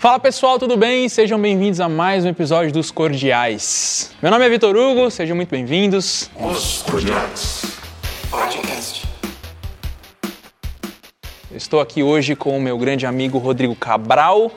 Fala 0.00 0.18
pessoal, 0.18 0.58
tudo 0.58 0.78
bem? 0.78 1.10
Sejam 1.10 1.38
bem-vindos 1.38 1.78
a 1.78 1.86
mais 1.86 2.24
um 2.24 2.28
episódio 2.28 2.72
dos 2.72 2.90
Cordiais. 2.90 4.10
Meu 4.22 4.30
nome 4.30 4.46
é 4.46 4.48
Vitor 4.48 4.74
Hugo, 4.74 5.10
sejam 5.10 5.36
muito 5.36 5.50
bem-vindos. 5.50 6.30
Os 6.40 6.80
Cordiais 6.90 7.66
Podcast. 8.30 9.06
Estou 11.54 11.82
aqui 11.82 12.02
hoje 12.02 12.34
com 12.34 12.56
o 12.56 12.60
meu 12.60 12.78
grande 12.78 13.04
amigo 13.04 13.36
Rodrigo 13.36 13.76
Cabral, 13.76 14.50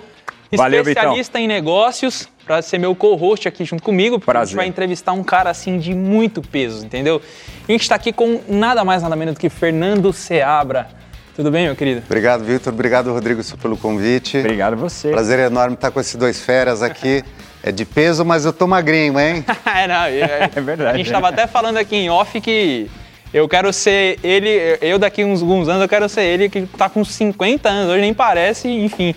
Valeu, 0.54 0.80
especialista 0.80 1.38
em 1.42 1.48
negócios, 1.50 2.30
para 2.46 2.62
ser 2.62 2.78
meu 2.78 2.96
co-host 2.96 3.46
aqui 3.46 3.66
junto 3.66 3.84
comigo. 3.84 4.20
porque 4.20 4.32
A 4.32 4.46
gente 4.46 4.52
Prazer. 4.52 4.56
vai 4.56 4.68
entrevistar 4.68 5.12
um 5.12 5.26
cara 5.26 5.50
assim 5.50 5.78
de 5.78 5.94
muito 5.94 6.42
peso, 6.42 6.86
entendeu? 6.86 7.22
A 7.68 7.70
gente 7.70 7.82
está 7.82 7.96
aqui 7.96 8.14
com 8.14 8.40
nada 8.48 8.86
mais 8.86 9.04
nada 9.04 9.16
menos 9.18 9.34
do 9.34 9.42
que 9.42 9.50
Fernando 9.50 10.14
Seabra. 10.14 11.03
Tudo 11.36 11.50
bem, 11.50 11.66
meu 11.66 11.76
querido? 11.76 12.04
Obrigado, 12.06 12.44
Vitor. 12.44 12.72
Obrigado, 12.72 13.12
Rodrigo, 13.12 13.42
pelo 13.58 13.76
convite. 13.76 14.38
Obrigado 14.38 14.74
a 14.74 14.76
você. 14.76 15.10
Prazer 15.10 15.40
enorme 15.40 15.74
estar 15.74 15.90
com 15.90 16.00
esses 16.00 16.16
dois 16.16 16.40
feras 16.40 16.84
aqui. 16.84 17.24
É 17.64 17.72
de 17.72 17.86
peso, 17.86 18.24
mas 18.24 18.46
eu 18.46 18.54
tô 18.54 18.68
magrinho, 18.68 19.20
hein? 19.20 19.44
é, 19.66 19.88
não, 19.88 20.04
é, 20.04 20.50
É 20.56 20.62
verdade. 20.62 20.96
A 20.96 20.98
gente 20.98 21.08
estava 21.08 21.30
até 21.30 21.48
falando 21.48 21.78
aqui 21.78 21.96
em 21.96 22.10
off 22.10 22.40
que 22.40 22.88
eu 23.34 23.48
quero 23.48 23.74
ser 23.74 24.20
ele, 24.24 24.78
eu 24.80 25.00
daqui 25.00 25.24
uns 25.24 25.42
alguns 25.42 25.68
anos 25.68 25.82
eu 25.82 25.90
quero 25.90 26.08
ser 26.08 26.22
ele 26.22 26.50
que 26.50 26.68
tá 26.78 26.88
com 26.88 27.04
50 27.04 27.68
anos, 27.68 27.92
hoje 27.92 28.02
nem 28.02 28.14
parece, 28.14 28.68
enfim. 28.68 29.16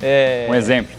É... 0.00 0.46
Um 0.48 0.54
exemplo. 0.54 0.96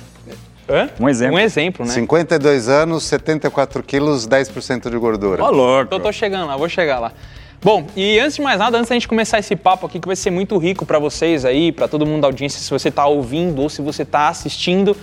Hã? 0.69 0.87
um 0.99 1.09
exemplo. 1.09 1.35
Um 1.35 1.39
exemplo, 1.39 1.85
né? 1.85 1.93
52 1.93 2.69
anos, 2.69 3.03
74 3.05 3.81
quilos, 3.81 4.27
10% 4.27 4.87
de 4.87 4.97
gordura. 4.97 5.43
Ô, 5.43 5.49
louco. 5.49 5.95
Eu 5.95 5.99
tô 5.99 6.11
chegando 6.11 6.45
lá, 6.45 6.55
vou 6.55 6.69
chegar 6.69 6.99
lá. 6.99 7.11
Bom, 7.61 7.85
e 7.93 8.17
antes 8.19 8.37
de 8.37 8.41
mais 8.41 8.57
nada, 8.57 8.77
antes 8.77 8.87
da 8.87 8.95
gente 8.95 9.07
começar 9.07 9.37
esse 9.37 9.53
papo 9.53 9.85
aqui, 9.85 9.99
que 9.99 10.07
vai 10.07 10.15
ser 10.15 10.31
muito 10.31 10.57
rico 10.57 10.85
para 10.85 10.97
vocês 10.97 11.43
aí, 11.43 11.73
para 11.73 11.89
todo 11.89 12.05
mundo 12.05 12.21
da 12.21 12.27
audiência, 12.27 12.57
se 12.57 12.69
você 12.69 12.89
tá 12.89 13.05
ouvindo 13.05 13.61
ou 13.61 13.69
se 13.69 13.81
você 13.81 14.05
tá 14.05 14.29
assistindo, 14.29 14.95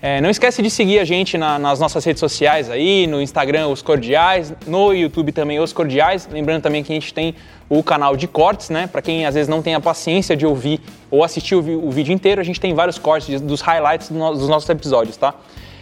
é, 0.00 0.20
não 0.20 0.30
esquece 0.30 0.62
de 0.62 0.70
seguir 0.70 1.00
a 1.00 1.04
gente 1.04 1.36
na- 1.36 1.58
nas 1.58 1.80
nossas 1.80 2.04
redes 2.04 2.20
sociais 2.20 2.70
aí, 2.70 3.08
no 3.08 3.20
Instagram 3.20 3.66
Os 3.66 3.82
Cordiais, 3.82 4.54
no 4.68 4.92
YouTube 4.92 5.32
também 5.32 5.58
Os 5.58 5.72
Cordiais. 5.72 6.28
Lembrando 6.30 6.62
também 6.62 6.84
que 6.84 6.92
a 6.92 6.94
gente 6.94 7.12
tem 7.12 7.34
o 7.68 7.82
canal 7.82 8.16
de 8.16 8.28
cortes, 8.28 8.70
né? 8.70 8.86
Para 8.86 9.02
quem 9.02 9.26
às 9.26 9.34
vezes 9.34 9.48
não 9.48 9.60
tem 9.60 9.74
a 9.74 9.80
paciência 9.80 10.36
de 10.36 10.46
ouvir 10.46 10.80
ou 11.10 11.24
assistir 11.24 11.56
o, 11.56 11.58
o 11.58 11.90
vídeo 11.90 12.12
inteiro, 12.12 12.40
a 12.40 12.44
gente 12.44 12.60
tem 12.60 12.72
vários 12.72 12.98
cortes 13.00 13.40
dos 13.40 13.60
highlights 13.60 14.10
dos 14.10 14.48
nossos 14.48 14.68
episódios, 14.68 15.16
tá? 15.16 15.34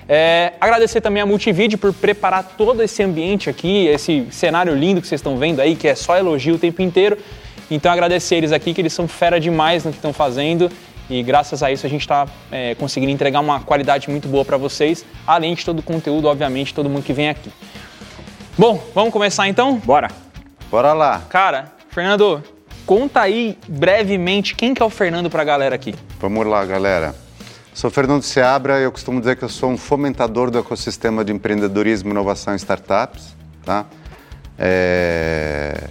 É, 0.09 0.53
agradecer 0.61 1.01
também 1.01 1.23
a 1.23 1.27
Multivídeo 1.27 1.79
por 1.79 1.93
preparar 1.93 2.55
todo 2.59 2.83
esse 2.83 3.03
ambiente 3.03 3.49
aqui, 3.49 3.87
esse 3.87 4.27
cenário 4.31 4.75
lindo 4.75 5.01
que 5.01 5.07
vocês 5.07 5.21
estão 5.21 5.37
vendo 5.37 5.61
aí, 5.61 5.75
que 5.75 5.89
é 5.89 5.95
só 5.95 6.17
elogio 6.17 6.57
o 6.57 6.59
tempo 6.59 6.83
inteiro. 6.83 7.17
Então 7.71 7.91
agradecer 7.91 8.37
eles 8.37 8.53
aqui, 8.53 8.75
que 8.75 8.81
eles 8.81 8.93
são 8.93 9.09
fera 9.09 9.41
demais 9.41 9.85
no 9.85 9.91
que 9.91 9.97
estão 9.97 10.13
fazendo. 10.13 10.71
E 11.09 11.23
graças 11.23 11.63
a 11.63 11.71
isso 11.71 11.87
a 11.87 11.89
gente 11.89 12.03
está 12.03 12.27
conseguindo 12.79 13.13
entregar 13.13 13.41
uma 13.41 13.61
qualidade 13.61 14.09
muito 14.09 14.29
boa 14.29 14.45
para 14.45 14.57
vocês, 14.57 15.05
além 15.27 15.55
de 15.55 15.65
todo 15.65 15.81
o 15.81 15.83
conteúdo, 15.83 16.29
obviamente, 16.29 16.73
todo 16.73 16.89
mundo 16.89 17.03
que 17.03 17.13
vem 17.13 17.29
aqui. 17.29 17.51
Bom, 18.57 18.83
vamos 18.95 19.13
começar 19.13 19.49
então? 19.49 19.77
Bora. 19.77 20.09
Bora 20.71 20.93
lá. 20.93 21.23
Cara, 21.29 21.73
Fernando, 21.89 22.43
conta 22.87 23.21
aí 23.21 23.59
brevemente 23.67 24.55
quem 24.55 24.75
que 24.75 24.83
é 24.83 24.85
o 24.85 24.91
Fernando 24.91 25.29
para 25.31 25.43
a 25.43 25.45
galera 25.45 25.75
aqui. 25.75 25.95
Vamos 26.21 26.47
lá, 26.47 26.65
galera. 26.65 27.24
Sou 27.75 27.91
Fernando 27.91 28.23
Seabra 28.23 28.79
e 28.79 28.85
eu 28.85 28.93
costumo 28.93 29.19
dizer 29.19 29.35
que 29.35 29.43
eu 29.43 29.49
sou 29.49 29.69
um 29.69 29.77
fomentador 29.77 30.49
do 30.49 30.57
ecossistema 30.57 31.25
de 31.25 31.33
empreendedorismo, 31.33 32.09
inovação 32.09 32.55
e 32.55 32.57
startups. 32.57 33.35
Tá? 33.65 33.85
É, 34.57 35.89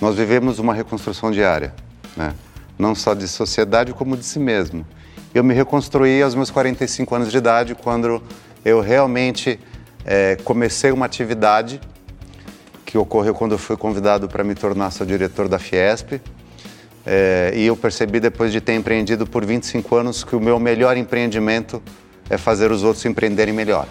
Nós 0.00 0.16
vivemos 0.16 0.58
uma 0.58 0.74
reconstrução 0.74 1.30
diária, 1.30 1.72
né? 2.16 2.34
não 2.76 2.96
só 2.96 3.14
de 3.14 3.28
sociedade 3.28 3.92
como 3.92 4.16
de 4.16 4.24
si 4.24 4.40
mesmo. 4.40 4.84
Eu 5.32 5.44
me 5.44 5.54
reconstruí 5.54 6.20
aos 6.24 6.34
meus 6.34 6.50
45 6.50 7.14
anos 7.14 7.30
de 7.30 7.38
idade, 7.38 7.76
quando 7.76 8.20
eu 8.64 8.80
realmente 8.80 9.60
é, 10.04 10.38
comecei 10.42 10.90
uma 10.90 11.06
atividade 11.06 11.80
que 12.84 12.98
ocorreu 12.98 13.32
quando 13.32 13.52
eu 13.52 13.58
fui 13.58 13.76
convidado 13.76 14.28
para 14.28 14.42
me 14.42 14.56
tornar 14.56 14.90
seu 14.90 15.06
diretor 15.06 15.46
da 15.46 15.60
Fiesp. 15.60 16.20
É, 17.06 17.52
e 17.54 17.66
eu 17.66 17.76
percebi 17.76 18.20
depois 18.20 18.52
de 18.52 18.60
ter 18.60 18.74
empreendido 18.74 19.26
por 19.26 19.44
25 19.44 19.96
anos 19.96 20.22
que 20.22 20.36
o 20.36 20.40
meu 20.40 20.58
melhor 20.58 20.96
empreendimento 20.96 21.82
é 22.28 22.36
fazer 22.36 22.70
os 22.70 22.82
outros 22.82 23.04
empreenderem 23.04 23.54
melhor. 23.54 23.88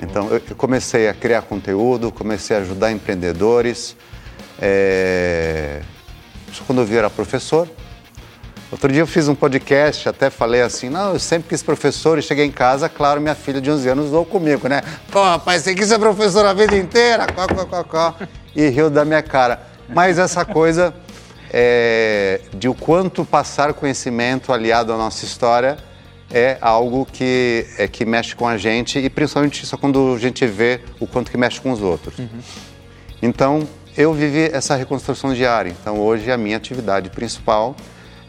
Então 0.00 0.28
eu 0.30 0.40
comecei 0.56 1.08
a 1.08 1.14
criar 1.14 1.42
conteúdo, 1.42 2.10
comecei 2.10 2.56
a 2.56 2.60
ajudar 2.60 2.92
empreendedores. 2.92 3.96
É... 4.60 5.80
Isso 6.50 6.62
quando 6.66 6.80
eu 6.80 6.86
vi 6.86 6.96
era 6.96 7.10
professor. 7.10 7.68
Outro 8.70 8.90
dia 8.90 9.02
eu 9.02 9.06
fiz 9.06 9.28
um 9.28 9.34
podcast, 9.34 10.08
até 10.08 10.30
falei 10.30 10.62
assim, 10.62 10.88
não, 10.88 11.12
eu 11.12 11.18
sempre 11.18 11.50
quis 11.50 11.62
professor 11.62 12.18
e 12.18 12.22
cheguei 12.22 12.46
em 12.46 12.50
casa, 12.50 12.88
claro, 12.88 13.20
minha 13.20 13.34
filha 13.34 13.60
de 13.60 13.70
11 13.70 13.86
anos 13.90 14.10
zoou 14.10 14.24
comigo, 14.24 14.66
né? 14.66 14.80
Pô, 15.10 15.22
rapaz, 15.22 15.62
você 15.62 15.74
quis 15.74 15.88
ser 15.88 15.98
professor 15.98 16.46
a 16.46 16.54
vida 16.54 16.74
inteira, 16.74 17.26
có, 17.26 17.46
có, 17.46 17.66
có, 17.66 17.84
có. 17.84 18.14
E 18.56 18.68
riu 18.68 18.88
da 18.88 19.04
minha 19.04 19.22
cara. 19.22 19.60
Mas 19.88 20.18
essa 20.18 20.44
coisa 20.44 20.94
é, 21.52 22.40
de 22.54 22.68
o 22.68 22.74
quanto 22.74 23.24
passar 23.24 23.74
conhecimento 23.74 24.52
aliado 24.52 24.92
à 24.92 24.96
nossa 24.96 25.24
história 25.24 25.76
é 26.30 26.56
algo 26.62 27.04
que, 27.04 27.66
é, 27.76 27.86
que 27.86 28.06
mexe 28.06 28.34
com 28.34 28.48
a 28.48 28.56
gente 28.56 28.98
e 28.98 29.10
principalmente 29.10 29.66
só 29.66 29.76
quando 29.76 30.14
a 30.16 30.18
gente 30.18 30.46
vê 30.46 30.80
o 30.98 31.06
quanto 31.06 31.30
que 31.30 31.36
mexe 31.36 31.60
com 31.60 31.70
os 31.70 31.82
outros. 31.82 32.14
Então, 33.20 33.68
eu 33.96 34.14
vivi 34.14 34.50
essa 34.50 34.74
reconstrução 34.74 35.34
diária. 35.34 35.70
Então, 35.78 36.00
hoje 36.00 36.32
a 36.32 36.38
minha 36.38 36.56
atividade 36.56 37.10
principal 37.10 37.76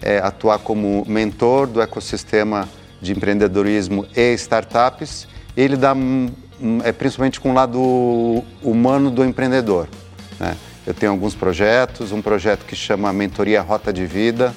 é 0.02 0.18
atuar 0.18 0.60
como 0.60 1.06
mentor 1.08 1.66
do 1.66 1.82
ecossistema 1.82 2.68
de 3.02 3.14
empreendedorismo 3.14 4.06
e 4.14 4.34
startups. 4.34 5.28
Ele 5.56 5.78
dá 5.78 5.94
hum, 5.94 6.30
hum, 6.62 6.80
é 6.84 6.92
principalmente 6.92 7.40
com 7.40 7.52
o 7.52 7.54
lado 7.54 8.44
humano 8.62 9.10
do 9.10 9.24
empreendedor. 9.24 9.88
né? 10.38 10.58
Eu 10.86 10.94
tenho 10.94 11.12
alguns 11.14 11.34
projetos, 11.34 12.12
um 12.12 12.22
projeto 12.22 12.66
que 12.66 12.76
chama 12.76 13.12
Mentoria 13.14 13.62
Rota 13.62 13.94
de 13.94 14.06
Vida, 14.06 14.54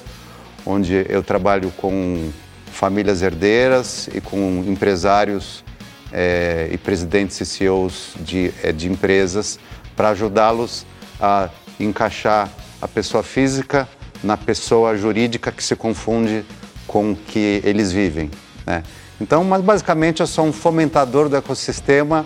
onde 0.65 1.05
eu 1.07 1.23
trabalho 1.23 1.71
com 1.77 2.29
famílias 2.65 3.21
herdeiras 3.21 4.09
e 4.13 4.19
com 4.19 4.63
empresários 4.67 5.63
eh, 6.11 6.69
e 6.71 6.77
presidentes 6.77 7.39
e 7.39 7.45
CEOs 7.45 8.13
de, 8.19 8.53
eh, 8.61 8.73
de 8.73 8.89
empresas 8.89 9.57
para 9.95 10.09
ajudá-los 10.09 10.85
a 11.19 11.49
encaixar 11.79 12.49
a 12.81 12.87
pessoa 12.87 13.23
física 13.23 13.87
na 14.21 14.35
pessoa 14.35 14.97
jurídica 14.97 15.51
que 15.51 15.63
se 15.63 15.75
confunde 15.75 16.43
com 16.85 17.13
o 17.13 17.15
que 17.15 17.61
eles 17.63 17.91
vivem. 17.91 18.29
né? 18.65 18.83
Então, 19.19 19.43
mas 19.43 19.61
basicamente 19.61 20.19
eu 20.19 20.27
sou 20.27 20.45
um 20.45 20.51
fomentador 20.51 21.29
do 21.29 21.35
ecossistema 21.35 22.25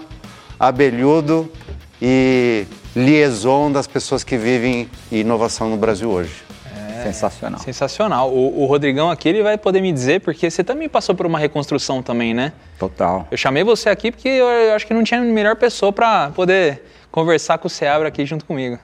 abelhudo 0.60 1.52
e 2.02 2.66
liaison 2.96 3.72
das 3.72 3.88
pessoas 3.88 4.24
que 4.24 4.38
vivem 4.38 4.90
inovação 5.12 5.70
no 5.70 5.78
Brasil 5.78 6.10
hoje. 6.10 6.34
Sensacional. 7.04 7.60
Sensacional. 7.60 8.32
O, 8.32 8.62
o 8.62 8.66
Rodrigão 8.68 9.10
aqui 9.10 9.28
ele 9.28 9.42
vai 9.42 9.58
poder 9.58 9.82
me 9.82 9.92
dizer, 9.92 10.22
porque 10.22 10.50
você 10.52 10.64
também 10.64 10.88
passou 10.88 11.16
por 11.16 11.26
uma 11.26 11.40
reconstrução 11.40 12.04
também, 12.04 12.32
né? 12.34 12.54
Total. 12.78 13.28
Eu 13.32 13.38
chamei 13.38 13.64
você 13.64 13.90
aqui 13.90 14.12
porque 14.12 14.28
eu, 14.28 14.46
eu 14.46 14.74
acho 14.76 14.86
que 14.86 14.94
não 14.94 15.04
tinha 15.04 15.20
melhor 15.20 15.56
pessoa 15.56 15.92
para 15.92 16.30
poder 16.30 16.84
conversar 17.12 17.58
com 17.58 17.66
o 17.66 17.70
Seabra 17.72 18.08
aqui 18.08 18.24
junto 18.26 18.46
comigo. 18.46 18.78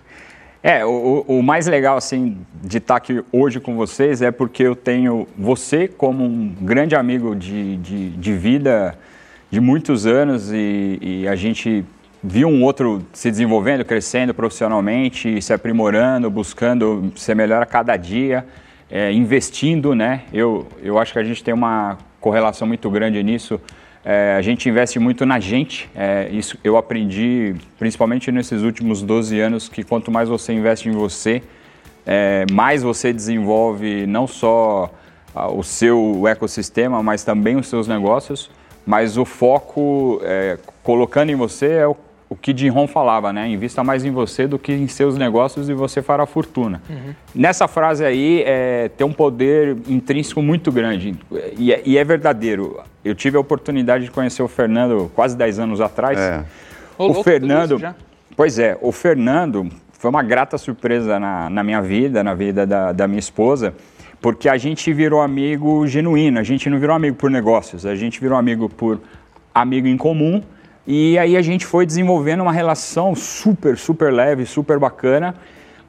É, 0.64 0.84
o, 0.84 1.24
o- 1.28 1.38
o 1.40 1.44
mais 1.44 1.68
legal, 1.68 1.96
assim, 1.96 2.40
de 2.64 2.80
estar 2.80 2.96
aqui 2.96 3.24
hoje 3.32 3.60
com 3.60 3.76
vocês 3.76 4.22
é 4.24 4.32
porque 4.32 4.64
eu 4.64 4.76
tenho 4.76 5.28
você 5.38 5.88
como 5.88 6.24
um 6.26 6.56
grande 6.60 6.96
amigo 6.96 7.36
de, 7.36 7.78
de, 7.78 8.10
de 8.10 8.34
vida 8.34 8.98
de 9.52 9.62
muitos 9.62 10.08
anos 10.08 10.52
e, 10.52 10.98
e 11.00 11.28
a 11.28 11.36
gente 11.36 11.86
viu 12.24 12.48
um 12.48 12.64
outro 12.64 13.06
se 13.14 13.30
desenvolvendo, 13.30 13.86
crescendo 13.86 14.34
profissionalmente, 14.34 15.42
se 15.42 15.54
aprimorando, 15.54 16.30
buscando 16.30 17.12
ser 17.16 17.36
melhor 17.36 17.62
a 17.62 17.66
cada 17.66 17.96
dia, 17.96 18.46
é, 18.90 19.12
investindo, 19.12 19.94
né? 19.94 20.24
Eu, 20.34 20.68
eu 20.82 20.98
acho 20.98 21.14
que 21.14 21.20
a 21.20 21.24
gente 21.24 21.44
tem 21.44 21.54
uma 21.54 21.98
correlação 22.20 22.68
muito 22.68 22.90
grande 22.90 23.22
nisso. 23.22 23.60
É, 24.04 24.36
a 24.38 24.42
gente 24.42 24.70
investe 24.70 25.00
muito 25.00 25.26
na 25.26 25.40
gente. 25.40 25.90
É, 25.96 26.30
isso 26.32 26.58
eu 26.64 26.78
aprendi, 26.78 27.56
principalmente 27.78 28.32
nesses 28.32 28.62
últimos 28.62 29.02
12 29.02 29.40
anos, 29.40 29.68
que 29.68 29.84
quanto 29.84 30.10
mais 30.10 30.30
você 30.30 30.54
investe 30.54 30.88
em 30.88 30.94
você, 30.94 31.44
é, 32.06 32.46
mais 32.52 32.82
você 32.82 33.12
desenvolve 33.12 34.08
não 34.08 34.26
só 34.26 34.90
o 35.54 35.62
seu 35.62 36.24
ecossistema, 36.28 37.04
mas 37.04 37.24
também 37.24 37.58
os 37.58 37.68
seus 37.68 37.88
negócios. 37.88 38.50
Mas 38.86 39.18
o 39.18 39.26
foco, 39.26 40.22
é, 40.24 40.58
colocando 40.82 41.30
em 41.30 41.36
você, 41.36 41.74
é 41.74 41.88
o, 41.88 41.96
o 42.30 42.36
que 42.36 42.56
Jim 42.56 42.70
Rohn 42.70 42.88
falava, 42.88 43.32
né? 43.32 43.48
Invista 43.48 43.84
mais 43.84 44.04
em 44.04 44.12
você 44.12 44.48
do 44.48 44.60
que 44.60 44.74
em 44.74 44.88
seus 44.88 45.18
negócios 45.18 45.70
e 45.70 45.74
você 45.74 46.02
fará 46.02 46.26
fortuna. 46.26 46.82
Nessa 47.34 47.68
frase 47.68 48.04
aí, 48.04 48.44
é, 48.46 48.90
tem 48.90 49.08
um 49.08 49.14
poder 49.14 49.78
intrínseco 49.88 50.42
muito 50.42 50.72
grande. 50.72 51.16
E 51.58 51.72
é, 51.72 51.82
e 51.86 51.98
é 51.98 52.04
verdadeiro. 52.04 52.82
Eu 53.04 53.16
tive 53.16 53.38
a 53.38 53.40
oportunidade 53.40 54.06
de 54.06 54.12
conhecer 54.12 54.44
o 54.44 54.48
Fernando 54.48 55.10
quase 55.16 55.38
10 55.38 55.60
anos 55.60 55.80
atrás. 55.80 56.20
É. 56.20 56.44
O 56.98 57.08
tudo 57.08 57.24
Fernando. 57.24 57.96
Pois 58.36 58.60
é, 58.60 58.78
o 58.82 58.92
Fernando 58.92 59.70
foi 59.94 60.10
uma 60.10 60.22
grata 60.22 60.58
surpresa 60.58 61.20
na, 61.20 61.50
na 61.50 61.64
minha 61.64 61.82
vida, 61.82 62.24
na 62.24 62.34
vida 62.34 62.68
da, 62.68 62.92
da 62.92 63.08
minha 63.08 63.20
esposa, 63.20 63.74
porque 64.22 64.48
a 64.48 64.58
gente 64.58 64.94
virou 64.94 65.22
amigo 65.22 65.88
genuíno, 65.88 66.40
a 66.40 66.44
gente 66.44 66.70
não 66.70 66.78
virou 66.80 66.96
amigo 66.96 67.16
por 67.16 67.32
negócios, 67.32 67.86
a 67.86 67.96
gente 67.96 68.20
virou 68.20 68.38
amigo 68.38 68.70
por 68.70 69.00
amigo 69.54 69.88
em 69.88 69.98
comum. 69.98 70.44
E 70.88 71.20
aí 71.20 71.36
a 71.36 71.42
gente 71.42 71.66
foi 71.66 71.86
desenvolvendo 71.86 72.40
uma 72.40 72.54
relação 72.54 73.14
super, 73.14 73.78
super 73.78 74.14
leve, 74.14 74.46
super 74.46 74.80
bacana. 74.80 75.36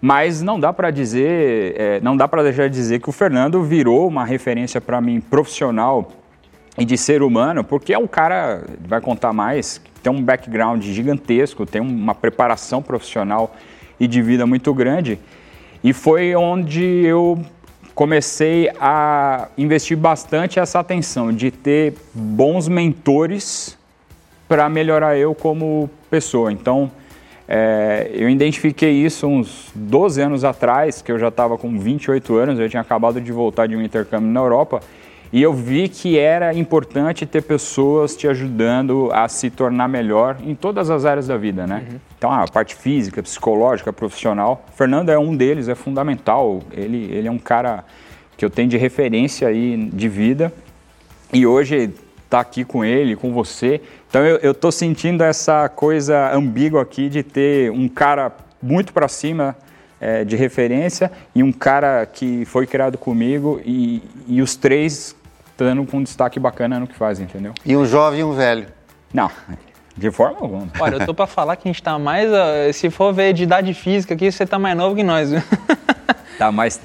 Mas 0.00 0.42
não 0.42 0.58
dá 0.58 0.72
para 0.72 0.90
dizer, 0.90 1.74
é, 1.76 2.00
não 2.00 2.16
dá 2.16 2.26
para 2.26 2.42
deixar 2.42 2.68
de 2.68 2.74
dizer 2.74 3.00
que 3.00 3.08
o 3.08 3.12
Fernando 3.12 3.62
virou 3.62 4.08
uma 4.08 4.24
referência 4.24 4.80
para 4.80 5.00
mim 5.00 5.20
profissional 5.20 6.10
e 6.76 6.84
de 6.84 6.98
ser 6.98 7.22
humano, 7.22 7.64
porque 7.64 7.92
é 7.92 7.98
um 7.98 8.06
cara, 8.06 8.64
vai 8.86 9.00
contar 9.00 9.32
mais, 9.32 9.80
tem 10.02 10.12
um 10.12 10.22
background 10.22 10.82
gigantesco, 10.82 11.64
tem 11.64 11.80
uma 11.80 12.14
preparação 12.14 12.82
profissional 12.82 13.56
e 13.98 14.06
de 14.06 14.20
vida 14.20 14.46
muito 14.46 14.74
grande. 14.74 15.18
E 15.82 15.92
foi 15.92 16.34
onde 16.34 16.84
eu 16.84 17.38
comecei 17.94 18.70
a 18.80 19.48
investir 19.56 19.96
bastante 19.96 20.58
essa 20.58 20.80
atenção 20.80 21.32
de 21.32 21.50
ter 21.52 21.94
bons 22.14 22.68
mentores 22.68 23.77
para 24.48 24.68
melhorar 24.68 25.16
eu 25.16 25.34
como 25.34 25.90
pessoa. 26.10 26.50
Então, 26.50 26.90
é, 27.46 28.10
eu 28.12 28.28
identifiquei 28.28 28.92
isso 28.92 29.26
uns 29.26 29.70
12 29.74 30.20
anos 30.20 30.44
atrás, 30.44 31.02
que 31.02 31.12
eu 31.12 31.18
já 31.18 31.28
estava 31.28 31.56
com 31.58 31.78
28 31.78 32.34
anos, 32.36 32.58
eu 32.58 32.68
tinha 32.68 32.82
acabado 32.82 33.20
de 33.20 33.30
voltar 33.32 33.66
de 33.66 33.76
um 33.76 33.82
intercâmbio 33.82 34.30
na 34.30 34.40
Europa, 34.40 34.80
e 35.30 35.42
eu 35.42 35.52
vi 35.52 35.88
que 35.88 36.18
era 36.18 36.54
importante 36.54 37.26
ter 37.26 37.42
pessoas 37.42 38.16
te 38.16 38.26
ajudando 38.26 39.10
a 39.12 39.28
se 39.28 39.50
tornar 39.50 39.86
melhor 39.86 40.38
em 40.42 40.54
todas 40.54 40.88
as 40.88 41.04
áreas 41.04 41.26
da 41.26 41.36
vida, 41.36 41.66
né? 41.66 41.84
Uhum. 41.86 41.98
Então, 42.16 42.32
a 42.32 42.48
parte 42.48 42.74
física, 42.74 43.22
psicológica, 43.22 43.92
profissional. 43.92 44.64
O 44.72 44.76
Fernando 44.76 45.10
é 45.10 45.18
um 45.18 45.36
deles, 45.36 45.68
é 45.68 45.74
fundamental. 45.74 46.62
Ele, 46.72 47.10
ele 47.12 47.28
é 47.28 47.30
um 47.30 47.38
cara 47.38 47.84
que 48.38 48.44
eu 48.44 48.48
tenho 48.48 48.68
de 48.68 48.78
referência 48.78 49.48
aí 49.48 49.76
de 49.92 50.08
vida. 50.08 50.50
E 51.30 51.46
hoje 51.46 51.92
tá 52.28 52.40
aqui 52.40 52.64
com 52.64 52.84
ele, 52.84 53.16
com 53.16 53.32
você. 53.32 53.80
Então 54.08 54.24
eu 54.24 54.52
estou 54.52 54.70
sentindo 54.70 55.22
essa 55.22 55.68
coisa 55.68 56.32
ambígua 56.32 56.82
aqui 56.82 57.08
de 57.08 57.22
ter 57.22 57.70
um 57.70 57.88
cara 57.88 58.32
muito 58.62 58.92
para 58.92 59.08
cima 59.08 59.56
é, 60.00 60.24
de 60.24 60.36
referência 60.36 61.10
e 61.34 61.42
um 61.42 61.52
cara 61.52 62.06
que 62.06 62.44
foi 62.44 62.66
criado 62.66 62.98
comigo 62.98 63.60
e, 63.64 64.02
e 64.26 64.42
os 64.42 64.56
três 64.56 65.16
dando 65.56 65.84
com 65.84 65.98
um 65.98 66.02
destaque 66.02 66.38
bacana 66.38 66.78
no 66.78 66.86
que 66.86 66.94
fazem, 66.94 67.24
entendeu? 67.24 67.52
E 67.64 67.76
um 67.76 67.84
jovem 67.84 68.20
e 68.20 68.24
um 68.24 68.32
velho. 68.32 68.66
Não, 69.12 69.30
de 69.96 70.10
forma 70.10 70.36
alguma. 70.40 70.68
Olha, 70.78 70.96
eu 70.96 71.06
tô 71.06 71.12
para 71.12 71.26
falar 71.26 71.56
que 71.56 71.68
a 71.68 71.72
gente 71.72 71.82
tá 71.82 71.98
mais, 71.98 72.30
se 72.76 72.90
for 72.90 73.12
ver 73.12 73.32
de 73.32 73.42
idade 73.42 73.74
física 73.74 74.14
aqui, 74.14 74.30
você 74.30 74.46
tá 74.46 74.58
mais 74.58 74.76
novo 74.76 74.94
que 74.94 75.02
nós, 75.02 75.30
viu? 75.30 75.42
Tá 76.38 76.52
mais 76.52 76.80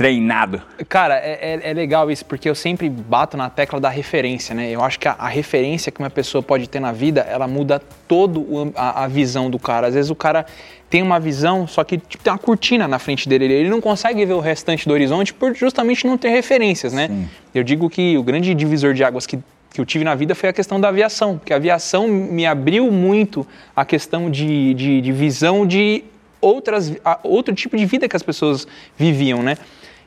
treinado. 0.00 0.62
Cara, 0.88 1.16
é, 1.16 1.60
é, 1.62 1.70
é, 1.70 1.74
legal 1.74 2.10
isso, 2.10 2.24
porque 2.24 2.48
eu 2.48 2.54
sempre 2.54 2.88
bato 2.88 3.36
na 3.36 3.50
tecla 3.50 3.78
da 3.78 3.90
referência, 3.90 4.54
né? 4.54 4.70
Eu 4.70 4.82
acho 4.82 4.98
que 4.98 5.06
a, 5.06 5.12
a 5.12 5.28
referência 5.28 5.92
que 5.92 6.00
uma 6.00 6.08
pessoa 6.08 6.42
pode 6.42 6.66
ter 6.70 6.80
na 6.80 6.90
vida, 6.90 7.20
ela 7.20 7.46
muda 7.46 7.82
todo 8.08 8.72
a, 8.74 9.04
a, 9.04 9.08
visão 9.08 9.50
do 9.50 9.58
cara. 9.58 9.88
Às 9.88 9.92
vezes 9.92 10.10
o 10.10 10.14
cara 10.14 10.46
tem 10.88 11.02
uma 11.02 11.20
visão, 11.20 11.66
só 11.66 11.84
que 11.84 11.98
tipo, 11.98 12.24
tem 12.24 12.32
uma 12.32 12.38
cortina 12.38 12.88
na 12.88 12.98
frente 12.98 13.28
dele, 13.28 13.44
ele 13.44 13.68
não 13.68 13.78
consegue 13.78 14.24
ver 14.24 14.32
o 14.32 14.40
restante 14.40 14.88
do 14.88 14.94
horizonte 14.94 15.34
por 15.34 15.54
justamente 15.54 16.06
não 16.06 16.16
ter 16.16 16.30
referências, 16.30 16.94
né? 16.94 17.08
Sim. 17.08 17.28
Eu 17.54 17.62
digo 17.62 17.90
que 17.90 18.16
o 18.16 18.22
grande 18.22 18.54
divisor 18.54 18.94
de 18.94 19.04
águas 19.04 19.26
que 19.26 19.38
que 19.72 19.80
eu 19.80 19.86
tive 19.86 20.02
na 20.02 20.16
vida 20.16 20.34
foi 20.34 20.48
a 20.48 20.52
questão 20.52 20.80
da 20.80 20.88
aviação, 20.88 21.38
porque 21.38 21.52
a 21.52 21.56
aviação 21.56 22.08
me 22.08 22.44
abriu 22.44 22.90
muito 22.90 23.46
a 23.76 23.84
questão 23.84 24.28
de, 24.28 24.74
de, 24.74 25.00
de 25.00 25.12
visão 25.12 25.64
de 25.64 26.02
outras, 26.40 26.92
outro 27.22 27.54
tipo 27.54 27.76
de 27.76 27.86
vida 27.86 28.08
que 28.08 28.16
as 28.16 28.22
pessoas 28.22 28.66
viviam, 28.98 29.44
né? 29.44 29.56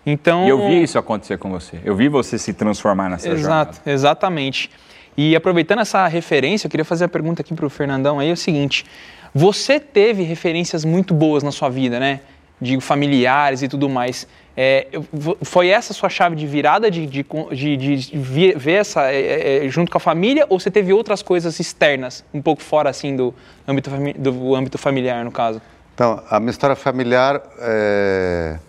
Então, 0.05 0.45
e 0.45 0.49
eu 0.49 0.67
vi 0.67 0.83
isso 0.83 0.97
acontecer 0.97 1.37
com 1.37 1.49
você. 1.49 1.79
Eu 1.83 1.95
vi 1.95 2.09
você 2.09 2.37
se 2.37 2.53
transformar 2.53 3.09
nessa 3.09 3.29
exato, 3.29 3.41
jornada. 3.41 3.77
Exatamente. 3.85 4.69
E 5.15 5.35
aproveitando 5.35 5.79
essa 5.79 6.05
referência, 6.07 6.67
eu 6.67 6.71
queria 6.71 6.83
fazer 6.83 7.05
a 7.05 7.07
pergunta 7.07 7.41
aqui 7.41 7.53
para 7.53 7.65
o 7.65 7.69
Fernandão 7.69 8.19
aí, 8.19 8.29
é 8.29 8.33
o 8.33 8.37
seguinte. 8.37 8.85
Você 9.33 9.79
teve 9.79 10.23
referências 10.23 10.83
muito 10.83 11.13
boas 11.13 11.41
na 11.41 11.51
sua 11.51 11.69
vida, 11.69 11.99
né? 11.99 12.19
Digo, 12.59 12.81
familiares 12.81 13.61
e 13.61 13.67
tudo 13.67 13.87
mais. 13.87 14.27
É, 14.55 14.87
foi 15.41 15.69
essa 15.69 15.93
sua 15.93 16.09
chave 16.09 16.35
de 16.35 16.45
virada 16.45 16.91
de, 16.91 17.07
de, 17.07 17.25
de, 17.51 17.97
de 17.97 18.53
ver 18.55 18.71
essa 18.71 19.11
é, 19.11 19.65
é, 19.65 19.69
junto 19.69 19.91
com 19.91 19.97
a 19.97 20.01
família 20.01 20.45
ou 20.47 20.59
você 20.59 20.69
teve 20.69 20.93
outras 20.93 21.23
coisas 21.23 21.59
externas, 21.59 22.23
um 22.31 22.39
pouco 22.39 22.61
fora 22.61 22.87
assim 22.87 23.15
do 23.15 23.33
âmbito, 23.67 23.89
do 24.15 24.55
âmbito 24.55 24.77
familiar, 24.77 25.25
no 25.25 25.31
caso? 25.31 25.59
Então, 25.95 26.21
a 26.29 26.39
minha 26.39 26.51
história 26.51 26.75
familiar 26.75 27.41
é 27.59 28.59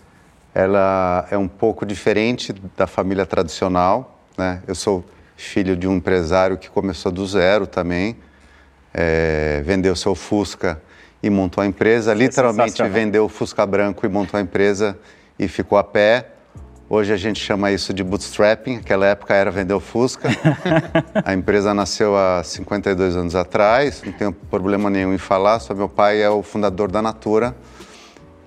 ela 0.55 1.27
é 1.31 1.37
um 1.37 1.49
pouco 1.49 1.85
diferente 1.85 2.55
da 2.77 2.87
família 2.87 3.27
tradicional. 3.27 4.21
Né? 4.39 4.63
Eu 4.67 4.75
sou 4.75 5.05
filho 5.37 5.77
de 5.77 5.89
um 5.89 5.97
empresário 5.97 6.57
que 6.57 6.71
começou 6.71 7.11
do 7.11 7.27
zero 7.27 7.67
também, 7.67 8.17
é, 8.93 9.63
vendeu 9.65 9.97
seu 9.97 10.15
Fusca 10.15 10.81
e 11.21 11.29
montou 11.29 11.63
a 11.63 11.67
empresa. 11.67 12.13
É 12.13 12.15
Literalmente 12.15 12.83
vendeu 12.85 13.25
o 13.25 13.29
Fusca 13.29 13.67
branco 13.67 14.07
e 14.07 14.09
montou 14.09 14.39
a 14.39 14.41
empresa 14.41 14.97
e 15.37 15.49
ficou 15.49 15.77
a 15.77 15.83
pé. 15.83 16.29
Hoje 16.89 17.13
a 17.13 17.17
gente 17.17 17.41
chama 17.41 17.73
isso 17.73 17.95
de 17.95 18.05
bootstrapping, 18.05 18.77
naquela 18.77 19.07
época 19.07 19.35
era 19.35 19.51
vender 19.51 19.73
o 19.73 19.81
Fusca. 19.81 20.29
a 21.25 21.33
empresa 21.33 21.73
nasceu 21.75 22.15
há 22.15 22.45
52 22.45 23.17
anos 23.17 23.35
atrás, 23.35 24.03
não 24.05 24.13
tenho 24.13 24.33
problema 24.33 24.91
nenhum 24.91 25.13
em 25.13 25.19
falar, 25.19 25.59
só 25.61 25.75
meu 25.75 25.89
pai 25.89 26.23
é 26.23 26.29
o 26.29 26.43
fundador 26.43 26.91
da 26.93 27.01
Natura, 27.01 27.57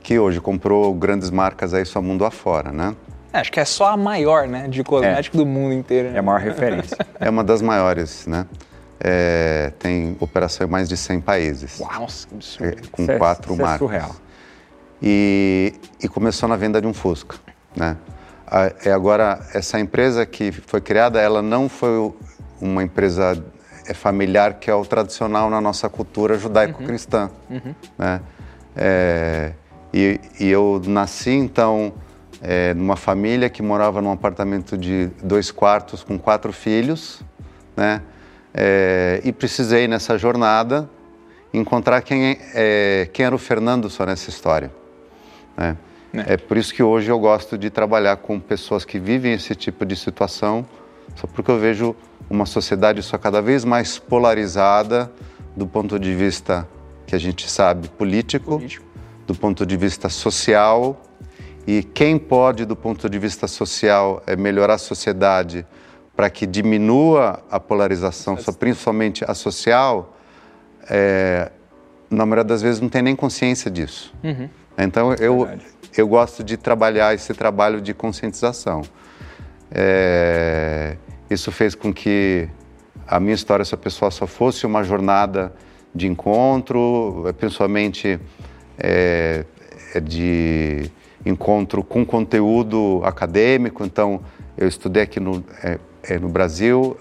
que 0.07 0.17
hoje 0.17 0.39
comprou 0.39 0.93
grandes 0.93 1.29
marcas 1.29 1.73
aí 1.73 1.83
só 1.83 2.01
mundo 2.01 2.23
afora, 2.23 2.71
né? 2.71 2.95
É, 3.33 3.39
acho 3.39 3.51
que 3.51 3.59
é 3.59 3.65
só 3.65 3.87
a 3.87 3.97
maior, 3.97 4.47
né, 4.47 4.69
de 4.69 4.81
cosmético 4.81 5.35
é. 5.35 5.39
do 5.41 5.45
mundo 5.45 5.73
inteiro. 5.73 6.11
Né? 6.11 6.15
É 6.15 6.19
a 6.19 6.21
maior 6.23 6.39
referência. 6.39 6.97
é 7.19 7.29
uma 7.29 7.43
das 7.43 7.61
maiores, 7.61 8.25
né? 8.25 8.45
É, 9.01 9.73
tem 9.77 10.15
operação 10.21 10.65
em 10.65 10.69
mais 10.69 10.87
de 10.87 10.95
100 10.95 11.19
países. 11.19 11.77
Uau, 11.81 11.99
nossa, 11.99 12.25
que 12.25 12.35
absurdo. 12.35 12.67
É, 12.69 12.87
com 12.89 13.03
isso 13.03 13.17
quatro 13.17 13.53
é, 13.53 13.57
marcas. 13.57 13.75
É 13.75 13.77
surreal. 13.79 14.15
E, 15.03 15.73
e 16.01 16.07
começou 16.07 16.47
na 16.47 16.55
venda 16.55 16.79
de 16.79 16.87
um 16.87 16.93
Fusca, 16.93 17.35
né? 17.75 17.97
A, 18.49 18.71
é 18.85 18.93
agora, 18.93 19.45
essa 19.53 19.77
empresa 19.77 20.25
que 20.25 20.53
foi 20.53 20.79
criada, 20.79 21.19
ela 21.19 21.41
não 21.41 21.67
foi 21.67 22.13
uma 22.61 22.81
empresa 22.81 23.43
é, 23.85 23.93
familiar 23.93 24.53
que 24.53 24.71
é 24.71 24.73
o 24.73 24.85
tradicional 24.85 25.49
na 25.49 25.59
nossa 25.59 25.89
cultura 25.89 26.39
judaico-cristã, 26.39 27.29
uhum. 27.49 27.57
uhum. 27.57 27.75
né? 27.97 28.21
É, 28.73 29.51
e, 29.97 30.19
e 30.45 30.49
eu 30.49 30.81
nasci, 30.85 31.31
então, 31.31 31.93
é, 32.41 32.73
numa 32.73 32.95
família 32.95 33.49
que 33.49 33.63
morava 33.63 34.01
num 34.01 34.11
apartamento 34.11 34.77
de 34.77 35.07
dois 35.23 35.49
quartos 35.51 36.03
com 36.03 36.19
quatro 36.19 36.53
filhos, 36.53 37.21
né? 37.75 38.01
É, 38.53 39.21
e 39.23 39.31
precisei, 39.31 39.87
nessa 39.87 40.17
jornada, 40.17 40.89
encontrar 41.53 42.01
quem, 42.01 42.37
é, 42.53 43.09
quem 43.11 43.25
era 43.25 43.35
o 43.35 43.37
Fernando 43.37 43.89
só 43.89 44.05
nessa 44.05 44.29
história. 44.29 44.71
Né? 45.55 45.77
É. 46.13 46.33
é 46.33 46.37
por 46.37 46.57
isso 46.57 46.73
que 46.73 46.81
hoje 46.81 47.09
eu 47.11 47.19
gosto 47.19 47.57
de 47.57 47.69
trabalhar 47.69 48.17
com 48.17 48.39
pessoas 48.39 48.85
que 48.85 48.99
vivem 48.99 49.33
esse 49.33 49.53
tipo 49.53 49.85
de 49.85 49.95
situação, 49.95 50.65
só 51.15 51.27
porque 51.27 51.51
eu 51.51 51.59
vejo 51.59 51.95
uma 52.29 52.45
sociedade 52.45 53.01
só 53.03 53.17
cada 53.17 53.41
vez 53.41 53.63
mais 53.63 53.99
polarizada 53.99 55.11
do 55.55 55.67
ponto 55.67 55.99
de 55.99 56.13
vista 56.15 56.67
que 57.05 57.15
a 57.15 57.19
gente 57.19 57.49
sabe 57.49 57.87
político. 57.89 58.51
político 58.57 58.86
do 59.27 59.35
ponto 59.35 59.65
de 59.65 59.75
vista 59.75 60.07
social 60.07 60.99
e 61.67 61.83
quem 61.83 62.17
pode, 62.17 62.63
do 62.63 62.77
ponto 62.77 63.09
de 63.09 63.19
vista 63.19 63.45
social, 63.45 64.23
é 64.25 64.37
melhorar 64.37 64.75
a 64.75 64.77
sociedade 64.77 65.65
para 66.15 66.29
que 66.29 66.47
diminua 66.47 67.43
a 67.51 67.59
polarização, 67.59 68.37
principalmente 68.57 69.25
a 69.27 69.33
social, 69.33 70.17
é, 70.89 71.51
na 72.09 72.25
maioria 72.25 72.45
das 72.45 72.61
vezes 72.61 72.79
não 72.79 72.87
tem 72.87 73.01
nem 73.01 73.15
consciência 73.15 73.69
disso. 73.69 74.15
Uhum. 74.23 74.49
Então 74.77 75.13
eu, 75.15 75.47
eu 75.95 76.07
gosto 76.07 76.41
de 76.41 76.55
trabalhar 76.55 77.13
esse 77.13 77.33
trabalho 77.33 77.81
de 77.81 77.93
conscientização. 77.93 78.81
É, 79.69 80.95
isso 81.29 81.51
fez 81.51 81.75
com 81.75 81.93
que 81.93 82.47
a 83.05 83.19
minha 83.19 83.35
história, 83.35 83.61
essa 83.61 83.75
pessoa 83.75 84.09
só 84.09 84.25
fosse 84.25 84.65
uma 84.65 84.83
jornada 84.83 85.53
de 85.93 86.07
encontro, 86.07 87.25
principalmente 87.37 88.19
é, 88.77 89.45
é 89.93 89.99
de 89.99 90.89
encontro 91.25 91.83
com 91.83 92.05
conteúdo 92.05 93.01
acadêmico. 93.03 93.83
Então, 93.83 94.21
eu 94.57 94.67
estudei 94.67 95.03
aqui 95.03 95.19
no, 95.19 95.43
é, 95.63 95.79
é, 96.03 96.19
no 96.19 96.29
Brasil. 96.29 96.97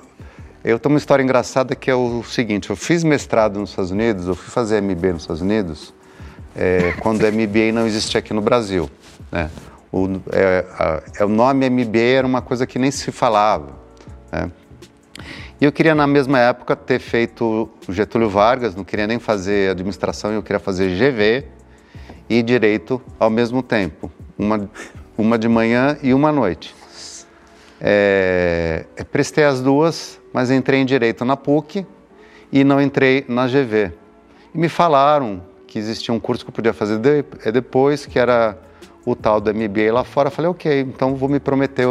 Eu 0.65 0.79
tenho 0.79 0.95
uma 0.95 0.99
história 0.99 1.23
engraçada 1.23 1.75
que 1.75 1.91
é 1.91 1.95
o 1.95 2.23
seguinte: 2.25 2.71
eu 2.71 2.77
fiz 2.77 3.05
mestrado 3.05 3.59
nos 3.59 3.71
Estados 3.71 3.91
Unidos, 3.91 4.27
eu 4.27 4.35
fui 4.35 4.51
fazer 4.51 4.81
MBA 4.83 5.13
nos 5.13 5.23
Estados 5.23 5.43
Unidos, 5.43 5.95
é, 6.55 6.93
quando 7.01 7.21
MBA 7.21 7.73
não 7.73 7.87
existia 7.87 8.19
aqui 8.19 8.35
no 8.35 8.41
Brasil. 8.41 8.91
Né? 9.31 9.51
O, 9.93 10.21
é, 10.33 10.65
a, 11.19 11.25
o 11.25 11.29
nome 11.29 11.69
MBA 11.71 11.99
era 11.99 12.27
uma 12.27 12.43
coisa 12.43 12.67
que 12.67 12.79
nem 12.79 12.91
se 12.91 13.13
falava. 13.13 13.71
Né? 14.33 14.51
E 15.59 15.65
eu 15.65 15.73
queria, 15.73 15.95
na 15.95 16.07
mesma 16.07 16.39
época, 16.39 16.77
ter 16.77 16.99
feito 16.99 17.71
Getúlio 17.89 18.29
Vargas, 18.29 18.75
não 18.75 18.85
queria 18.85 19.07
nem 19.07 19.19
fazer 19.19 19.71
administração, 19.71 20.31
eu 20.33 20.43
queria 20.43 20.61
fazer 20.61 20.91
GV, 20.91 21.47
e 22.29 22.43
direito 22.43 23.01
ao 23.19 23.31
mesmo 23.31 23.63
tempo. 23.63 24.11
Uma, 24.39 24.69
uma 25.17 25.39
de 25.39 25.49
manhã 25.49 25.97
e 26.03 26.13
uma 26.13 26.31
noite. 26.31 26.75
É, 27.81 28.87
é, 28.97 29.05
prestei 29.05 29.45
as 29.45 29.61
duas, 29.61 30.21
mas 30.33 30.51
entrei 30.51 30.81
em 30.81 30.85
direito 30.85 31.25
na 31.25 31.37
PUC 31.37 31.87
e 32.51 32.65
não 32.65 32.81
entrei 32.81 33.25
na 33.29 33.47
GV. 33.47 33.93
E 34.55 34.59
me 34.59 34.69
falaram 34.69 35.43
que 35.67 35.79
existia 35.79 36.15
um 36.15 36.21
curso 36.21 36.45
que 36.45 36.51
eu 36.51 36.55
podia 36.55 36.73
fazer 36.73 36.99
de, 36.99 37.25
é 37.45 37.53
depois, 37.53 38.07
que 38.07 38.19
era 38.19 38.59
o 39.05 39.15
tal 39.15 39.41
do 39.41 39.53
MBA 39.55 39.93
lá 39.93 40.05
fora. 40.05 40.31
Falei, 40.31 40.51
ok, 40.51 40.81
então 40.81 41.15
vou 41.15 41.29
me 41.29 41.39
prometer. 41.39 41.87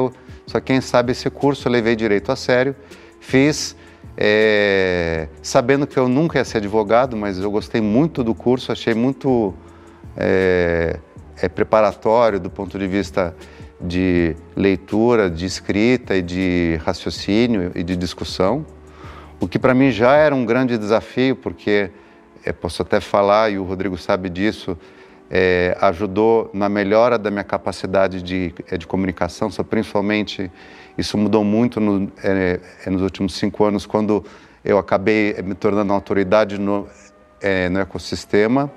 Só 0.48 0.60
quem 0.60 0.82
sabe 0.82 1.12
esse 1.12 1.30
curso, 1.30 1.68
eu 1.68 1.72
levei 1.72 1.96
direito 1.96 2.32
a 2.32 2.36
sério, 2.36 2.76
fiz, 3.20 3.76
é, 4.18 5.28
sabendo 5.42 5.88
que 5.88 5.98
eu 5.98 6.08
nunca 6.08 6.38
ia 6.38 6.46
ser 6.46 6.58
advogado, 6.58 7.18
mas 7.18 7.40
eu 7.40 7.50
gostei 7.50 7.82
muito 7.82 8.24
do 8.24 8.36
curso, 8.36 8.72
achei 8.72 8.94
muito 8.94 9.54
é, 10.18 11.00
é 11.42 11.50
preparatório 11.50 12.40
do 12.40 12.50
ponto 12.50 12.78
de 12.78 12.88
vista 12.88 13.36
de 13.80 14.36
leitura, 14.56 15.30
de 15.30 15.46
escrita 15.46 16.16
e 16.16 16.22
de 16.22 16.80
raciocínio 16.84 17.72
e 17.76 17.84
de 17.84 17.96
discussão, 17.96 18.66
o 19.40 19.48
que 19.48 19.60
para 19.60 19.74
mim 19.74 19.92
já 19.92 20.16
era 20.16 20.34
um 20.34 20.46
grande 20.46 20.78
desafio, 20.78 21.36
porque 21.36 21.92
é, 22.44 22.54
posso 22.54 22.82
até 22.82 23.02
falar, 23.02 23.52
e 23.52 23.58
o 23.58 23.64
Rodrigo 23.64 23.98
sabe 23.98 24.30
disso, 24.30 24.78
é, 25.30 25.76
ajudou 25.82 26.50
na 26.54 26.70
melhora 26.70 27.18
da 27.18 27.30
minha 27.30 27.44
capacidade 27.44 28.22
de, 28.22 28.54
é, 28.70 28.78
de 28.78 28.88
comunicação, 28.88 29.50
só 29.50 29.64
principalmente 29.64 30.52
isso 30.98 31.18
mudou 31.18 31.44
muito 31.44 31.80
no, 31.80 32.12
é, 32.24 32.60
é, 32.86 32.90
nos 32.90 33.02
últimos 33.02 33.34
cinco 33.36 33.66
anos, 33.66 33.86
quando 33.86 34.24
eu 34.64 34.78
acabei 34.78 35.36
me 35.44 35.54
tornando 35.54 35.92
autoridade 35.92 36.58
no, 36.58 36.88
é, 37.42 37.70
no 37.70 37.80
ecossistema. 37.80 38.72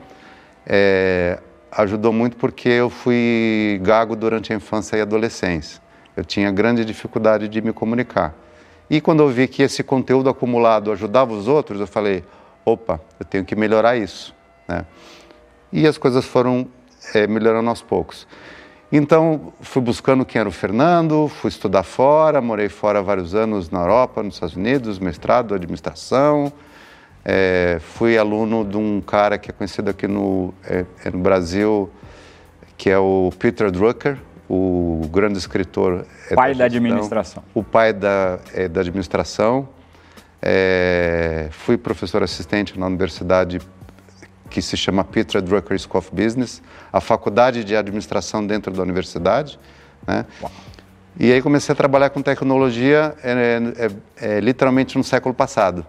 É, 0.71 1.39
ajudou 1.73 2.13
muito 2.13 2.37
porque 2.37 2.69
eu 2.69 2.91
fui 2.91 3.81
gago 3.83 4.15
durante 4.15 4.53
a 4.53 4.57
infância 4.57 4.97
e 4.97 5.01
adolescência. 5.01 5.81
Eu 6.15 6.25
tinha 6.25 6.51
grande 6.53 6.85
dificuldade 6.85 7.49
de 7.49 7.63
me 7.63 7.73
comunicar. 7.73 8.35
E 8.91 9.01
quando 9.01 9.23
eu 9.23 9.29
vi 9.29 9.49
que 9.49 9.63
esse 9.63 9.83
conteúdo 9.83 10.29
acumulado 10.29 10.93
ajudava 10.93 11.33
os 11.33 11.49
outros, 11.49 11.81
eu 11.81 11.87
falei: 11.87 12.23
opa, 12.65 13.01
eu 13.19 13.25
tenho 13.25 13.45
que 13.45 13.57
melhorar 13.57 13.97
isso. 13.97 14.35
Né? 14.67 14.85
E 15.73 15.87
as 15.87 15.97
coisas 15.97 16.25
foram 16.25 16.69
é, 17.15 17.27
melhorando 17.27 17.71
aos 17.71 17.83
poucos. 17.83 18.27
Então, 18.91 19.53
fui 19.61 19.83
buscando 19.83 20.25
quem 20.25 20.41
era 20.41 20.49
o 20.49 20.53
Fernando, 20.53 21.29
fui 21.29 21.49
estudar 21.49 21.83
fora, 21.83 22.41
morei 22.41 22.71
fora 22.71 23.03
vários 23.03 23.35
anos 23.35 23.69
na 23.69 23.81
Europa, 23.81 24.23
nos 24.23 24.35
Estados 24.35 24.57
Unidos, 24.57 24.99
mestrado, 24.99 25.55
administração, 25.55 26.51
é, 27.31 27.79
fui 27.79 28.17
aluno 28.17 28.65
de 28.65 28.79
um 28.79 29.03
cara 29.03 29.37
que 29.37 29.51
é 29.51 29.53
conhecido 29.53 29.91
aqui 29.91 30.09
no, 30.09 30.55
é, 30.65 30.87
é 31.05 31.11
no 31.11 31.19
Brasil, 31.19 31.91
que 32.75 32.89
é 32.89 32.99
o 32.99 33.31
Peter 33.39 33.71
Drucker, 33.71 34.17
o 34.49 35.07
grande 35.13 35.37
escritor. 35.37 36.07
É, 36.31 36.35
pai 36.35 36.55
da, 36.55 36.61
da, 36.61 36.65
administração. 36.65 37.45
O 37.53 37.63
pai 37.63 37.93
da, 37.93 38.39
é, 38.55 38.67
da 38.67 38.81
administração. 38.81 39.69
É, 40.41 41.49
fui 41.51 41.77
professor 41.77 42.23
assistente 42.23 42.79
na 42.79 42.87
universidade 42.87 43.61
que 44.49 44.63
se 44.63 44.75
chama 44.75 45.05
Peter 45.05 45.43
Drucker 45.43 45.79
School 45.79 45.99
of 45.99 46.11
Business, 46.11 46.63
a 46.91 46.99
faculdade 46.99 47.63
de 47.63 47.77
administração 47.77 48.47
dentro 48.47 48.73
da 48.73 48.83
universidade. 48.83 49.61
Né? 50.07 50.25
E 51.21 51.31
aí 51.31 51.43
comecei 51.43 51.75
a 51.75 51.77
trabalhar 51.77 52.09
com 52.09 52.23
tecnologia 52.23 53.15
literalmente 54.41 54.97
no 54.97 55.05
século 55.05 55.35
passado 55.35 55.85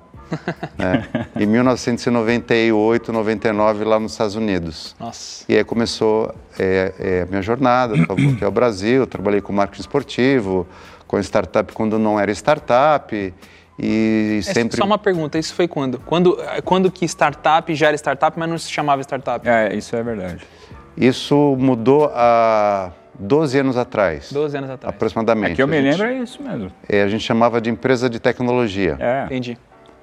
né? 0.77 1.07
em 1.39 1.45
1998, 1.45 3.11
99, 3.11 3.83
lá 3.83 3.99
nos 3.99 4.13
Estados 4.13 4.35
Unidos. 4.35 4.95
Nossa. 4.99 5.45
E 5.47 5.55
aí 5.55 5.63
começou 5.63 6.33
é, 6.57 6.93
é, 6.99 7.21
a 7.23 7.25
minha 7.25 7.41
jornada, 7.41 7.95
voltei 8.05 8.45
ao 8.45 8.51
Brasil, 8.51 9.05
trabalhei 9.07 9.41
com 9.41 9.53
marketing 9.53 9.81
esportivo, 9.81 10.67
com 11.07 11.19
startup 11.19 11.73
quando 11.73 11.97
não 11.97 12.19
era 12.19 12.31
startup, 12.31 13.33
e 13.81 14.39
é, 14.39 14.53
sempre... 14.53 14.77
Só 14.77 14.83
uma 14.83 14.97
pergunta, 14.97 15.39
isso 15.39 15.53
foi 15.53 15.67
quando? 15.67 15.99
Quando, 15.99 16.37
quando 16.65 16.91
que 16.91 17.05
startup 17.05 17.73
já 17.73 17.87
era 17.87 17.95
startup, 17.95 18.37
mas 18.37 18.49
não 18.49 18.57
se 18.57 18.69
chamava 18.69 19.01
startup? 19.01 19.47
É, 19.47 19.73
isso 19.73 19.95
é 19.95 20.03
verdade. 20.03 20.45
Isso 20.97 21.55
mudou 21.57 22.11
há 22.13 22.91
12 23.17 23.59
anos 23.59 23.77
atrás. 23.77 24.31
12 24.31 24.57
anos 24.57 24.69
atrás. 24.69 24.95
Aproximadamente. 24.95 25.53
É 25.53 25.55
que 25.55 25.63
eu 25.63 25.67
me 25.67 25.81
gente, 25.81 25.91
lembro 25.91 26.07
é 26.07 26.23
isso 26.23 26.43
mesmo. 26.43 26.71
É, 26.87 27.03
a 27.03 27.07
gente 27.07 27.23
chamava 27.23 27.61
de 27.61 27.69
empresa 27.69 28.09
de 28.09 28.19
tecnologia. 28.19 28.97
É. 28.99 29.25
Entendi. 29.25 29.57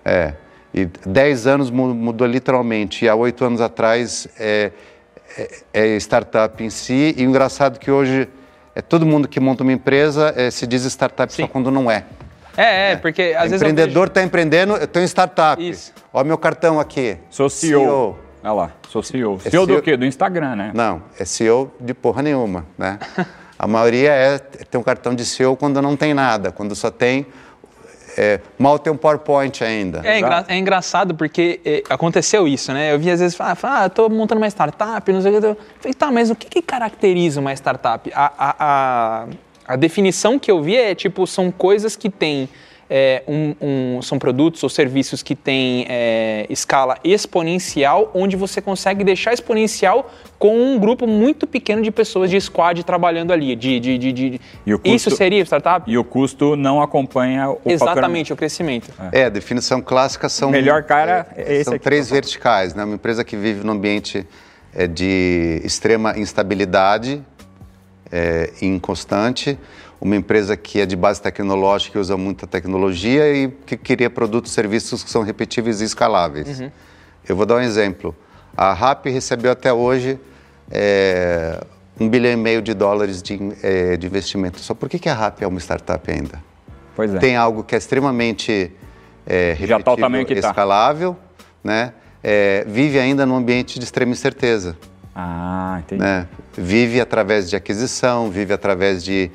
É. 0.07 0.35
E 0.73 0.85
10 0.85 1.47
anos 1.49 1.71
mudou 1.71 2.27
literalmente. 2.27 3.05
E 3.05 3.09
há 3.09 3.15
oito 3.15 3.45
anos 3.45 3.61
atrás 3.61 4.29
é, 4.39 4.71
é, 5.37 5.49
é, 5.73 5.97
startup 5.97 6.63
em 6.63 6.71
si. 6.71 7.15
E 7.17 7.27
o 7.27 7.29
engraçado 7.29 7.77
é 7.77 7.79
que 7.79 7.91
hoje 7.91 8.29
é 8.73 8.81
todo 8.81 9.05
mundo 9.05 9.27
que 9.27 9.41
monta 9.41 9.65
uma 9.65 9.73
empresa 9.73 10.33
é, 10.37 10.49
se 10.51 10.65
diz 10.67 10.85
startup 10.85 11.33
Sim. 11.33 11.43
só 11.43 11.49
quando 11.49 11.73
não 11.73 11.91
é. 11.91 12.05
É, 12.57 12.93
é, 12.93 12.97
porque 12.97 13.35
às 13.37 13.51
vezes. 13.51 13.63
O 13.63 13.67
empreendedor 13.67 14.07
está 14.07 14.21
vejo... 14.21 14.29
empreendendo, 14.29 14.77
eu 14.77 14.87
tenho 14.87 15.05
startup. 15.07 15.69
Isso. 15.69 15.93
Olha 16.13 16.25
meu 16.25 16.39
cartão 16.39 16.79
aqui. 16.79 17.19
Sou 17.29 17.51
CEO. 17.51 17.81
CEO. 17.81 18.19
Olha 18.45 18.53
lá, 18.53 18.73
sou 18.89 19.03
CEO. 19.03 19.37
É 19.45 19.51
CEO, 19.51 19.51
CEO 19.51 19.67
do 19.67 19.83
quê? 19.83 19.97
Do 19.97 20.07
Instagram, 20.07 20.55
né? 20.55 20.71
Não, 20.73 21.03
é 21.19 21.25
CEO 21.25 21.75
de 21.81 21.93
porra 21.93 22.23
nenhuma, 22.23 22.65
né? 22.79 22.99
A 23.59 23.67
maioria 23.67 24.11
é 24.11 24.39
tem 24.39 24.79
um 24.79 24.85
cartão 24.85 25.15
de 25.15 25.25
CEO 25.25 25.57
quando 25.57 25.81
não 25.81 25.97
tem 25.97 26.13
nada, 26.13 26.53
quando 26.53 26.75
só 26.77 26.91
tem 26.91 27.27
é, 28.17 28.41
mal 28.59 28.79
tem 28.79 28.93
um 28.93 28.97
PowerPoint 28.97 29.63
ainda. 29.63 30.01
É, 30.03 30.19
engra 30.19 30.45
é 30.49 30.57
engraçado 30.57 31.15
porque 31.15 31.61
é, 31.65 31.83
aconteceu 31.91 32.49
isso, 32.49 32.73
né? 32.73 32.93
Eu 32.93 32.99
vi 32.99 33.11
às 33.11 33.21
vezes 33.21 33.37
falar, 33.37 33.59
ah, 33.63 33.87
estou 33.87 34.09
montando 34.09 34.41
uma 34.41 34.49
startup, 34.49 35.13
não 35.13 35.21
sei 35.21 35.37
o 35.37 35.41
que. 35.41 35.47
Eu 35.47 35.57
falei, 35.81 35.95
tá, 35.95 36.11
mas 36.11 36.31
o 36.31 36.35
que, 36.35 36.49
que 36.49 36.63
caracteriza 36.63 37.41
uma 37.41 37.53
startup? 37.53 38.11
A, 38.15 38.33
a, 38.39 38.57
a, 38.59 39.27
a 39.69 39.77
definição 39.77 40.39
que 40.39 40.51
eu 40.51 40.63
vi 40.63 40.77
é 40.77 40.95
tipo, 40.95 41.27
são 41.27 41.51
coisas 41.51 41.95
que 41.95 42.09
têm 42.09 42.49
é, 42.89 43.23
um, 43.27 43.55
um, 43.61 44.03
são 44.03 44.19
produtos 44.19 44.63
ou 44.63 44.69
serviços 44.69 45.23
que 45.23 45.35
têm 45.35 45.87
é, 45.89 46.47
escala 46.49 46.99
exponencial, 47.03 48.11
onde 48.15 48.37
você 48.37 48.61
consegue 48.61 49.03
deixar 49.03 49.33
exponencial 49.33 50.11
com 50.39 50.57
um 50.59 50.79
grupo 50.79 51.07
muito 51.07 51.47
pequeno 51.47 51.83
de 51.83 51.91
pessoas 51.91 52.31
de 52.31 52.41
squad 52.41 52.85
trabalhando 52.85 53.33
ali. 53.33 53.57
De, 53.57 53.81
de, 53.81 53.99
de, 53.99 54.13
de... 54.13 54.41
Custo, 54.65 54.81
Isso 54.85 55.11
seria 55.11 55.43
startup? 55.45 55.91
E 55.91 55.99
o 55.99 56.05
custo 56.05 56.57
não 56.57 56.81
acompanha 56.81 57.51
o 57.51 57.61
Exatamente, 57.65 58.33
o 58.33 58.37
crescimento. 58.37 58.93
É. 59.13 59.21
é, 59.21 59.25
a 59.25 59.29
definição 59.29 59.81
clássica 59.81 60.29
são... 60.29 60.51
Melhor 60.51 60.83
cara 60.85 61.27
é, 61.35 61.43
é 61.43 61.55
esse 61.55 61.65
São 61.65 61.75
aqui, 61.75 61.85
três 61.85 62.11
verticais, 62.11 62.75
né? 62.75 62.85
Uma 62.85 62.95
empresa 62.95 63.25
que 63.25 63.37
vive 63.37 63.65
num 63.65 63.73
ambiente 63.73 64.27
é, 64.75 64.87
de 64.87 65.61
extrema 65.65 66.19
instabilidade, 66.19 67.23
é, 68.13 68.53
inconstante, 68.61 69.59
uma 70.01 70.17
empresa 70.17 70.57
que 70.57 70.81
é 70.81 70.87
de 70.87 70.97
base 70.97 71.21
tecnológica 71.21 71.99
e 71.99 72.01
usa 72.01 72.17
muita 72.17 72.47
tecnologia 72.47 73.33
e 73.33 73.49
que 73.49 73.77
queria 73.77 74.11
produtos 74.11 74.53
e 74.53 74.55
serviços 74.55 75.03
que 75.03 75.11
são 75.11 75.23
repetíveis 75.23 75.81
e 75.81 75.85
escaláveis. 75.85 76.61
Uhum. 76.61 76.71
Eu 77.29 77.37
vou 77.37 77.47
dar 77.47 77.57
um 77.57 77.61
exemplo. 77.61 78.15
A 78.57 78.73
RAP 78.73 79.07
recebeu 79.07 79.51
até 79.51 79.73
hoje 79.73 80.19
é, 80.71 81.63
um 81.99 82.09
bilhão 82.09 82.33
e 82.33 82.37
meio 82.37 82.63
de 82.63 82.75
dólares 82.75 83.23
de, 83.23 83.39
é, 83.63 83.97
de 83.97 84.07
investimento. 84.07 84.61
Só 84.61 84.75
por 84.75 84.89
que, 84.89 84.99
que 84.99 85.09
a 85.09 85.15
RAP 85.15 85.43
é 85.43 85.47
uma 85.47 85.59
startup 85.59 86.11
ainda? 86.11 86.43
Pois 86.95 87.15
é. 87.15 87.19
Tem 87.19 87.37
algo 87.37 87.65
que 87.65 87.75
é 87.75 87.79
extremamente 87.79 88.73
é, 89.27 89.55
repetível, 89.59 89.79
Já 89.79 90.43
tá 90.43 90.49
escalável, 90.49 91.15
tá. 91.15 91.45
né? 91.65 91.93
É, 92.23 92.65
vive 92.67 92.99
ainda 92.99 93.25
num 93.25 93.37
ambiente 93.37 93.79
de 93.79 93.85
extrema 93.85 94.13
incerteza. 94.13 94.77
Ah, 95.19 95.79
entendi. 95.79 96.03
Né? 96.03 96.29
Vive 96.53 97.01
através 97.01 97.49
de 97.49 97.57
aquisição, 97.57 98.31
vive 98.31 98.53
através 98.53 99.03
de, 99.03 99.31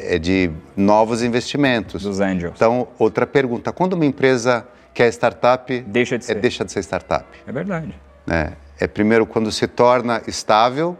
é, 0.00 0.18
de 0.18 0.50
novos 0.74 1.22
investimentos. 1.22 2.02
Dos 2.02 2.18
angels. 2.18 2.54
Então, 2.56 2.88
outra 2.98 3.26
pergunta: 3.26 3.70
quando 3.70 3.92
uma 3.92 4.06
empresa 4.06 4.66
que 4.94 5.02
é 5.02 5.08
startup 5.08 5.80
deixa 5.80 6.16
de 6.16 6.24
é, 6.24 6.26
ser, 6.28 6.34
deixa 6.36 6.64
de 6.64 6.72
ser 6.72 6.80
startup? 6.80 7.26
É 7.46 7.52
verdade. 7.52 7.94
É, 8.26 8.52
é 8.80 8.86
primeiro 8.86 9.26
quando 9.26 9.52
se 9.52 9.66
torna 9.66 10.22
estável 10.26 10.96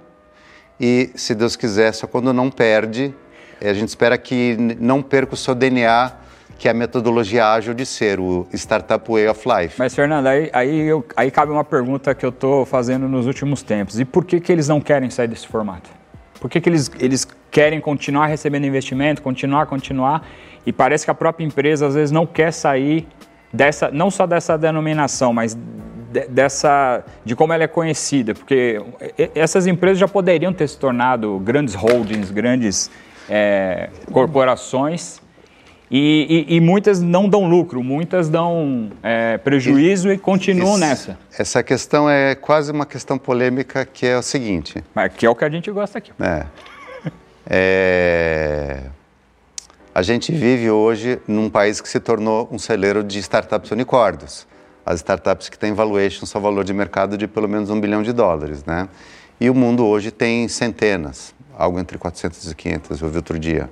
e, 0.78 1.10
se 1.14 1.34
Deus 1.34 1.56
quiser, 1.56 1.94
só 1.94 2.06
quando 2.06 2.34
não 2.34 2.50
perde. 2.50 3.14
A 3.62 3.72
gente 3.72 3.88
espera 3.88 4.18
que 4.18 4.58
não 4.78 5.00
perca 5.00 5.32
o 5.32 5.36
seu 5.38 5.54
DNA 5.54 6.12
que 6.58 6.68
é 6.68 6.70
a 6.70 6.74
metodologia 6.74 7.46
ágil 7.46 7.74
de 7.74 7.84
ser, 7.84 8.20
o 8.20 8.46
Startup 8.52 9.04
Way 9.10 9.28
of 9.28 9.48
Life. 9.48 9.74
Mas, 9.78 9.94
Fernando, 9.94 10.26
aí, 10.26 10.50
aí, 10.52 10.80
eu, 10.80 11.04
aí 11.16 11.30
cabe 11.30 11.50
uma 11.50 11.64
pergunta 11.64 12.14
que 12.14 12.24
eu 12.24 12.30
estou 12.30 12.64
fazendo 12.64 13.08
nos 13.08 13.26
últimos 13.26 13.62
tempos. 13.62 13.98
E 13.98 14.04
por 14.04 14.24
que, 14.24 14.40
que 14.40 14.52
eles 14.52 14.68
não 14.68 14.80
querem 14.80 15.10
sair 15.10 15.28
desse 15.28 15.46
formato? 15.46 15.90
Por 16.40 16.50
que, 16.50 16.60
que 16.60 16.68
eles, 16.68 16.90
eles 16.98 17.26
querem 17.50 17.80
continuar 17.80 18.26
recebendo 18.26 18.66
investimento, 18.66 19.22
continuar, 19.22 19.66
continuar, 19.66 20.26
e 20.66 20.72
parece 20.72 21.04
que 21.04 21.10
a 21.10 21.14
própria 21.14 21.44
empresa 21.44 21.86
às 21.86 21.94
vezes 21.94 22.10
não 22.10 22.26
quer 22.26 22.52
sair 22.52 23.06
dessa, 23.52 23.90
não 23.90 24.10
só 24.10 24.26
dessa 24.26 24.56
denominação, 24.56 25.32
mas 25.32 25.54
de, 26.12 26.26
dessa, 26.28 27.04
de 27.24 27.34
como 27.34 27.52
ela 27.52 27.64
é 27.64 27.68
conhecida, 27.68 28.34
porque 28.34 28.80
essas 29.34 29.66
empresas 29.66 29.98
já 29.98 30.08
poderiam 30.08 30.52
ter 30.52 30.68
se 30.68 30.78
tornado 30.78 31.38
grandes 31.40 31.74
holdings, 31.74 32.30
grandes 32.30 32.90
é, 33.28 33.90
corporações, 34.12 35.20
e, 35.92 36.46
e, 36.48 36.56
e, 36.56 36.60
muitas 36.60 37.02
não 37.02 37.28
dão 37.28 37.46
lucro, 37.46 37.82
muitas 37.82 38.30
dão 38.30 38.90
é, 39.02 39.36
prejuízo 39.36 40.10
e, 40.10 40.14
e 40.14 40.18
continuam 40.18 40.78
nessa. 40.78 41.18
Essa 41.38 41.62
questão 41.62 42.08
é 42.08 42.34
quase 42.34 42.72
uma 42.72 42.86
questão 42.86 43.18
polêmica 43.18 43.84
que 43.84 44.06
é 44.06 44.16
o 44.16 44.22
seguinte. 44.22 44.82
Mas 44.94 45.12
que 45.12 45.26
é 45.26 45.28
o 45.28 45.34
que 45.34 45.44
a 45.44 45.50
gente 45.50 45.70
gosta 45.70 45.98
aqui. 45.98 46.10
É. 46.18 46.46
É, 47.46 48.84
A 49.94 50.00
gente 50.00 50.32
vive 50.32 50.70
hoje 50.70 51.20
num 51.28 51.50
país 51.50 51.78
que 51.78 51.88
se 51.88 52.00
tornou 52.00 52.48
um 52.50 52.58
celeiro 52.58 53.04
de 53.04 53.18
startups 53.18 53.70
unicórnios. 53.70 54.46
As 54.86 54.96
startups 55.00 55.50
que 55.50 55.58
têm 55.58 55.74
valuation 55.74 56.24
são 56.24 56.40
valor 56.40 56.64
de 56.64 56.72
mercado 56.72 57.18
de 57.18 57.28
pelo 57.28 57.46
menos 57.46 57.68
um 57.68 57.78
bilhão 57.78 58.02
de 58.02 58.14
dólares, 58.14 58.64
né? 58.64 58.88
E 59.38 59.50
o 59.50 59.54
mundo 59.54 59.84
hoje 59.84 60.10
tem 60.10 60.48
centenas, 60.48 61.34
algo 61.54 61.78
entre 61.78 61.98
400 61.98 62.50
e 62.50 62.54
500, 62.54 63.02
eu 63.02 63.08
vi 63.10 63.16
outro 63.16 63.38
dia. 63.38 63.68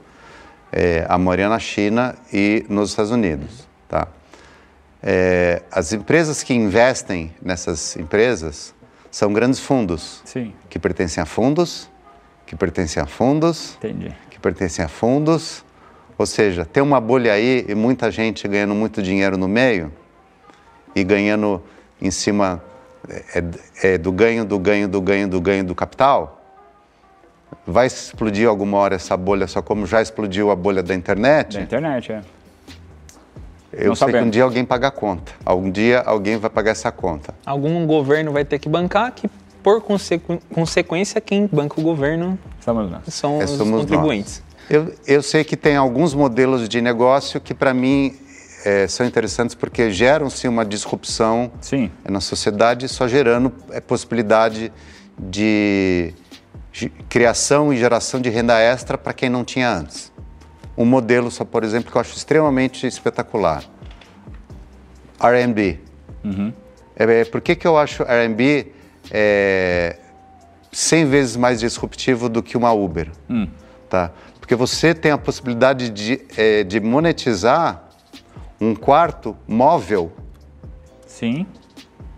É, 0.73 1.05
a 1.09 1.19
maioria 1.19 1.49
na 1.49 1.59
China 1.59 2.15
e 2.33 2.65
nos 2.69 2.91
Estados 2.91 3.11
Unidos, 3.11 3.69
tá? 3.89 4.07
É, 5.03 5.63
as 5.71 5.93
empresas 5.93 6.43
que 6.43 6.53
investem 6.55 7.35
nessas 7.43 7.97
empresas 7.97 8.75
são 9.11 9.33
grandes 9.33 9.59
fundos 9.59 10.23
Sim, 10.25 10.53
que 10.69 10.79
pertencem 10.79 11.23
a 11.23 11.27
fundos, 11.27 11.91
que 12.47 12.55
pertencem 12.55 13.03
a 13.03 13.07
fundos, 13.07 13.77
entendi. 13.79 14.15
que 14.31 14.39
pertencem 14.39 14.85
a 14.85 14.89
fundos. 14.89 15.65
Ou 16.19 16.27
seja, 16.27 16.67
tem 16.67 16.83
uma 16.83 17.01
bolha 17.01 17.33
aí 17.33 17.65
e 17.67 17.75
muita 17.75 18.11
gente 18.11 18.47
ganhando 18.47 18.75
muito 18.75 19.03
dinheiro 19.03 19.39
no 19.39 19.49
meio 19.49 19.91
e 20.95 21.03
ganhando 21.03 21.63
em 22.01 22.11
cima 22.11 22.63
é, 23.09 23.43
é, 23.83 23.99
do 23.99 24.13
ganho, 24.13 24.45
do 24.45 24.59
ganho, 24.59 24.87
do 24.87 25.01
ganho, 25.01 25.29
do 25.29 25.41
ganho 25.41 25.65
do 25.65 25.75
capital. 25.75 26.40
Vai 27.67 27.87
explodir 27.87 28.49
alguma 28.49 28.79
hora 28.79 28.95
essa 28.97 29.17
bolha, 29.17 29.47
só 29.47 29.61
como 29.63 29.87
já 29.87 30.01
explodiu 30.03 30.51
a 30.51 30.57
bolha 30.57 30.83
da 30.83 30.95
internet? 30.95 31.57
Da 31.57 31.63
internet, 31.63 32.13
é. 32.13 32.21
Eu 33.73 33.89
Não 33.89 33.95
sei 33.95 34.07
que 34.07 34.13
um 34.13 34.17
sabemos. 34.17 34.31
dia 34.33 34.43
alguém 34.43 34.65
paga 34.65 34.89
a 34.89 34.91
conta. 34.91 35.33
Algum 35.45 35.71
dia 35.71 36.01
alguém 36.01 36.37
vai 36.37 36.51
pagar 36.51 36.73
essa 36.73 36.91
conta. 36.91 37.33
Algum 37.47 37.87
governo 37.87 38.33
vai 38.33 38.45
ter 38.45 38.59
que 38.59 38.69
bancar, 38.69 39.13
que 39.13 39.29
por 39.63 39.81
consequ- 39.81 40.41
consequência, 40.53 41.21
quem 41.21 41.47
banca 41.47 41.79
o 41.81 41.83
governo 41.83 42.37
Estamos 42.59 42.91
nós. 42.91 43.03
são 43.15 43.41
É, 43.41 43.45
os 43.45 43.51
somos 43.51 43.81
contribuintes. 43.83 44.43
Eu, 44.69 44.93
eu 45.07 45.23
sei 45.23 45.45
que 45.45 45.57
tem 45.57 45.77
alguns 45.77 46.15
modelos 46.15 46.69
de 46.69 46.81
negócio 46.81 47.41
que, 47.41 47.53
para 47.55 47.73
mim, 47.75 48.17
eh, 48.65 48.87
são 48.89 49.05
interessantes 49.07 49.55
porque 49.55 49.91
geram-se 49.91 50.49
uma 50.49 50.65
disrupção 50.65 51.51
Sim. 51.61 51.91
na 52.09 52.21
sociedade, 52.21 52.89
só 52.89 53.07
gerando 53.07 53.53
eh, 53.71 53.81
possibilidade 53.81 54.73
de 55.19 56.13
criação 57.09 57.73
e 57.73 57.77
geração 57.77 58.21
de 58.21 58.29
renda 58.29 58.59
extra 58.59 58.97
para 58.97 59.13
quem 59.13 59.29
não 59.29 59.45
tinha 59.45 59.71
antes. 59.71 60.13
Um 60.77 60.85
modelo, 60.85 61.31
só 61.31 61.45
por 61.45 61.65
exemplo, 61.65 61.91
que 61.91 61.97
eu 61.97 62.01
acho 62.01 62.17
extremamente 62.17 62.87
espetacular. 62.87 63.65
R&B. 65.21 65.79
É, 66.97 67.21
é, 67.21 67.25
por 67.25 67.41
que, 67.41 67.55
que 67.55 67.67
eu 67.67 67.77
acho 67.77 68.03
R&B 68.03 68.73
é, 69.11 69.99
100 70.73 71.05
vezes 71.07 71.37
mais 71.37 71.61
disruptivo 71.61 72.29
do 72.29 72.43
que 72.43 72.57
uma 72.57 72.73
Uber? 72.73 73.11
Tá? 73.89 74.11
Porque 74.39 74.55
você 74.55 74.95
tem 74.95 75.11
a 75.11 75.19
possibilidade 75.19 75.91
de, 75.91 76.21
é, 76.37 76.65
de 76.65 76.81
monetizar 76.81 77.85
um 78.61 78.75
quarto 78.75 79.37
móvel 79.49 80.13
Sim, 81.07 81.47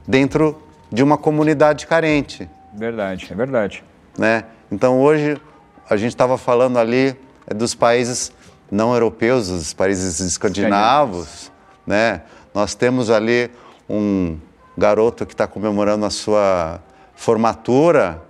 dentro 0.06 0.60
de 0.90 1.02
uma 1.02 1.16
comunidade 1.16 1.86
carente. 1.86 2.48
verdade, 2.74 3.28
é 3.30 3.34
verdade. 3.34 3.84
Né? 4.16 4.44
Então 4.70 5.00
hoje 5.00 5.40
a 5.88 5.96
gente 5.96 6.10
estava 6.10 6.38
falando 6.38 6.78
ali 6.78 7.16
é, 7.46 7.54
dos 7.54 7.74
países 7.74 8.32
não 8.70 8.94
europeus, 8.94 9.48
dos 9.48 9.74
países 9.74 10.20
escandinavos, 10.20 11.52
né? 11.86 12.22
Nós 12.54 12.74
temos 12.74 13.10
ali 13.10 13.50
um 13.88 14.38
garoto 14.76 15.26
que 15.26 15.34
está 15.34 15.46
comemorando 15.46 16.06
a 16.06 16.10
sua 16.10 16.80
formatura 17.14 18.22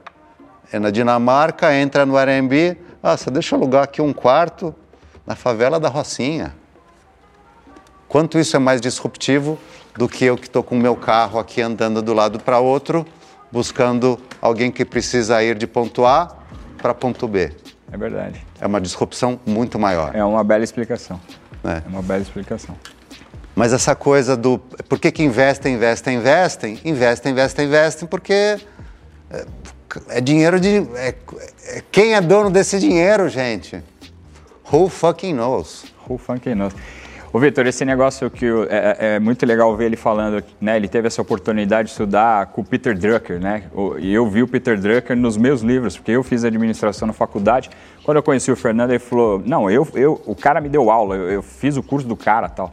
é 0.72 0.78
na 0.78 0.90
Dinamarca, 0.90 1.74
entra 1.74 2.06
no 2.06 2.16
Airbnb, 2.16 2.78
ah, 3.02 3.14
você 3.16 3.30
deixa 3.30 3.54
eu 3.54 3.58
alugar 3.58 3.84
aqui 3.84 4.00
um 4.00 4.12
quarto 4.12 4.74
na 5.26 5.36
favela 5.36 5.78
da 5.78 5.88
Rocinha. 5.88 6.54
Quanto 8.08 8.38
isso 8.38 8.56
é 8.56 8.58
mais 8.58 8.80
disruptivo 8.80 9.58
do 9.96 10.08
que 10.08 10.24
eu 10.24 10.36
que 10.36 10.46
estou 10.46 10.62
com 10.62 10.74
o 10.74 10.78
meu 10.78 10.96
carro 10.96 11.38
aqui 11.38 11.60
andando 11.60 12.00
do 12.00 12.14
lado 12.14 12.38
para 12.38 12.58
outro, 12.58 13.06
buscando 13.52 14.18
alguém 14.40 14.70
que 14.72 14.84
precisa 14.84 15.42
ir 15.42 15.56
de 15.56 15.66
ponto 15.66 16.06
A 16.06 16.36
para 16.78 16.94
ponto 16.94 17.28
B. 17.28 17.52
É 17.92 17.96
verdade. 17.96 18.44
É 18.58 18.66
uma 18.66 18.80
disrupção 18.80 19.38
muito 19.44 19.78
maior. 19.78 20.16
É 20.16 20.24
uma 20.24 20.42
bela 20.42 20.64
explicação. 20.64 21.20
né? 21.62 21.82
É 21.84 21.88
uma 21.88 22.02
bela 22.02 22.22
explicação. 22.22 22.74
Mas 23.54 23.74
essa 23.74 23.94
coisa 23.94 24.34
do 24.34 24.58
por 24.88 24.98
que, 24.98 25.12
que 25.12 25.22
investem, 25.22 25.74
investem, 25.74 26.16
investem, 26.16 26.80
investem, 26.82 27.32
investem, 27.32 27.66
investem, 27.66 28.08
porque 28.08 28.32
é, 29.30 29.46
é 30.08 30.20
dinheiro 30.22 30.58
de. 30.58 30.78
é- 30.96 31.14
é- 31.66 31.82
quem 31.92 32.14
é 32.14 32.20
dono 32.22 32.48
desse 32.50 32.78
dinheiro, 32.78 33.28
gente? 33.28 33.82
Who 34.72 34.88
fucking 34.88 35.34
knows? 35.34 35.84
Who 36.08 36.16
fucking 36.16 36.54
knows? 36.54 36.72
Ô, 37.34 37.38
Vitor, 37.38 37.66
esse 37.66 37.82
negócio 37.82 38.30
que 38.30 38.44
é, 38.44 38.96
é- 39.00 39.14
é 39.14 39.18
muito 39.18 39.46
legal 39.46 39.74
ver 39.74 39.86
ele 39.86 39.96
falando, 39.96 40.44
né? 40.60 40.76
Ele 40.76 40.86
teve 40.86 41.06
essa 41.06 41.22
oportunidade 41.22 41.86
de 41.86 41.92
estudar 41.92 42.46
com 42.48 42.60
o 42.60 42.64
Peter 42.64 42.94
Drucker, 42.94 43.40
né? 43.40 43.62
E 44.00 44.12
eu 44.12 44.28
vi 44.28 44.42
o 44.42 44.46
Peter 44.48 44.78
Drucker 44.78 45.16
nos 45.16 45.38
meus 45.38 45.62
livros, 45.62 45.96
porque 45.96 46.10
eu 46.10 46.22
fiz 46.22 46.44
administração 46.44 47.06
na 47.06 47.14
faculdade. 47.14 47.70
Quando 48.04 48.18
eu 48.18 48.22
conheci 48.22 48.52
o 48.52 48.56
Fernando, 48.56 48.90
ele 48.90 48.98
falou: 48.98 49.42
Não, 49.46 49.70
eu, 49.70 49.88
eu, 49.94 50.20
o 50.26 50.36
cara 50.36 50.60
me 50.60 50.68
deu 50.68 50.90
aula, 50.90 51.16
eu, 51.16 51.30
eu 51.30 51.42
fiz 51.42 51.74
o 51.78 51.82
curso 51.82 52.06
do 52.06 52.16
cara 52.16 52.50
tal. 52.50 52.70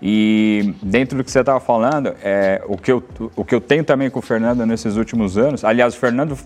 E 0.00 0.72
dentro 0.80 1.18
do 1.18 1.24
que 1.24 1.30
você 1.30 1.40
estava 1.40 1.58
falando, 1.58 2.14
é, 2.22 2.62
o, 2.68 2.76
que 2.78 2.92
eu, 2.92 3.02
o 3.34 3.44
que 3.44 3.54
eu 3.54 3.60
tenho 3.60 3.82
também 3.82 4.08
com 4.08 4.20
o 4.20 4.22
Fernando 4.22 4.64
nesses 4.64 4.96
últimos 4.96 5.36
anos, 5.36 5.64
aliás, 5.64 5.94
o 5.94 5.98
Fernando, 5.98 6.38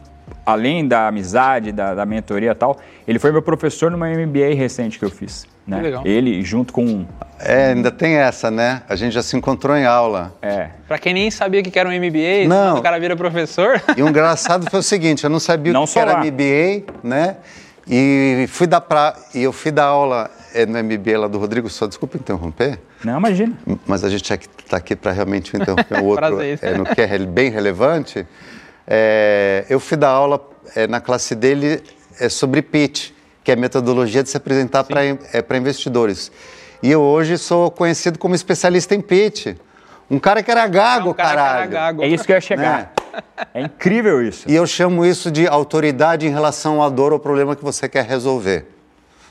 além 0.46 0.88
da 0.88 1.09
amizade, 1.09 1.72
da, 1.72 1.94
da 1.94 2.07
mentoria 2.07 2.52
e 2.52 2.54
tal, 2.54 2.78
ele 3.07 3.18
foi 3.18 3.30
meu 3.30 3.42
professor 3.42 3.90
numa 3.90 4.09
MBA 4.09 4.54
recente 4.57 4.98
que 4.98 5.04
eu 5.04 5.11
fiz. 5.11 5.46
Né? 5.66 5.77
Que 5.79 5.83
legal. 5.83 6.03
Ele, 6.07 6.42
junto 6.42 6.72
com. 6.72 7.07
É, 7.40 7.68
ainda 7.72 7.90
tem 7.90 8.14
essa, 8.16 8.50
né? 8.50 8.83
A 8.88 8.94
gente 8.96 9.12
já 9.12 9.22
se 9.22 9.37
encontrou 9.37 9.77
em 9.77 9.85
aula. 9.87 10.35
É, 10.42 10.68
Pra 10.87 10.98
quem 10.98 11.14
nem 11.14 11.31
sabia 11.31 11.62
que 11.62 11.79
era 11.79 11.88
um 11.88 11.92
MBA, 11.92 12.46
Não. 12.48 12.79
o 12.79 12.83
cara 12.83 12.98
vira 12.98 13.16
professor. 13.16 13.81
E 13.96 14.03
o 14.03 14.09
engraçado 14.09 14.68
foi 14.70 14.81
o 14.81 14.83
seguinte, 14.83 15.24
eu 15.24 15.31
não 15.31 15.40
sabia 15.40 15.72
Não 15.72 15.85
o 15.85 15.87
que 15.88 15.98
era 15.98 16.12
lá. 16.14 16.24
MBA, 16.24 16.92
né? 17.03 17.37
E 17.88 18.46
fui 18.48 18.66
dar 18.66 18.81
pra, 18.81 19.14
e 19.35 19.42
eu 19.42 19.53
fui 19.53 19.70
dar 19.70 19.85
aula 19.85 20.31
eh, 20.55 20.64
no 20.64 20.83
MBA 20.83 21.18
lá 21.18 21.29
do 21.29 21.38
Rodrigo, 21.38 21.68
só 21.68 21.87
desculpa 21.87 22.16
interromper, 22.16 22.79
não, 23.05 23.18
imagina. 23.18 23.53
mas 23.87 24.03
a 24.05 24.09
gente 24.09 24.22
está 24.33 24.79
aqui 24.79 24.96
para 24.96 25.12
realmente 25.12 25.55
interromper 25.55 26.00
o 26.00 26.05
outro 26.09 26.27
Prazer. 26.37 26.59
eh, 26.62 26.79
no 26.79 26.87
que 26.87 27.00
é 27.03 27.18
bem 27.18 27.50
relevante. 27.50 28.27
Eh, 28.87 29.66
eu 29.68 29.79
fui 29.81 29.96
dar 29.98 30.09
aula 30.11 30.40
eh, 30.74 30.87
na 30.87 30.98
classe 31.00 31.35
dele 31.35 31.83
eh, 32.18 32.29
sobre 32.31 32.62
pitch, 32.62 33.11
que 33.44 33.50
é 33.50 33.54
a 33.54 33.57
metodologia 33.57 34.22
de 34.22 34.30
se 34.30 34.37
apresentar 34.37 34.85
para 34.85 35.57
investidores. 35.57 36.33
E 36.83 36.90
eu 36.90 37.00
hoje 37.00 37.38
sou 37.38 37.70
conhecido 37.70 38.18
como 38.18 38.35
especialista 38.35 38.94
em 38.94 39.00
pitch. 39.00 39.54
Um 40.11 40.18
cara 40.18 40.42
que 40.42 40.50
era 40.50 40.66
gago, 40.66 41.11
um 41.11 41.14
cara 41.14 41.28
que 41.28 41.37
era 41.37 41.42
caralho. 41.42 41.70
gago. 41.70 42.02
É 42.02 42.09
isso 42.09 42.24
que 42.24 42.33
eu 42.33 42.37
ia 42.37 42.40
chegar. 42.40 42.92
É 43.54 43.61
incrível 43.62 44.20
isso. 44.26 44.50
E 44.50 44.54
eu 44.54 44.66
chamo 44.66 45.04
isso 45.07 45.30
de 45.30 45.46
autoridade 45.46 46.26
em 46.26 46.30
relação 46.30 46.83
à 46.83 46.88
dor 46.88 47.12
ou 47.12 47.18
problema 47.18 47.54
que 47.54 47.62
você 47.62 47.88
quer 47.88 48.04
resolver. 48.04 48.66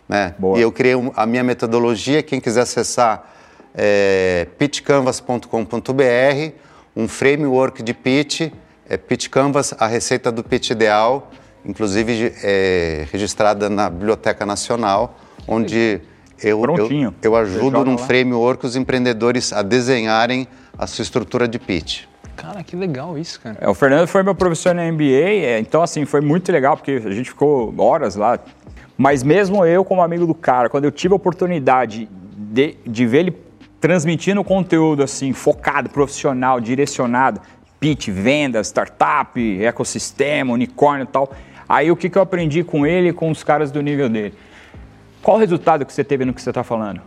Né? 0.07 0.33
Boa. 0.37 0.57
E 0.57 0.61
eu 0.61 0.71
criei 0.71 0.95
a 1.15 1.25
minha 1.25 1.43
metodologia, 1.43 2.23
quem 2.23 2.39
quiser 2.39 2.61
acessar 2.61 3.29
é 3.75 4.47
pitchcanvas.com.br, 4.57 6.53
um 6.95 7.07
framework 7.07 7.81
de 7.81 7.93
pitch, 7.93 8.51
é 8.87 8.97
Pitch 8.97 9.29
Canvas, 9.29 9.73
a 9.79 9.87
receita 9.87 10.31
do 10.31 10.43
pitch 10.43 10.69
ideal, 10.69 11.31
inclusive 11.65 12.33
é, 12.43 13.07
registrada 13.11 13.69
na 13.69 13.89
Biblioteca 13.89 14.45
Nacional, 14.45 15.17
onde 15.47 16.01
eu, 16.41 16.63
eu, 16.63 17.13
eu 17.21 17.35
ajudo 17.35 17.85
num 17.85 17.95
lá. 17.95 17.97
framework 17.97 18.65
os 18.65 18.75
empreendedores 18.75 19.53
a 19.53 19.61
desenharem 19.61 20.47
a 20.77 20.87
sua 20.87 21.03
estrutura 21.03 21.47
de 21.47 21.59
pitch. 21.59 22.03
Cara, 22.35 22.63
que 22.63 22.75
legal 22.75 23.17
isso, 23.17 23.39
cara. 23.39 23.57
É, 23.61 23.69
o 23.69 23.73
Fernando 23.73 24.07
foi 24.07 24.23
meu 24.23 24.33
professor 24.33 24.73
na 24.73 24.91
MBA, 24.91 25.03
é, 25.03 25.59
então 25.59 25.81
assim, 25.81 26.03
foi 26.05 26.19
muito 26.19 26.51
legal, 26.51 26.75
porque 26.75 27.01
a 27.05 27.11
gente 27.11 27.29
ficou 27.29 27.73
horas 27.77 28.15
lá. 28.15 28.39
Mas 28.97 29.23
mesmo 29.23 29.65
eu, 29.65 29.85
como 29.85 30.01
amigo 30.01 30.25
do 30.25 30.33
cara, 30.33 30.69
quando 30.69 30.85
eu 30.85 30.91
tive 30.91 31.13
a 31.13 31.15
oportunidade 31.15 32.09
de, 32.35 32.75
de 32.85 33.05
ver 33.05 33.19
ele 33.19 33.37
transmitindo 33.79 34.43
conteúdo 34.43 35.03
assim, 35.03 35.33
focado, 35.33 35.89
profissional, 35.89 36.59
direcionado, 36.59 37.41
pitch, 37.79 38.07
vendas, 38.09 38.67
startup, 38.67 39.63
ecossistema, 39.63 40.53
unicórnio 40.53 41.03
e 41.03 41.07
tal, 41.07 41.31
aí 41.73 41.91
o 41.91 41.95
que, 41.95 42.09
que 42.09 42.17
eu 42.17 42.21
aprendi 42.21 42.63
com 42.63 42.85
ele 42.85 43.09
e 43.09 43.13
com 43.13 43.31
os 43.31 43.43
caras 43.43 43.71
do 43.71 43.81
nível 43.81 44.07
dele? 44.07 44.33
Qual 45.21 45.37
o 45.37 45.39
resultado 45.39 45.85
que 45.85 45.93
você 45.93 46.03
teve 46.03 46.25
no 46.25 46.33
que 46.33 46.41
você 46.41 46.49
está 46.49 46.63
falando? 46.63 47.01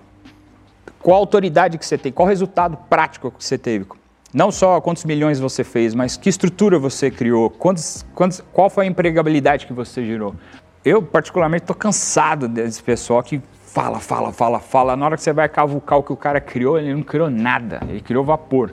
Qual 1.01 1.17
autoridade 1.19 1.79
que 1.79 1.87
você 1.87 1.97
tem? 1.97 2.11
Qual 2.11 2.27
resultado 2.27 2.77
prático 2.89 3.31
que 3.31 3.45
você 3.45 3.57
teve? 3.57 3.87
Não 4.35 4.51
só 4.51 4.81
quantos 4.81 5.05
milhões 5.05 5.39
você 5.39 5.63
fez, 5.63 5.95
mas 5.95 6.17
que 6.17 6.29
estrutura 6.29 6.79
você 6.79 7.11
criou? 7.11 7.49
Quantos, 7.49 8.05
quantos, 8.15 8.43
qual 8.53 8.69
foi 8.69 8.85
a 8.85 8.89
empregabilidade 8.89 9.67
que 9.67 9.73
você 9.73 10.05
gerou? 10.05 10.35
Eu, 10.85 11.03
particularmente, 11.03 11.63
estou 11.63 11.77
cansado 11.77 12.49
desse 12.49 12.83
pessoal 12.83 13.23
que 13.23 13.41
fala, 13.67 14.01
fala, 14.01 14.33
fala, 14.33 14.59
fala. 14.59 14.97
Na 14.97 15.07
hora 15.07 15.17
que 15.17 15.23
você 15.23 15.33
vai 15.33 15.49
cavucar 15.49 15.99
o 15.99 16.03
que 16.03 16.13
o 16.13 16.17
cara 16.17 16.41
criou, 16.41 16.79
ele 16.79 16.93
não 16.93 17.03
criou 17.03 17.31
nada, 17.31 17.81
ele 17.89 18.01
criou 18.01 18.25
vapor. 18.25 18.73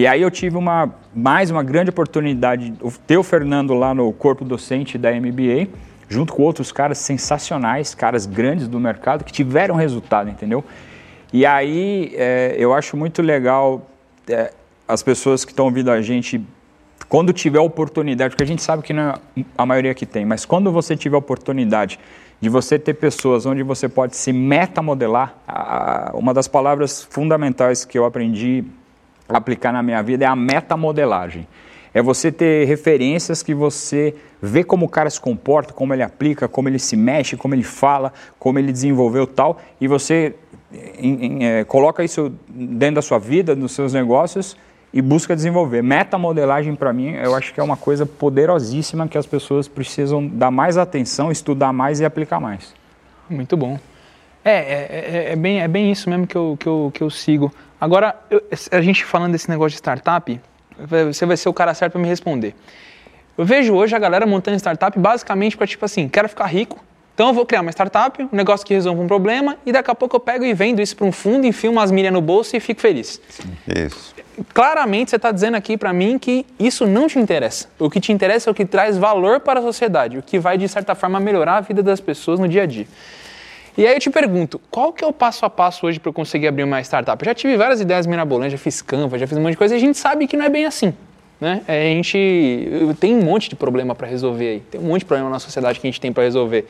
E 0.00 0.06
aí 0.06 0.22
eu 0.22 0.30
tive 0.30 0.56
uma, 0.56 0.94
mais 1.14 1.50
uma 1.50 1.62
grande 1.62 1.90
oportunidade 1.90 2.70
de 2.70 2.98
ter 3.00 3.18
o 3.18 3.22
Fernando 3.22 3.74
lá 3.74 3.92
no 3.92 4.10
corpo 4.14 4.46
docente 4.46 4.96
da 4.96 5.12
MBA, 5.12 5.68
junto 6.08 6.32
com 6.32 6.42
outros 6.42 6.72
caras 6.72 6.96
sensacionais, 6.96 7.94
caras 7.94 8.24
grandes 8.24 8.66
do 8.66 8.80
mercado 8.80 9.24
que 9.24 9.30
tiveram 9.30 9.74
resultado, 9.74 10.30
entendeu? 10.30 10.64
E 11.30 11.44
aí 11.44 12.14
é, 12.14 12.56
eu 12.56 12.72
acho 12.72 12.96
muito 12.96 13.20
legal 13.20 13.90
é, 14.26 14.54
as 14.88 15.02
pessoas 15.02 15.44
que 15.44 15.52
estão 15.52 15.66
ouvindo 15.66 15.90
a 15.90 16.00
gente, 16.00 16.42
quando 17.06 17.30
tiver 17.30 17.60
oportunidade, 17.60 18.30
porque 18.30 18.44
a 18.44 18.46
gente 18.46 18.62
sabe 18.62 18.82
que 18.82 18.94
não 18.94 19.10
é 19.10 19.44
a 19.58 19.66
maioria 19.66 19.92
que 19.92 20.06
tem, 20.06 20.24
mas 20.24 20.46
quando 20.46 20.72
você 20.72 20.96
tiver 20.96 21.18
oportunidade 21.18 22.00
de 22.40 22.48
você 22.48 22.78
ter 22.78 22.94
pessoas 22.94 23.44
onde 23.44 23.62
você 23.62 23.86
pode 23.86 24.16
se 24.16 24.32
metamodelar, 24.32 25.34
a, 25.46 26.12
uma 26.14 26.32
das 26.32 26.48
palavras 26.48 27.02
fundamentais 27.02 27.84
que 27.84 27.98
eu 27.98 28.06
aprendi 28.06 28.64
aplicar 29.38 29.72
na 29.72 29.82
minha 29.82 30.02
vida 30.02 30.24
é 30.24 30.28
a 30.28 30.36
metamodelagem. 30.36 31.46
É 31.92 32.00
você 32.00 32.30
ter 32.30 32.66
referências 32.66 33.42
que 33.42 33.52
você 33.52 34.14
vê 34.40 34.62
como 34.62 34.86
o 34.86 34.88
cara 34.88 35.10
se 35.10 35.20
comporta, 35.20 35.72
como 35.72 35.92
ele 35.92 36.02
aplica, 36.02 36.46
como 36.46 36.68
ele 36.68 36.78
se 36.78 36.96
mexe, 36.96 37.36
como 37.36 37.54
ele 37.54 37.64
fala, 37.64 38.12
como 38.38 38.58
ele 38.58 38.70
desenvolveu 38.70 39.26
tal, 39.26 39.60
e 39.80 39.88
você 39.88 40.34
em, 40.98 41.24
em, 41.24 41.44
é, 41.44 41.64
coloca 41.64 42.04
isso 42.04 42.32
dentro 42.48 42.96
da 42.96 43.02
sua 43.02 43.18
vida, 43.18 43.56
nos 43.56 43.72
seus 43.72 43.92
negócios 43.92 44.56
e 44.92 45.02
busca 45.02 45.34
desenvolver. 45.34 45.82
Metamodelagem, 45.82 46.74
para 46.74 46.92
mim, 46.92 47.12
eu 47.12 47.34
acho 47.34 47.52
que 47.52 47.60
é 47.60 47.62
uma 47.62 47.76
coisa 47.76 48.04
poderosíssima 48.06 49.08
que 49.08 49.18
as 49.18 49.26
pessoas 49.26 49.68
precisam 49.68 50.26
dar 50.26 50.50
mais 50.50 50.76
atenção, 50.76 51.30
estudar 51.30 51.72
mais 51.72 52.00
e 52.00 52.04
aplicar 52.04 52.40
mais. 52.40 52.74
Muito 53.28 53.56
bom. 53.56 53.78
É, 54.44 54.52
é, 54.52 55.26
é, 55.28 55.32
é 55.32 55.36
bem, 55.36 55.60
é 55.60 55.68
bem 55.68 55.90
isso 55.90 56.08
mesmo 56.08 56.26
que 56.26 56.36
eu, 56.36 56.56
que 56.58 56.66
eu, 56.66 56.90
que 56.94 57.02
eu 57.02 57.10
sigo. 57.10 57.52
Agora, 57.80 58.14
eu, 58.30 58.42
a 58.70 58.80
gente 58.80 59.04
falando 59.04 59.32
desse 59.32 59.48
negócio 59.48 59.70
de 59.70 59.76
startup, 59.76 60.40
você 60.78 61.26
vai 61.26 61.36
ser 61.36 61.48
o 61.48 61.52
cara 61.52 61.74
certo 61.74 61.92
para 61.92 62.00
me 62.00 62.08
responder. 62.08 62.54
Eu 63.36 63.44
vejo 63.44 63.74
hoje 63.74 63.94
a 63.94 63.98
galera 63.98 64.26
montando 64.26 64.56
startup 64.58 64.98
basicamente 64.98 65.56
para 65.56 65.66
tipo 65.66 65.84
assim, 65.84 66.08
quero 66.08 66.28
ficar 66.28 66.46
rico, 66.46 66.78
então 67.14 67.28
eu 67.28 67.34
vou 67.34 67.44
criar 67.44 67.60
uma 67.60 67.70
startup, 67.70 68.22
um 68.22 68.36
negócio 68.36 68.66
que 68.66 68.72
resolva 68.72 69.02
um 69.02 69.06
problema 69.06 69.58
e 69.66 69.72
daqui 69.72 69.90
a 69.90 69.94
pouco 69.94 70.16
eu 70.16 70.20
pego 70.20 70.44
e 70.44 70.54
vendo 70.54 70.80
isso 70.80 70.96
para 70.96 71.06
um 71.06 71.12
fundo, 71.12 71.46
enfio 71.46 71.70
umas 71.70 71.90
milhas 71.90 72.12
no 72.12 72.20
bolso 72.20 72.56
e 72.56 72.60
fico 72.60 72.80
feliz. 72.80 73.20
Isso. 73.68 74.14
Claramente 74.54 75.10
você 75.10 75.16
está 75.16 75.30
dizendo 75.30 75.54
aqui 75.54 75.76
para 75.76 75.92
mim 75.92 76.18
que 76.18 76.46
isso 76.58 76.86
não 76.86 77.08
te 77.08 77.18
interessa. 77.18 77.68
O 77.78 77.90
que 77.90 78.00
te 78.00 78.10
interessa 78.10 78.48
é 78.48 78.50
o 78.50 78.54
que 78.54 78.64
traz 78.64 78.96
valor 78.96 79.40
para 79.40 79.60
a 79.60 79.62
sociedade, 79.62 80.16
o 80.16 80.22
que 80.22 80.38
vai 80.38 80.56
de 80.56 80.66
certa 80.66 80.94
forma 80.94 81.20
melhorar 81.20 81.58
a 81.58 81.60
vida 81.60 81.82
das 81.82 82.00
pessoas 82.00 82.40
no 82.40 82.48
dia 82.48 82.62
a 82.62 82.66
dia. 82.66 82.86
E 83.76 83.86
aí 83.86 83.94
eu 83.94 84.00
te 84.00 84.10
pergunto, 84.10 84.60
qual 84.70 84.92
que 84.92 85.04
é 85.04 85.06
o 85.06 85.12
passo 85.12 85.44
a 85.46 85.50
passo 85.50 85.86
hoje 85.86 86.00
para 86.00 86.08
eu 86.08 86.12
conseguir 86.12 86.48
abrir 86.48 86.64
uma 86.64 86.80
startup? 86.80 87.22
Eu 87.22 87.26
já 87.26 87.34
tive 87.34 87.56
várias 87.56 87.80
ideias 87.80 88.06
mirabolantes, 88.06 88.52
já 88.52 88.58
fiz 88.58 88.82
Canva, 88.82 89.18
já 89.18 89.26
fiz 89.26 89.38
um 89.38 89.42
monte 89.42 89.52
de 89.52 89.58
coisa 89.58 89.74
e 89.74 89.76
a 89.76 89.80
gente 89.80 89.96
sabe 89.96 90.26
que 90.26 90.36
não 90.36 90.44
é 90.44 90.48
bem 90.48 90.66
assim. 90.66 90.92
Né? 91.40 91.62
É, 91.66 91.90
a 91.90 91.94
gente 91.94 92.68
tem 92.98 93.14
um 93.14 93.22
monte 93.22 93.48
de 93.48 93.56
problema 93.56 93.94
para 93.94 94.06
resolver 94.06 94.48
aí, 94.48 94.60
tem 94.60 94.80
um 94.80 94.84
monte 94.84 95.00
de 95.00 95.06
problema 95.06 95.30
na 95.30 95.38
sociedade 95.38 95.80
que 95.80 95.86
a 95.86 95.90
gente 95.90 96.00
tem 96.00 96.12
para 96.12 96.24
resolver. 96.24 96.68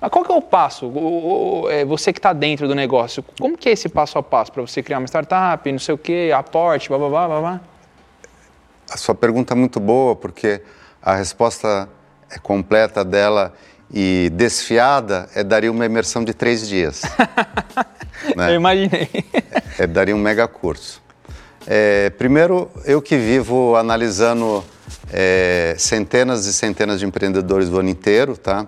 Mas 0.00 0.10
qual 0.10 0.24
que 0.24 0.30
é 0.30 0.34
o 0.34 0.42
passo? 0.42 0.92
É, 1.70 1.84
você 1.84 2.12
que 2.12 2.20
está 2.20 2.32
dentro 2.32 2.68
do 2.68 2.74
negócio, 2.74 3.24
como 3.40 3.58
que 3.58 3.68
é 3.68 3.72
esse 3.72 3.88
passo 3.88 4.16
a 4.18 4.22
passo 4.22 4.52
para 4.52 4.62
você 4.62 4.82
criar 4.82 4.98
uma 4.98 5.08
startup, 5.08 5.72
não 5.72 5.78
sei 5.78 5.94
o 5.94 5.98
quê, 5.98 6.30
aporte, 6.32 6.88
blá, 6.88 6.98
blá, 6.98 7.08
blá, 7.08 7.26
blá, 7.26 7.40
blá? 7.40 7.60
A 8.88 8.96
sua 8.96 9.14
pergunta 9.14 9.54
é 9.54 9.56
muito 9.56 9.80
boa, 9.80 10.14
porque 10.14 10.62
a 11.02 11.14
resposta 11.14 11.88
é 12.30 12.38
completa 12.38 13.04
dela 13.04 13.52
e 13.92 14.30
desfiada 14.34 15.28
é 15.34 15.42
daria 15.42 15.70
uma 15.70 15.86
imersão 15.86 16.24
de 16.24 16.34
três 16.34 16.68
dias. 16.68 17.02
né? 18.36 18.50
Eu 18.50 18.56
imaginei. 18.56 19.08
É, 19.78 19.84
é, 19.84 19.86
daria 19.86 20.14
um 20.14 20.18
mega 20.18 20.46
curso. 20.46 21.02
É, 21.66 22.10
primeiro, 22.10 22.70
eu 22.84 23.00
que 23.00 23.16
vivo 23.16 23.76
analisando 23.76 24.64
é, 25.12 25.74
centenas 25.78 26.46
e 26.46 26.52
centenas 26.52 27.00
de 27.00 27.06
empreendedores 27.06 27.68
do 27.68 27.78
ano 27.78 27.88
inteiro, 27.88 28.36
tá? 28.36 28.66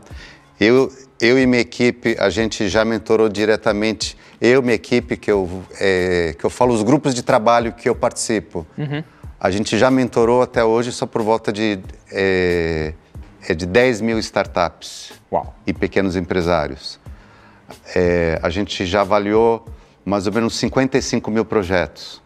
Eu, 0.58 0.92
eu 1.20 1.38
e 1.38 1.46
minha 1.46 1.62
equipe, 1.62 2.16
a 2.18 2.28
gente 2.28 2.68
já 2.68 2.84
mentorou 2.84 3.28
diretamente, 3.28 4.16
eu 4.40 4.60
e 4.60 4.62
minha 4.62 4.74
equipe, 4.74 5.16
que 5.16 5.30
eu, 5.30 5.62
é, 5.78 6.34
que 6.38 6.44
eu 6.44 6.50
falo 6.50 6.74
os 6.74 6.82
grupos 6.82 7.14
de 7.14 7.22
trabalho 7.22 7.72
que 7.72 7.88
eu 7.88 7.94
participo, 7.94 8.66
uhum. 8.76 9.02
a 9.38 9.50
gente 9.50 9.78
já 9.78 9.90
mentorou 9.90 10.42
até 10.42 10.62
hoje 10.62 10.92
só 10.92 11.06
por 11.06 11.22
volta 11.22 11.50
de, 11.50 11.78
é, 13.46 13.52
é 13.52 13.54
de 13.54 13.66
10 13.66 14.00
mil 14.00 14.18
startups 14.18 15.12
Uau. 15.30 15.54
e 15.66 15.72
pequenos 15.72 16.16
empresários. 16.16 16.98
É, 17.94 18.38
a 18.42 18.50
gente 18.50 18.84
já 18.84 19.02
avaliou 19.02 19.66
mais 20.04 20.26
ou 20.26 20.32
menos 20.32 20.56
55 20.58 21.30
mil 21.30 21.44
projetos. 21.44 22.20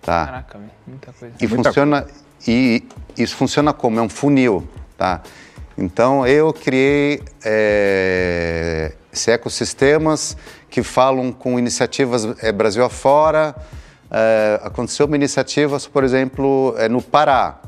Tá? 0.00 0.26
Caraca, 0.26 0.60
muita 0.86 1.12
coisa. 1.12 1.34
E, 1.40 1.46
muita 1.46 1.64
funciona, 1.64 2.02
coisa. 2.02 2.18
e 2.46 2.88
isso 3.18 3.36
funciona 3.36 3.72
como? 3.72 3.98
É 3.98 4.02
um 4.02 4.08
funil. 4.08 4.66
Tá? 4.96 5.22
Então 5.76 6.26
eu 6.26 6.52
criei 6.52 7.22
é, 7.44 8.92
esse 9.12 9.30
ecossistemas 9.30 10.36
que 10.68 10.82
falam 10.82 11.32
com 11.32 11.58
iniciativas 11.58 12.26
é, 12.42 12.52
Brasil 12.52 12.84
afora. 12.84 13.54
É, 14.10 14.60
aconteceu 14.62 15.06
uma 15.06 15.16
iniciativa, 15.16 15.78
por 15.92 16.04
exemplo, 16.04 16.74
é, 16.78 16.88
no 16.88 17.00
Pará. 17.00 17.60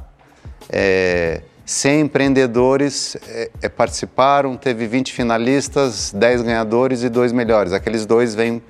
É, 0.68 1.42
100 1.72 2.00
empreendedores 2.02 3.16
é, 3.28 3.50
é, 3.62 3.68
participaram, 3.68 4.56
teve 4.56 4.86
20 4.86 5.12
finalistas, 5.12 6.12
10 6.12 6.42
ganhadores 6.42 7.02
e 7.02 7.08
dois 7.08 7.32
melhores. 7.32 7.72
Aqueles 7.72 8.04
dois 8.04 8.34
vêm 8.34 8.62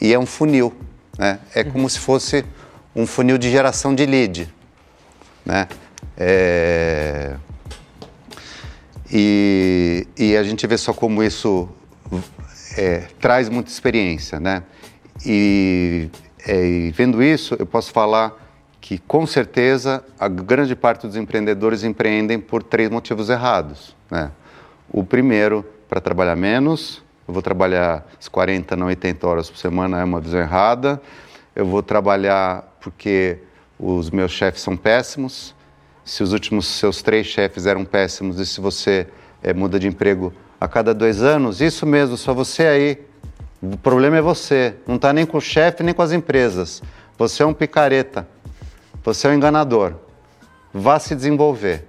e 0.00 0.14
é 0.14 0.18
um 0.18 0.24
funil. 0.24 0.72
Né? 1.18 1.40
É 1.54 1.64
como 1.64 1.82
uhum. 1.82 1.88
se 1.88 1.98
fosse 1.98 2.44
um 2.94 3.04
funil 3.04 3.36
de 3.36 3.50
geração 3.50 3.94
de 3.94 4.06
lead. 4.06 4.54
Né? 5.44 5.66
É, 6.16 7.34
e, 9.10 10.06
e 10.16 10.36
a 10.36 10.44
gente 10.44 10.66
vê 10.66 10.78
só 10.78 10.92
como 10.92 11.22
isso 11.22 11.68
é, 12.76 13.04
traz 13.20 13.48
muita 13.48 13.70
experiência, 13.70 14.38
né? 14.38 14.62
E, 15.24 16.08
é, 16.46 16.64
e, 16.64 16.90
vendo 16.92 17.22
isso, 17.22 17.56
eu 17.58 17.66
posso 17.66 17.90
falar 17.92 18.45
que, 18.86 18.98
com 18.98 19.26
certeza, 19.26 20.04
a 20.16 20.28
grande 20.28 20.76
parte 20.76 21.08
dos 21.08 21.16
empreendedores 21.16 21.82
empreendem 21.82 22.38
por 22.38 22.62
três 22.62 22.88
motivos 22.88 23.28
errados, 23.28 23.96
né? 24.08 24.30
O 24.88 25.02
primeiro, 25.02 25.66
para 25.88 26.00
trabalhar 26.00 26.36
menos, 26.36 27.02
eu 27.26 27.34
vou 27.34 27.42
trabalhar 27.42 28.06
as 28.16 28.28
40, 28.28 28.76
não 28.76 28.86
80 28.86 29.26
horas 29.26 29.50
por 29.50 29.58
semana, 29.58 30.00
é 30.00 30.04
uma 30.04 30.20
visão 30.20 30.38
errada. 30.38 31.02
Eu 31.52 31.66
vou 31.66 31.82
trabalhar 31.82 32.76
porque 32.80 33.38
os 33.76 34.08
meus 34.08 34.30
chefes 34.30 34.62
são 34.62 34.76
péssimos, 34.76 35.52
se 36.04 36.22
os 36.22 36.32
últimos 36.32 36.66
seus 36.66 37.02
três 37.02 37.26
chefes 37.26 37.66
eram 37.66 37.84
péssimos 37.84 38.38
e 38.38 38.46
se 38.46 38.60
você 38.60 39.08
é, 39.42 39.52
muda 39.52 39.80
de 39.80 39.88
emprego 39.88 40.32
a 40.60 40.68
cada 40.68 40.94
dois 40.94 41.24
anos, 41.24 41.60
isso 41.60 41.84
mesmo, 41.84 42.16
só 42.16 42.32
você 42.32 42.62
aí. 42.62 42.98
O 43.60 43.76
problema 43.76 44.18
é 44.18 44.22
você. 44.22 44.76
Não 44.86 44.94
está 44.94 45.12
nem 45.12 45.26
com 45.26 45.38
o 45.38 45.40
chefe 45.40 45.82
nem 45.82 45.92
com 45.92 46.02
as 46.02 46.12
empresas. 46.12 46.80
Você 47.18 47.42
é 47.42 47.46
um 47.46 47.52
picareta. 47.52 48.28
Você 49.06 49.28
é 49.28 49.30
um 49.30 49.34
enganador. 49.34 49.94
Vá 50.74 50.98
se 50.98 51.14
desenvolver. 51.14 51.88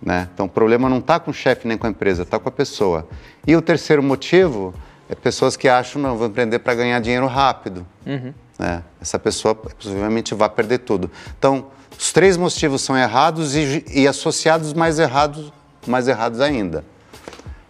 Né? 0.00 0.28
Então 0.32 0.46
o 0.46 0.48
problema 0.48 0.88
não 0.88 0.98
está 0.98 1.18
com 1.18 1.32
o 1.32 1.34
chefe 1.34 1.66
nem 1.66 1.76
com 1.76 1.84
a 1.84 1.90
empresa, 1.90 2.22
está 2.22 2.38
com 2.38 2.48
a 2.48 2.52
pessoa. 2.52 3.08
E 3.44 3.56
o 3.56 3.60
terceiro 3.60 4.00
motivo 4.04 4.72
é 5.10 5.16
pessoas 5.16 5.56
que 5.56 5.68
acham, 5.68 6.00
não, 6.00 6.16
vou 6.16 6.28
empreender 6.28 6.60
para 6.60 6.76
ganhar 6.76 7.00
dinheiro 7.00 7.26
rápido. 7.26 7.84
Uhum. 8.06 8.32
Né? 8.56 8.84
Essa 9.00 9.18
pessoa 9.18 9.52
possivelmente 9.52 10.32
vai 10.32 10.48
perder 10.48 10.78
tudo. 10.78 11.10
Então, 11.36 11.66
os 11.98 12.12
três 12.12 12.36
motivos 12.36 12.82
são 12.82 12.96
errados 12.96 13.56
e, 13.56 13.84
e 13.92 14.06
associados 14.06 14.72
mais 14.72 15.00
errados, 15.00 15.52
mais 15.88 16.06
errados 16.06 16.40
ainda. 16.40 16.84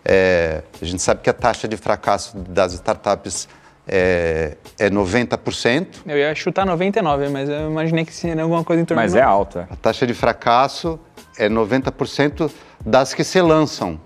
É, 0.04 0.62
a 0.80 0.84
gente 0.84 1.00
sabe 1.00 1.22
que 1.22 1.30
a 1.30 1.32
taxa 1.32 1.66
de 1.66 1.78
fracasso 1.78 2.36
das 2.36 2.74
startups 2.74 3.48
é, 3.86 4.56
é 4.78 4.90
90%. 4.90 5.86
Eu 6.06 6.16
ia 6.16 6.34
chutar 6.34 6.66
99%, 6.66 7.30
mas 7.30 7.48
eu 7.48 7.70
imaginei 7.70 8.04
que 8.04 8.12
seria 8.12 8.42
alguma 8.42 8.64
coisa 8.64 8.82
em 8.82 8.84
torno 8.84 9.02
Mas 9.02 9.14
é 9.14 9.22
alta. 9.22 9.68
A 9.70 9.76
taxa 9.76 10.06
de 10.06 10.14
fracasso 10.14 10.98
é 11.38 11.48
90% 11.48 12.50
das 12.84 13.14
que 13.14 13.24
se 13.24 13.40
lançam. 13.40 14.00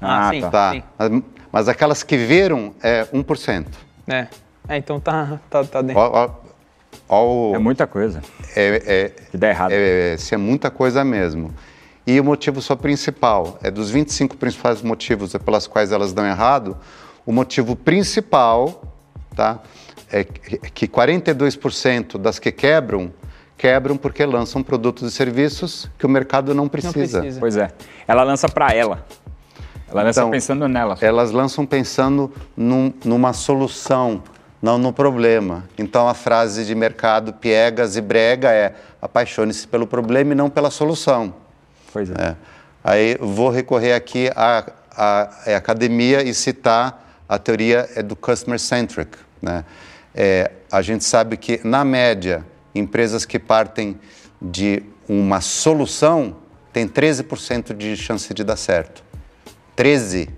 Ah, 0.00 0.28
ah 0.28 0.30
sim, 0.30 0.40
tá. 0.40 0.72
Sim. 0.72 0.82
Mas, 0.98 1.22
mas, 1.52 1.68
aquelas 1.68 2.02
que 2.02 2.16
viram 2.16 2.74
é 2.82 3.04
1%. 3.06 3.66
É, 4.08 4.26
é 4.68 4.76
então 4.76 4.98
tá, 4.98 5.40
tá, 5.48 5.64
tá 5.64 5.82
dentro. 5.82 6.00
Ó, 6.00 6.24
ó, 6.24 6.30
ao, 7.08 7.54
é 7.54 7.58
muita 7.58 7.86
coisa. 7.86 8.22
É, 8.56 8.82
é, 8.86 9.08
que 9.30 9.36
dá 9.36 9.48
errado. 9.48 9.72
É, 9.72 10.14
é, 10.14 10.16
é 10.32 10.36
muita 10.36 10.70
coisa 10.70 11.04
mesmo. 11.04 11.54
E 12.06 12.20
o 12.20 12.24
motivo 12.24 12.60
só 12.60 12.76
principal, 12.76 13.58
é 13.62 13.70
dos 13.70 13.90
25 13.90 14.36
principais 14.36 14.82
motivos 14.82 15.34
pelas 15.36 15.66
quais 15.66 15.90
elas 15.90 16.12
dão 16.12 16.26
errado, 16.26 16.76
o 17.24 17.32
motivo 17.32 17.74
principal 17.74 18.93
tá, 19.34 19.60
é 20.12 20.24
que 20.24 20.86
42% 20.86 22.18
das 22.18 22.38
que 22.38 22.52
quebram, 22.52 23.12
quebram 23.56 23.96
porque 23.96 24.24
lançam 24.24 24.62
produtos 24.62 25.12
e 25.12 25.14
serviços 25.14 25.90
que 25.98 26.06
o 26.06 26.08
mercado 26.08 26.54
não 26.54 26.68
precisa. 26.68 27.18
Não 27.18 27.22
precisa. 27.22 27.40
Pois 27.40 27.56
é. 27.56 27.70
Ela 28.06 28.22
lança 28.22 28.48
para 28.48 28.72
ela. 28.72 29.04
Ela 29.90 30.02
lança 30.04 30.20
então, 30.20 30.30
pensando 30.30 30.68
nela. 30.68 30.96
Elas 31.00 31.30
lançam 31.30 31.66
pensando 31.66 32.32
num, 32.56 32.92
numa 33.04 33.32
solução 33.32 34.22
não 34.64 34.78
no 34.78 34.94
problema. 34.94 35.64
Então 35.76 36.08
a 36.08 36.14
frase 36.14 36.64
de 36.64 36.74
mercado 36.74 37.34
piegas 37.34 37.96
e 37.96 38.00
brega 38.00 38.50
é 38.50 38.74
apaixone-se 39.00 39.68
pelo 39.68 39.86
problema 39.86 40.32
e 40.32 40.34
não 40.34 40.48
pela 40.48 40.70
solução. 40.70 41.34
Pois 41.92 42.08
é. 42.10 42.14
é. 42.14 42.36
Aí 42.82 43.18
vou 43.20 43.50
recorrer 43.50 43.92
aqui 43.92 44.30
a, 44.34 44.64
a, 44.96 45.52
a 45.52 45.56
academia 45.56 46.22
e 46.22 46.32
citar 46.32 47.03
a 47.28 47.38
teoria 47.38 47.88
é 47.94 48.02
do 48.02 48.14
customer 48.14 48.58
centric. 48.58 49.16
Né? 49.40 49.64
É, 50.14 50.50
a 50.70 50.82
gente 50.82 51.04
sabe 51.04 51.36
que, 51.36 51.60
na 51.64 51.84
média, 51.84 52.44
empresas 52.74 53.24
que 53.24 53.38
partem 53.38 53.98
de 54.40 54.82
uma 55.08 55.40
solução 55.40 56.36
têm 56.72 56.88
13% 56.88 57.74
de 57.74 57.96
chance 57.96 58.32
de 58.32 58.44
dar 58.44 58.56
certo. 58.56 59.02
13. 59.76 60.28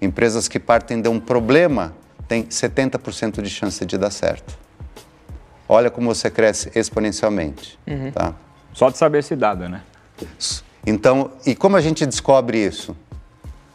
Empresas 0.00 0.48
que 0.48 0.58
partem 0.58 1.00
de 1.00 1.08
um 1.08 1.20
problema 1.20 1.94
têm 2.28 2.44
70% 2.44 3.42
de 3.42 3.50
chance 3.50 3.84
de 3.84 3.98
dar 3.98 4.10
certo. 4.10 4.58
Olha 5.68 5.90
como 5.90 6.14
você 6.14 6.30
cresce 6.30 6.70
exponencialmente. 6.74 7.78
Tá? 8.12 8.34
Só 8.72 8.90
de 8.90 8.98
saber 8.98 9.18
esse 9.18 9.36
dado, 9.36 9.68
né? 9.68 9.82
Então, 10.86 11.30
e 11.46 11.54
como 11.54 11.76
a 11.76 11.80
gente 11.80 12.04
descobre 12.04 12.58
isso? 12.58 12.96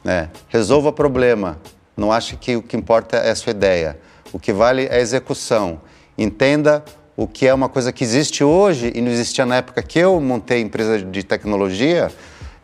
Né? 0.04 0.30
Resolva 0.50 0.92
problema. 0.92 1.58
Não 1.98 2.12
ache 2.12 2.38
que 2.38 2.56
o 2.56 2.62
que 2.62 2.78
importa 2.78 3.18
é 3.18 3.32
a 3.32 3.36
sua 3.36 3.52
ideia. 3.52 3.98
O 4.32 4.40
que 4.40 4.54
vale 4.54 4.86
é 4.86 4.98
a 4.98 5.00
execução. 5.00 5.82
Entenda 6.16 6.86
o 7.16 7.28
que 7.28 7.48
é 7.48 7.54
uma 7.54 7.68
coisa 7.68 7.92
que 7.92 8.04
existe 8.04 8.44
hoje 8.44 8.92
e 8.94 9.02
não 9.02 9.12
existia 9.12 9.44
na 9.44 9.56
época 9.56 9.82
que 9.82 9.98
eu 9.98 10.22
montei 10.22 10.62
empresa 10.62 11.02
de 11.02 11.24
tecnologia, 11.24 12.12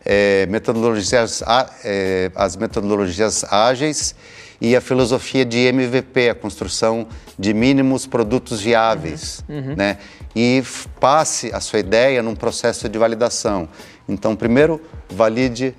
é, 0.06 0.46
metodologias, 0.46 1.44
é, 1.84 2.32
as 2.36 2.56
metodologias 2.56 3.44
ágeis 3.46 4.14
e 4.62 4.76
a 4.76 4.82
filosofia 4.82 5.44
de 5.44 5.58
MVP, 5.58 6.30
a 6.30 6.36
construção 6.36 7.08
de 7.38 7.54
mínimos 7.54 8.06
produtos 8.06 8.62
viáveis, 8.62 9.44
né? 9.76 9.98
E 10.36 10.64
passe 11.00 11.52
a 11.54 11.60
sua 11.60 11.80
ideia 11.80 12.22
num 12.22 12.36
processo 12.36 12.88
de 12.88 12.98
validação. 12.98 13.68
Então, 14.08 14.36
primeiro, 14.36 14.80
valide 15.10 15.76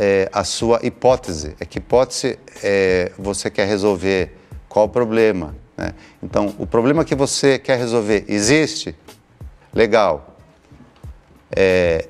é, 0.00 0.30
a 0.32 0.44
sua 0.44 0.78
hipótese. 0.84 1.56
É 1.58 1.64
que 1.64 1.78
hipótese 1.78 2.38
é, 2.62 3.10
você 3.18 3.50
quer 3.50 3.66
resolver? 3.66 4.32
Qual 4.68 4.86
o 4.86 4.88
problema? 4.88 5.56
né? 5.76 5.92
Então, 6.22 6.54
o 6.56 6.66
problema 6.66 7.04
que 7.04 7.16
você 7.16 7.58
quer 7.58 7.78
resolver 7.78 8.24
existe? 8.28 8.94
Legal. 9.74 10.36
É, 11.50 12.06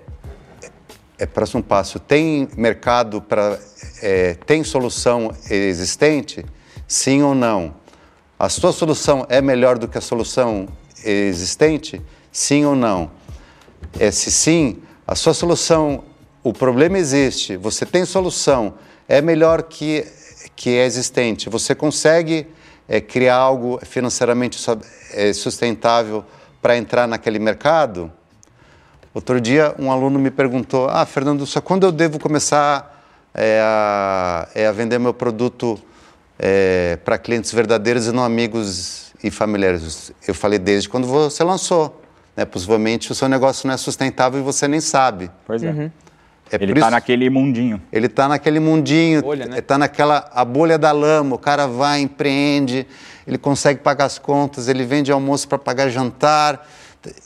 é 1.19 1.25
próximo 1.25 1.63
passo. 1.63 1.99
Tem 1.99 2.47
mercado 2.57 3.23
para. 3.23 3.59
É, 4.03 4.35
tem 4.35 4.63
solução 4.63 5.33
existente? 5.51 6.45
Sim 6.87 7.23
ou 7.23 7.35
não? 7.35 7.75
A 8.39 8.51
sua 8.51 8.71
solução 8.71 9.27
é 9.31 9.41
melhor 9.41 9.79
do 9.79 9.89
que 9.89 9.97
a 9.97 10.01
solução 10.03 10.69
existente? 11.03 12.03
Sim 12.31 12.67
ou 12.67 12.77
não? 12.77 13.11
É, 13.99 14.11
se 14.11 14.31
sim, 14.31 14.83
a 15.07 15.15
sua 15.15 15.33
solução, 15.33 16.05
o 16.49 16.53
problema 16.53 16.97
existe, 16.97 17.59
você 17.59 17.85
tem 17.85 18.07
solução, 18.07 18.75
é 19.07 19.21
melhor 19.21 19.65
que, 19.65 20.07
que 20.57 20.71
é 20.71 20.87
existente. 20.87 21.51
Você 21.51 21.75
consegue 21.75 22.47
é, 22.89 23.03
criar 23.03 23.37
algo 23.37 23.79
financeiramente 23.85 24.59
é, 25.13 25.31
sustentável 25.35 26.25
para 26.63 26.75
entrar 26.79 27.07
naquele 27.07 27.39
mercado? 27.39 28.11
Outro 29.13 29.39
dia, 29.39 29.75
um 29.79 29.93
aluno 29.93 30.19
me 30.19 30.31
perguntou: 30.31 30.89
Ah, 30.89 31.05
Fernando, 31.05 31.45
só 31.45 31.61
quando 31.61 31.85
eu 31.85 31.93
devo 31.93 32.19
começar 32.19 33.05
é, 33.35 33.61
a, 33.63 34.49
é, 34.55 34.67
a 34.67 34.73
vender 34.73 34.99
meu 34.99 35.13
produto 35.13 35.79
é, 36.39 36.97
para 37.05 37.19
clientes 37.19 37.53
verdadeiros 37.53 38.07
e 38.07 38.13
não 38.13 38.25
amigos 38.25 39.13
e 39.23 39.31
familiares? 39.31 40.13
Eu 40.27 40.35
falei: 40.35 40.59
Desde 40.59 40.89
quando 40.89 41.07
você 41.07 41.45
lançou. 41.45 42.01
Né? 42.35 42.47
Possivelmente 42.47 43.13
o 43.13 43.15
seu 43.15 43.29
negócio 43.29 43.67
não 43.67 43.75
é 43.75 43.77
sustentável 43.77 44.41
e 44.41 44.43
você 44.43 44.67
nem 44.67 44.81
sabe. 44.81 45.31
Pois 45.47 45.63
é. 45.63 45.91
É 46.51 46.57
Ele 46.57 46.73
está 46.73 46.81
isso- 46.87 46.91
naquele 46.91 47.29
mundinho. 47.31 47.81
ele 47.93 48.07
está 48.07 48.27
naquele 48.29 48.59
mundinho, 48.61 49.23
Bolha, 49.23 49.47
né? 49.47 49.59
está 49.59 49.77
naquela 49.77 50.31
a 50.33 50.45
bolha 50.45 50.79
da 50.79 50.93
lama. 50.93 51.37
O 51.37 51.39
cara 51.39 51.67
vai, 51.67 52.01
empreende, 52.01 52.87
ele 53.27 53.37
consegue 53.39 53.81
pagar 53.81 54.07
as 54.07 54.19
contas, 54.19 54.67
ele 54.69 54.85
vende 54.85 55.13
almoço 55.13 55.47
para 55.49 55.59
pagar 55.59 55.89
jantar 55.91 56.67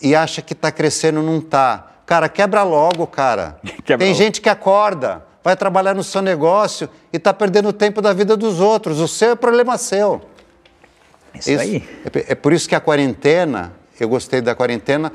e 0.00 0.14
acha 0.14 0.42
que 0.42 0.52
está 0.52 0.70
crescendo, 0.72 1.22
não 1.22 1.38
está. 1.38 1.88
Cara, 2.04 2.28
quebra 2.28 2.62
logo, 2.62 3.06
cara. 3.06 3.58
Quebra 3.84 3.98
Tem 4.04 4.08
logo. 4.12 4.18
gente 4.22 4.40
que 4.40 4.48
acorda, 4.48 5.24
vai 5.42 5.56
trabalhar 5.56 5.94
no 5.94 6.02
seu 6.02 6.20
negócio 6.20 6.88
e 7.12 7.16
está 7.16 7.32
perdendo 7.32 7.68
o 7.68 7.72
tempo 7.72 8.02
da 8.02 8.12
vida 8.12 8.36
dos 8.36 8.60
outros. 8.60 8.98
O 9.00 9.06
seu 9.08 9.30
é 9.30 9.34
problema 9.36 9.78
seu. 9.78 10.20
Isso, 11.34 11.50
aí. 11.58 11.82
É, 12.26 12.32
é 12.32 12.34
por 12.34 12.52
isso 12.52 12.68
que 12.68 12.74
a 12.74 12.80
quarentena, 12.80 13.72
eu 13.98 14.08
gostei 14.08 14.40
da 14.40 14.54
quarentena, 14.54 15.10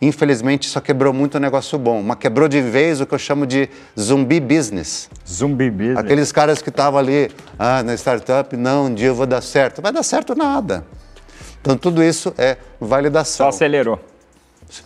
infelizmente 0.00 0.68
só 0.68 0.80
quebrou 0.80 1.12
muito 1.12 1.38
negócio 1.38 1.78
bom, 1.78 2.02
mas 2.02 2.18
quebrou 2.18 2.48
de 2.48 2.60
vez 2.60 3.00
o 3.00 3.06
que 3.06 3.14
eu 3.14 3.18
chamo 3.18 3.46
de 3.46 3.68
zumbi 3.98 4.40
business. 4.40 5.08
Zumbi 5.28 5.70
business. 5.70 5.98
Aqueles 5.98 6.32
caras 6.32 6.60
que 6.60 6.68
estavam 6.68 6.98
ali, 6.98 7.30
ah, 7.58 7.82
na 7.82 7.94
startup, 7.94 8.56
não, 8.56 8.86
um 8.86 8.94
dia 8.94 9.08
eu 9.08 9.14
vou 9.14 9.26
dar 9.26 9.40
certo. 9.40 9.80
Vai 9.80 9.92
dar 9.92 10.02
certo 10.02 10.34
nada. 10.34 10.84
Então 11.60 11.76
tudo 11.76 12.02
isso 12.02 12.34
é 12.36 12.54
Só 12.78 12.86
validação. 12.86 13.48
acelerou. 13.48 13.98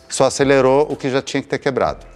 Só 0.09 0.25
acelerou 0.25 0.87
o 0.90 0.97
que 0.97 1.11
já 1.11 1.23
tinha 1.23 1.42
que 1.42 1.49
ter 1.49 1.59
quebrado. 1.59 2.07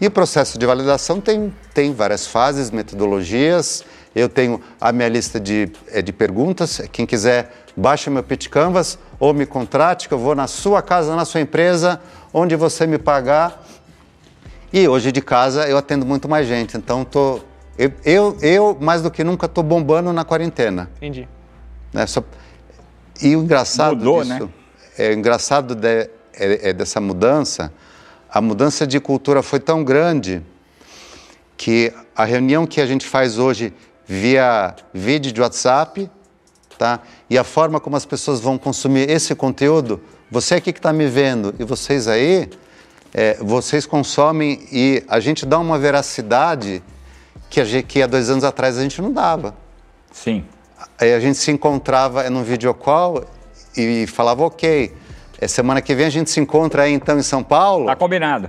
E 0.00 0.06
o 0.06 0.10
processo 0.10 0.58
de 0.58 0.64
validação 0.64 1.20
tem, 1.20 1.54
tem 1.74 1.92
várias 1.92 2.26
fases, 2.26 2.70
metodologias. 2.70 3.84
Eu 4.18 4.28
tenho 4.28 4.60
a 4.80 4.90
minha 4.92 5.08
lista 5.08 5.38
de, 5.38 5.70
eh, 5.88 6.02
de 6.02 6.12
perguntas. 6.12 6.80
Quem 6.90 7.06
quiser, 7.06 7.52
baixa 7.76 8.10
meu 8.10 8.22
Pitch 8.22 8.48
Canvas 8.48 8.98
ou 9.20 9.32
me 9.32 9.46
contrate, 9.46 10.08
que 10.08 10.14
eu 10.14 10.18
vou 10.18 10.34
na 10.34 10.46
sua 10.48 10.82
casa, 10.82 11.14
na 11.14 11.24
sua 11.24 11.40
empresa, 11.40 12.00
onde 12.34 12.56
você 12.56 12.86
me 12.86 12.98
pagar. 12.98 13.64
E 14.72 14.88
hoje 14.88 15.12
de 15.12 15.22
casa 15.22 15.68
eu 15.68 15.78
atendo 15.78 16.04
muito 16.04 16.28
mais 16.28 16.46
gente. 16.48 16.76
Então, 16.76 17.04
tô, 17.04 17.40
eu, 17.78 17.92
eu, 18.04 18.36
eu 18.42 18.76
mais 18.80 19.02
do 19.02 19.10
que 19.10 19.22
nunca, 19.22 19.46
estou 19.46 19.62
bombando 19.62 20.12
na 20.12 20.24
quarentena. 20.24 20.90
Entendi. 20.96 21.28
Né? 21.92 22.04
Só- 22.06 22.22
E 23.22 23.36
o 23.36 23.42
engraçado 23.42 23.96
Mudou, 23.96 24.22
disso, 24.22 24.34
né? 24.44 24.48
é, 24.98 25.10
o 25.10 25.12
engraçado 25.12 25.74
de- 25.76 26.10
é- 26.34 26.70
é 26.70 26.72
dessa 26.72 27.00
mudança, 27.00 27.72
a 28.28 28.40
mudança 28.40 28.84
de 28.86 28.98
cultura 29.00 29.42
foi 29.42 29.60
tão 29.60 29.82
grande 29.84 30.42
que 31.56 31.92
a 32.14 32.24
reunião 32.24 32.66
que 32.66 32.80
a 32.80 32.86
gente 32.86 33.06
faz 33.06 33.38
hoje 33.38 33.72
via 34.08 34.74
vídeo 34.92 35.30
de 35.30 35.40
WhatsApp, 35.40 36.10
tá? 36.78 37.00
E 37.28 37.36
a 37.36 37.44
forma 37.44 37.78
como 37.78 37.94
as 37.96 38.06
pessoas 38.06 38.40
vão 38.40 38.56
consumir 38.56 39.10
esse 39.10 39.34
conteúdo, 39.34 40.00
você 40.30 40.54
aqui 40.54 40.72
que 40.72 40.78
está 40.78 40.92
me 40.92 41.06
vendo 41.06 41.54
e 41.58 41.64
vocês 41.64 42.08
aí, 42.08 42.48
é, 43.12 43.34
vocês 43.40 43.84
consomem 43.84 44.66
e 44.72 45.04
a 45.08 45.20
gente 45.20 45.44
dá 45.44 45.58
uma 45.58 45.78
veracidade 45.78 46.82
que, 47.50 47.60
a 47.60 47.64
gente, 47.64 47.84
que 47.86 48.02
há 48.02 48.06
dois 48.06 48.30
anos 48.30 48.44
atrás 48.44 48.78
a 48.78 48.82
gente 48.82 49.00
não 49.02 49.12
dava. 49.12 49.54
Sim. 50.10 50.44
Aí 50.98 51.12
a 51.12 51.20
gente 51.20 51.36
se 51.36 51.50
encontrava 51.50 52.28
num 52.30 52.42
video 52.42 52.72
call 52.72 53.24
e 53.76 54.06
falava, 54.06 54.44
ok, 54.44 54.94
é, 55.40 55.46
semana 55.46 55.82
que 55.82 55.94
vem 55.94 56.06
a 56.06 56.10
gente 56.10 56.30
se 56.30 56.40
encontra 56.40 56.82
aí 56.84 56.92
então 56.92 57.18
em 57.18 57.22
São 57.22 57.42
Paulo 57.42 57.86
Tá 57.86 57.94
combinado. 57.96 58.48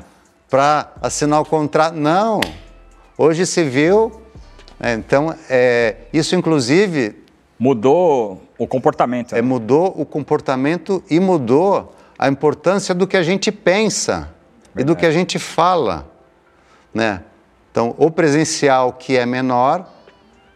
para 0.50 0.91
assinar 1.02 1.41
o 1.41 1.45
contrato. 1.45 1.95
Não, 1.95 2.39
hoje 3.17 3.45
se 3.45 3.63
viu. 3.63 4.22
Né, 4.80 4.94
então, 4.94 5.36
é, 5.50 5.96
isso 6.13 6.36
inclusive 6.36 7.15
Mudou 7.60 8.42
o 8.58 8.65
comportamento. 8.65 9.36
é, 9.36 9.42
mudou 9.42 9.94
o 9.98 10.06
comportamento 10.06 11.04
e 11.10 11.20
mudou 11.20 11.94
a 12.18 12.30
importância 12.30 12.96
do 12.96 13.06
que 13.06 13.18
a 13.18 13.24
gente 13.24 13.52
pensa 13.52 14.34
e 14.78 14.84
do 14.84 14.96
que 14.96 15.06
a 15.06 15.12
gente 15.12 15.38
fala. 15.38 16.10
Né? 16.94 17.22
Então, 17.70 17.94
o 17.98 18.10
presencial 18.10 18.94
que 18.94 19.18
é 19.18 19.26
menor, 19.26 19.86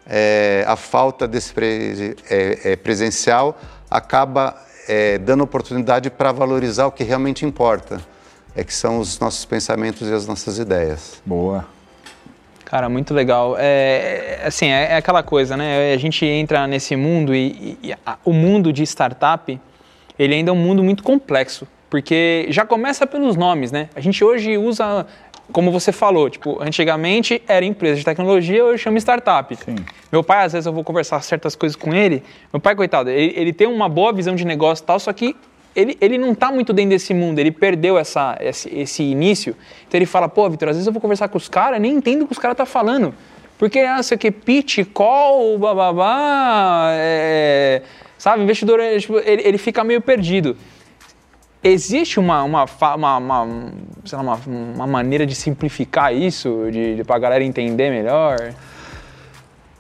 é, 0.07 0.63
a 0.65 0.75
falta 0.77 1.27
desse 1.27 1.53
pre- 1.53 2.15
é, 2.29 2.71
é, 2.71 2.75
presencial 2.77 3.57
acaba 3.89 4.55
é, 4.88 5.17
dando 5.17 5.43
oportunidade 5.43 6.09
para 6.09 6.31
valorizar 6.31 6.86
o 6.88 6.91
que 6.91 7.03
realmente 7.03 7.45
importa, 7.45 8.01
é 8.55 8.63
que 8.63 8.73
são 8.73 8.99
os 8.99 9.19
nossos 9.19 9.43
pensamentos 9.45 10.07
e 10.07 10.13
as 10.13 10.25
nossas 10.25 10.57
ideias. 10.57 11.21
Boa. 11.25 11.72
Cara, 12.65 12.89
muito 12.89 13.13
legal. 13.13 13.56
É, 13.58 14.39
é, 14.41 14.47
assim, 14.47 14.67
é, 14.67 14.93
é 14.93 14.95
aquela 14.95 15.21
coisa, 15.21 15.56
né? 15.56 15.93
A 15.93 15.97
gente 15.97 16.26
entra 16.26 16.65
nesse 16.67 16.95
mundo 16.95 17.36
e, 17.36 17.78
e- 17.84 17.89
e 17.89 17.93
a- 18.06 18.17
o 18.26 18.34
mundo 18.34 18.73
de 18.73 18.84
startup, 18.84 19.60
ele 20.17 20.34
ainda 20.34 20.49
é 20.49 20.54
um 20.54 20.58
mundo 20.58 20.84
muito 20.84 21.04
complexo, 21.04 21.67
porque 21.89 22.45
já 22.49 22.65
começa 22.65 23.06
pelos 23.06 23.36
nomes, 23.36 23.71
né? 23.71 23.89
A 23.95 23.99
gente 23.99 24.23
hoje 24.23 24.58
usa, 24.58 25.06
como 25.52 25.71
você 25.71 25.91
falou, 25.91 26.30
tipo, 26.30 26.58
antigamente 26.63 27.43
era 27.47 27.63
empresa 27.63 27.95
de 27.97 28.04
tecnologia, 28.06 28.63
hoje 28.65 28.82
chama 28.82 28.97
startup. 28.97 29.56
Sim. 29.56 29.76
Meu 30.12 30.23
pai, 30.23 30.45
às 30.45 30.54
vezes 30.54 30.65
eu 30.65 30.73
vou 30.73 30.84
conversar 30.84 31.21
certas 31.21 31.56
coisas 31.56 31.76
com 31.76 31.93
ele, 31.93 32.23
meu 32.52 32.60
pai, 32.60 32.76
coitado, 32.76 33.10
ele, 33.10 33.34
ele 33.36 33.54
tem 33.54 33.67
uma 33.67 33.88
boa 33.89 34.12
visão 34.13 34.36
de 34.36 34.45
negócio 34.45 34.84
e 34.84 34.86
tal, 34.88 34.99
só 34.99 35.12
que 35.13 35.36
ele, 35.75 35.97
ele 35.99 36.17
não 36.17 36.36
tá 36.36 36.51
muito 36.51 36.71
dentro 36.71 36.91
desse 36.91 37.13
mundo, 37.13 37.39
ele 37.39 37.51
perdeu 37.51 37.97
essa, 37.97 38.38
esse, 38.39 38.69
esse 38.73 39.03
início. 39.03 39.55
Então 39.88 39.97
ele 39.97 40.05
fala, 40.05 40.29
pô, 40.29 40.49
Vitor, 40.49 40.69
às 40.69 40.75
vezes 40.75 40.88
eu 40.88 40.93
vou 40.93 41.01
conversar 41.01 41.27
com 41.27 41.38
os 41.38 41.49
caras, 41.49 41.79
nem 41.81 41.93
entendo 41.93 42.23
o 42.23 42.25
que 42.27 42.33
os 42.33 42.39
caras 42.39 42.57
tá 42.57 42.65
falando. 42.65 43.13
Porque, 43.57 43.79
ah, 43.79 44.01
sei 44.03 44.15
o 44.15 44.19
que, 44.19 44.31
pitch, 44.31 44.79
call, 44.93 45.57
bababá, 45.57 46.89
é, 46.93 47.81
sabe, 48.17 48.43
investidor, 48.43 48.79
é, 48.79 48.99
tipo, 48.99 49.17
ele, 49.19 49.41
ele 49.43 49.57
fica 49.57 49.83
meio 49.83 50.01
perdido. 50.01 50.57
Existe 51.63 52.19
uma, 52.19 52.43
uma, 52.43 52.65
uma, 52.95 53.17
uma, 53.17 53.17
lá, 53.19 54.19
uma, 54.19 54.39
uma 54.45 54.88
maneira 54.88 55.25
de 55.25 55.33
simplificar 55.33 56.13
isso, 56.13 56.67
de, 56.69 56.97
de, 56.97 57.03
pra 57.05 57.17
galera 57.17 57.43
entender 57.43 57.89
melhor? 57.89 58.53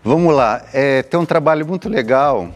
Vamos 0.01 0.33
lá. 0.33 0.63
É, 0.73 1.03
tem 1.03 1.19
um 1.19 1.25
trabalho 1.25 1.65
muito 1.65 1.89
legal, 1.89 2.49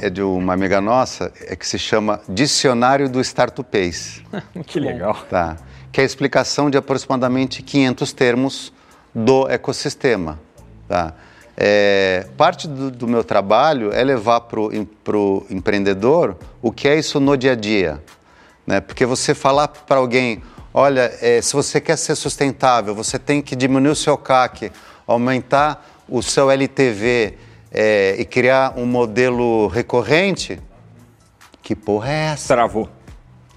é 0.00 0.08
de 0.08 0.22
uma 0.22 0.54
amiga 0.54 0.80
nossa, 0.80 1.30
é 1.46 1.54
que 1.54 1.66
se 1.66 1.78
chama 1.78 2.20
Dicionário 2.26 3.08
do 3.08 3.20
Startupês. 3.20 4.22
que 4.66 4.80
legal. 4.80 5.14
Tá. 5.28 5.58
Que 5.92 6.00
é 6.00 6.02
a 6.02 6.06
explicação 6.06 6.70
de 6.70 6.78
aproximadamente 6.78 7.62
500 7.62 8.12
termos 8.14 8.72
do 9.14 9.46
ecossistema. 9.48 10.40
Tá? 10.88 11.12
É, 11.54 12.26
parte 12.34 12.66
do, 12.66 12.90
do, 12.90 13.06
meu 13.06 13.22
trabalho 13.22 13.92
é 13.92 14.02
levar 14.02 14.40
para 14.40 14.58
o 14.58 15.46
empreendedor 15.50 16.38
o 16.62 16.72
que 16.72 16.88
é 16.88 16.98
isso 16.98 17.20
no 17.20 17.36
dia 17.36 17.52
a 17.52 17.54
dia. 17.54 18.02
Né? 18.66 18.80
Porque 18.80 19.04
você 19.04 19.34
falar 19.34 19.68
para 19.68 19.98
alguém, 19.98 20.42
olha, 20.72 21.12
é, 21.20 21.42
se 21.42 21.52
você 21.52 21.78
quer 21.78 21.96
ser 21.96 22.14
sustentável, 22.14 22.94
você 22.94 23.18
tem 23.18 23.42
que 23.42 23.54
diminuir 23.54 23.92
o 23.92 23.96
seu 23.96 24.16
CAC, 24.16 24.72
aumentar 25.06 25.86
o 26.08 26.22
seu 26.22 26.50
LTV 26.50 27.49
é, 27.72 28.16
e 28.18 28.24
criar 28.24 28.74
um 28.76 28.86
modelo 28.86 29.68
recorrente, 29.68 30.58
que 31.62 31.74
porra 31.74 32.10
é 32.10 32.32
essa? 32.32 32.54
Travou. 32.54 32.88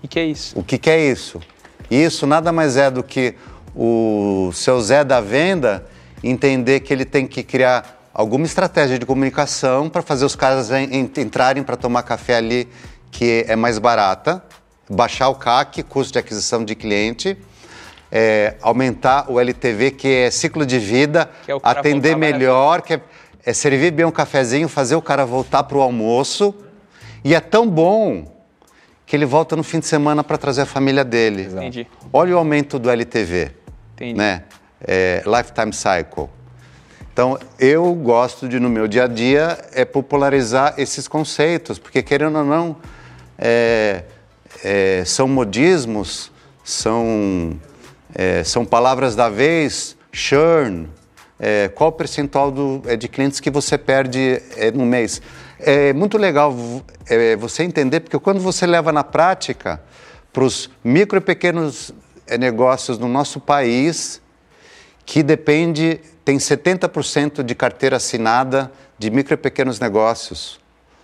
E 0.01 0.07
que 0.07 0.19
é 0.19 0.25
isso? 0.25 0.57
O 0.59 0.63
que, 0.63 0.77
que 0.77 0.89
é 0.89 0.99
isso? 0.99 1.41
Isso 1.89 2.27
nada 2.27 2.51
mais 2.51 2.77
é 2.77 2.91
do 2.91 3.03
que 3.03 3.35
o 3.75 4.51
seu 4.53 4.79
Zé 4.81 5.03
da 5.03 5.19
venda 5.19 5.87
entender 6.23 6.81
que 6.81 6.93
ele 6.93 7.05
tem 7.05 7.25
que 7.27 7.43
criar 7.43 8.09
alguma 8.13 8.45
estratégia 8.45 8.99
de 8.99 9.05
comunicação 9.05 9.89
para 9.89 10.01
fazer 10.01 10.25
os 10.25 10.35
caras 10.35 10.69
entrarem 10.71 11.63
para 11.63 11.75
tomar 11.75 12.03
café 12.03 12.35
ali 12.35 12.67
que 13.11 13.45
é 13.47 13.55
mais 13.55 13.77
barata, 13.77 14.43
baixar 14.89 15.29
o 15.29 15.35
CAC, 15.35 15.83
custo 15.83 16.13
de 16.13 16.19
aquisição 16.19 16.65
de 16.65 16.75
cliente, 16.75 17.37
é, 18.11 18.55
aumentar 18.61 19.25
o 19.29 19.39
LTV, 19.39 19.91
que 19.91 20.07
é 20.07 20.31
ciclo 20.31 20.65
de 20.65 20.79
vida, 20.79 21.29
é 21.47 21.53
atender 21.63 22.15
melhor, 22.15 22.81
que 22.81 22.93
é, 22.95 23.01
é, 23.45 23.53
servir 23.53 23.91
bem 23.91 24.05
um 24.05 24.11
cafezinho, 24.11 24.67
fazer 24.67 24.95
o 24.95 25.01
cara 25.01 25.25
voltar 25.25 25.63
para 25.63 25.77
o 25.77 25.81
almoço. 25.81 26.53
E 27.23 27.33
é 27.33 27.39
tão 27.39 27.69
bom 27.69 28.31
que 29.05 29.15
ele 29.15 29.25
volta 29.25 29.55
no 29.55 29.63
fim 29.63 29.79
de 29.79 29.85
semana 29.85 30.23
para 30.23 30.37
trazer 30.37 30.61
a 30.61 30.65
família 30.65 31.03
dele. 31.03 31.43
Entendi. 31.43 31.87
Olha 32.11 32.35
o 32.35 32.37
aumento 32.37 32.79
do 32.79 32.89
LTV. 32.89 33.51
Entendi. 33.93 34.17
Né? 34.17 34.43
É, 34.85 35.23
lifetime 35.25 35.73
cycle. 35.73 36.29
Então, 37.11 37.37
eu 37.59 37.93
gosto 37.93 38.47
de, 38.47 38.59
no 38.59 38.69
meu 38.69 38.87
dia 38.87 39.03
a 39.03 39.07
dia, 39.07 39.57
é 39.71 39.85
popularizar 39.85 40.73
esses 40.77 41.07
conceitos, 41.07 41.77
porque, 41.77 42.01
querendo 42.01 42.39
ou 42.39 42.43
não, 42.43 42.75
é, 43.37 44.03
é, 44.63 45.03
são 45.05 45.27
modismos, 45.27 46.31
são 46.63 47.59
é, 48.15 48.43
são 48.43 48.63
palavras 48.63 49.15
da 49.15 49.27
vez, 49.27 49.97
churn, 50.11 50.87
é, 51.39 51.67
qual 51.69 51.89
o 51.89 51.93
percentual 51.93 52.51
do, 52.51 52.81
é, 52.85 52.95
de 52.95 53.07
clientes 53.07 53.39
que 53.39 53.49
você 53.49 53.77
perde 53.77 54.41
é, 54.57 54.71
no 54.71 54.85
mês. 54.85 55.21
É 55.59 55.93
muito 55.93 56.17
legal 56.17 56.55
é, 57.07 57.35
você 57.35 57.63
entender, 57.63 58.01
porque 58.01 58.17
quando 58.19 58.39
você 58.39 58.65
leva 58.65 58.91
na 58.91 59.03
prática 59.03 59.81
para 60.31 60.43
os 60.43 60.69
micro 60.83 61.17
e 61.17 61.21
pequenos 61.21 61.93
é, 62.27 62.37
negócios 62.37 62.97
no 62.97 63.07
nosso 63.07 63.39
país, 63.39 64.21
que 65.05 65.21
depende, 65.21 65.99
tem 66.23 66.37
70% 66.37 67.43
de 67.43 67.55
carteira 67.55 67.97
assinada 67.97 68.71
de 68.97 69.09
micro 69.09 69.33
e 69.33 69.37
pequenos 69.37 69.79
negócios. 69.79 70.59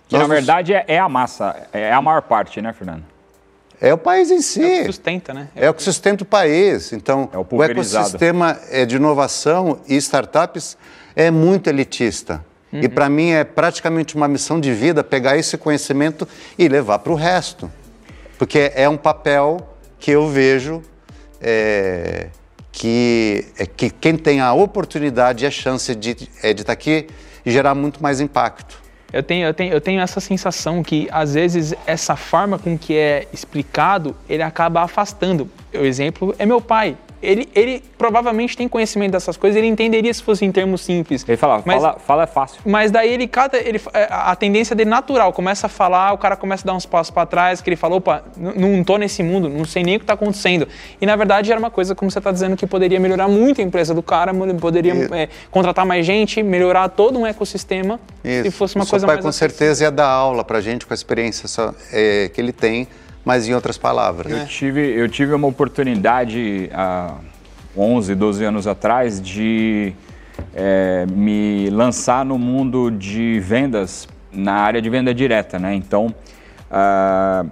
Que 0.08 0.16
Nós 0.16 0.28
na 0.28 0.34
verdade 0.34 0.74
é, 0.74 0.84
é 0.88 0.98
a 0.98 1.08
massa, 1.08 1.68
é 1.72 1.92
a 1.92 2.02
maior 2.02 2.22
parte, 2.22 2.60
né, 2.60 2.72
Fernando? 2.72 3.04
É 3.80 3.94
o 3.94 3.98
país 3.98 4.30
em 4.30 4.42
si. 4.42 4.62
É 4.62 4.74
o 4.74 4.80
que 4.80 4.86
sustenta, 4.86 5.32
né? 5.32 5.48
É, 5.56 5.66
é 5.66 5.70
o 5.70 5.74
que 5.74 5.82
sustenta 5.82 6.22
o 6.22 6.26
país. 6.26 6.92
Então, 6.92 7.30
é 7.32 7.38
o, 7.38 7.46
o 7.50 7.62
ecossistema 7.62 8.58
é, 8.70 8.84
de 8.84 8.96
inovação 8.96 9.80
e 9.88 9.96
startups 9.96 10.76
é 11.16 11.30
muito 11.30 11.68
elitista. 11.68 12.44
Uhum. 12.72 12.80
E 12.82 12.88
para 12.88 13.08
mim 13.08 13.30
é 13.30 13.42
praticamente 13.42 14.14
uma 14.14 14.28
missão 14.28 14.60
de 14.60 14.72
vida 14.72 15.02
pegar 15.02 15.36
esse 15.36 15.56
conhecimento 15.56 16.28
e 16.58 16.68
levar 16.68 16.98
para 16.98 17.12
o 17.12 17.16
resto. 17.16 17.70
Porque 18.38 18.70
é 18.74 18.88
um 18.88 18.96
papel 18.96 19.66
que 19.98 20.10
eu 20.10 20.28
vejo 20.28 20.82
é, 21.40 22.28
que, 22.70 23.46
é, 23.58 23.66
que 23.66 23.90
quem 23.90 24.16
tem 24.16 24.40
a 24.40 24.52
oportunidade 24.52 25.44
e 25.44 25.46
a 25.46 25.50
chance 25.50 25.94
de 25.94 26.10
estar 26.10 26.48
é, 26.48 26.52
de 26.52 26.64
tá 26.64 26.72
aqui 26.72 27.08
gerar 27.44 27.74
muito 27.74 28.02
mais 28.02 28.20
impacto. 28.20 28.80
Eu 29.12 29.22
tenho, 29.22 29.46
eu, 29.46 29.54
tenho, 29.54 29.72
eu 29.72 29.80
tenho 29.80 30.00
essa 30.00 30.20
sensação 30.20 30.82
que, 30.82 31.08
às 31.10 31.34
vezes, 31.34 31.74
essa 31.86 32.14
forma 32.16 32.58
com 32.58 32.78
que 32.78 32.96
é 32.96 33.26
explicado, 33.32 34.14
ele 34.28 34.42
acaba 34.42 34.82
afastando. 34.82 35.50
O 35.74 35.84
exemplo 35.84 36.34
é 36.38 36.46
meu 36.46 36.60
pai 36.60 36.96
ele, 37.22 37.48
ele 37.54 37.82
provavelmente 37.98 38.56
tem 38.56 38.68
conhecimento 38.68 39.12
dessas 39.12 39.36
coisas, 39.36 39.56
ele 39.56 39.66
entenderia 39.66 40.12
se 40.12 40.22
fosse 40.22 40.44
em 40.44 40.52
termos 40.52 40.80
simples. 40.80 41.24
Ele 41.28 41.36
fala, 41.36 41.62
mas, 41.64 41.76
fala, 41.76 41.98
fala 41.98 42.22
é 42.22 42.26
fácil. 42.26 42.60
Mas 42.64 42.90
daí 42.90 43.12
ele 43.12 43.26
cada 43.26 43.58
ele, 43.58 43.80
é, 43.92 44.08
a 44.10 44.34
tendência 44.34 44.74
dele 44.74 44.88
natural, 44.88 45.32
começa 45.32 45.66
a 45.66 45.70
falar, 45.70 46.12
o 46.12 46.18
cara 46.18 46.36
começa 46.36 46.64
a 46.64 46.68
dar 46.68 46.74
uns 46.74 46.86
passos 46.86 47.10
para 47.10 47.26
trás, 47.26 47.60
que 47.60 47.68
ele 47.68 47.76
falou, 47.76 47.98
opa, 47.98 48.24
não 48.36 48.82
tô 48.82 48.96
nesse 48.96 49.22
mundo, 49.22 49.48
não 49.48 49.64
sei 49.64 49.82
nem 49.82 49.96
o 49.96 49.98
que 49.98 50.04
está 50.04 50.14
acontecendo. 50.14 50.66
E 51.00 51.06
na 51.06 51.14
verdade 51.16 51.50
era 51.50 51.58
uma 51.58 51.70
coisa, 51.70 51.94
como 51.94 52.10
você 52.10 52.18
está 52.18 52.32
dizendo, 52.32 52.56
que 52.56 52.66
poderia 52.66 52.98
melhorar 52.98 53.28
muito 53.28 53.60
a 53.60 53.64
empresa 53.64 53.94
do 53.94 54.02
cara, 54.02 54.32
poderia 54.58 54.94
é, 55.14 55.28
contratar 55.50 55.84
mais 55.84 56.06
gente, 56.06 56.42
melhorar 56.42 56.88
todo 56.88 57.18
um 57.18 57.26
ecossistema, 57.26 58.00
Isso. 58.24 58.44
se 58.44 58.50
fosse 58.50 58.76
uma 58.76 58.84
o 58.84 58.88
coisa 58.88 59.06
pai, 59.06 59.16
mais 59.16 59.24
com 59.24 59.28
acessível. 59.28 59.56
certeza 59.56 59.84
ia 59.84 59.90
dar 59.90 60.08
aula 60.08 60.44
para 60.44 60.60
gente 60.60 60.86
com 60.86 60.92
a 60.92 60.96
experiência 60.96 61.48
só, 61.48 61.74
é, 61.92 62.30
que 62.32 62.40
ele 62.40 62.52
tem, 62.52 62.88
mas 63.24 63.48
em 63.48 63.54
outras 63.54 63.76
palavras. 63.78 64.32
Eu, 64.32 64.46
tive, 64.46 64.80
eu 64.80 65.08
tive 65.08 65.32
uma 65.34 65.46
oportunidade... 65.46 66.70
Uh 66.72 67.30
11, 67.76 68.14
12 68.14 68.44
anos 68.44 68.66
atrás, 68.66 69.20
de 69.20 69.92
é, 70.54 71.06
me 71.06 71.70
lançar 71.70 72.24
no 72.24 72.38
mundo 72.38 72.90
de 72.90 73.38
vendas, 73.40 74.08
na 74.32 74.54
área 74.54 74.82
de 74.82 74.90
venda 74.90 75.14
direta, 75.14 75.58
né? 75.58 75.74
Então, 75.74 76.06
o 76.06 76.14
ah, 76.70 77.46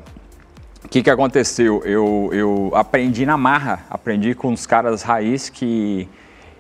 que, 0.91 1.03
que 1.03 1.11
aconteceu? 1.11 1.83
Eu, 1.85 2.31
eu 2.33 2.73
aprendi 2.75 3.25
na 3.25 3.37
marra, 3.37 3.85
aprendi 3.89 4.35
com 4.35 4.53
os 4.53 4.67
caras 4.67 5.03
raiz 5.03 5.49
que 5.49 6.09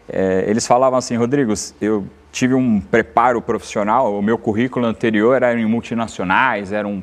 é, 0.09 0.45
eles 0.47 0.67
falavam 0.67 0.99
assim, 0.99 1.17
Rodrigo, 1.17 1.53
eu 1.81 2.07
tive 2.31 2.55
um 2.55 2.81
preparo 2.81 3.43
profissional, 3.43 4.17
o 4.17 4.23
meu 4.23 4.39
currículo 4.39 4.87
anterior 4.87 5.35
era 5.35 5.59
em 5.59 5.67
multinacionais, 5.67 6.73
era 6.73 6.87
um 6.87 7.03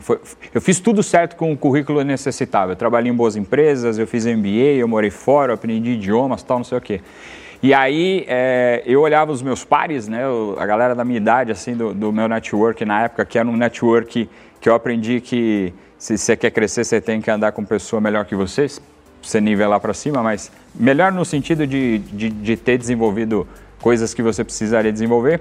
foi, 0.00 0.20
eu 0.54 0.60
fiz 0.60 0.80
tudo 0.80 1.02
certo 1.02 1.36
com 1.36 1.52
o 1.52 1.56
currículo 1.56 2.02
necessitável. 2.02 2.72
Eu 2.72 2.76
trabalhei 2.76 3.10
em 3.10 3.14
boas 3.14 3.36
empresas, 3.36 3.98
eu 3.98 4.06
fiz 4.06 4.26
MBA, 4.26 4.78
eu 4.78 4.88
morei 4.88 5.10
fora, 5.10 5.52
eu 5.52 5.54
aprendi 5.54 5.90
idiomas, 5.92 6.42
tal, 6.42 6.58
não 6.58 6.64
sei 6.64 6.78
o 6.78 6.80
quê. 6.80 7.00
E 7.62 7.72
aí 7.72 8.24
é, 8.26 8.82
eu 8.84 9.00
olhava 9.00 9.30
os 9.30 9.40
meus 9.40 9.64
pares, 9.64 10.08
né, 10.08 10.22
a 10.58 10.66
galera 10.66 10.96
da 10.96 11.04
minha 11.04 11.16
idade, 11.16 11.52
assim, 11.52 11.76
do, 11.76 11.94
do, 11.94 12.12
meu 12.12 12.28
network 12.28 12.84
na 12.84 13.04
época, 13.04 13.24
que 13.24 13.38
era 13.38 13.48
um 13.48 13.56
network 13.56 14.28
que 14.60 14.68
eu 14.68 14.74
aprendi 14.74 15.20
que 15.20 15.72
se 15.96 16.18
você 16.18 16.36
quer 16.36 16.50
crescer, 16.50 16.82
você 16.82 17.00
tem 17.00 17.20
que 17.20 17.30
andar 17.30 17.52
com 17.52 17.64
pessoa 17.64 18.00
melhor 18.00 18.24
que 18.24 18.34
você, 18.34 18.66
você 19.22 19.40
nivelar 19.40 19.78
para 19.78 19.94
cima, 19.94 20.24
mas 20.24 20.50
melhor 20.74 21.12
no 21.12 21.24
sentido 21.24 21.64
de, 21.64 21.98
de, 21.98 22.30
de 22.30 22.56
ter 22.56 22.76
desenvolvido 22.76 23.46
coisas 23.80 24.12
que 24.12 24.22
você 24.22 24.42
precisaria 24.42 24.92
desenvolver. 24.92 25.40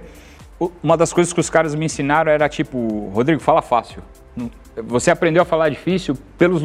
Uma 0.83 0.95
das 0.95 1.11
coisas 1.11 1.33
que 1.33 1.39
os 1.39 1.49
caras 1.49 1.73
me 1.73 1.85
ensinaram 1.85 2.31
era 2.31 2.47
tipo, 2.47 3.09
Rodrigo, 3.15 3.41
fala 3.41 3.63
fácil. 3.63 4.03
Você 4.77 5.11
aprendeu 5.11 5.41
a 5.41 5.45
falar 5.45 5.67
difícil 5.67 6.17
pelos 6.37 6.61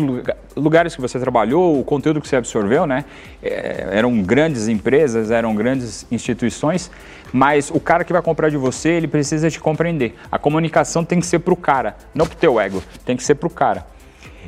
lugares 0.55 0.95
que 0.95 1.01
você 1.01 1.19
trabalhou, 1.19 1.81
o 1.81 1.85
conteúdo 1.85 2.21
que 2.21 2.29
você 2.29 2.37
absorveu, 2.37 2.87
né? 2.87 3.05
É, 3.43 3.89
eram 3.91 4.23
grandes 4.23 4.69
empresas, 4.69 5.33
eram 5.33 5.55
grandes 5.55 6.07
instituições, 6.11 6.91
mas 7.33 7.69
o 7.69 7.81
cara 7.81 8.05
que 8.05 8.13
vai 8.13 8.23
comprar 8.23 8.49
de 8.49 8.57
você, 8.57 8.91
ele 8.91 9.09
precisa 9.09 9.51
te 9.51 9.59
compreender. 9.59 10.15
A 10.31 10.39
comunicação 10.39 11.05
tem 11.05 11.19
que 11.19 11.27
ser 11.27 11.41
para 11.41 11.53
o 11.53 11.57
cara, 11.57 11.97
não 12.15 12.27
para 12.27 12.37
o 12.37 12.39
teu 12.39 12.61
ego, 12.61 12.81
tem 13.05 13.17
que 13.17 13.25
ser 13.25 13.35
para 13.35 13.49
o 13.49 13.51
cara. 13.51 13.85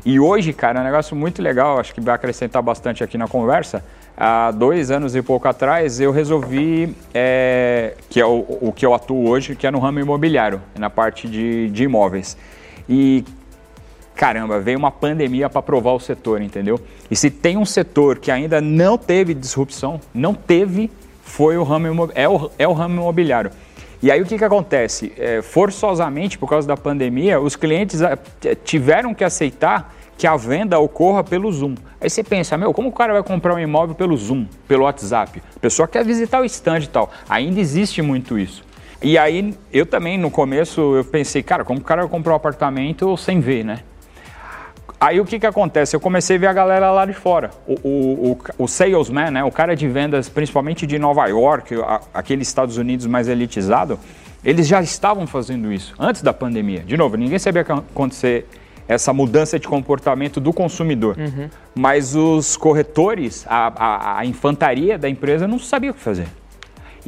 E 0.05 0.21
hoje, 0.21 0.53
cara, 0.53 0.79
é 0.79 0.83
um 0.83 0.85
negócio 0.85 1.17
muito 1.17 1.43
legal, 1.43 1.81
acho 1.81 1.93
que 1.93 2.01
vai 2.01 2.15
acrescentar 2.15 2.63
bastante 2.63 3.03
aqui 3.03 3.19
na 3.19 3.27
conversa. 3.27 3.85
Há 4.17 4.51
dois 4.53 4.91
anos 4.91 5.15
e 5.15 5.23
pouco 5.23 5.47
atrás, 5.49 6.01
eu 6.01 6.13
resolvi, 6.13 6.95
é, 7.13 7.95
que 8.09 8.21
é 8.21 8.27
o, 8.27 8.45
o, 8.61 8.73
que 8.73 8.87
eu 8.87 8.95
atuo 8.95 9.29
hoje, 9.29 9.55
que 9.55 9.67
é 9.67 9.71
no 9.71 9.79
ramo 9.79 10.01
imobiliário, 10.01 10.61
na 10.79 10.89
parte 10.89 11.29
de, 11.29 11.69
de 11.71 11.85
imóveis. 11.85 12.37
E 12.89 13.25
caramba, 14.19 14.59
veio 14.59 14.77
uma 14.77 14.91
pandemia 14.91 15.49
para 15.49 15.63
provar 15.63 15.93
o 15.93 16.01
setor, 16.01 16.43
entendeu? 16.43 16.81
E 17.09 17.15
se 17.15 17.31
tem 17.31 17.57
um 17.57 17.65
setor 17.65 18.19
que 18.19 18.33
ainda 18.33 18.61
não 18.61 18.99
teve 18.99 19.33
disrupção, 19.33 20.01
não 20.13 20.35
teve, 20.35 20.91
foi 21.23 21.57
o 21.57 21.63
ramo 21.63 22.11
é 22.17 22.29
o, 22.29 22.51
é 22.59 22.67
o 22.67 22.73
ramo 22.73 22.97
imobiliário. 22.97 23.53
E 24.03 24.11
aí 24.11 24.21
o 24.21 24.27
que, 24.27 24.37
que 24.37 24.45
acontece? 24.45 25.13
É, 25.17 25.41
forçosamente, 25.41 26.37
por 26.37 26.49
causa 26.49 26.67
da 26.67 26.77
pandemia, 26.77 27.41
os 27.41 27.55
clientes 27.55 28.03
ah, 28.03 28.19
tiveram 28.65 29.15
que 29.15 29.23
aceitar 29.23 29.95
que 30.17 30.27
a 30.27 30.37
venda 30.37 30.79
ocorra 30.81 31.23
pelo 31.23 31.51
Zoom. 31.53 31.77
Aí 32.01 32.11
você 32.11 32.25
pensa, 32.25 32.57
meu, 32.57 32.75
como 32.75 32.89
o 32.89 32.93
cara 32.93 33.13
vai 33.13 33.23
comprar 33.23 33.55
um 33.55 33.59
imóvel 33.59 33.95
pelo 33.95 34.17
Zoom, 34.17 34.47
pelo 34.67 34.83
WhatsApp? 34.83 35.41
A 35.57 35.61
pessoa 35.61 35.87
quer 35.87 36.05
visitar 36.05 36.41
o 36.41 36.45
stand 36.45 36.81
e 36.81 36.87
tal. 36.89 37.11
Ainda 37.29 37.61
existe 37.61 38.03
muito 38.03 38.37
isso. 38.37 38.65
E 39.01 39.17
aí, 39.17 39.55
eu 39.73 39.87
também, 39.87 40.19
no 40.19 40.31
começo, 40.31 40.97
eu 40.97 41.05
pensei, 41.05 41.43
cara, 41.43 41.65
como 41.65 41.79
o 41.79 41.85
cara 41.85 42.03
vai 42.03 42.11
comprar 42.11 42.33
um 42.33 42.37
apartamento 42.37 43.17
sem 43.17 43.41
ver, 43.41 43.65
né? 43.65 43.81
Aí 45.01 45.21
o 45.21 45.25
que, 45.25 45.39
que 45.39 45.47
acontece? 45.47 45.95
Eu 45.95 46.01
comecei 46.01 46.37
a 46.37 46.39
ver 46.41 46.47
a 46.49 46.53
galera 46.53 46.91
lá 46.91 47.07
de 47.07 47.13
fora. 47.13 47.51
O, 47.67 47.75
o, 47.89 48.33
o, 48.33 48.65
o 48.65 48.67
salesman, 48.67 49.31
né, 49.31 49.45
o 49.45 49.53
cara 49.53 49.77
de 49.77 49.87
vendas, 49.87 50.29
principalmente 50.29 50.87
de 50.87 50.99
Nova 50.99 51.25
York, 51.27 51.75
a, 51.77 52.01
aquele 52.13 52.43
Estados 52.43 52.77
Unidos 52.77 53.07
mais 53.07 53.29
elitizado, 53.29 53.99
eles 54.45 54.67
já 54.67 54.83
estavam 54.83 55.27
fazendo 55.27 55.73
isso 55.73 55.95
antes 56.01 56.21
da 56.21 56.33
pandemia. 56.33 56.81
De 56.81 56.97
novo, 56.97 57.17
ninguém 57.17 57.39
sabia 57.39 57.63
que 57.63 57.71
ia 57.71 57.79
acontecer 57.79 58.47
essa 58.89 59.13
mudança 59.13 59.59
de 59.59 59.69
comportamento 59.69 60.41
do 60.41 60.53
consumidor. 60.53 61.17
Uhum. 61.17 61.49
Mas 61.75 62.17
os 62.17 62.57
corretores, 62.57 63.45
a, 63.47 63.73
a, 63.77 64.19
a, 64.21 64.27
infantaria 64.27 64.99
da 64.99 65.09
empresa 65.09 65.47
não 65.47 65.59
sabia 65.59 65.91
o 65.91 65.95
que 65.95 66.01
fazer. 66.01 66.27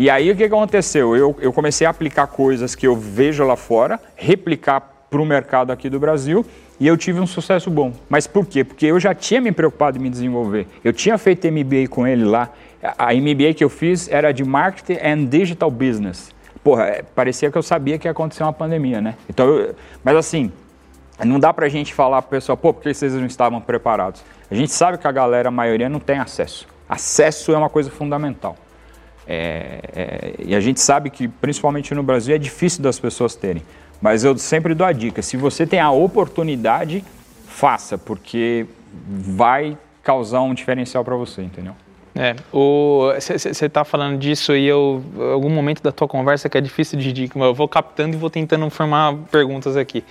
E 0.01 0.09
aí 0.09 0.31
o 0.31 0.35
que 0.35 0.45
aconteceu? 0.45 1.15
Eu, 1.15 1.37
eu 1.43 1.53
comecei 1.53 1.87
a 1.87 1.91
aplicar 1.91 2.27
coisas 2.27 2.75
que 2.75 2.87
eu 2.87 2.97
vejo 2.97 3.45
lá 3.45 3.55
fora, 3.55 4.01
replicar 4.17 4.81
para 5.11 5.21
o 5.21 5.27
mercado 5.27 5.71
aqui 5.71 5.91
do 5.91 6.01
Brasil 6.01 6.43
e 6.81 6.87
eu 6.87 6.97
tive 6.97 7.21
um 7.21 7.27
sucesso 7.27 7.71
bom. 7.71 7.93
Mas 8.09 8.27
por 8.27 8.47
quê? 8.47 8.65
Porque 8.65 8.87
eu 8.87 8.99
já 8.99 9.15
tinha 9.15 9.43
me 9.43 9.53
preocupado 9.53 9.99
em 9.99 10.01
me 10.01 10.09
desenvolver. 10.09 10.67
Eu 10.83 10.95
tinha 10.95 11.19
feito 11.19 11.47
MBA 11.47 11.87
com 11.91 12.07
ele 12.07 12.25
lá. 12.25 12.49
A 12.97 13.13
MBA 13.13 13.53
que 13.55 13.63
eu 13.63 13.69
fiz 13.69 14.09
era 14.09 14.33
de 14.33 14.43
Marketing 14.43 14.99
and 15.07 15.27
Digital 15.27 15.71
Business. 15.71 16.35
Porra, 16.65 16.85
é, 16.85 17.03
parecia 17.03 17.51
que 17.51 17.59
eu 17.59 17.63
sabia 17.63 17.99
que 17.99 18.09
ia 18.09 18.13
acontecer 18.13 18.43
uma 18.43 18.55
pandemia, 18.55 19.03
né? 19.03 19.17
Então, 19.29 19.49
eu, 19.49 19.75
mas 20.03 20.17
assim, 20.17 20.51
não 21.23 21.39
dá 21.39 21.53
pra 21.53 21.69
gente 21.69 21.93
falar 21.93 22.23
pro 22.23 22.31
pessoal, 22.31 22.57
pô, 22.57 22.73
porque 22.73 22.95
vocês 22.95 23.13
não 23.13 23.27
estavam 23.27 23.61
preparados? 23.61 24.25
A 24.51 24.55
gente 24.55 24.73
sabe 24.73 24.97
que 24.97 25.07
a 25.07 25.13
galera, 25.13 25.49
a 25.49 25.53
maioria, 25.53 25.91
não 25.91 26.01
tem 26.01 26.19
acesso. 26.19 26.67
Acesso 26.89 27.53
é 27.53 27.59
uma 27.59 27.69
coisa 27.69 27.91
fundamental. 27.91 28.57
É, 29.27 29.81
é, 29.95 30.35
e 30.39 30.55
a 30.55 30.61
gente 30.61 30.81
sabe 30.81 31.11
que, 31.11 31.29
principalmente 31.29 31.95
no 31.95 32.03
Brasil, 32.03 32.35
é 32.35 32.39
difícil 32.39 32.83
das 32.83 32.99
pessoas 32.99 33.35
terem. 33.35 33.63
Mas 34.01 34.25
eu 34.25 34.37
sempre 34.39 34.75
dou 34.75 34.87
a 34.87 34.93
dica: 34.93 35.23
se 35.23 35.37
você 35.37 35.67
tem 35.67 35.79
a 35.79 35.91
oportunidade, 35.91 37.05
faça, 37.47 37.99
porque 37.99 38.67
vai 39.07 39.77
causar 40.03 40.41
um 40.41 40.55
diferencial 40.55 41.05
para 41.05 41.15
você, 41.15 41.43
entendeu? 41.43 41.75
É, 42.15 42.35
você 42.53 43.67
está 43.67 43.85
falando 43.85 44.19
disso 44.19 44.55
e 44.55 44.67
eu, 44.67 45.03
algum 45.33 45.49
momento 45.49 45.81
da 45.81 45.93
tua 45.93 46.09
conversa 46.09 46.49
que 46.49 46.59
é 46.59 46.61
difícil 46.61 46.99
de 46.99 47.13
dizer, 47.13 47.31
eu 47.37 47.55
vou 47.55 47.69
captando 47.69 48.17
e 48.17 48.19
vou 48.19 48.29
tentando 48.29 48.69
formar 48.69 49.15
perguntas 49.31 49.77
aqui. 49.77 50.03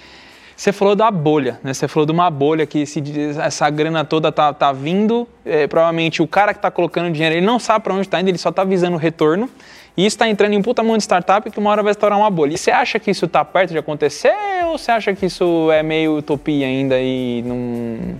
Você 0.60 0.74
falou 0.74 0.93
da 0.93 1.10
bolha, 1.10 1.57
né? 1.64 1.74
Você 1.74 1.88
falou 1.88 2.05
de 2.05 2.12
uma 2.12 2.30
bolha 2.30 2.66
que 2.66 2.86
se, 2.86 3.01
essa 3.41 3.70
grana 3.70 4.03
toda 4.03 4.30
tá, 4.30 4.51
tá 4.51 4.74
vindo, 4.74 5.26
é, 5.45 5.66
provavelmente 5.68 6.22
o 6.22 6.28
cara 6.28 6.53
que 6.53 6.57
está 6.57 6.70
colocando 6.70 7.10
dinheiro, 7.14 7.34
ele 7.34 7.45
não 7.45 7.57
sabe 7.57 7.86
para 7.86 7.93
onde 7.93 8.01
está 8.01 8.20
indo, 8.20 8.28
ele 8.28 8.38
só 8.38 8.49
está 8.49 8.66
visando 8.66 8.95
o 8.95 8.99
retorno. 8.99 9.49
E 9.95 10.05
isso 10.05 10.16
está 10.16 10.28
entrando 10.28 10.51
em 10.51 10.57
um 10.57 10.62
puta 10.62 10.84
monte 10.84 10.97
de 10.97 11.03
startup 11.03 11.49
que 11.49 11.57
uma 11.57 11.70
hora 11.70 11.82
vai 11.82 11.91
estourar 11.91 12.20
uma 12.20 12.30
bolha. 12.30 12.55
E 12.55 12.57
você 12.57 12.72
acha 12.72 12.99
que 12.99 13.10
isso 13.10 13.24
está 13.24 13.45
perto 13.45 13.72
de 13.72 13.78
acontecer 13.78 14.34
ou 14.66 14.78
você 14.78 14.91
acha 14.91 15.16
que 15.16 15.28
isso 15.28 15.72
é 15.72 15.82
meio 15.82 16.18
utopia 16.18 16.68
ainda 16.68 16.99
e 16.99 17.41
não. 17.43 18.18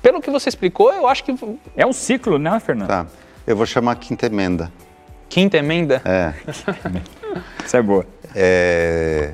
Pelo 0.00 0.20
que 0.20 0.30
você 0.30 0.48
explicou, 0.48 0.92
eu 0.92 1.08
acho 1.08 1.24
que. 1.24 1.34
É 1.76 1.84
um 1.84 1.92
ciclo, 1.92 2.38
né, 2.38 2.56
Fernando? 2.60 2.86
Tá. 2.86 3.04
Eu 3.44 3.56
vou 3.56 3.66
chamar 3.66 3.96
quinta 3.96 4.26
emenda. 4.26 4.70
Quinta 5.28 5.56
emenda? 5.56 6.00
É. 6.04 6.34
isso 7.66 7.76
é 7.76 7.82
boa. 7.82 8.06
É 8.32 9.32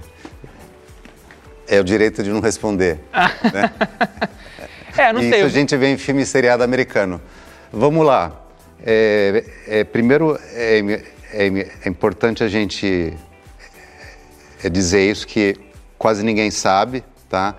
é 1.68 1.80
o 1.80 1.84
direito 1.84 2.22
de 2.22 2.30
não 2.30 2.40
responder. 2.40 3.00
né? 3.52 3.72
É, 4.96 5.12
não 5.12 5.20
Isso 5.20 5.30
sei. 5.30 5.42
a 5.42 5.48
gente 5.48 5.76
vê 5.76 5.92
em 5.92 5.98
filme 5.98 6.22
e 6.22 6.26
seriado 6.26 6.62
americano. 6.62 7.20
Vamos 7.72 8.06
lá. 8.06 8.40
É, 8.86 9.44
é, 9.66 9.84
primeiro, 9.84 10.38
é, 10.52 10.78
é, 11.32 11.46
é, 11.84 11.88
importante 11.88 12.44
a 12.44 12.48
gente 12.48 13.12
é, 14.62 14.68
dizer 14.68 15.10
isso 15.10 15.26
que 15.26 15.56
quase 15.98 16.22
ninguém 16.22 16.50
sabe, 16.50 17.02
tá? 17.28 17.56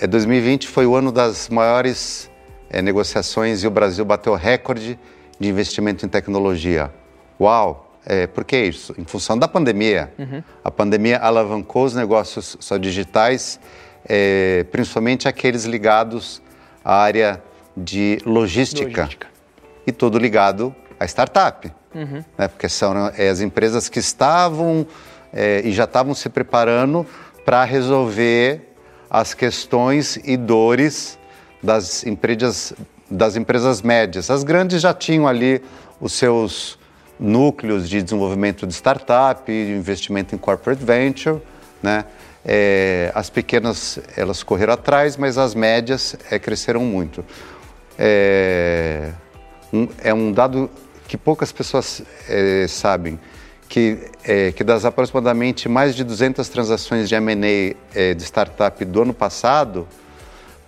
É, 0.00 0.06
2020 0.06 0.68
foi 0.68 0.86
o 0.86 0.94
ano 0.94 1.10
das 1.10 1.48
maiores 1.48 2.30
é, 2.70 2.80
negociações 2.82 3.64
e 3.64 3.66
o 3.66 3.70
Brasil 3.70 4.04
bateu 4.04 4.34
recorde 4.34 4.98
de 5.40 5.48
investimento 5.48 6.06
em 6.06 6.08
tecnologia. 6.08 6.92
Uau! 7.40 7.83
É, 8.06 8.26
por 8.26 8.44
que 8.44 8.56
isso? 8.56 8.94
Em 8.98 9.04
função 9.04 9.38
da 9.38 9.48
pandemia. 9.48 10.12
Uhum. 10.18 10.42
A 10.62 10.70
pandemia 10.70 11.18
alavancou 11.18 11.84
os 11.84 11.94
negócios 11.94 12.56
só 12.60 12.76
digitais, 12.76 13.58
é, 14.06 14.64
principalmente 14.70 15.26
aqueles 15.26 15.64
ligados 15.64 16.42
à 16.84 16.96
área 16.96 17.42
de 17.76 18.18
logística, 18.26 19.02
logística. 19.02 19.26
e 19.86 19.92
tudo 19.92 20.18
ligado 20.18 20.74
à 21.00 21.04
startup. 21.06 21.72
Uhum. 21.94 22.22
Né? 22.36 22.48
Porque 22.48 22.68
são 22.68 23.10
é, 23.16 23.28
as 23.28 23.40
empresas 23.40 23.88
que 23.88 23.98
estavam 23.98 24.86
é, 25.32 25.62
e 25.64 25.72
já 25.72 25.84
estavam 25.84 26.14
se 26.14 26.28
preparando 26.28 27.06
para 27.44 27.64
resolver 27.64 28.74
as 29.08 29.32
questões 29.32 30.18
e 30.24 30.36
dores 30.36 31.18
das 31.62 32.04
empresas, 32.04 32.74
das 33.10 33.36
empresas 33.36 33.80
médias. 33.80 34.30
As 34.30 34.44
grandes 34.44 34.82
já 34.82 34.92
tinham 34.92 35.26
ali 35.26 35.62
os 36.00 36.12
seus 36.12 36.78
núcleos 37.24 37.88
de 37.88 38.02
desenvolvimento 38.02 38.66
de 38.66 38.74
startup, 38.74 39.50
de 39.50 39.72
investimento 39.72 40.34
em 40.34 40.38
corporate 40.38 40.84
venture, 40.84 41.40
né? 41.82 42.04
É, 42.46 43.10
as 43.14 43.30
pequenas 43.30 43.98
elas 44.16 44.42
correram 44.42 44.74
atrás, 44.74 45.16
mas 45.16 45.38
as 45.38 45.54
médias 45.54 46.14
é, 46.30 46.38
cresceram 46.38 46.80
muito. 46.82 47.24
É 47.98 49.12
um, 49.72 49.88
é 50.02 50.14
um, 50.14 50.30
dado 50.30 50.70
que 51.08 51.16
poucas 51.16 51.50
pessoas 51.50 52.02
é, 52.28 52.66
sabem, 52.68 53.18
que, 53.68 53.98
é, 54.22 54.52
que 54.52 54.62
das 54.62 54.84
aproximadamente 54.84 55.68
mais 55.68 55.96
de 55.96 56.04
200 56.04 56.48
transações 56.48 57.08
de 57.08 57.14
M&A 57.16 57.74
é, 57.98 58.14
de 58.14 58.22
startup 58.22 58.84
do 58.84 59.02
ano 59.02 59.14
passado, 59.14 59.88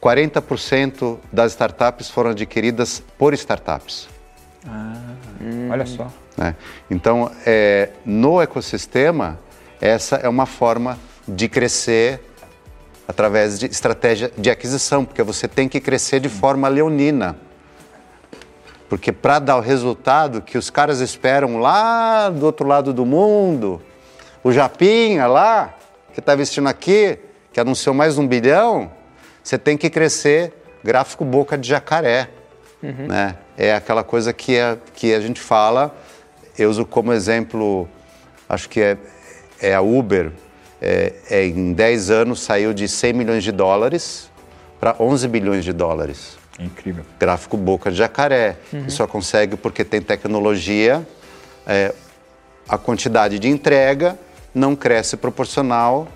40% 0.02 1.18
das 1.32 1.52
startups 1.52 2.11
foram 2.11 2.30
adquiridas 2.30 3.02
por 3.16 3.32
startups. 3.34 4.15
Ah, 4.68 4.94
hum. 5.40 5.68
olha 5.70 5.86
só. 5.86 6.10
Né? 6.36 6.54
Então, 6.90 7.30
é, 7.44 7.90
no 8.04 8.40
ecossistema, 8.40 9.38
essa 9.80 10.16
é 10.16 10.28
uma 10.28 10.46
forma 10.46 10.98
de 11.26 11.48
crescer 11.48 12.20
através 13.08 13.58
de 13.58 13.66
estratégia 13.66 14.30
de 14.36 14.50
aquisição, 14.50 15.04
porque 15.04 15.22
você 15.22 15.46
tem 15.46 15.68
que 15.68 15.80
crescer 15.80 16.20
de 16.20 16.28
forma 16.28 16.68
leonina. 16.68 17.36
Porque 18.88 19.12
para 19.12 19.38
dar 19.38 19.56
o 19.56 19.60
resultado 19.60 20.40
que 20.40 20.56
os 20.56 20.70
caras 20.70 21.00
esperam 21.00 21.58
lá 21.58 22.28
do 22.30 22.46
outro 22.46 22.66
lado 22.66 22.92
do 22.92 23.04
mundo, 23.04 23.80
o 24.42 24.52
Japinha 24.52 25.26
lá, 25.26 25.74
que 26.12 26.20
está 26.20 26.34
vestindo 26.34 26.68
aqui, 26.68 27.18
que 27.52 27.58
anunciou 27.58 27.94
mais 27.94 28.16
um 28.18 28.26
bilhão, 28.26 28.90
você 29.42 29.58
tem 29.58 29.76
que 29.76 29.90
crescer 29.90 30.52
gráfico 30.84 31.24
boca 31.24 31.58
de 31.58 31.68
jacaré. 31.68 32.28
Uhum. 32.82 33.08
Né? 33.08 33.36
É 33.57 33.74
aquela 33.74 34.04
coisa 34.04 34.32
que, 34.32 34.57
é, 34.57 34.76
que 34.94 35.14
a 35.14 35.20
gente 35.20 35.40
fala 35.40 35.94
eu 36.59 36.70
uso 36.70 36.84
como 36.86 37.12
exemplo, 37.12 37.88
acho 38.48 38.68
que 38.68 38.80
é, 38.80 38.96
é 39.61 39.74
a 39.74 39.80
Uber, 39.80 40.32
é, 40.80 41.12
é, 41.30 41.46
em 41.46 41.72
10 41.72 42.11
anos 42.11 42.40
saiu 42.40 42.72
de 42.72 42.88
100 42.88 43.12
milhões 43.12 43.44
de 43.44 43.52
dólares 43.52 44.30
para 44.80 44.96
11 44.98 45.28
bilhões 45.28 45.64
de 45.64 45.72
dólares. 45.72 46.38
incrível. 46.59 47.04
Gráfico 47.18 47.57
boca 47.57 47.90
de 47.90 47.96
jacaré. 47.96 48.57
Uhum. 48.72 48.88
só 48.88 49.07
consegue 49.07 49.57
porque 49.57 49.84
tem 49.84 50.00
tecnologia, 50.00 51.07
é, 51.66 51.92
a 52.68 52.78
quantidade 52.78 53.38
de 53.38 53.48
entrega 53.48 54.18
não 54.54 54.74
cresce 54.74 55.16
proporcional, 55.16 56.09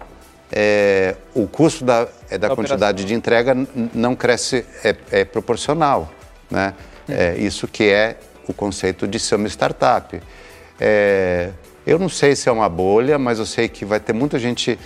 é, 0.51 1.17
o 1.35 1.47
custo 1.47 1.85
da, 1.85 2.09
é, 2.31 2.39
da 2.39 2.55
quantidade 2.55 3.05
de 3.05 3.15
entrega 3.15 3.55
não 3.95 4.17
cresce 4.17 4.65
é, 4.83 4.97
é 5.11 5.25
proporcional. 5.25 6.11
Né? 6.51 6.75
É, 7.13 7.37
isso 7.39 7.67
que 7.69 7.85
é 7.85 8.17
o 8.47 8.53
conceito 8.53 9.07
de 9.07 9.19
ser 9.19 9.37
uma 9.37 9.49
startup. 9.49 10.21
É, 10.79 11.51
eu 11.87 11.99
não 11.99 12.09
sei 12.09 12.35
se 12.37 12.49
é 12.49 12.53
uma 12.53 12.69
bolha, 12.69 13.19
mas 13.19 13.39
eu 13.39 13.47
sei 13.47 13.69
que 13.69 13.85
vai 13.85 14.01
ter 14.01 14.13
muita 14.13 14.39
gente 14.39 14.79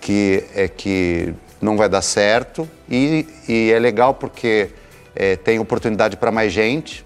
que, 0.00 0.44
é, 0.54 0.68
que 0.68 1.34
não 1.60 1.76
vai 1.76 1.88
dar 1.88 2.02
certo 2.02 2.68
e, 2.88 3.26
e 3.48 3.70
é 3.70 3.78
legal 3.78 4.14
porque 4.14 4.70
é, 5.14 5.36
tem 5.36 5.58
oportunidade 5.58 6.16
para 6.16 6.30
mais 6.30 6.52
gente. 6.52 7.04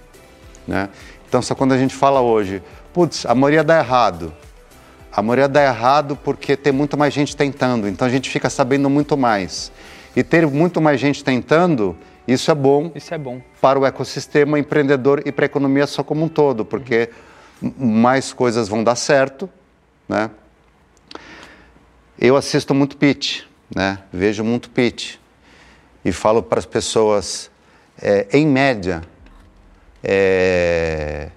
Né? 0.67 0.89
Então, 1.29 1.43
só 1.43 1.55
quando 1.55 1.73
a 1.73 1.79
gente 1.79 1.95
fala 1.95 2.21
hoje, 2.21 2.63
putz, 2.93 3.27
a 3.27 3.35
maioria 3.35 3.65
dá 3.65 3.79
errado. 3.79 4.33
A 5.13 5.23
maioria 5.23 5.49
dá 5.49 5.63
errado 5.63 6.17
porque 6.17 6.57
tem 6.57 6.73
muito 6.73 6.97
mais 6.97 7.13
gente 7.13 7.37
tentando, 7.37 7.89
então 7.89 8.07
a 8.07 8.11
gente 8.11 8.29
fica 8.29 8.51
sabendo 8.51 8.89
muito 8.91 9.17
mais. 9.17 9.71
E 10.17 10.23
ter 10.23 10.47
muito 10.47 10.81
mais 10.81 11.01
gente 11.01 11.23
tentando 11.23 11.97
isso 12.27 12.51
é 12.51 12.55
bom. 12.55 12.91
Isso 12.95 13.13
é 13.13 13.19
bom. 13.19 13.41
Para 13.61 13.79
o 13.79 13.85
ecossistema 13.85 14.59
empreendedor 14.59 15.23
e 15.27 15.33
para 15.33 15.45
a 15.45 15.47
economia 15.47 15.87
só 15.87 16.03
como 16.03 16.25
um 16.25 16.29
todo, 16.29 16.65
porque 16.65 17.11
mais 17.79 18.33
coisas 18.33 18.69
vão 18.69 18.83
dar 18.83 18.97
certo, 18.97 19.49
né? 20.09 20.31
Eu 22.19 22.37
assisto 22.37 22.75
muito 22.75 22.97
pitch, 22.97 23.43
né? 23.75 23.99
Vejo 24.13 24.43
muito 24.45 24.71
pitch 24.71 25.17
e 26.05 26.13
falo 26.13 26.43
para 26.43 26.59
as 26.59 26.67
pessoas, 26.67 27.51
é, 28.01 28.27
em 28.33 28.47
média, 28.47 29.03
é, 30.03 31.31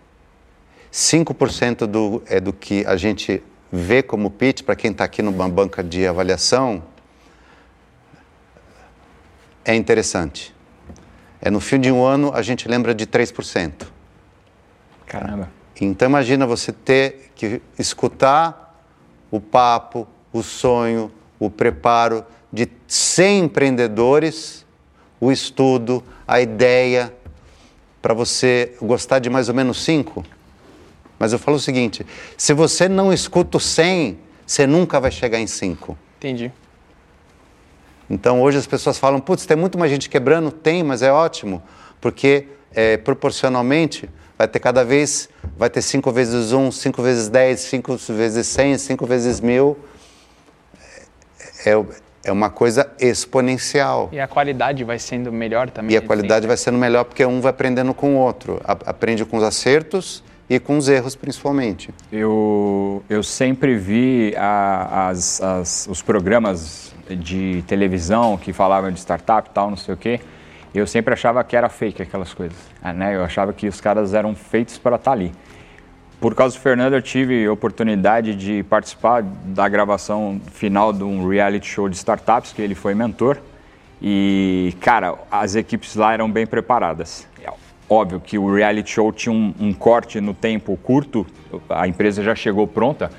5% 0.91 1.85
do, 1.85 2.23
é 2.27 2.39
do 2.39 2.53
que 2.53 2.85
a 2.85 2.95
gente 2.95 3.43
vê 3.71 4.01
como 4.01 4.29
pitch, 4.29 4.63
para 4.63 4.75
quem 4.75 4.91
está 4.91 5.03
aqui 5.03 5.21
numa 5.21 5.47
banca 5.49 5.83
de 5.83 6.07
avaliação, 6.07 6.83
é 9.65 9.75
interessante. 9.75 10.56
É 11.41 11.49
no 11.49 11.59
fim 11.59 11.79
de 11.79 11.91
um 11.91 12.03
ano 12.03 12.31
a 12.33 12.41
gente 12.41 12.67
lembra 12.67 12.93
de 12.93 13.05
3%. 13.05 13.87
Caramba. 15.05 15.49
Então 15.79 16.07
imagina 16.07 16.45
você 16.47 16.71
ter 16.71 17.31
que 17.35 17.61
escutar 17.77 18.81
o 19.29 19.39
papo, 19.39 20.07
o 20.33 20.41
sonho, 20.41 21.11
o 21.39 21.49
preparo 21.49 22.25
de 22.51 22.67
100 22.87 23.45
empreendedores, 23.45 24.65
o 25.19 25.31
estudo, 25.31 26.03
a 26.27 26.41
ideia, 26.41 27.13
para 28.01 28.13
você 28.13 28.75
gostar 28.81 29.19
de 29.19 29.29
mais 29.29 29.49
ou 29.49 29.55
menos 29.55 29.83
5. 29.83 30.25
Mas 31.19 31.33
eu 31.33 31.39
falo 31.39 31.57
o 31.57 31.59
seguinte: 31.59 32.05
se 32.37 32.53
você 32.53 32.87
não 32.87 33.11
escuta 33.11 33.57
o 33.57 33.59
100, 33.59 34.17
você 34.45 34.65
nunca 34.65 34.99
vai 34.99 35.11
chegar 35.11 35.39
em 35.39 35.47
5. 35.47 35.97
Entendi. 36.17 36.51
Então 38.09 38.41
hoje 38.41 38.57
as 38.57 38.65
pessoas 38.67 38.97
falam, 38.97 39.19
putz, 39.19 39.45
tem 39.45 39.57
muito 39.57 39.77
mais 39.77 39.91
gente 39.91 40.09
quebrando? 40.09 40.51
Tem, 40.51 40.83
mas 40.83 41.01
é 41.01 41.11
ótimo, 41.11 41.61
porque 41.99 42.47
é, 42.73 42.97
proporcionalmente 42.97 44.09
vai 44.37 44.47
ter 44.47 44.59
cada 44.59 44.85
vez, 44.85 45.27
vai 45.57 45.69
ter 45.69 45.81
5 45.81 46.11
vezes 46.11 46.51
1, 46.53 46.71
5 46.71 47.01
vezes 47.01 47.27
10, 47.27 47.59
5 47.59 47.95
vezes 48.09 48.47
100, 48.47 48.77
5 48.77 49.05
vezes 49.05 49.41
1000. 49.41 49.77
É, 51.65 51.71
é 52.25 52.31
uma 52.31 52.49
coisa 52.49 52.89
exponencial. 52.99 54.09
E 54.11 54.19
a 54.19 54.27
qualidade 54.27 54.83
vai 54.83 54.99
sendo 54.99 55.31
melhor 55.31 55.69
também. 55.69 55.93
E 55.93 55.97
a 55.97 56.01
qualidade 56.01 56.45
vai 56.47 56.55
sendo 56.57 56.77
melhor 56.77 57.03
porque 57.05 57.25
um 57.25 57.41
vai 57.41 57.49
aprendendo 57.49 57.93
com 57.93 58.15
o 58.15 58.19
outro. 58.19 58.61
A- 58.63 58.77
Aprende 58.85 59.25
com 59.25 59.37
os 59.37 59.43
acertos 59.43 60.23
e 60.49 60.59
com 60.59 60.77
os 60.77 60.87
erros, 60.87 61.15
principalmente. 61.15 61.89
Eu, 62.11 63.03
eu 63.09 63.21
sempre 63.23 63.75
vi 63.75 64.33
a- 64.37 65.09
as- 65.09 65.41
as- 65.41 65.87
os 65.89 66.01
programas 66.01 66.93
de 67.09 67.63
televisão 67.67 68.37
que 68.37 68.53
falavam 68.53 68.91
de 68.91 68.99
startup 68.99 69.49
e 69.49 69.53
tal, 69.53 69.69
não 69.69 69.77
sei 69.77 69.93
o 69.93 69.97
quê. 69.97 70.19
Eu 70.73 70.85
sempre 70.85 71.13
achava 71.13 71.43
que 71.43 71.55
era 71.55 71.69
fake 71.69 72.01
aquelas 72.01 72.33
coisas. 72.33 72.57
ah, 72.81 72.93
Né? 72.93 73.15
Eu 73.15 73.23
achava 73.23 73.51
que 73.53 73.67
os 73.67 73.81
caras 73.81 74.13
eram 74.13 74.35
feitos 74.35 74.77
para 74.77 74.95
estar 74.97 75.11
ali. 75.13 75.31
Por 76.19 76.33
causa 76.35 76.55
do 76.57 76.61
Fernando, 76.61 76.93
eu 76.93 77.01
tive 77.01 77.45
a 77.45 77.51
oportunidade 77.51 78.35
de 78.35 78.63
participar 78.63 79.21
da 79.23 79.67
gravação 79.69 80.41
final 80.51 80.91
de 80.91 81.03
um 81.03 81.27
reality 81.27 81.67
show 81.67 81.87
de 81.87 81.95
startups, 81.95 82.51
que 82.53 82.61
ele 82.61 82.73
foi 82.75 82.93
mentor. 82.95 83.37
E, 84.01 84.75
cara, 84.79 85.15
as 85.31 85.55
equipes 85.55 85.95
lá 85.95 86.13
eram 86.13 86.29
bem 86.31 86.45
preparadas. 86.45 87.27
É 87.89 87.93
Óbvio 87.93 88.19
que 88.19 88.37
o 88.37 88.53
reality 88.53 88.91
show 88.91 89.11
tinha 89.11 89.33
um, 89.33 89.53
um 89.59 89.73
corte 89.73 90.19
no 90.19 90.33
tempo 90.33 90.77
curto, 90.77 91.25
a 91.69 91.87
empresa 91.87 92.21
já 92.21 92.35
chegou 92.35 92.67
pronta, 92.67 93.09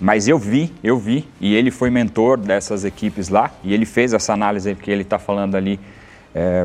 mas 0.00 0.26
eu 0.26 0.38
vi, 0.38 0.72
eu 0.82 0.98
vi, 0.98 1.28
e 1.40 1.54
ele 1.54 1.70
foi 1.70 1.90
mentor 1.90 2.36
dessas 2.38 2.84
equipes 2.84 3.28
lá, 3.28 3.50
e 3.62 3.72
ele 3.72 3.86
fez 3.86 4.12
essa 4.12 4.32
análise 4.32 4.74
que 4.74 4.90
ele 4.90 5.02
está 5.02 5.18
falando 5.18 5.54
ali 5.54 5.78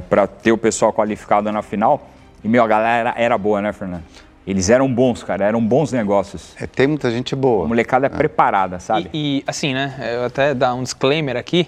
para 0.10 0.28
ter 0.28 0.52
o 0.52 0.58
pessoal 0.58 0.94
qualificado 0.94 1.52
na 1.52 1.62
final. 1.62 2.10
E, 2.44 2.48
meu, 2.48 2.64
a 2.64 2.68
galera 2.68 3.14
era 3.18 3.38
boa, 3.38 3.62
né, 3.62 3.74
Fernando? 3.74 4.04
Eles 4.46 4.70
eram 4.70 4.94
bons, 4.94 5.24
cara, 5.24 5.44
eram 5.46 5.60
bons 5.60 5.92
negócios. 5.92 6.56
É, 6.60 6.68
tem 6.68 6.86
muita 6.86 7.10
gente 7.10 7.34
A 7.34 7.38
boa. 7.38 7.68
molecada 7.68 8.06
é 8.06 8.10
preparada, 8.10 8.80
sabe? 8.80 9.10
E, 9.12 9.40
e, 9.40 9.44
assim, 9.48 9.74
né? 9.74 9.96
Eu 10.14 10.26
até 10.26 10.54
dar 10.54 10.76
um 10.76 10.84
disclaimer 10.84 11.36
aqui. 11.36 11.68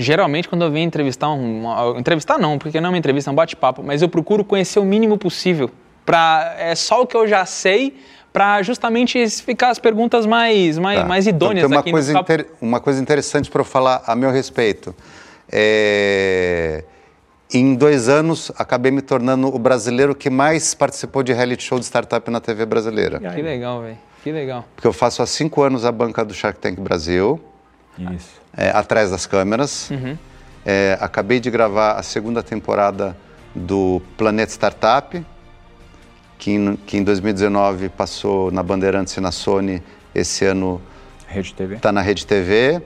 Geralmente, 0.00 0.48
quando 0.48 0.62
eu 0.64 0.70
venho 0.70 0.86
entrevistar 0.86 1.28
um. 1.30 1.60
uma- 1.62 1.98
entrevistar 1.98 2.38
não, 2.38 2.58
porque 2.58 2.80
não 2.80 2.88
é 2.88 2.90
uma 2.92 2.98
entrevista, 2.98 3.30
é 3.30 3.32
um 3.32 3.34
bate-papo, 3.36 3.82
mas 3.82 4.00
eu 4.02 4.08
procuro 4.08 4.42
conhecer 4.44 4.78
o 4.78 4.84
mínimo 4.84 5.18
possível. 5.18 5.70
Pra, 6.06 6.54
é 6.58 6.74
só 6.74 7.02
o 7.02 7.06
que 7.06 7.16
eu 7.16 7.28
já 7.28 7.44
sei, 7.44 7.98
para 8.32 8.62
justamente 8.62 9.28
ficar 9.28 9.70
as 9.70 9.78
perguntas 9.78 10.24
mais, 10.24 10.78
mais, 10.78 11.00
Tá. 11.00 11.04
mais 11.06 11.26
Então, 11.26 11.48
idôneas 11.48 11.66
tem 11.66 11.74
uma 11.76 11.80
aqui 11.80 11.90
coisa, 11.90 12.18
inter- 12.18 12.46
uma 12.60 12.80
coisa 12.80 13.00
interessante 13.02 13.50
para 13.50 13.60
eu 13.60 13.64
falar 13.64 14.02
a 14.06 14.16
meu 14.16 14.30
respeito. 14.30 14.94
É, 15.52 16.84
Em 17.52 17.74
dois 17.74 18.08
anos, 18.08 18.52
acabei 18.56 18.92
me 18.92 19.02
tornando 19.02 19.48
o 19.52 19.58
brasileiro 19.58 20.14
que 20.14 20.30
mais 20.30 20.72
participou 20.72 21.20
de 21.24 21.32
reality 21.32 21.64
show 21.64 21.80
de 21.80 21.84
startup 21.84 22.30
na 22.30 22.40
TV 22.40 22.64
brasileira. 22.64 23.18
Que 23.18 23.42
legal, 23.42 23.82
velho. 23.82 23.98
Que 24.22 24.30
legal. 24.30 24.64
Porque 24.76 24.86
eu 24.86 24.92
faço 24.92 25.20
há 25.20 25.26
cinco 25.26 25.60
anos 25.62 25.84
a 25.84 25.90
banca 25.90 26.24
do 26.24 26.32
Shark 26.32 26.60
Tank 26.60 26.78
Brasil, 26.80 27.40
Isso. 28.14 28.40
é, 28.56 28.70
atrás 28.70 29.10
das 29.10 29.26
câmeras. 29.26 29.90
Uhum. 29.90 30.16
É, 30.64 30.98
acabei 31.00 31.40
de 31.40 31.50
gravar 31.50 31.92
a 31.92 32.02
segunda 32.02 32.42
temporada 32.42 33.16
do 33.54 34.02
Planeta 34.16 34.52
Startup, 34.52 35.24
que 36.38 36.52
em, 36.52 36.76
que 36.76 36.96
em 36.96 37.04
2019 37.04 37.88
passou 37.88 38.50
na 38.50 38.62
Bandeirantes 38.62 39.16
e 39.16 39.20
na 39.20 39.32
Sony. 39.32 39.82
Esse 40.14 40.44
ano 40.44 40.80
está 41.74 41.92
na 41.92 42.00
Rede 42.00 42.26
TV. 42.26 42.82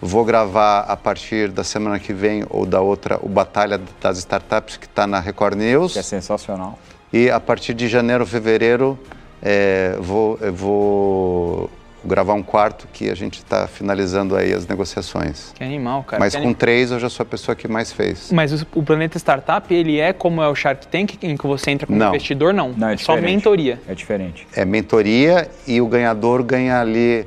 Vou 0.00 0.24
gravar 0.24 0.80
a 0.80 0.96
partir 0.96 1.50
da 1.50 1.64
semana 1.64 1.98
que 1.98 2.12
vem 2.12 2.44
ou 2.50 2.66
da 2.66 2.80
outra 2.80 3.18
o 3.22 3.28
Batalha 3.28 3.80
das 4.00 4.18
Startups, 4.18 4.76
que 4.76 4.86
está 4.86 5.06
na 5.06 5.18
Record 5.18 5.56
News. 5.56 5.94
Que 5.94 6.00
é 6.00 6.02
sensacional. 6.02 6.78
E 7.12 7.30
a 7.30 7.40
partir 7.40 7.72
de 7.72 7.88
janeiro, 7.88 8.26
fevereiro, 8.26 8.98
é, 9.42 9.96
vou, 9.98 10.38
vou 10.52 11.70
gravar 12.06 12.34
um 12.34 12.42
quarto 12.42 12.86
que 12.92 13.10
a 13.10 13.14
gente 13.14 13.38
está 13.38 13.66
finalizando 13.66 14.36
aí 14.36 14.52
as 14.52 14.66
negociações. 14.66 15.52
Que 15.54 15.64
animal, 15.64 16.02
cara. 16.04 16.20
Mas 16.20 16.34
que 16.34 16.40
com 16.40 16.46
anim- 16.48 16.54
três 16.54 16.90
eu 16.90 16.98
já 17.00 17.08
sou 17.10 17.24
a 17.24 17.26
pessoa 17.26 17.54
que 17.54 17.66
mais 17.68 17.92
fez. 17.92 18.30
Mas 18.32 18.52
o, 18.52 18.66
o 18.74 18.82
Planeta 18.82 19.18
Startup, 19.18 19.72
ele 19.74 19.98
é 19.98 20.12
como 20.12 20.40
é 20.42 20.48
o 20.48 20.54
Shark 20.54 20.86
Tank, 20.86 21.14
em 21.22 21.36
que 21.36 21.46
você 21.46 21.70
entra 21.72 21.86
como 21.86 21.98
Não. 21.98 22.08
investidor? 22.10 22.54
Não. 22.54 22.72
Não, 22.76 22.88
é 22.88 22.96
só 22.96 23.14
diferente. 23.14 23.34
mentoria. 23.36 23.80
É 23.88 23.94
diferente. 23.94 24.46
É 24.54 24.64
mentoria 24.64 25.48
e 25.66 25.80
o 25.80 25.86
ganhador 25.86 26.42
ganha 26.42 26.80
ali 26.80 27.26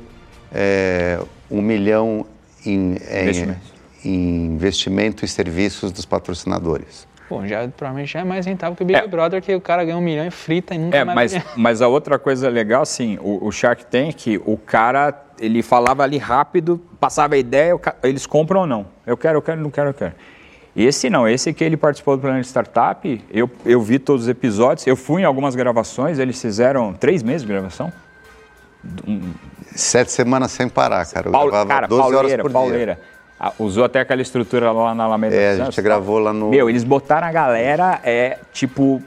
é, 0.52 1.20
um 1.50 1.60
milhão 1.62 2.26
em, 2.64 2.96
em- 2.96 3.22
Investimento. 3.22 3.60
em 4.04 4.46
investimento 4.46 5.24
e 5.24 5.28
serviços 5.28 5.92
dos 5.92 6.04
patrocinadores. 6.04 7.06
Bom, 7.30 7.46
já, 7.46 7.68
provavelmente 7.68 8.12
já 8.12 8.20
é 8.20 8.24
mais 8.24 8.44
rentável 8.44 8.74
que 8.74 8.82
o 8.82 8.86
Big 8.86 8.98
É. 8.98 9.06
Brother, 9.06 9.40
que 9.40 9.54
o 9.54 9.60
cara 9.60 9.84
ganha 9.84 9.96
um 9.96 10.00
milhão 10.00 10.26
e 10.26 10.32
frita 10.32 10.74
e 10.74 10.78
nunca 10.78 10.96
É, 10.96 11.04
mais 11.04 11.32
mas, 11.32 11.44
mas 11.56 11.80
a 11.82 11.86
outra 11.86 12.18
coisa 12.18 12.48
legal, 12.48 12.82
assim, 12.82 13.18
o, 13.22 13.46
o 13.46 13.52
Shark 13.52 13.86
Tank, 13.86 14.40
o 14.44 14.56
cara, 14.58 15.14
ele 15.38 15.62
falava 15.62 16.02
ali 16.02 16.18
rápido, 16.18 16.80
passava 16.98 17.36
a 17.36 17.38
ideia, 17.38 17.76
o 17.76 17.80
eles 18.02 18.26
compram 18.26 18.62
ou 18.62 18.66
não. 18.66 18.84
Eu 19.06 19.16
quero, 19.16 19.38
eu 19.38 19.42
quero, 19.42 19.60
não 19.60 19.70
quero, 19.70 19.90
eu 19.90 19.94
quero. 19.94 20.12
Esse 20.74 21.08
não, 21.08 21.28
esse 21.28 21.52
que 21.52 21.62
ele 21.62 21.76
participou 21.76 22.16
do 22.16 22.20
Planeta 22.20 22.46
Startup, 22.48 23.24
eu, 23.30 23.48
eu 23.64 23.80
vi 23.80 24.00
todos 24.00 24.22
os 24.22 24.28
episódios, 24.28 24.84
eu 24.86 24.96
fui 24.96 25.22
em 25.22 25.24
algumas 25.24 25.54
gravações, 25.54 26.18
eles 26.18 26.40
fizeram 26.40 26.92
três 26.92 27.22
meses 27.22 27.42
de 27.42 27.48
gravação. 27.48 27.92
Sete 29.74 30.10
semanas 30.10 30.50
sem 30.50 30.68
parar, 30.68 31.06
cara. 31.06 31.28
Eu 31.28 31.32
Paul- 31.32 31.50
cara, 31.66 31.86
12 31.86 32.02
horas 32.02 32.12
pauleira, 32.14 32.42
por 32.42 32.50
pauleira. 32.52 32.98
Ah, 33.00 33.19
usou 33.58 33.84
até 33.84 34.00
aquela 34.00 34.20
estrutura 34.22 34.70
lá 34.72 34.94
na 34.94 35.04
Alameda 35.04 35.34
É, 35.34 35.52
a 35.52 35.64
gente 35.64 35.76
tá? 35.76 35.82
gravou 35.82 36.18
lá 36.18 36.32
no- 36.32 36.50
Meu, 36.50 36.68
eles 36.68 36.84
botaram 36.84 37.26
a 37.26 37.32
galera, 37.32 38.00
é, 38.04 38.38
tipo, 38.52 39.02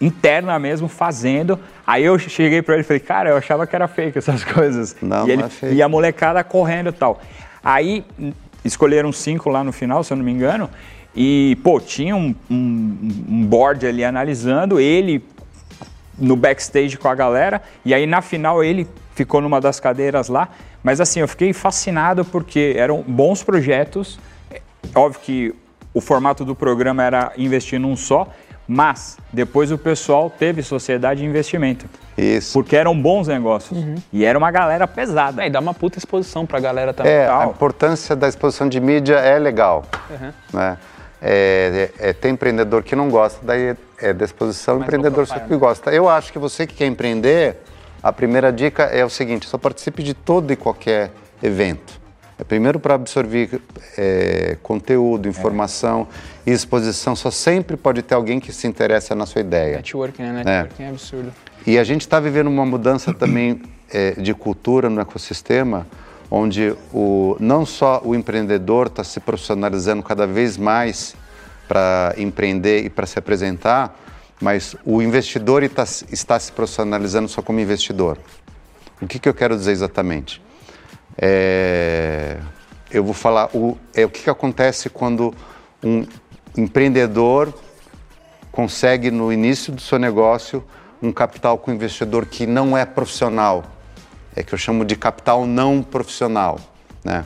interna 0.00 0.58
mesmo, 0.58 0.88
fazendo. 0.88 1.58
Aí 1.86 2.04
eu 2.04 2.18
cheguei 2.18 2.62
pra 2.62 2.74
ele 2.74 2.82
e 2.82 2.84
falei, 2.86 3.00
cara, 3.00 3.30
eu 3.30 3.36
achava 3.36 3.66
que 3.66 3.74
era 3.74 3.88
fake 3.88 4.18
essas 4.18 4.44
coisas. 4.44 4.96
Não, 5.00 5.26
e, 5.26 5.30
ele, 5.32 5.40
não 5.42 5.46
é 5.46 5.50
fake. 5.50 5.74
e 5.74 5.82
a 5.82 5.88
molecada 5.88 6.42
correndo 6.44 6.88
e 6.90 6.92
tal. 6.92 7.20
Aí 7.62 8.04
hum, 8.18 8.32
escolheram 8.64 9.12
cinco 9.12 9.48
lá 9.50 9.62
no 9.64 9.72
final, 9.72 10.02
se 10.04 10.12
eu 10.12 10.16
não 10.16 10.24
me 10.24 10.32
engano. 10.32 10.68
E, 11.14 11.58
pô, 11.64 11.80
tinha 11.80 12.14
um, 12.14 12.34
um- 12.50 12.98
um 13.28 13.44
board 13.46 13.84
ali 13.86 14.04
analisando, 14.04 14.78
ele 14.78 15.24
no 16.18 16.36
backstage 16.36 16.96
com 16.96 17.08
a 17.08 17.14
galera. 17.14 17.60
E 17.84 17.92
aí 17.94 18.06
na 18.06 18.20
final 18.22 18.62
ele 18.62 18.86
ficou 19.14 19.40
numa 19.40 19.60
das 19.60 19.80
cadeiras 19.80 20.28
lá. 20.28 20.48
Mas 20.82 21.00
assim, 21.00 21.20
eu 21.20 21.28
fiquei 21.28 21.52
fascinado 21.52 22.24
porque 22.24 22.74
eram 22.76 23.02
bons 23.06 23.42
projetos. 23.42 24.18
É, 24.50 24.60
Óbvio 24.94 25.20
que 25.20 25.54
o 25.92 26.00
formato 26.00 26.44
do 26.44 26.54
programa 26.54 27.02
era 27.02 27.32
investir 27.36 27.78
num 27.78 27.96
só, 27.96 28.28
mas 28.66 29.18
depois 29.32 29.72
o 29.72 29.78
pessoal 29.78 30.30
teve 30.30 30.62
sociedade 30.62 31.20
de 31.20 31.26
investimento. 31.26 31.86
Isso. 32.16 32.52
Porque 32.52 32.76
eram 32.76 33.00
bons 33.00 33.26
negócios. 33.26 33.78
E 34.12 34.24
era 34.24 34.38
uma 34.38 34.50
galera 34.50 34.86
pesada. 34.86 35.42
É, 35.42 35.46
e 35.46 35.50
dá 35.50 35.58
uma 35.58 35.74
puta 35.74 35.98
exposição 35.98 36.46
pra 36.46 36.60
galera 36.60 36.92
também. 36.92 37.12
É, 37.12 37.28
a 37.28 37.46
importância 37.46 38.14
da 38.14 38.28
exposição 38.28 38.68
de 38.68 38.78
mídia 38.80 39.16
é 39.16 39.38
legal. 39.38 39.84
Né? 40.52 40.78
É, 41.22 41.90
é, 41.98 42.10
é, 42.10 42.12
tem 42.12 42.32
empreendedor 42.32 42.82
que 42.82 42.96
não 42.96 43.10
gosta 43.10 43.44
daí 43.44 43.76
é 43.98 44.12
da 44.12 44.24
exposição, 44.24 44.76
Mais 44.76 44.86
empreendedor 44.86 45.26
que 45.26 45.56
gosta. 45.56 45.90
Eu 45.90 46.08
acho 46.08 46.32
que 46.32 46.38
você 46.38 46.66
que 46.66 46.74
quer 46.74 46.86
empreender, 46.86 47.58
a 48.02 48.12
primeira 48.12 48.52
dica 48.52 48.84
é 48.84 49.04
o 49.04 49.10
seguinte: 49.10 49.46
só 49.46 49.58
participe 49.58 50.02
de 50.02 50.14
todo 50.14 50.52
e 50.52 50.56
qualquer 50.56 51.10
evento. 51.42 52.00
É 52.38 52.44
primeiro 52.44 52.80
para 52.80 52.94
absorver 52.94 53.60
é, 53.98 54.56
conteúdo, 54.62 55.28
informação 55.28 56.08
e 56.46 56.50
exposição. 56.50 57.14
Só 57.14 57.30
sempre 57.30 57.76
pode 57.76 58.00
ter 58.00 58.14
alguém 58.14 58.40
que 58.40 58.50
se 58.50 58.66
interessa 58.66 59.14
na 59.14 59.26
sua 59.26 59.42
ideia. 59.42 59.76
Networking, 59.76 60.22
né? 60.22 60.42
Networking 60.42 60.82
é, 60.82 60.88
absurdo. 60.88 61.32
E 61.66 61.78
a 61.78 61.84
gente 61.84 62.00
está 62.00 62.18
vivendo 62.18 62.46
uma 62.46 62.64
mudança 62.64 63.12
também 63.12 63.60
eh, 63.92 64.12
de 64.12 64.32
cultura 64.32 64.88
no 64.88 65.02
ecossistema, 65.02 65.86
onde 66.30 66.74
o, 66.94 67.36
não 67.38 67.66
só 67.66 68.00
o 68.02 68.14
empreendedor 68.14 68.86
está 68.86 69.04
se 69.04 69.20
profissionalizando 69.20 70.02
cada 70.02 70.26
vez 70.26 70.56
mais 70.56 71.14
para 71.68 72.14
empreender 72.16 72.86
e 72.86 72.88
para 72.88 73.04
se 73.04 73.18
apresentar, 73.18 73.94
mas 74.40 74.74
o 74.84 75.02
investidor 75.02 75.62
está, 75.62 75.84
está 76.10 76.38
se 76.40 76.50
profissionalizando 76.50 77.28
só 77.28 77.42
como 77.42 77.60
investidor. 77.60 78.18
O 79.00 79.06
que, 79.06 79.18
que 79.18 79.28
eu 79.28 79.34
quero 79.34 79.56
dizer 79.56 79.72
exatamente? 79.72 80.42
É, 81.18 82.38
eu 82.90 83.04
vou 83.04 83.14
falar 83.14 83.50
o, 83.54 83.76
é, 83.94 84.04
o 84.04 84.08
que, 84.08 84.22
que 84.22 84.30
acontece 84.30 84.88
quando 84.88 85.34
um 85.82 86.06
empreendedor 86.56 87.52
consegue 88.50 89.10
no 89.10 89.32
início 89.32 89.72
do 89.72 89.80
seu 89.80 89.98
negócio 89.98 90.64
um 91.02 91.12
capital 91.12 91.58
com 91.58 91.72
investidor 91.72 92.26
que 92.26 92.46
não 92.46 92.76
é 92.76 92.84
profissional, 92.84 93.64
é 94.34 94.42
que 94.42 94.52
eu 94.52 94.58
chamo 94.58 94.84
de 94.84 94.96
capital 94.96 95.46
não 95.46 95.82
profissional, 95.82 96.58
né? 97.04 97.24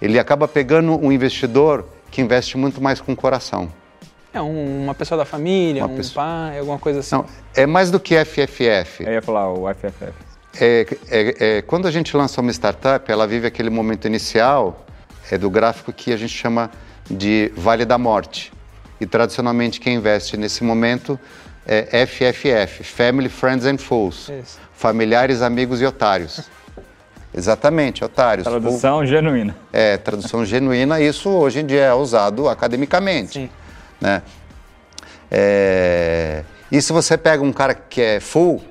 Ele 0.00 0.18
acaba 0.18 0.48
pegando 0.48 0.98
um 0.98 1.12
investidor 1.12 1.86
que 2.10 2.20
investe 2.20 2.56
muito 2.58 2.80
mais 2.80 3.00
com 3.00 3.12
o 3.12 3.16
coração. 3.16 3.72
É 4.34 4.40
um- 4.40 4.84
uma 4.84 4.94
pessoa 4.94 5.18
da 5.18 5.24
família, 5.24 5.84
Uma 5.84 5.92
um 5.92 5.96
pessoa- 5.96 6.24
pai, 6.24 6.58
alguma 6.58 6.78
coisa 6.78 7.00
assim. 7.00 7.14
Não, 7.14 7.26
é 7.54 7.66
mais 7.66 7.90
do 7.90 8.00
que 8.00 8.14
FFF. 8.16 9.04
Eu 9.04 9.12
ia 9.12 9.22
falar 9.22 9.52
o 9.52 9.68
FFF. 9.68 10.12
É, 10.60 10.86
é- 11.10 11.36
é, 11.58 11.62
quando 11.62 11.86
a 11.86 11.90
gente 11.90 12.16
lança 12.16 12.40
uma 12.40 12.50
startup, 12.50 13.10
ela 13.10 13.26
vive 13.26 13.46
aquele 13.46 13.70
momento 13.70 14.06
inicial 14.06 14.84
é, 15.30 15.38
do 15.38 15.48
gráfico 15.48 15.92
que 15.92 16.12
a 16.12 16.16
gente 16.16 16.32
chama 16.32 16.70
de 17.10 17.52
Vale 17.56 17.84
da 17.84 17.96
Morte. 17.96 18.52
E 19.00 19.06
tradicionalmente 19.06 19.80
quem 19.80 19.94
investe 19.96 20.36
nesse 20.36 20.62
momento 20.64 21.18
é 21.66 22.04
FFF, 22.06 22.82
Family, 22.84 23.28
Friends 23.28 23.64
and 23.66 23.78
Fools. 23.78 24.28
Isso. 24.28 24.58
Familiares, 24.74 25.42
amigos 25.42 25.80
e 25.80 25.86
otários. 25.86 26.48
Exatamente, 27.34 28.04
otários. 28.04 28.46
Tradução 28.46 29.06
genuína. 29.06 29.56
É, 29.72 29.96
tradução 29.96 30.44
genuína, 30.44 31.00
isso 31.00 31.30
hoje 31.30 31.60
em 31.60 31.66
dia 31.66 31.82
é 31.84 31.94
usado 31.94 32.48
academicamente. 32.48 33.32
Sim. 33.34 33.50
Né? 34.02 34.20
É, 35.30 36.42
E 36.70 36.82
se 36.82 36.92
você 36.92 37.16
pega 37.16 37.42
um 37.42 37.52
cara 37.52 37.72
que 37.74 38.00
é 38.00 38.20
full, 38.20 38.62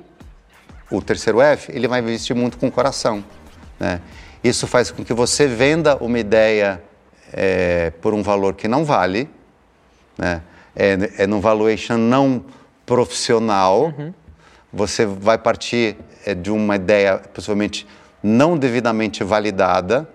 o 0.90 1.00
terceiro 1.00 1.40
F, 1.40 1.72
ele 1.72 1.88
vai 1.88 2.00
investir 2.00 2.36
muito 2.36 2.58
com 2.58 2.68
o 2.68 2.70
coração. 2.70 3.24
Né? 3.80 4.00
Isso 4.44 4.66
faz 4.66 4.90
com 4.90 5.02
que 5.02 5.14
você 5.14 5.46
venda 5.46 5.96
uma 5.96 6.18
ideia 6.18 6.82
é, 7.32 7.90
por 8.02 8.12
um 8.12 8.22
valor 8.22 8.54
que 8.54 8.68
não 8.68 8.84
vale, 8.84 9.30
né? 10.18 10.42
é, 10.76 10.98
é 11.18 11.26
num 11.26 11.40
valuation 11.40 11.96
não 11.96 12.44
profissional. 12.84 13.94
Você 14.70 15.06
vai 15.06 15.38
partir 15.38 15.96
é, 16.26 16.34
de 16.34 16.50
uma 16.50 16.76
ideia 16.76 17.18
possivelmente 17.32 17.86
não 18.22 18.58
devidamente 18.58 19.24
validada. 19.24 20.06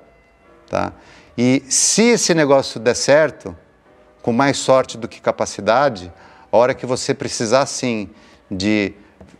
Tá? 0.69 0.93
E 1.37 1.63
se 1.69 2.03
esse 2.03 2.33
negócio 2.33 2.79
der 2.79 2.95
certo, 2.95 3.55
com 4.27 4.33
mais 4.33 4.57
sorte 4.57 4.97
do 4.97 5.07
que 5.07 5.21
capacidade, 5.21 6.11
a 6.51 6.57
hora 6.57 6.73
que 6.73 6.85
você 6.85 7.13
precisar 7.13 7.65
sim 7.65 8.09
de 8.51 8.91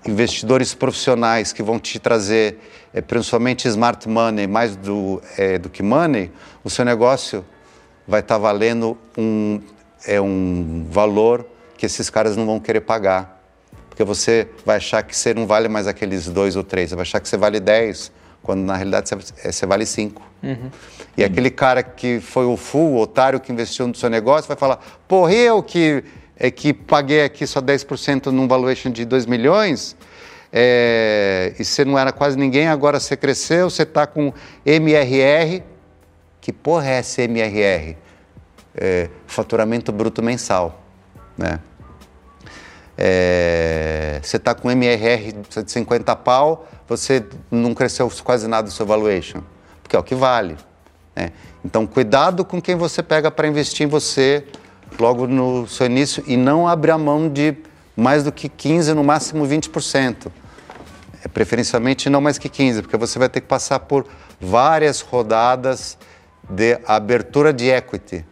investidores 0.08 0.74
profissionais 0.74 1.52
que 1.52 1.62
vão 1.62 1.78
te 1.78 2.00
trazer 2.00 2.58
eh, 2.94 3.02
principalmente 3.02 3.68
smart 3.68 4.08
money 4.08 4.48
mais 4.48 4.78
do, 4.78 5.22
eh, 5.38 5.58
do 5.58 5.70
que 5.70 5.84
money, 5.84 6.32
o 6.64 6.70
seu 6.70 6.86
negócio 6.86 7.44
vai 8.08 8.22
estar 8.22 8.38
valendo 8.38 8.98
um, 9.18 9.60
é, 10.06 10.22
um 10.22 10.88
valor 10.90 11.46
que 11.78 11.86
esses 11.86 12.10
caras 12.10 12.38
não 12.38 12.46
vão 12.46 12.58
querer 12.58 12.80
pagar. 12.80 13.44
Porque 13.90 14.06
você 14.06 14.48
vai 14.66 14.78
achar 14.78 15.04
que 15.04 15.14
você 15.14 15.34
não 15.34 15.46
vale 15.46 15.68
mais 15.68 15.86
aqueles 15.86 16.30
dois 16.30 16.56
ou 16.56 16.64
três, 16.64 16.92
vai 16.92 17.02
achar 17.02 17.20
que 17.20 17.28
você 17.28 17.36
vale 17.36 17.60
10, 17.60 18.10
quando 18.48 18.62
na 18.62 18.76
realidade 18.76 19.10
você, 19.10 19.52
você 19.52 19.66
vale 19.66 19.86
5. 19.86 20.22
E 21.18 21.24
aquele 21.24 21.50
cara 21.50 21.84
que 21.84 22.22
foi 22.22 22.46
o 22.46 22.56
full, 22.56 22.94
o 22.94 23.02
otário 23.02 23.42
que 23.42 23.52
investiu 23.52 23.86
no 23.86 23.94
seu 23.94 24.10
negócio, 24.10 24.48
vai 24.48 24.56
falar: 24.56 24.80
porra, 25.06 25.34
eu 25.34 25.62
que, 25.62 26.02
é, 26.38 26.50
que 26.50 26.74
paguei 26.74 27.26
aqui 27.26 27.46
só 27.46 27.62
10% 27.62 28.28
num 28.28 28.48
valuation 28.48 28.90
de 28.90 29.04
2 29.04 29.26
milhões, 29.26 29.98
é, 30.52 31.54
e 31.60 31.66
você 31.66 31.84
não 31.84 32.00
era 32.00 32.14
quase 32.14 32.38
ninguém, 32.38 32.70
agora 32.70 33.02
você 33.02 33.18
cresceu, 33.18 33.70
você 33.70 33.84
está 33.84 34.08
com 34.08 34.34
MRR. 34.66 35.62
Que 36.40 36.54
porra 36.54 36.92
é 36.92 37.00
esse 37.00 37.24
MRR? 37.24 37.98
É, 38.74 39.10
faturamento 39.26 39.92
bruto 39.92 40.24
mensal. 40.24 40.82
Né? 41.38 41.60
É, 42.98 44.20
você 44.24 44.38
está 44.38 44.56
com 44.56 44.72
MRR 44.72 45.34
de 45.64 45.72
50 45.72 46.16
pau, 46.16 46.68
você 46.88 47.26
não 47.52 47.74
cresceu 47.74 48.12
quase 48.24 48.48
nada 48.48 48.70
o 48.70 48.72
seu 48.72 48.86
valuation, 48.86 49.42
porque 49.84 49.96
é 49.96 50.00
o 50.00 50.04
que 50.04 50.16
vale. 50.16 50.58
né? 51.16 51.32
Então, 51.64 51.86
cuidado 51.86 52.44
com 52.44 52.62
quem 52.62 52.76
você 52.76 53.04
pega 53.04 53.30
para 53.30 53.48
investir 53.48 53.86
em 53.86 53.90
você 53.90 54.46
logo 55.00 55.28
no 55.28 55.68
seu 55.68 55.86
início 55.86 56.24
e 56.26 56.36
não 56.38 56.68
abrir 56.68 56.92
a 56.92 56.98
mão 56.98 57.30
de 57.30 57.56
mais 57.96 58.24
do 58.24 58.32
que 58.32 58.50
15%, 58.50 58.94
no 58.94 59.04
máximo 59.04 59.46
20%. 59.46 60.32
É, 61.24 61.28
preferencialmente 61.28 62.10
não 62.10 62.22
mais 62.22 62.38
que 62.38 62.50
15%, 62.50 62.82
porque 62.82 62.98
você 62.98 63.20
vai 63.20 63.30
ter 63.30 63.42
que 63.42 63.48
passar 63.48 63.80
por 63.82 64.08
várias 64.40 65.02
rodadas 65.02 65.98
de 66.50 66.80
abertura 66.86 67.52
de 67.52 67.70
equity 67.70 68.26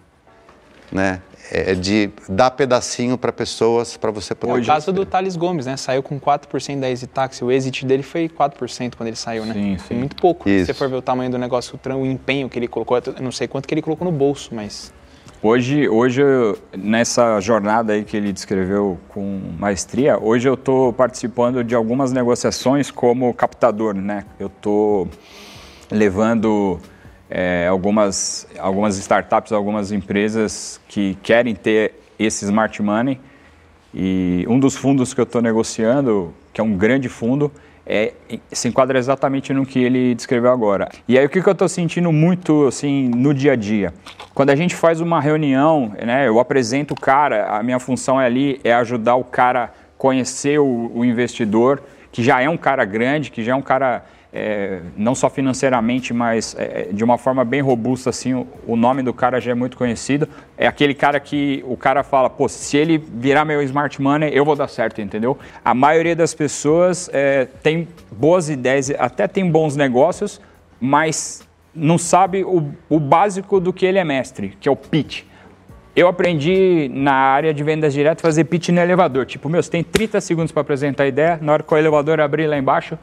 né? 0.91 1.22
É 1.52 1.76
de 1.76 2.10
dar 2.28 2.50
pedacinho 2.52 3.18
para 3.18 3.32
pessoas 3.32 3.96
para 3.98 4.10
você 4.12 4.34
poder. 4.34 4.58
É 4.60 4.62
o 4.62 4.66
caso 4.66 4.91
do 4.91 5.06
Thales 5.06 5.36
Gomes, 5.36 5.66
né? 5.68 5.78
Saiu 5.78 6.02
com 6.02 6.20
4% 6.20 6.80
da 6.80 6.89
Easy 6.89 7.06
Taxi. 7.08 7.43
O 7.43 7.52
exit 7.52 7.86
dele 7.86 8.02
foi 8.04 8.28
4% 8.28 8.96
quando 8.96 9.08
ele 9.08 9.16
saiu, 9.16 9.46
né? 9.46 9.54
Sim, 9.54 9.78
Foi 9.78 9.88
sim. 9.89 10.00
muito 10.00 10.16
pouco. 10.16 10.46
Se 10.50 10.56
Isso. 10.56 10.66
você 10.68 10.74
for 10.74 10.89
ver 10.89 10.96
o 10.96 11.02
tamanho 11.02 11.30
do 11.30 11.38
negócio, 11.38 11.76
o 11.76 11.78
tram- 11.78 12.02
o 12.02 12.06
empenho 12.06 12.50
que 12.50 12.58
ele 12.58 12.68
colocou, 12.68 12.98
eu 12.98 13.22
não 13.22 13.32
sei 13.32 13.48
quanto 13.48 13.68
que 13.68 13.74
ele 13.76 13.82
colocou 13.82 14.06
no 14.10 14.12
bolso, 14.18 14.54
mas 14.56 14.91
Hoje, 15.43 15.88
hoje 15.88 16.24
nessa 16.76 17.39
jornada 17.39 17.93
aí 17.93 18.04
que 18.04 18.18
ele 18.18 18.34
descreveu 18.34 18.98
com 19.10 19.39
maestria, 19.60 20.18
hoje 20.20 20.50
eu 20.50 20.56
estou 20.56 20.91
participando 20.91 21.64
de 21.64 21.76
algumas 21.76 22.12
negociações 22.12 22.89
como 22.89 23.32
captador, 23.32 23.93
né? 23.93 24.26
Eu 24.39 24.48
estou 24.48 25.08
levando 25.91 26.80
é, 27.38 27.68
algumas, 27.68 28.48
algumas 28.58 28.98
startups, 28.98 29.52
algumas 29.52 29.92
empresas 29.92 30.80
que 30.88 31.18
querem 31.22 31.54
ter 31.54 31.94
esse 32.18 32.46
smart 32.46 32.82
money 32.82 33.20
e 33.94 34.46
um 34.48 34.58
dos 34.58 34.78
fundos 34.78 35.14
que 35.14 35.20
eu 35.20 35.26
estou 35.26 35.42
negociando, 35.42 36.34
que 36.54 36.62
é 36.62 36.64
um 36.64 36.78
grande 36.78 37.10
fundo, 37.10 37.52
é, 37.86 38.14
se 38.54 38.70
enquadra 38.70 38.98
exatamente 38.98 39.52
no 39.52 39.66
que 39.66 39.84
ele 39.84 40.16
descreveu 40.16 40.50
agora. 40.50 40.88
E 41.10 41.20
aí 41.20 41.26
o 41.26 41.30
que, 41.30 41.42
que 41.42 41.50
eu 41.50 41.52
estou 41.52 41.68
sentindo 41.68 42.10
muito 42.10 42.68
assim 42.68 43.10
no 43.10 43.34
dia 43.34 43.52
a 43.52 43.56
dia? 43.58 43.94
Quando 44.34 44.52
a 44.52 44.56
gente 44.56 44.74
faz 44.74 45.02
uma 45.02 45.20
reunião, 45.20 45.92
né, 46.06 46.30
eu 46.30 46.40
apresento 46.40 46.94
o 46.94 46.98
cara, 46.98 47.48
a 47.48 47.62
minha 47.62 47.80
função 47.80 48.20
é 48.20 48.26
ali 48.26 48.62
é 48.64 48.74
ajudar 48.76 49.16
o 49.16 49.26
cara 49.26 49.74
conhecer 49.98 50.58
o, 50.58 50.90
o 50.96 51.04
investidor, 51.04 51.84
que 52.14 52.24
já 52.24 52.42
é 52.42 52.48
um 52.48 52.56
cara 52.56 52.86
grande, 52.86 53.30
que 53.30 53.44
já 53.44 53.52
é 53.52 53.56
um 53.56 53.62
cara 53.62 54.06
é, 54.38 54.82
não 54.98 55.16
só 55.16 55.30
financeiramente, 55.30 56.14
mas 56.14 56.54
é, 56.60 56.90
de 56.92 57.06
uma 57.06 57.18
forma 57.18 57.46
bem 57.46 57.62
robusta, 57.62 58.10
assim, 58.10 58.34
o, 58.34 58.46
o 58.68 58.76
nome 58.76 59.02
do 59.02 59.14
cara 59.14 59.40
já 59.40 59.52
é 59.52 59.56
muito 59.56 59.78
conhecido. 59.78 60.28
É 60.58 60.68
aquele 60.68 60.94
cara 60.94 61.22
que 61.22 61.64
o 61.66 61.78
cara 61.78 62.04
fala, 62.04 62.30
pô, 62.30 62.50
se 62.50 62.76
ele 62.76 62.98
virar 62.98 63.46
meu 63.46 63.62
smart 63.62 64.02
money, 64.02 64.30
eu 64.36 64.44
vou 64.44 64.54
dar 64.54 64.68
certo, 64.68 65.02
entendeu? 65.02 65.38
A 65.64 65.74
maioria 65.74 66.14
das 66.14 66.34
pessoas 66.34 67.10
é, 67.14 67.46
tem 67.64 67.88
boas 68.12 68.50
ideias, 68.50 68.92
até 69.00 69.26
tem 69.26 69.50
bons 69.50 69.78
negócios, 69.78 70.42
mas 70.82 71.48
não 71.74 71.98
sabe 71.98 72.44
o, 72.44 72.74
o 72.90 73.00
básico 73.00 73.62
do 73.62 73.72
que 73.72 73.86
ele 73.86 74.00
é 74.00 74.04
mestre, 74.04 74.58
que 74.60 74.68
é 74.68 74.72
o 74.72 74.76
pitch. 74.76 75.24
Eu 75.96 76.10
aprendi 76.10 76.92
na 76.94 77.14
área 77.14 77.54
de 77.54 77.64
vendas 77.64 77.94
direto 77.94 78.20
fazer 78.20 78.44
pitch 78.44 78.68
no 78.68 78.82
elevador. 78.82 79.26
Tipo, 79.26 79.48
meu, 79.48 79.64
você 79.64 79.72
tem 79.72 79.82
30 79.82 80.20
segundos 80.20 80.52
para 80.52 80.60
apresentar 80.60 81.04
a 81.04 81.08
ideia, 81.08 81.40
na 81.42 81.54
hora 81.54 81.64
que 81.64 81.74
o 81.74 81.78
elevador 81.78 82.20
abrir 82.20 82.48
lá 82.48 82.58
embaixo, 82.58 83.00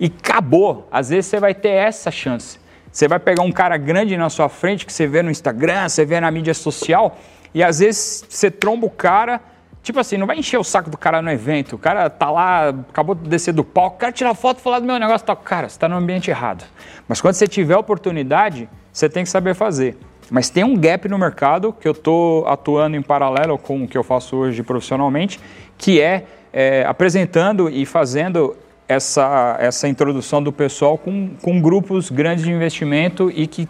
e 0.00 0.06
acabou. 0.06 0.88
Às 0.90 1.10
vezes 1.10 1.26
você 1.26 1.38
vai 1.38 1.54
ter 1.54 1.68
essa 1.68 2.10
chance. 2.10 2.58
Você 2.90 3.06
vai 3.06 3.20
pegar 3.20 3.42
um 3.42 3.52
cara 3.52 3.76
grande 3.76 4.16
na 4.16 4.30
sua 4.30 4.48
frente 4.48 4.84
que 4.84 4.92
você 4.92 5.06
vê 5.06 5.22
no 5.22 5.30
Instagram, 5.30 5.88
você 5.88 6.04
vê 6.04 6.18
na 6.18 6.30
mídia 6.30 6.54
social, 6.54 7.16
e 7.54 7.62
às 7.62 7.78
vezes 7.78 8.24
você 8.28 8.50
tromba 8.50 8.86
o 8.86 8.90
cara, 8.90 9.40
tipo 9.82 10.00
assim, 10.00 10.16
não 10.16 10.26
vai 10.26 10.38
encher 10.38 10.58
o 10.58 10.64
saco 10.64 10.90
do 10.90 10.98
cara 10.98 11.22
no 11.22 11.30
evento. 11.30 11.76
O 11.76 11.78
cara 11.78 12.08
tá 12.10 12.30
lá, 12.30 12.70
acabou 12.70 13.14
de 13.14 13.28
descer 13.28 13.52
do 13.52 13.62
palco, 13.62 13.98
quero 13.98 14.12
tirar 14.12 14.34
foto 14.34 14.58
e 14.58 14.62
falar 14.62 14.80
do 14.80 14.86
meu 14.86 14.98
negócio. 14.98 15.24
Tá, 15.24 15.36
cara, 15.36 15.68
você 15.68 15.76
está 15.76 15.88
no 15.88 15.96
ambiente 15.96 16.30
errado. 16.30 16.64
Mas 17.06 17.20
quando 17.20 17.34
você 17.34 17.46
tiver 17.46 17.76
oportunidade, 17.76 18.68
você 18.92 19.08
tem 19.08 19.22
que 19.22 19.30
saber 19.30 19.54
fazer. 19.54 19.96
Mas 20.30 20.48
tem 20.48 20.64
um 20.64 20.76
gap 20.76 21.08
no 21.08 21.18
mercado 21.18 21.72
que 21.72 21.86
eu 21.86 21.92
estou 21.92 22.46
atuando 22.46 22.96
em 22.96 23.02
paralelo 23.02 23.58
com 23.58 23.84
o 23.84 23.88
que 23.88 23.98
eu 23.98 24.04
faço 24.04 24.36
hoje 24.36 24.62
profissionalmente, 24.62 25.40
que 25.76 26.00
é, 26.00 26.24
é 26.52 26.84
apresentando 26.86 27.68
e 27.68 27.84
fazendo 27.84 28.56
essa, 28.90 29.56
essa 29.60 29.86
introdução 29.86 30.42
do 30.42 30.52
pessoal 30.52 30.98
com, 30.98 31.30
com 31.40 31.60
grupos 31.60 32.10
grandes 32.10 32.44
de 32.44 32.50
investimento 32.50 33.30
e 33.30 33.46
que 33.46 33.68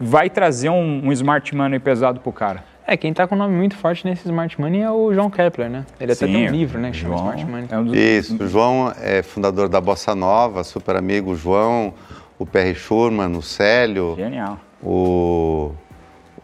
vai 0.00 0.28
trazer 0.28 0.68
um, 0.68 1.06
um 1.06 1.12
smart 1.12 1.54
money 1.54 1.78
pesado 1.78 2.18
para 2.18 2.28
o 2.30 2.32
cara. 2.32 2.64
É, 2.84 2.96
quem 2.96 3.12
tá 3.12 3.26
com 3.28 3.34
um 3.34 3.38
nome 3.38 3.54
muito 3.54 3.76
forte 3.76 4.04
nesse 4.06 4.22
Smart 4.26 4.58
Money 4.58 4.80
é 4.80 4.90
o 4.90 5.12
João 5.12 5.28
Kepler, 5.28 5.68
né? 5.68 5.84
Ele 6.00 6.10
até 6.12 6.26
tem 6.26 6.48
um 6.48 6.50
livro, 6.50 6.78
né? 6.80 6.90
Que 6.90 6.96
chama 6.96 7.18
João 7.18 7.26
Smart 7.34 7.44
Money. 7.44 7.66
é 7.70 7.78
um 7.78 7.84
dos- 7.84 7.94
Isso, 7.96 8.42
o 8.42 8.48
João 8.48 8.92
é 9.00 9.22
fundador 9.22 9.68
da 9.68 9.78
Bossa 9.78 10.14
Nova, 10.14 10.64
super 10.64 10.96
amigo 10.96 11.32
o 11.32 11.36
João, 11.36 11.92
o 12.38 12.46
PR 12.46 12.74
Schurman, 12.74 13.36
o 13.36 13.42
Célio, 13.42 14.14
Genial. 14.16 14.58
o, 14.82 15.70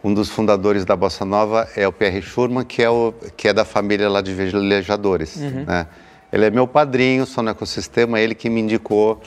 um 0.03 0.13
dos 0.13 0.29
fundadores 0.29 0.85
da 0.85 0.95
Bossa 0.95 1.25
Nova 1.25 1.67
é 1.75 1.87
o 1.87 1.91
PR 1.91 2.21
Schurman, 2.21 2.63
que 2.63 2.83
é, 2.83 2.89
o, 2.91 3.11
que 3.35 3.47
é 3.47 3.53
da 3.53 3.65
família 3.65 4.07
lá 4.07 4.21
de 4.21 4.31
velejadores. 4.33 5.37
Né? 5.37 5.87
Ele 6.35 6.43
é 6.47 6.49
meu 6.49 6.67
padrinho, 6.67 7.25
sou 7.25 7.41
no 7.41 7.49
ecossistema, 7.51 8.19
ele 8.19 8.35
que 8.35 8.49
me 8.49 8.59
indicou 8.59 9.21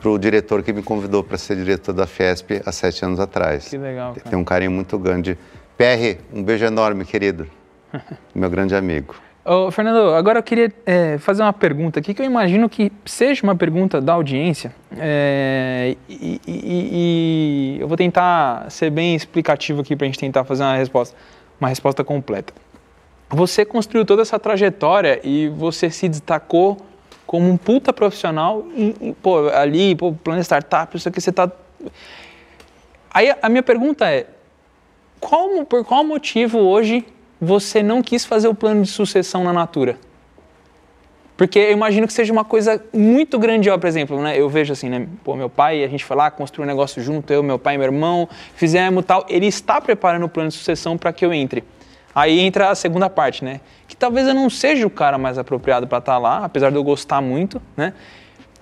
para 0.00 0.08
o 0.08 0.18
diretor 0.18 0.62
que 0.62 0.72
me 0.72 0.82
convidou 0.82 1.22
para 1.22 1.36
ser 1.36 1.54
diretor 1.54 1.92
da 1.92 2.06
Fiesp 2.06 2.62
há 2.64 2.72
sete 2.72 3.04
anos 3.04 3.20
atrás. 3.20 3.68
Que 3.68 3.76
legal, 3.76 4.14
cara. 4.14 4.30
Tem 4.30 4.38
um 4.38 4.42
carinho 4.42 4.70
muito 4.70 4.98
grande. 4.98 5.36
PR, 5.76 6.18
um 6.32 6.42
beijo 6.42 6.64
enorme, 6.64 7.04
querido. 7.04 7.46
meu 8.34 8.48
grande 8.48 8.74
amigo. 8.74 9.16
Ô, 9.44 9.70
Fernando, 9.70 10.14
agora 10.14 10.38
eu 10.38 10.42
queria 10.42 10.72
é, 10.86 11.18
fazer 11.18 11.42
uma 11.42 11.52
pergunta 11.52 12.00
aqui 12.00 12.14
que 12.14 12.22
eu 12.22 12.26
imagino 12.26 12.70
que 12.70 12.90
seja 13.04 13.42
uma 13.42 13.54
pergunta 13.54 14.00
da 14.00 14.14
audiência 14.14 14.72
é, 14.98 15.94
e, 16.08 16.40
e- 16.48 17.76
e 17.76 17.76
eu 17.82 17.86
vou 17.86 17.98
tentar 17.98 18.70
ser 18.70 18.88
bem 18.88 19.14
explicativo 19.14 19.82
aqui 19.82 19.94
para 19.94 20.06
a 20.06 20.08
gente 20.08 20.18
tentar 20.18 20.42
fazer 20.44 20.62
uma 20.62 20.76
resposta, 20.76 21.14
uma 21.60 21.68
resposta 21.68 22.02
completa. 22.02 22.54
Você 23.28 23.64
construiu 23.64 24.04
toda 24.04 24.22
essa 24.22 24.38
trajetória 24.38 25.20
e 25.24 25.48
você 25.48 25.90
se 25.90 26.08
destacou 26.08 26.76
como 27.26 27.50
um 27.50 27.56
puta 27.56 27.92
profissional 27.92 28.64
em, 28.76 28.94
em, 29.00 29.12
pô, 29.12 29.48
ali, 29.48 29.96
pô, 29.96 30.12
plano 30.12 30.40
startup, 30.42 30.96
isso 30.96 31.08
aqui 31.08 31.20
você 31.20 31.32
tá. 31.32 31.50
Aí 33.12 33.30
a- 33.30 33.38
a 33.42 33.48
minha 33.48 33.62
pergunta 33.64 34.08
é: 34.08 34.26
qual, 35.18 35.64
por 35.64 35.84
qual 35.84 36.04
motivo 36.04 36.58
hoje 36.58 37.04
você 37.40 37.82
não 37.82 38.00
quis 38.00 38.24
fazer 38.24 38.46
o 38.48 38.54
plano 38.54 38.82
de 38.82 38.88
sucessão 38.90 39.42
na 39.42 39.52
Natura? 39.52 39.98
Porque 41.36 41.58
eu 41.58 41.72
imagino 41.72 42.06
que 42.06 42.12
seja 42.14 42.32
uma 42.32 42.44
coisa 42.44 42.82
muito 42.94 43.38
grandiosa, 43.38 43.78
por 43.78 43.86
exemplo, 43.88 44.22
né? 44.22 44.40
Eu 44.40 44.48
vejo 44.48 44.72
assim, 44.72 44.88
né? 44.88 45.06
Pô, 45.22 45.34
meu 45.36 45.50
pai, 45.50 45.84
a 45.84 45.88
gente 45.88 46.02
foi 46.02 46.16
lá, 46.16 46.30
construiu 46.30 46.64
um 46.64 46.66
negócio 46.70 47.02
junto, 47.02 47.30
eu, 47.30 47.42
meu 47.42 47.58
pai 47.58 47.74
e 47.74 47.78
meu 47.78 47.86
irmão, 47.86 48.26
fizemos 48.54 49.04
tal. 49.04 49.26
Ele 49.28 49.46
está 49.46 49.78
preparando 49.80 50.24
o 50.24 50.28
plano 50.30 50.48
de 50.48 50.54
sucessão 50.54 50.96
para 50.96 51.12
que 51.12 51.26
eu 51.26 51.34
entre. 51.34 51.62
Aí 52.16 52.40
entra 52.40 52.70
a 52.70 52.74
segunda 52.74 53.10
parte, 53.10 53.44
né? 53.44 53.60
Que 53.86 53.94
talvez 53.94 54.26
eu 54.26 54.32
não 54.32 54.48
seja 54.48 54.86
o 54.86 54.90
cara 54.90 55.18
mais 55.18 55.36
apropriado 55.36 55.86
para 55.86 55.98
estar 55.98 56.16
lá, 56.16 56.46
apesar 56.46 56.70
de 56.70 56.76
eu 56.76 56.82
gostar 56.82 57.20
muito, 57.20 57.60
né? 57.76 57.92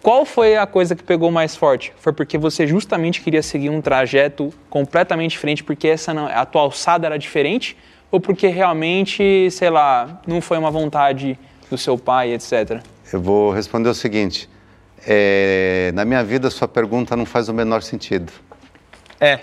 Qual 0.02 0.24
foi 0.24 0.56
a 0.56 0.66
coisa 0.66 0.96
que 0.96 1.04
pegou 1.04 1.30
mais 1.30 1.54
forte? 1.54 1.92
Foi 1.98 2.12
porque 2.12 2.36
você 2.36 2.66
justamente 2.66 3.20
queria 3.20 3.44
seguir 3.44 3.70
um 3.70 3.80
trajeto 3.80 4.52
completamente 4.68 5.30
diferente, 5.30 5.62
porque 5.62 5.86
essa 5.86 6.12
não, 6.12 6.26
a 6.26 6.44
tua 6.44 6.62
alçada 6.62 7.06
era 7.06 7.16
diferente, 7.16 7.76
ou 8.10 8.18
porque 8.18 8.48
realmente, 8.48 9.48
sei 9.52 9.70
lá, 9.70 10.20
não 10.26 10.40
foi 10.40 10.58
uma 10.58 10.72
vontade 10.72 11.38
do 11.70 11.78
seu 11.78 11.96
pai, 11.96 12.32
etc. 12.32 12.82
Eu 13.12 13.22
vou 13.22 13.52
responder 13.52 13.88
o 13.88 13.94
seguinte: 13.94 14.50
é, 15.06 15.92
na 15.94 16.04
minha 16.04 16.24
vida, 16.24 16.50
sua 16.50 16.66
pergunta 16.66 17.14
não 17.14 17.24
faz 17.24 17.48
o 17.48 17.54
menor 17.54 17.82
sentido. 17.82 18.32
É, 19.20 19.38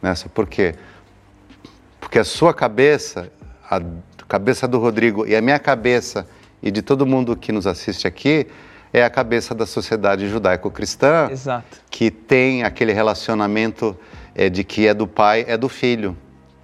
Nessa, 0.00 0.28
por 0.28 0.46
quê? 0.46 0.74
Porque 2.08 2.18
a 2.18 2.24
sua 2.24 2.54
cabeça, 2.54 3.30
a 3.70 3.82
cabeça 4.26 4.66
do 4.66 4.78
Rodrigo 4.78 5.26
e 5.26 5.36
a 5.36 5.42
minha 5.42 5.58
cabeça 5.58 6.26
e 6.62 6.70
de 6.70 6.80
todo 6.80 7.04
mundo 7.04 7.36
que 7.36 7.52
nos 7.52 7.66
assiste 7.66 8.08
aqui 8.08 8.46
é 8.94 9.04
a 9.04 9.10
cabeça 9.10 9.54
da 9.54 9.66
sociedade 9.66 10.26
judaico-cristã 10.26 11.28
que 11.90 12.10
tem 12.10 12.64
aquele 12.64 12.94
relacionamento 12.94 13.94
é, 14.34 14.48
de 14.48 14.64
que 14.64 14.86
é 14.86 14.94
do 14.94 15.06
pai, 15.06 15.44
é 15.46 15.54
do 15.58 15.68
filho. 15.68 16.16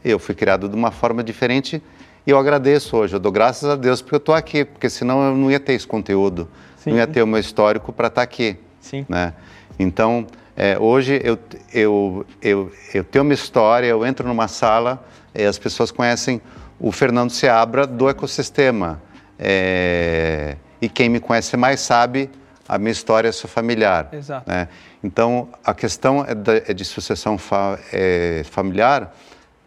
Eu 0.03 0.19
fui 0.19 0.35
criado 0.35 0.67
de 0.67 0.75
uma 0.75 0.91
forma 0.91 1.23
diferente 1.23 1.83
e 2.27 2.31
eu 2.31 2.39
agradeço 2.39 2.97
hoje. 2.97 3.15
Eu 3.15 3.21
dou 3.21 3.31
graças 3.31 3.69
a 3.69 3.77
Deus 3.77 4.01
porque 4.01 4.15
eu 4.15 4.17
estou 4.21 4.35
aqui, 4.35 4.65
porque 4.65 4.89
senão 4.89 5.23
eu 5.27 5.37
não 5.37 5.51
ia 5.51 5.61
ter 5.61 5.75
esse 5.75 5.87
conteúdo, 5.87 6.49
Sim. 6.79 6.93
não 6.93 6.97
ia 6.97 7.07
ter 7.07 7.23
o 7.23 7.27
meu 7.27 7.39
histórico 7.39 7.93
para 7.93 8.07
estar 8.07 8.23
aqui. 8.23 8.57
Sim. 8.81 9.05
Né? 9.07 9.35
Então, 9.79 10.27
é, 10.57 10.79
hoje 10.79 11.21
eu, 11.23 11.39
eu, 11.71 12.27
eu, 12.41 12.73
eu 12.95 13.05
tenho 13.05 13.23
uma 13.23 13.35
história, 13.35 13.87
eu 13.87 14.07
entro 14.07 14.27
numa 14.27 14.49
sala 14.49 15.05
as 15.43 15.59
pessoas 15.59 15.91
conhecem 15.91 16.41
o 16.79 16.93
Fernando 16.93 17.31
Seabra 17.31 17.87
do 17.87 18.09
ecossistema. 18.09 19.03
É, 19.39 20.57
e 20.81 20.89
quem 20.89 21.09
me 21.09 21.19
conhece 21.21 21.57
mais 21.57 21.81
sabe 21.81 22.31
a 22.69 22.79
minha 22.79 22.93
história 22.93 23.31
sua 23.33 23.49
familiar. 23.49 24.09
Exato. 24.13 24.49
né? 24.49 24.69
Então, 25.03 25.49
a 25.65 25.75
questão 25.75 26.25
é 26.25 26.71
é 26.71 26.75
de 26.75 26.85
sucessão 26.85 27.37
fa- 27.37 27.79
é, 27.93 28.43
familiar 28.51 29.15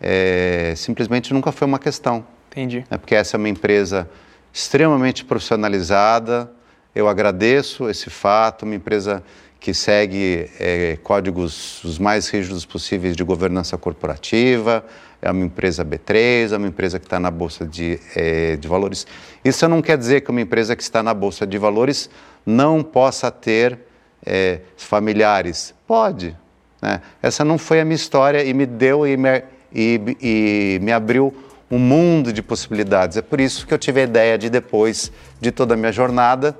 é, 0.01 0.73
simplesmente 0.75 1.33
nunca 1.33 1.51
foi 1.51 1.67
uma 1.67 1.79
questão 1.79 2.25
Entendi. 2.51 2.85
né, 2.89 2.97
porque 2.97 3.15
essa 3.15 3.35
é 3.35 3.39
uma 3.39 3.49
empresa 3.49 4.07
extremamente 4.53 5.25
profissionalizada. 5.25 6.51
Eu 6.95 7.07
agradeço 7.07 7.89
esse 7.89 8.09
fato, 8.09 8.63
uma 8.63 8.75
empresa 8.75 9.23
que 9.59 9.73
segue 9.73 10.49
eh, 10.59 10.97
códigos 11.03 11.83
os 11.83 11.97
mais 11.99 12.29
rígidos 12.29 12.63
possíveis 12.65 13.15
de 13.15 13.23
governança 13.23 13.75
corporativa, 13.77 14.83
é 15.27 15.31
uma 15.31 15.45
empresa 15.45 15.83
B3, 15.83 16.53
é 16.53 16.57
uma 16.57 16.67
empresa 16.67 16.97
que 16.97 17.05
está 17.05 17.19
na 17.19 17.29
Bolsa 17.29 17.65
de, 17.65 17.99
eh, 18.15 18.55
de 18.55 18.65
Valores. 18.65 19.05
Isso 19.43 19.67
não 19.67 19.81
quer 19.81 19.97
dizer 19.97 20.21
que 20.21 20.31
uma 20.31 20.39
empresa 20.39 20.73
que 20.73 20.81
está 20.81 21.03
na 21.03 21.13
Bolsa 21.13 21.45
de 21.45 21.57
Valores 21.57 22.09
não 22.45 22.81
possa 22.81 23.29
ter 23.29 23.77
eh, 24.25 24.61
familiares. 24.77 25.73
Pode. 25.85 26.35
né? 26.81 27.01
Essa 27.21 27.43
não 27.43 27.57
foi 27.57 27.81
a 27.81 27.85
minha 27.85 27.95
história 27.95 28.41
e 28.41 28.53
me 28.53 28.65
deu 28.65 29.05
e 29.05 29.17
me, 29.17 29.43
e, 29.73 30.17
e 30.21 30.79
me 30.81 30.93
abriu 30.93 31.35
um 31.69 31.77
mundo 31.77 32.31
de 32.31 32.41
possibilidades. 32.41 33.17
É 33.17 33.21
por 33.21 33.41
isso 33.41 33.67
que 33.67 33.73
eu 33.73 33.77
tive 33.77 33.99
a 33.99 34.03
ideia 34.05 34.37
de, 34.37 34.49
depois 34.49 35.11
de 35.41 35.51
toda 35.51 35.73
a 35.73 35.77
minha 35.77 35.91
jornada, 35.91 36.57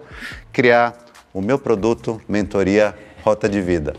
criar 0.52 0.94
o 1.34 1.42
meu 1.42 1.58
produto 1.58 2.22
Mentoria 2.28 2.94
Rota 3.24 3.48
de 3.48 3.62
Vida, 3.62 3.96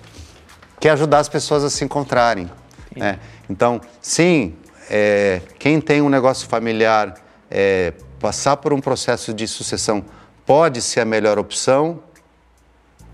que 0.78 0.88
é 0.88 0.90
ajudar 0.90 1.20
as 1.20 1.28
pessoas 1.28 1.64
a 1.64 1.70
se 1.70 1.82
encontrarem. 1.86 2.50
Né? 2.98 3.18
Então, 3.48 3.80
sim, 4.00 4.54
é, 4.90 5.40
quem 5.58 5.80
tem 5.80 6.00
um 6.00 6.08
negócio 6.08 6.48
familiar, 6.48 7.14
é, 7.50 7.92
passar 8.18 8.56
por 8.56 8.72
um 8.72 8.80
processo 8.80 9.32
de 9.32 9.46
sucessão 9.46 10.04
pode 10.44 10.82
ser 10.82 11.00
a 11.00 11.04
melhor 11.04 11.38
opção 11.38 12.00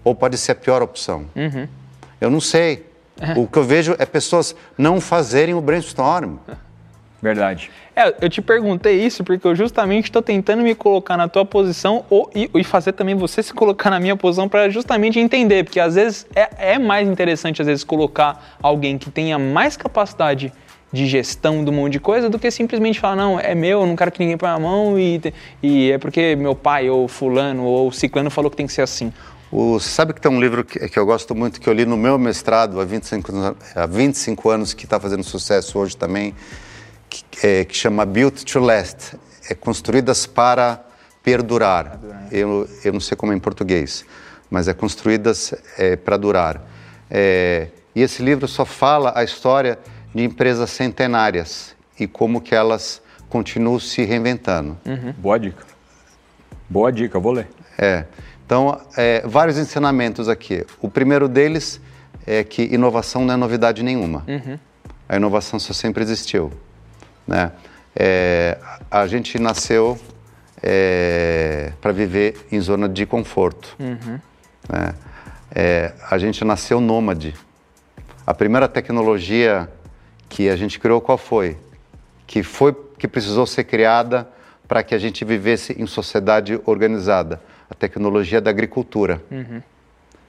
ou 0.03 0.15
pode 0.15 0.39
ser 0.39 0.53
a 0.53 0.55
pior 0.55 0.83
opção. 0.83 1.27
Eu 2.21 2.31
não 2.31 2.41
sei. 2.41 2.87
O 3.37 3.47
que 3.47 3.59
eu 3.59 3.65
vejo 3.65 3.95
é 3.99 4.07
pessoas 4.07 4.57
não 4.77 5.01
fazerem 5.01 5.55
o 5.55 5.61
brainstorm. 5.61 6.37
Verdade. 7.25 7.71
É, 7.97 8.15
eu 8.21 8.29
te 8.29 8.43
perguntei 8.43 9.01
isso 9.03 9.25
porque 9.25 9.47
eu 9.47 9.57
justamente 9.57 10.05
estou 10.05 10.21
tentando 10.21 10.63
me 10.63 10.75
colocar 10.75 11.17
na 11.17 11.27
tua 11.27 11.43
posição 11.43 12.05
ou, 12.11 12.31
e, 12.35 12.51
e 12.55 12.63
fazer 12.63 12.93
também 12.93 13.15
você 13.15 13.43
se 13.43 13.55
colocar 13.55 13.89
na 13.89 13.99
minha 13.99 14.15
posição 14.15 14.47
para 14.47 14.69
justamente 14.69 15.19
entender, 15.19 15.65
porque 15.65 15.81
às 15.81 15.95
vezes 15.95 16.27
é, 16.37 16.75
é 16.75 16.79
mais 16.79 17.09
interessante 17.09 17.63
às 17.63 17.67
vezes 17.67 17.83
colocar 17.83 18.59
alguém 18.63 18.99
que 18.99 19.11
tenha 19.11 19.39
mais 19.39 19.75
capacidade 19.75 20.53
de 20.93 21.07
gestão 21.07 21.65
do 21.65 21.73
monte 21.73 21.93
de 21.95 22.01
coisa 22.01 22.29
do 22.29 22.39
que 22.39 22.51
simplesmente 22.51 23.01
falar, 23.01 23.17
não, 23.17 23.41
é 23.41 23.55
meu, 23.55 23.81
eu 23.81 23.87
não 23.87 23.97
quero 23.97 24.13
que 24.13 24.19
ninguém 24.21 24.37
põe 24.37 24.51
a 24.51 24.59
mão 24.59 24.99
e, 24.99 25.33
e 25.63 25.93
é 25.93 25.97
porque 25.97 26.37
meu 26.37 26.55
pai 26.55 26.91
ou 26.91 27.09
fulano 27.09 27.65
ou 27.65 27.91
ciclano 27.91 28.29
falou 28.29 28.51
que 28.51 28.57
tem 28.59 28.67
que 28.67 28.73
ser 28.75 28.83
assim. 28.83 29.11
O, 29.51 29.81
você 29.81 29.89
sabe 29.89 30.13
que 30.13 30.21
tem 30.21 30.31
um 30.31 30.39
livro 30.39 30.63
que, 30.63 30.79
que 30.91 30.99
eu 30.99 31.07
gosto 31.07 31.35
muito, 31.35 31.59
que 31.59 31.67
eu 31.69 31.73
li 31.73 31.87
no 31.87 31.97
meu 31.97 32.19
mestrado 32.19 32.79
há 32.81 32.85
25, 32.85 33.33
anos- 33.33 33.57
há 33.75 33.87
25 33.87 34.51
anos, 34.51 34.75
que 34.75 34.85
está 34.85 35.01
fazendo 35.01 35.25
sucesso 35.25 35.79
hoje 35.79 35.97
também, 35.97 36.35
que, 37.31 37.47
é, 37.47 37.65
que 37.65 37.77
chama 37.77 38.05
Built 38.05 38.45
to 38.45 38.59
Last. 38.61 39.17
É 39.49 39.55
construídas 39.55 40.27
para 40.27 40.83
perdurar. 41.23 41.99
Eu, 42.31 42.69
eu 42.85 42.93
não 42.93 43.01
sei 43.01 43.17
como 43.17 43.33
é 43.33 43.37
em 43.37 43.39
português, 43.39 44.05
mas 44.51 44.69
é 44.69 44.75
construídas 44.75 45.55
é, 45.79 45.97
para 45.97 46.17
durar. 46.17 46.63
É, 47.11 47.69
e 47.95 48.03
esse 48.03 48.23
livro 48.23 48.49
só 48.49 48.65
fala 48.65 49.13
a 49.15 49.23
história 49.23 49.79
de 50.15 50.23
empresas 50.23 50.71
centenárias 50.71 51.75
e 51.99 52.07
como 52.07 52.41
que 52.41 52.55
elas 52.55 53.01
continuam 53.29 53.79
se 53.79 54.03
reinventando. 54.05 54.79
Boa 55.19 55.39
dica. 55.39 55.65
Boa 56.69 56.91
dica, 56.93 57.19
vou 57.19 57.33
ler. 57.33 57.49
É. 57.79 58.05
Então, 58.45 58.81
é, 58.97 59.23
vários 59.27 59.59
ensinamentos 59.59 60.29
aqui. 60.29 60.65
O 60.81 60.89
primeiro 60.89 61.29
deles 61.29 61.81
é 62.27 62.45
que 62.45 62.63
inovação 62.63 63.25
não 63.25 63.35
é 63.35 63.37
novidade 63.37 63.83
nenhuma. 63.83 64.25
A 65.09 65.17
inovação 65.17 65.59
só 65.59 65.73
sempre 65.73 66.03
existiu. 66.03 66.53
Né? 67.27 67.53
É, 67.97 68.59
a 68.91 69.07
gente 69.07 69.39
nasceu 69.39 69.99
para 71.81 71.93
viver 71.93 72.47
em 72.51 72.61
zona 72.61 72.89
de 72.89 73.05
conforto. 73.05 73.77
né? 74.69 74.95
É, 75.55 75.93
a 76.11 76.19
gente 76.19 76.45
nasceu 76.45 76.81
nômade. 76.81 77.35
A 78.27 78.33
primeira 78.33 78.67
tecnologia 78.67 79.69
que 80.29 80.49
a 80.49 80.57
gente 80.57 80.81
criou 80.81 81.01
qual 81.01 81.19
foi? 81.19 81.57
Que 82.27 82.43
foi 82.43 82.75
que 82.99 83.07
precisou 83.07 83.47
ser 83.47 83.65
criada 83.65 84.27
para 84.67 84.83
que 84.83 84.95
a 84.95 84.99
gente 84.99 85.25
vivesse 85.25 85.81
em 85.81 85.87
sociedade 85.87 86.59
organizada, 86.65 87.41
a 87.69 87.75
tecnologia 87.75 88.41
da 88.41 88.51
agricultura. 88.51 89.23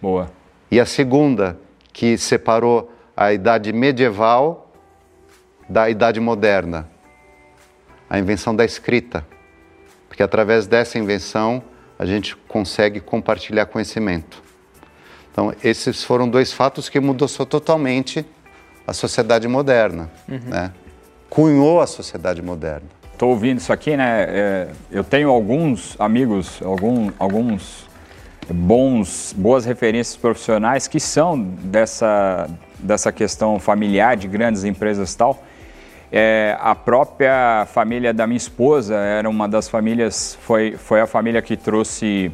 Boa. 0.02 0.30
E 0.70 0.80
a 0.80 0.86
segunda 0.86 1.58
que 1.94 2.18
separou 2.18 2.92
a 3.16 3.32
idade 3.32 3.72
medieval 3.72 4.65
da 5.68 5.90
idade 5.90 6.20
moderna, 6.20 6.88
a 8.10 8.20
invenção 8.20 8.56
da 8.56 8.64
escrita. 8.64 9.26
Porque 10.08 10.24
através 10.24 10.68
dessa 10.68 10.98
invenção 10.98 11.64
a 11.98 12.06
gente 12.06 12.36
consegue 12.36 13.00
compartilhar 13.00 13.66
conhecimento. 13.66 14.44
Então, 15.32 15.54
esses 15.64 16.04
foram 16.04 16.30
dois 16.30 16.54
fatos 16.54 16.88
que 16.88 17.00
mudou 17.00 17.28
totalmente 17.28 18.26
a 18.88 18.94
sociedade 18.94 19.48
moderna, 19.48 20.10
né? 20.28 20.72
Cunhou 21.30 21.82
a 21.82 21.88
sociedade 21.88 22.42
moderna. 22.42 22.88
Estou 23.12 23.30
ouvindo 23.30 23.58
isso 23.58 23.74
aqui, 23.74 23.98
né? 23.98 24.26
é, 24.28 24.68
eu 24.92 25.04
tenho 25.04 25.30
alguns 25.30 25.96
amigos, 26.00 26.62
algum, 26.62 27.12
alguns 27.18 27.88
bons, 28.54 29.34
boas 29.36 29.66
referências 29.66 30.16
profissionais 30.16 30.88
que 30.88 31.00
são 31.00 31.40
dessa, 31.40 32.50
dessa 32.80 33.12
questão 33.12 33.60
familiar 33.60 34.16
de 34.16 34.28
grandes 34.28 34.64
empresas 34.64 35.14
e 35.14 35.18
tal. 35.18 35.44
É, 36.12 36.58
a 36.60 36.76
própria 36.76 37.66
família 37.74 38.14
da 38.14 38.28
minha 38.28 38.38
esposa 38.38 38.96
era 38.96 39.30
uma 39.30 39.48
das 39.48 39.68
famílias, 39.68 40.38
foi, 40.42 40.78
foi 40.78 41.02
a 41.02 41.08
família 41.08 41.42
que 41.42 41.58
trouxe 41.58 42.32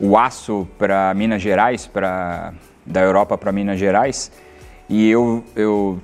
o 0.00 0.18
aço 0.18 0.68
para 0.78 1.12
Minas 1.14 1.40
Gerais, 1.40 1.86
pra, 1.86 2.52
da 2.84 3.00
Europa 3.00 3.38
para 3.38 3.52
Minas 3.52 3.78
Gerais. 3.78 4.30
E 4.88 5.10
eu, 5.10 5.42
eu 5.54 6.00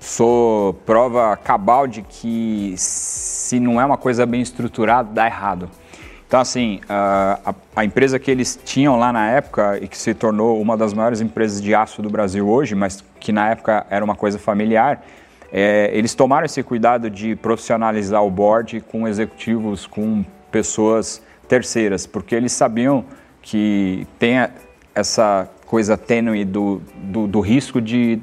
sou 0.00 0.74
prova 0.86 1.36
cabal 1.36 1.86
de 1.86 2.02
que 2.02 2.74
se 2.76 3.60
não 3.60 3.80
é 3.80 3.84
uma 3.84 3.96
coisa 3.96 4.24
bem 4.24 4.40
estruturada, 4.40 5.08
dá 5.12 5.26
errado. 5.26 5.68
Então, 6.26 6.40
assim, 6.40 6.80
a, 6.88 7.54
a, 7.74 7.84
empresa 7.84 8.18
que 8.18 8.28
eles 8.28 8.58
tinham 8.64 8.98
lá 8.98 9.12
na 9.12 9.30
época 9.30 9.78
e 9.80 9.86
que 9.86 9.96
se 9.96 10.12
tornou 10.12 10.60
uma 10.60 10.76
das 10.76 10.92
maiores 10.92 11.20
empresas 11.20 11.62
de 11.62 11.72
aço 11.72 12.02
do 12.02 12.10
Brasil 12.10 12.48
hoje, 12.48 12.74
mas 12.74 13.04
que 13.20 13.30
na 13.30 13.50
época 13.50 13.86
era 13.88 14.04
uma 14.04 14.16
coisa 14.16 14.36
familiar, 14.36 15.04
é, 15.52 15.90
eles 15.92 16.14
tomaram 16.14 16.46
esse 16.46 16.62
cuidado 16.62 17.08
de 17.08 17.36
profissionalizar 17.36 18.24
o 18.24 18.30
board 18.30 18.80
com 18.80 19.06
executivos, 19.06 19.86
com 19.86 20.24
pessoas 20.50 21.22
terceiras, 21.48 22.06
porque 22.06 22.34
eles 22.34 22.52
sabiam 22.52 23.04
que 23.42 24.06
tem 24.18 24.48
essa 24.94 25.48
coisa 25.66 25.96
tênue 25.96 26.44
do, 26.44 26.80
do, 26.96 27.26
do 27.26 27.40
risco 27.40 27.80
de, 27.80 28.18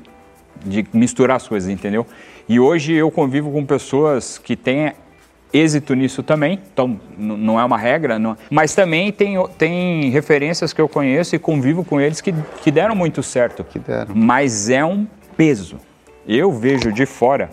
de 0.65 0.85
misturar 0.93 1.37
as 1.37 1.47
coisas, 1.47 1.69
entendeu? 1.69 2.05
E 2.47 2.59
hoje 2.59 2.93
eu 2.93 3.09
convivo 3.09 3.51
com 3.51 3.65
pessoas 3.65 4.37
que 4.37 4.55
têm 4.55 4.93
êxito 5.53 5.93
nisso 5.93 6.23
também, 6.23 6.59
então 6.73 6.99
não 7.15 7.59
é 7.59 7.63
uma 7.63 7.77
regra, 7.77 8.17
não, 8.17 8.35
mas 8.49 8.73
também 8.73 9.11
tem, 9.11 9.35
tem 9.57 10.09
referências 10.09 10.73
que 10.73 10.81
eu 10.81 10.89
conheço 10.89 11.35
e 11.35 11.39
convivo 11.39 11.85
com 11.85 12.01
eles 12.01 12.19
que, 12.19 12.33
que 12.61 12.71
deram 12.71 12.95
muito 12.95 13.21
certo. 13.21 13.63
Que 13.63 13.77
deram. 13.77 14.15
Mas 14.15 14.69
é 14.69 14.83
um 14.83 15.05
peso. 15.37 15.77
Eu 16.27 16.51
vejo 16.51 16.91
de 16.91 17.05
fora, 17.05 17.49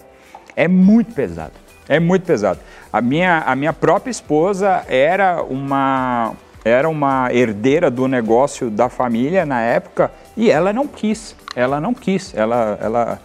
é 0.57 0.69
muito 0.69 1.15
pesado. 1.15 1.53
É 1.89 1.99
muito 1.99 2.25
pesado. 2.25 2.61
A 2.93 3.01
minha, 3.01 3.41
a 3.41 3.57
minha 3.57 3.73
própria 3.73 4.11
esposa 4.11 4.85
era 4.89 5.43
uma, 5.43 6.35
era 6.65 6.89
uma 6.89 7.33
herdeira 7.33 7.91
do 7.91 8.07
negócio 8.07 8.71
da 8.71 8.89
família 8.89 9.45
na 9.45 9.61
época 9.61 10.11
e 10.37 10.51
ela 10.51 10.73
não 10.73 10.87
quis. 10.87 11.35
Ela 11.55 11.81
não 11.81 11.93
quis. 11.93 12.33
Ela, 12.35 12.79
ela, 12.81 13.21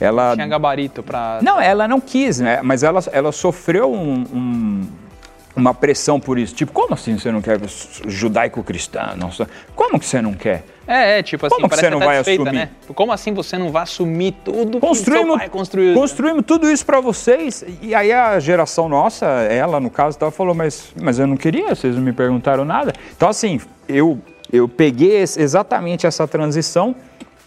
ela 0.00 0.34
tinha 0.34 0.46
gabarito 0.46 1.02
para. 1.02 1.40
Não, 1.42 1.60
ela 1.60 1.88
não 1.88 2.00
quis, 2.00 2.38
né? 2.38 2.60
Mas 2.62 2.82
ela, 2.82 3.00
ela 3.12 3.32
sofreu 3.32 3.92
um, 3.92 4.24
um, 4.32 4.86
uma 5.54 5.74
pressão 5.74 6.20
por 6.20 6.38
isso. 6.38 6.54
Tipo, 6.54 6.72
como 6.72 6.94
assim 6.94 7.18
você 7.18 7.30
não 7.30 7.42
quer 7.42 7.58
judaico-cristão? 8.06 9.16
Como 9.74 9.98
que 9.98 10.06
você 10.06 10.22
não 10.22 10.32
quer? 10.34 10.64
É, 10.86 11.18
é 11.18 11.22
tipo 11.22 11.46
assim, 11.46 11.54
como 11.54 11.68
que 11.68 11.76
você 11.76 11.90
não 11.90 12.00
vai 12.00 12.18
assumir? 12.18 12.52
Né? 12.52 12.70
Como 12.94 13.12
assim 13.12 13.32
você 13.32 13.56
não 13.56 13.70
vai 13.70 13.82
assumir 13.84 14.32
tudo 14.44 14.80
construímos, 14.80 15.24
que 15.24 15.30
seu 15.30 15.38
pai 15.38 15.48
construiu? 15.48 15.94
Construímos 15.94 16.44
tudo 16.44 16.70
isso 16.70 16.84
para 16.84 17.00
vocês. 17.00 17.64
E 17.80 17.94
aí 17.94 18.12
a 18.12 18.38
geração 18.40 18.88
nossa, 18.88 19.26
ela 19.26 19.78
no 19.78 19.90
caso, 19.90 20.18
tava, 20.18 20.32
falou, 20.32 20.54
mas, 20.54 20.92
mas 21.00 21.18
eu 21.18 21.26
não 21.26 21.36
queria, 21.36 21.74
vocês 21.74 21.94
não 21.94 22.02
me 22.02 22.12
perguntaram 22.12 22.64
nada. 22.64 22.92
Então 23.16 23.28
assim, 23.28 23.60
eu, 23.88 24.18
eu 24.52 24.68
peguei 24.68 25.18
exatamente 25.18 26.06
essa 26.06 26.26
transição 26.26 26.94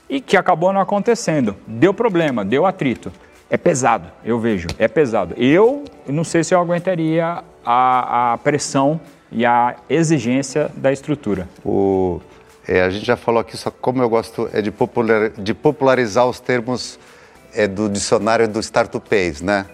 e 0.10 0.22
que 0.22 0.38
acabou 0.38 0.72
não 0.72 0.80
acontecendo. 0.80 1.56
Deu 1.68 1.94
problema, 1.94 2.46
deu 2.46 2.66
atrito. 2.66 3.12
É 3.50 3.58
pesado, 3.58 4.10
eu 4.24 4.40
vejo, 4.40 4.68
é 4.80 4.88
pesado. 4.88 5.36
Eu 5.38 5.84
não 6.08 6.24
sei 6.24 6.44
se 6.44 6.56
eu 6.56 6.60
aguentaria 6.60 7.44
a, 7.66 8.34
a 8.34 8.38
pressão 8.38 9.00
e 9.32 9.46
a 9.46 9.76
exigência 9.90 10.70
da 10.76 10.92
estrutura. 10.92 11.50
O, 11.66 12.22
é, 12.68 12.82
a 12.82 12.90
gente 12.90 13.06
já 13.06 13.18
falou 13.18 13.42
aqui, 13.42 13.58
só 13.58 13.72
como 13.72 14.02
eu 14.02 14.10
gosto 14.10 14.50
é 14.54 14.62
de, 14.62 14.72
popular, 14.72 15.30
de 15.32 15.54
popularizar 15.54 16.28
os 16.28 16.40
termos 16.40 17.00
é, 17.54 17.68
do 17.68 17.90
dicionário 17.90 18.48
do 18.48 18.60
Startupês, 18.60 19.42
né? 19.42 19.66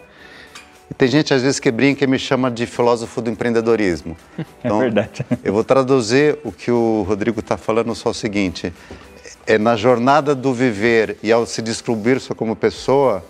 E 0.89 0.93
tem 0.93 1.07
gente 1.07 1.33
às 1.33 1.43
vezes 1.43 1.59
que 1.59 1.69
brinca 1.69 2.03
e 2.03 2.07
me 2.07 2.17
chama 2.17 2.49
de 2.49 2.65
filósofo 2.65 3.21
do 3.21 3.29
empreendedorismo. 3.29 4.17
É 4.37 4.45
então, 4.65 4.77
é 4.77 4.85
verdade. 4.85 5.25
Eu 5.43 5.53
vou 5.53 5.63
traduzir 5.63 6.39
o 6.43 6.51
que 6.51 6.71
o 6.71 7.03
Rodrigo 7.03 7.41
está 7.41 7.57
falando 7.57 7.93
só 7.93 8.09
o 8.09 8.13
seguinte: 8.13 8.73
é 9.45 9.57
na 9.57 9.75
jornada 9.75 10.33
do 10.33 10.53
viver 10.53 11.17
e 11.21 11.31
ao 11.31 11.45
se 11.45 11.61
descobrir 11.61 12.19
só 12.19 12.33
como 12.33 12.55
pessoa, 12.55 13.23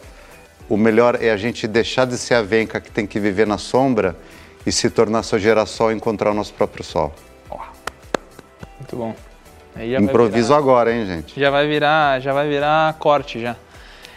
o 0.70 0.78
melhor 0.78 1.18
é 1.22 1.32
a 1.32 1.38
gente 1.38 1.68
deixar 1.68 2.06
de 2.06 2.18
ser 2.18 2.36
a 2.36 2.42
venca 2.42 2.80
que 2.80 2.92
tem 2.92 3.06
que 3.06 3.20
viver 3.20 3.46
na 3.46 3.58
sombra 3.58 4.16
e 4.66 4.72
se 4.72 4.90
tornar 4.90 5.24
sua 5.24 5.40
geração 5.40 5.92
e 5.92 5.96
encontrar 5.96 6.32
o 6.32 6.34
nosso 6.34 6.54
próprio 6.54 6.84
sol. 6.84 7.14
Muito 8.80 8.96
bom. 8.96 9.16
Improviso 10.00 10.48
virar, 10.48 10.58
agora, 10.58 10.94
hein, 10.94 11.06
gente? 11.06 11.40
Já 11.40 11.50
vai 11.50 11.68
virar, 11.68 12.20
já 12.20 12.34
vai 12.34 12.50
virar 12.50 12.94
corte 12.94 13.40
já. 13.40 13.56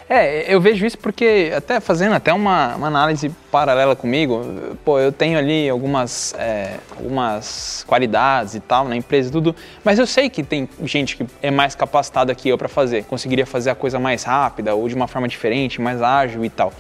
É, 0.09 0.53
eu 0.53 0.61
vejo 0.61 0.85
isso 0.85 0.99
porque, 0.99 1.53
até 1.57 1.81
fazendo 1.81 2.15
até 2.15 2.33
uma, 2.33 2.75
uma 2.75 2.87
análise 2.87 3.31
paralela 3.51 3.97
comigo, 3.97 4.45
pô, 4.85 4.99
eu 4.99 5.11
tenho 5.11 5.39
ali 5.39 5.69
algumas, 5.69 6.35
é, 6.37 6.77
algumas 6.97 7.85
qualidades 7.87 8.55
e 8.55 8.61
tal 8.61 8.87
na 8.87 8.97
empresa 8.97 9.29
e 9.29 9.33
tudo, 9.33 9.57
mas 9.83 9.99
eu 9.99 10.07
sei 10.07 10.29
que 10.29 10.43
tem 10.43 10.69
gente 10.85 11.17
que 11.17 11.27
é 11.41 11.51
mais 11.51 11.75
capacitada 11.75 12.35
que 12.35 12.49
eu 12.49 12.59
para 12.59 12.69
fazer, 12.69 13.05
conseguiria 13.05 13.47
fazer 13.47 13.71
a 13.71 13.75
coisa 13.75 13.99
mais 13.99 14.25
rápida 14.25 14.75
ou 14.75 14.87
de 14.87 14.95
uma 14.95 15.07
forma 15.07 15.29
diferente, 15.29 15.81
mais 15.81 16.03
ágil 16.03 16.45
e 16.45 16.51
tal. 16.51 16.73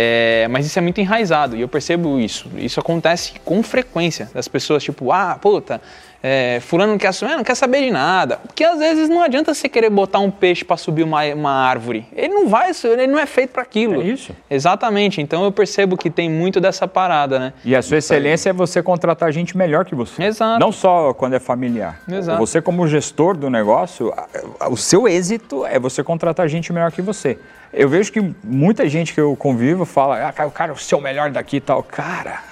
É, 0.00 0.46
mas 0.48 0.64
isso 0.64 0.78
é 0.78 0.82
muito 0.82 1.00
enraizado 1.00 1.56
e 1.56 1.60
eu 1.60 1.66
percebo 1.66 2.20
isso. 2.20 2.48
Isso 2.56 2.78
acontece 2.78 3.32
com 3.44 3.60
frequência. 3.64 4.30
Das 4.32 4.46
pessoas, 4.46 4.84
tipo, 4.84 5.10
ah, 5.10 5.36
puta, 5.42 5.80
é, 6.22 6.60
fulano 6.60 6.92
não 6.92 6.98
quer 6.98 7.08
assumir, 7.08 7.36
não 7.36 7.42
quer 7.42 7.56
saber 7.56 7.80
de 7.80 7.90
nada. 7.90 8.36
Porque 8.36 8.62
às 8.62 8.78
vezes 8.78 9.08
não 9.08 9.20
adianta 9.20 9.52
você 9.52 9.68
querer 9.68 9.90
botar 9.90 10.20
um 10.20 10.30
peixe 10.30 10.64
para 10.64 10.76
subir 10.76 11.02
uma, 11.02 11.24
uma 11.34 11.50
árvore. 11.50 12.06
Ele 12.14 12.32
não 12.32 12.48
vai, 12.48 12.70
ele 12.84 13.08
não 13.08 13.18
é 13.18 13.26
feito 13.26 13.50
para 13.50 13.62
aquilo. 13.62 14.00
É 14.00 14.04
isso. 14.04 14.32
Exatamente. 14.48 15.20
Então 15.20 15.42
eu 15.42 15.50
percebo 15.50 15.96
que 15.96 16.10
tem 16.10 16.30
muito 16.30 16.60
dessa 16.60 16.86
parada, 16.86 17.40
né? 17.40 17.52
E 17.64 17.74
a 17.74 17.82
sua 17.82 17.98
excelência 17.98 18.50
é 18.50 18.52
você 18.52 18.80
contratar 18.80 19.32
gente 19.32 19.56
melhor 19.56 19.84
que 19.84 19.96
você. 19.96 20.22
Exato. 20.22 20.60
Não 20.60 20.70
só 20.70 21.12
quando 21.12 21.34
é 21.34 21.40
familiar. 21.40 22.00
Exato. 22.08 22.38
Você 22.38 22.62
como 22.62 22.86
gestor 22.86 23.36
do 23.36 23.50
negócio, 23.50 24.14
o 24.70 24.76
seu 24.76 25.08
êxito 25.08 25.66
é 25.66 25.76
você 25.76 26.04
contratar 26.04 26.48
gente 26.48 26.72
melhor 26.72 26.92
que 26.92 27.02
você. 27.02 27.36
Eu 27.72 27.88
vejo 27.88 28.12
que 28.12 28.34
muita 28.42 28.88
gente 28.88 29.12
que 29.12 29.20
eu 29.20 29.36
convivo 29.36 29.84
fala, 29.84 30.28
ah, 30.28 30.32
cara, 30.50 30.72
o 30.72 30.76
seu 30.76 31.00
melhor 31.00 31.30
daqui 31.30 31.56
e 31.56 31.60
tal. 31.60 31.82
Cara, 31.82 32.42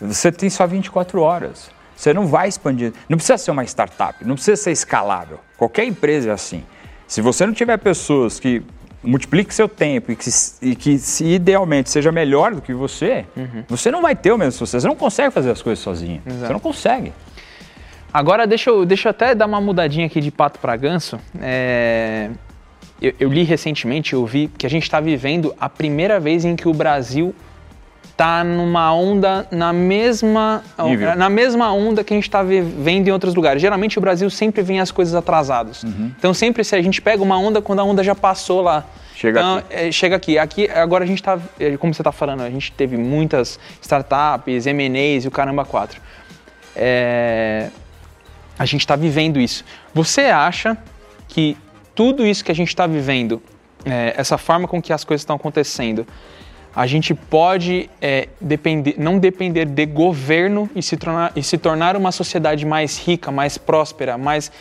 você 0.00 0.32
tem 0.32 0.50
só 0.50 0.66
24 0.66 1.20
horas. 1.20 1.70
Você 1.96 2.12
não 2.12 2.26
vai 2.26 2.48
expandir. 2.48 2.92
Não 3.08 3.16
precisa 3.16 3.38
ser 3.38 3.50
uma 3.50 3.64
startup, 3.64 4.22
não 4.24 4.34
precisa 4.34 4.56
ser 4.56 4.70
escalável. 4.70 5.40
Qualquer 5.56 5.84
empresa 5.84 6.30
é 6.30 6.32
assim. 6.32 6.62
Se 7.06 7.22
você 7.22 7.46
não 7.46 7.54
tiver 7.54 7.78
pessoas 7.78 8.38
que 8.38 8.62
multipliquem 9.02 9.52
seu 9.52 9.68
tempo 9.68 10.12
e 10.12 10.16
que, 10.16 10.28
e 10.60 10.74
que 10.74 10.98
se 10.98 11.24
idealmente 11.24 11.88
seja 11.88 12.10
melhor 12.10 12.54
do 12.54 12.60
que 12.60 12.74
você, 12.74 13.24
uhum. 13.36 13.64
você 13.68 13.90
não 13.90 14.02
vai 14.02 14.14
ter 14.16 14.32
o 14.32 14.38
mesmo 14.38 14.52
sucesso. 14.52 14.82
Você 14.82 14.88
não 14.88 14.96
consegue 14.96 15.32
fazer 15.32 15.50
as 15.50 15.62
coisas 15.62 15.82
sozinho. 15.82 16.20
Exato. 16.26 16.46
Você 16.46 16.52
não 16.52 16.60
consegue. 16.60 17.12
Agora, 18.12 18.46
deixa 18.46 18.70
eu, 18.70 18.84
deixa 18.84 19.08
eu 19.08 19.10
até 19.10 19.34
dar 19.34 19.46
uma 19.46 19.60
mudadinha 19.60 20.06
aqui 20.06 20.20
de 20.20 20.30
pato 20.30 20.58
para 20.58 20.76
ganso. 20.76 21.18
É... 21.40 22.30
Eu, 23.00 23.12
eu, 23.20 23.32
li 23.32 23.42
recentemente, 23.42 24.14
eu 24.14 24.24
vi 24.24 24.48
que 24.56 24.66
a 24.66 24.70
gente 24.70 24.84
está 24.84 25.00
vivendo 25.00 25.54
a 25.60 25.68
primeira 25.68 26.18
vez 26.18 26.44
em 26.44 26.56
que 26.56 26.68
o 26.68 26.72
Brasil 26.72 27.34
tá 28.16 28.42
numa 28.42 28.92
onda 28.94 29.46
na 29.50 29.74
mesma 29.74 30.64
Nível. 30.82 31.14
na 31.16 31.28
mesma 31.28 31.70
onda 31.72 32.02
que 32.02 32.14
a 32.14 32.16
gente 32.16 32.26
está 32.26 32.42
vendo 32.42 33.08
em 33.08 33.10
outros 33.10 33.34
lugares. 33.34 33.60
Geralmente 33.60 33.98
o 33.98 34.00
Brasil 34.00 34.30
sempre 34.30 34.62
vem 34.62 34.80
as 34.80 34.90
coisas 34.90 35.14
atrasadas. 35.14 35.82
Uhum. 35.82 36.10
Então 36.18 36.32
sempre 36.32 36.64
se 36.64 36.74
a 36.74 36.80
gente 36.80 37.02
pega 37.02 37.22
uma 37.22 37.38
onda 37.38 37.60
quando 37.60 37.80
a 37.80 37.84
onda 37.84 38.02
já 38.02 38.14
passou 38.14 38.62
lá. 38.62 38.84
Chega 39.14 39.40
então, 39.40 39.58
aqui. 39.58 39.74
É, 39.74 39.92
chega 39.92 40.16
aqui. 40.16 40.38
Aqui 40.38 40.70
agora 40.70 41.04
a 41.04 41.06
gente 41.06 41.18
está, 41.18 41.38
é, 41.60 41.76
como 41.76 41.92
você 41.92 42.00
está 42.00 42.12
falando, 42.12 42.42
a 42.42 42.50
gente 42.50 42.72
teve 42.72 42.96
muitas 42.96 43.58
startups, 43.82 44.66
M&As 44.66 45.24
e 45.24 45.28
o 45.28 45.30
caramba 45.30 45.64
quatro. 45.64 46.00
É, 46.74 47.68
a 48.58 48.64
gente 48.64 48.80
está 48.80 48.96
vivendo 48.96 49.38
isso. 49.38 49.64
Você 49.92 50.22
acha 50.22 50.76
que 51.28 51.56
tudo 51.96 52.24
isso 52.24 52.44
que 52.44 52.52
a 52.52 52.54
gente 52.54 52.68
está 52.68 52.86
vivendo, 52.86 53.42
é, 53.84 54.14
essa 54.16 54.36
forma 54.36 54.68
com 54.68 54.80
que 54.80 54.92
as 54.92 55.02
coisas 55.02 55.22
estão 55.22 55.34
acontecendo, 55.34 56.06
a 56.74 56.86
gente 56.86 57.14
pode 57.14 57.88
é, 58.02 58.28
depender, 58.38 58.96
não 58.98 59.18
depender 59.18 59.64
de 59.64 59.86
governo 59.86 60.68
e 60.76 60.82
se, 60.82 60.94
tornar, 60.98 61.32
e 61.34 61.42
se 61.42 61.56
tornar 61.56 61.96
uma 61.96 62.12
sociedade 62.12 62.66
mais 62.66 62.98
rica, 62.98 63.32
mais 63.32 63.56
próspera, 63.56 64.18
mais 64.18 64.52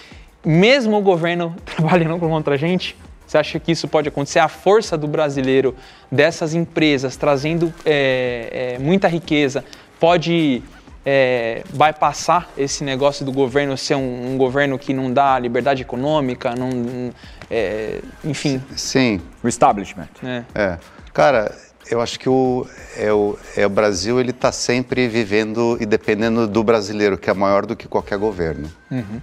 mesmo 0.46 0.98
o 0.98 1.02
governo 1.02 1.54
trabalhando 1.66 2.18
contra 2.18 2.56
a 2.56 2.58
gente? 2.58 2.96
Você 3.28 3.38
acha 3.38 3.60
que 3.60 3.74
isso 3.74 3.88
pode 3.88 4.08
acontecer? 4.08 4.40
A 4.40 4.48
força 4.48 4.98
do 4.98 5.08
brasileiro, 5.08 5.76
dessas 6.10 6.54
empresas, 6.54 7.18
trazendo 7.18 7.74
é, 7.86 8.76
é, 8.76 8.80
muita 8.80 9.10
riqueza, 9.10 9.66
pode 10.00 10.64
é, 11.06 11.64
vai 11.70 11.94
passar 11.94 12.50
esse 12.58 12.84
negócio 12.84 13.24
do 13.24 13.32
governo 13.32 13.78
ser 13.78 13.96
um, 13.96 14.34
um, 14.34 14.38
governo 14.38 14.80
que 14.80 14.94
não 14.94 15.14
dá 15.14 15.38
liberdade 15.38 15.84
econômica, 15.84 16.56
não, 16.56 17.14
é, 17.50 18.02
enfim. 18.24 18.62
Sim. 18.76 19.22
O 19.44 19.48
establishment. 19.48 20.10
É. 20.24 20.44
é. 20.56 20.80
Cara, 21.14 21.56
eu 21.90 22.02
acho 22.02 22.20
que 22.20 22.28
o, 22.28 22.68
é 22.98 23.14
o, 23.14 23.38
é 23.56 23.66
o 23.66 23.70
Brasil 23.70 24.20
ele 24.20 24.32
está 24.32 24.52
sempre 24.52 25.08
vivendo 25.08 25.78
e 25.80 25.86
dependendo 25.86 26.48
do 26.48 26.64
brasileiro, 26.64 27.18
que 27.18 27.30
é 27.30 27.34
maior 27.34 27.66
do 27.66 27.76
que 27.76 27.88
qualquer 27.88 28.18
governo. 28.18 28.72
Uhum. 28.90 29.22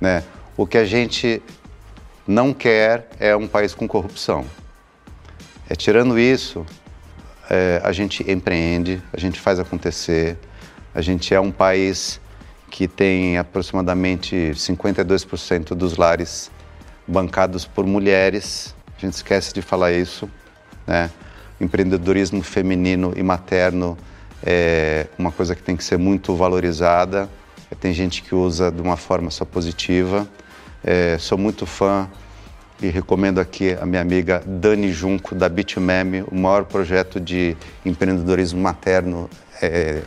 Né? 0.00 0.24
O 0.56 0.66
que 0.66 0.78
a 0.78 0.84
gente 0.84 1.42
não 2.26 2.54
quer 2.54 3.08
é 3.20 3.36
um 3.36 3.46
país 3.46 3.74
com 3.74 3.86
corrupção. 3.86 4.44
É, 5.68 5.74
tirando 5.74 6.18
isso, 6.18 6.64
é, 7.50 7.80
a 7.84 7.92
gente 7.92 8.28
empreende, 8.30 9.02
a 9.12 9.20
gente 9.20 9.38
faz 9.38 9.58
acontecer. 9.58 10.38
A 10.98 11.00
gente 11.00 11.32
é 11.32 11.38
um 11.38 11.52
país 11.52 12.20
que 12.72 12.88
tem 12.88 13.38
aproximadamente 13.38 14.34
52% 14.34 15.68
dos 15.68 15.96
lares 15.96 16.50
bancados 17.06 17.64
por 17.64 17.86
mulheres. 17.86 18.74
A 18.96 19.00
gente 19.02 19.12
esquece 19.12 19.54
de 19.54 19.62
falar 19.62 19.92
isso, 19.92 20.28
né? 20.88 21.08
Empreendedorismo 21.60 22.42
feminino 22.42 23.12
e 23.16 23.22
materno 23.22 23.96
é 24.44 25.06
uma 25.16 25.30
coisa 25.30 25.54
que 25.54 25.62
tem 25.62 25.76
que 25.76 25.84
ser 25.84 25.98
muito 25.98 26.34
valorizada. 26.34 27.30
Tem 27.78 27.92
gente 27.92 28.20
que 28.20 28.34
usa 28.34 28.68
de 28.68 28.82
uma 28.82 28.96
forma 28.96 29.30
só 29.30 29.44
positiva. 29.44 30.28
É, 30.82 31.16
sou 31.16 31.38
muito 31.38 31.64
fã 31.64 32.10
e 32.82 32.88
recomendo 32.88 33.38
aqui 33.38 33.76
a 33.80 33.86
minha 33.86 34.02
amiga 34.02 34.42
Dani 34.44 34.90
Junco, 34.90 35.36
da 35.36 35.48
Bitmeme, 35.48 36.24
o 36.26 36.34
maior 36.34 36.64
projeto 36.64 37.20
de 37.20 37.56
empreendedorismo 37.86 38.60
materno 38.60 39.30
é, 39.62 40.02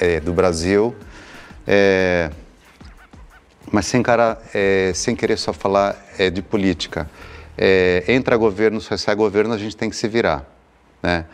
é, 0.00 0.18
do 0.18 0.32
Brasil. 0.32 0.96
É, 1.66 2.30
mas 3.70 3.86
sem, 3.86 4.02
cara, 4.02 4.40
é, 4.52 4.92
sem 4.94 5.14
querer 5.14 5.36
só 5.36 5.52
falar 5.52 5.96
é, 6.18 6.30
de 6.30 6.42
política. 6.42 7.08
É, 7.56 8.04
entra 8.08 8.36
governo, 8.36 8.80
se 8.80 8.96
sai 8.96 9.14
governo, 9.14 9.54
a 9.54 9.58
gente 9.58 9.76
tem 9.76 9.90
que 9.90 9.96
se 9.96 10.08
virar. 10.08 10.44
Né? 11.02 11.26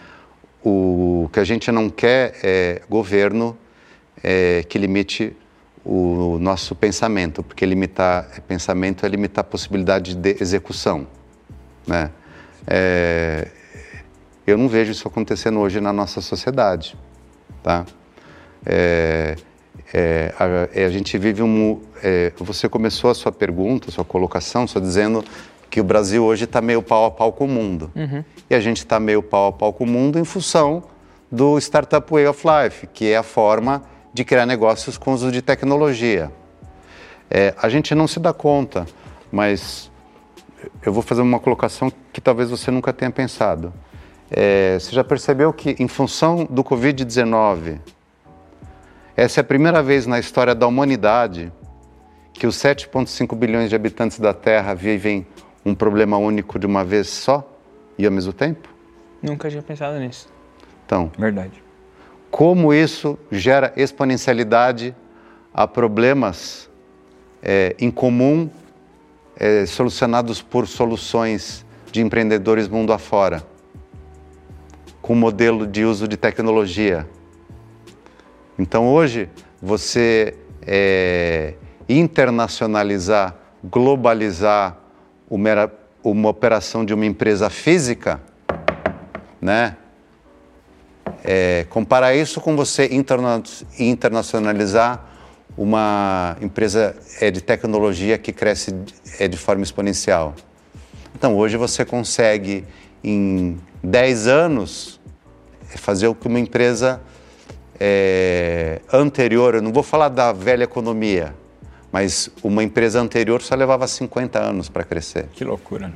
O 0.63 1.31
que 1.33 1.39
a 1.39 1.45
gente 1.45 1.71
não 1.71 1.89
quer 1.89 2.35
é 2.43 2.83
governo 2.91 3.57
que 4.69 4.77
limite 4.77 5.37
o 5.85 6.37
nosso 6.41 6.75
pensamento, 6.75 7.45
porque 7.45 7.65
limitar 7.65 8.29
pensamento 8.49 9.07
é 9.07 9.09
limitar 9.09 9.43
a 9.43 9.49
possibilidade 9.49 10.17
de 10.17 10.37
execução. 10.41 11.07
Né? 11.87 12.11
É, 12.67 13.47
eu 14.45 14.59
não 14.59 14.69
vejo 14.69 14.91
isso 14.91 15.07
acontecendo 15.07 15.61
hoje 15.61 15.81
na 15.81 15.93
nossa 15.93 16.21
sociedade. 16.21 16.97
Tá? 17.63 17.87
É, 18.67 19.37
é, 19.95 20.35
a, 20.39 20.45
é, 20.81 20.85
a, 20.85 20.91
gente 20.91 21.17
vive 21.17 21.43
um. 21.43 21.81
É, 22.03 22.33
você 22.37 22.69
começou 22.69 23.11
a 23.11 23.15
sua 23.15 23.31
pergunta, 23.31 23.89
a 23.89 23.93
sua 23.93 24.05
colocação, 24.05 24.67
só 24.67 24.81
dizendo 24.81 25.25
que 25.71 25.81
o 25.81 25.85
Brasil 25.85 26.25
hoje 26.25 26.45
está 26.45 26.61
meio 26.61 26.83
pau 26.83 27.05
a 27.07 27.11
pau 27.11 27.33
com 27.33 27.45
o 27.45 27.49
mundo. 27.49 27.91
Uhum. 27.95 28.25
E 28.51 28.55
a 28.55 28.61
gente 28.61 28.79
está 28.79 28.99
meio 28.99 29.23
pau 29.23 29.49
a 29.49 29.53
pau 29.53 29.73
com 29.73 29.85
o 29.85 29.87
mundo 29.87 30.19
em 30.19 30.25
função 30.25 30.83
do 31.31 31.59
Startup 31.59 32.07
Way 32.11 32.27
of 32.27 32.43
Life, 32.47 32.87
que 32.89 33.11
é 33.11 33.17
a 33.17 33.23
forma 33.23 33.83
de 34.13 34.25
criar 34.25 34.47
negócios 34.47 34.99
com 34.99 35.13
uso 35.13 35.31
de 35.31 35.43
tecnologia. 35.43 36.33
É, 37.31 37.55
a 37.61 37.69
gente 37.69 37.95
não 37.95 38.07
se 38.07 38.19
dá 38.19 38.33
conta, 38.33 38.87
mas 39.31 39.91
eu 40.85 40.93
vou 40.93 41.03
fazer 41.03 41.23
uma 41.23 41.39
colocação 41.39 41.93
que 42.13 42.21
talvez 42.21 42.51
você 42.51 42.71
nunca 42.71 42.93
tenha 42.93 43.11
pensado. 43.11 43.73
É, 44.31 44.79
você 44.79 44.93
já 44.93 45.05
percebeu 45.05 45.53
que, 45.53 45.77
em 45.79 45.89
função 45.89 46.45
do 46.49 46.65
Covid-19, 46.65 47.79
essa 49.17 49.41
é 49.41 49.43
a 49.43 49.45
primeira 49.45 49.83
vez 49.83 50.07
na 50.07 50.19
história 50.19 50.55
da 50.55 50.67
humanidade 50.67 51.53
que 52.33 52.47
os 52.47 52.57
7,5 52.57 53.35
bilhões 53.35 53.71
de 53.71 53.77
habitantes 53.77 54.19
da 54.19 54.35
Terra 54.35 54.75
vivem 54.75 55.27
um 55.65 55.75
problema 55.75 56.19
único 56.19 56.59
de 56.59 56.67
uma 56.67 56.85
vez 56.85 57.09
só 57.09 57.49
e 57.99 58.05
ao 58.05 58.13
mesmo 58.13 58.33
tempo? 58.33 58.69
Nunca 59.23 59.49
tinha 59.49 59.63
pensado 59.63 59.99
nisso. 59.99 60.29
Então, 60.85 61.11
verdade 61.19 61.67
como 62.37 62.75
isso 62.75 63.19
gera 63.31 63.73
exponencialidade 63.79 64.95
a 65.55 65.67
problemas 65.67 66.69
é, 67.43 67.75
em 67.79 67.91
comum 67.91 68.51
é, 69.39 69.65
solucionados 69.65 70.43
por 70.43 70.67
soluções 70.67 71.65
de 71.91 72.03
empreendedores 72.03 72.69
mundo 72.69 72.93
afora, 72.93 73.43
com 75.01 75.15
modelo 75.15 75.67
de 75.67 75.83
uso 75.83 76.07
de 76.07 76.19
tecnologia. 76.19 77.09
Então 78.59 78.89
hoje 78.89 79.29
você 79.61 80.35
é, 80.67 81.55
internacionalizar, 81.89 83.35
globalizar 83.63 84.79
uma, 85.29 85.73
uma 86.03 86.29
operação 86.29 86.85
de 86.85 86.95
uma 86.95 87.05
empresa 87.05 87.51
física, 87.51 88.21
né? 89.41 89.77
É, 91.23 91.67
comparar 91.69 92.15
isso 92.15 92.41
com 92.41 92.57
você 92.57 92.89
interna 92.93 93.43
internacionalizar 93.79 95.05
uma 95.57 96.37
empresa 96.41 96.95
é, 97.21 97.31
de 97.31 97.41
tecnologia 97.41 98.19
que 98.19 98.33
cresce 98.33 98.75
é, 99.19 99.27
de 99.27 99.37
forma 99.37 99.63
exponencial. 99.63 100.35
Então, 101.15 101.35
hoje 101.35 101.57
você 101.57 101.85
consegue, 101.85 102.65
em 103.03 103.59
10 103.83 104.27
anos, 104.27 105.01
fazer 105.77 106.09
o 106.09 106.15
que 106.15 106.29
uma 106.29 106.39
empresa 106.39 107.01
é, 107.81 108.81
anterior, 108.93 109.55
eu 109.55 109.63
não 109.63 109.73
vou 109.73 109.83
falar 109.83 110.09
da 110.09 110.33
velha 110.33 110.65
economia, 110.65 111.35
mas 111.93 112.31
uma 112.43 112.63
empresa 112.63 113.01
anterior 113.01 113.43
só 113.43 113.55
levava 113.55 113.87
50 113.87 114.39
anos 114.39 114.69
para 114.69 114.85
crescer. 114.85 115.29
Que 115.33 115.45
loucura. 115.45 115.89
Né? 115.89 115.95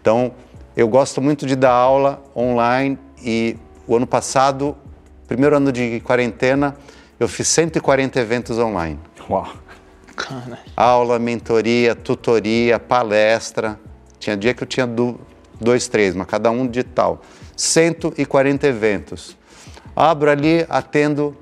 Então, 0.00 0.32
eu 0.76 0.88
gosto 0.88 1.20
muito 1.20 1.46
de 1.46 1.56
dar 1.56 1.72
aula 1.72 2.22
online 2.36 2.98
e 3.22 3.56
o 3.86 3.96
ano 3.96 4.06
passado, 4.06 4.76
primeiro 5.26 5.56
ano 5.56 5.72
de 5.72 6.00
quarentena, 6.00 6.76
eu 7.18 7.26
fiz 7.26 7.48
140 7.48 8.20
eventos 8.20 8.58
online. 8.58 8.98
Uau! 9.28 9.48
Aula, 10.76 11.18
mentoria, 11.18 11.94
tutoria, 11.94 12.78
palestra. 12.78 13.78
Tinha 14.18 14.36
dia 14.36 14.52
que 14.52 14.62
eu 14.62 14.66
tinha 14.66 14.86
do, 14.86 15.20
dois, 15.60 15.88
três, 15.88 16.14
mas 16.14 16.26
cada 16.26 16.50
um 16.50 16.66
de 16.66 16.82
tal. 16.82 17.22
140 17.56 18.66
eventos. 18.66 19.37
Abro 20.00 20.30
ali, 20.30 20.64
atendo 20.68 21.36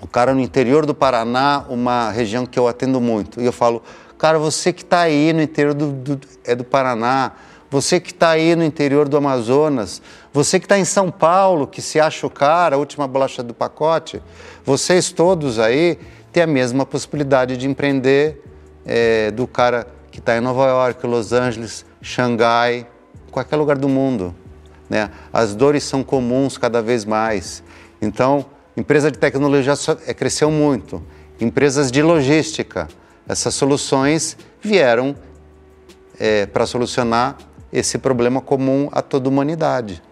o 0.00 0.06
cara 0.06 0.32
no 0.32 0.38
interior 0.38 0.86
do 0.86 0.94
Paraná, 0.94 1.64
uma 1.68 2.08
região 2.08 2.46
que 2.46 2.56
eu 2.56 2.68
atendo 2.68 3.00
muito. 3.00 3.40
E 3.40 3.46
eu 3.46 3.52
falo, 3.52 3.82
cara, 4.16 4.38
você 4.38 4.72
que 4.72 4.82
está 4.82 5.00
aí 5.00 5.32
no 5.32 5.42
interior 5.42 5.74
do, 5.74 5.90
do, 5.90 6.20
é 6.44 6.54
do 6.54 6.62
Paraná, 6.62 7.32
você 7.68 7.98
que 7.98 8.12
está 8.12 8.30
aí 8.30 8.54
no 8.54 8.62
interior 8.62 9.08
do 9.08 9.16
Amazonas, 9.16 10.00
você 10.32 10.60
que 10.60 10.66
está 10.66 10.78
em 10.78 10.84
São 10.84 11.10
Paulo, 11.10 11.66
que 11.66 11.82
se 11.82 11.98
acha 11.98 12.24
o 12.28 12.30
cara, 12.30 12.76
a 12.76 12.78
última 12.78 13.08
bolacha 13.08 13.42
do 13.42 13.52
pacote, 13.52 14.22
vocês 14.64 15.10
todos 15.10 15.58
aí 15.58 15.98
têm 16.30 16.44
a 16.44 16.46
mesma 16.46 16.86
possibilidade 16.86 17.56
de 17.56 17.66
empreender 17.68 18.40
é, 18.86 19.32
do 19.32 19.48
cara 19.48 19.84
que 20.12 20.20
está 20.20 20.38
em 20.38 20.40
Nova 20.40 20.64
York, 20.64 21.04
Los 21.04 21.32
Angeles, 21.32 21.84
Xangai, 22.00 22.86
qualquer 23.32 23.56
lugar 23.56 23.76
do 23.76 23.88
mundo. 23.88 24.32
Né? 24.88 25.10
As 25.32 25.54
dores 25.54 25.84
são 25.84 26.02
comuns 26.02 26.56
cada 26.56 26.80
vez 26.80 27.04
mais. 27.04 27.62
Então, 28.00 28.46
empresa 28.76 29.10
de 29.10 29.18
tecnologia 29.18 29.74
é, 30.06 30.14
cresceu 30.14 30.50
muito. 30.50 31.02
Empresas 31.40 31.90
de 31.90 32.02
logística, 32.02 32.88
essas 33.28 33.54
soluções 33.54 34.36
vieram 34.60 35.14
é, 36.18 36.46
para 36.46 36.66
solucionar 36.66 37.36
esse 37.72 37.98
problema 37.98 38.40
comum 38.40 38.88
a 38.92 39.02
toda 39.02 39.28
a 39.28 39.30
humanidade. 39.30 40.02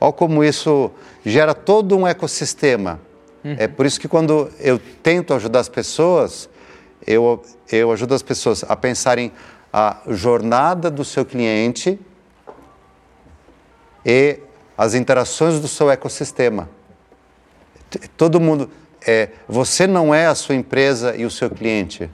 Olha 0.00 0.12
como 0.12 0.42
isso 0.42 0.90
gera 1.24 1.54
todo 1.54 1.96
um 1.96 2.06
ecossistema. 2.06 3.00
Uhum. 3.44 3.56
É 3.58 3.68
por 3.68 3.86
isso 3.86 4.00
que 4.00 4.08
quando 4.08 4.50
eu 4.58 4.80
tento 5.02 5.34
ajudar 5.34 5.60
as 5.60 5.68
pessoas, 5.68 6.48
eu, 7.06 7.42
eu 7.70 7.92
ajudo 7.92 8.14
as 8.14 8.22
pessoas 8.22 8.64
a 8.66 8.74
pensarem 8.74 9.30
a 9.72 9.98
jornada 10.08 10.90
do 10.90 11.04
seu 11.04 11.24
cliente 11.24 11.98
e 14.04 14.38
as 14.76 14.94
interações 14.94 15.60
do 15.60 15.68
seu 15.68 15.90
ecossistema. 15.90 16.68
Todo 18.16 18.40
mundo, 18.40 18.70
é, 19.06 19.30
você 19.48 19.86
não 19.86 20.14
é 20.14 20.26
a 20.26 20.34
sua 20.34 20.54
empresa 20.54 21.14
e 21.16 21.24
o 21.24 21.30
seu 21.30 21.48
cliente. 21.48 22.10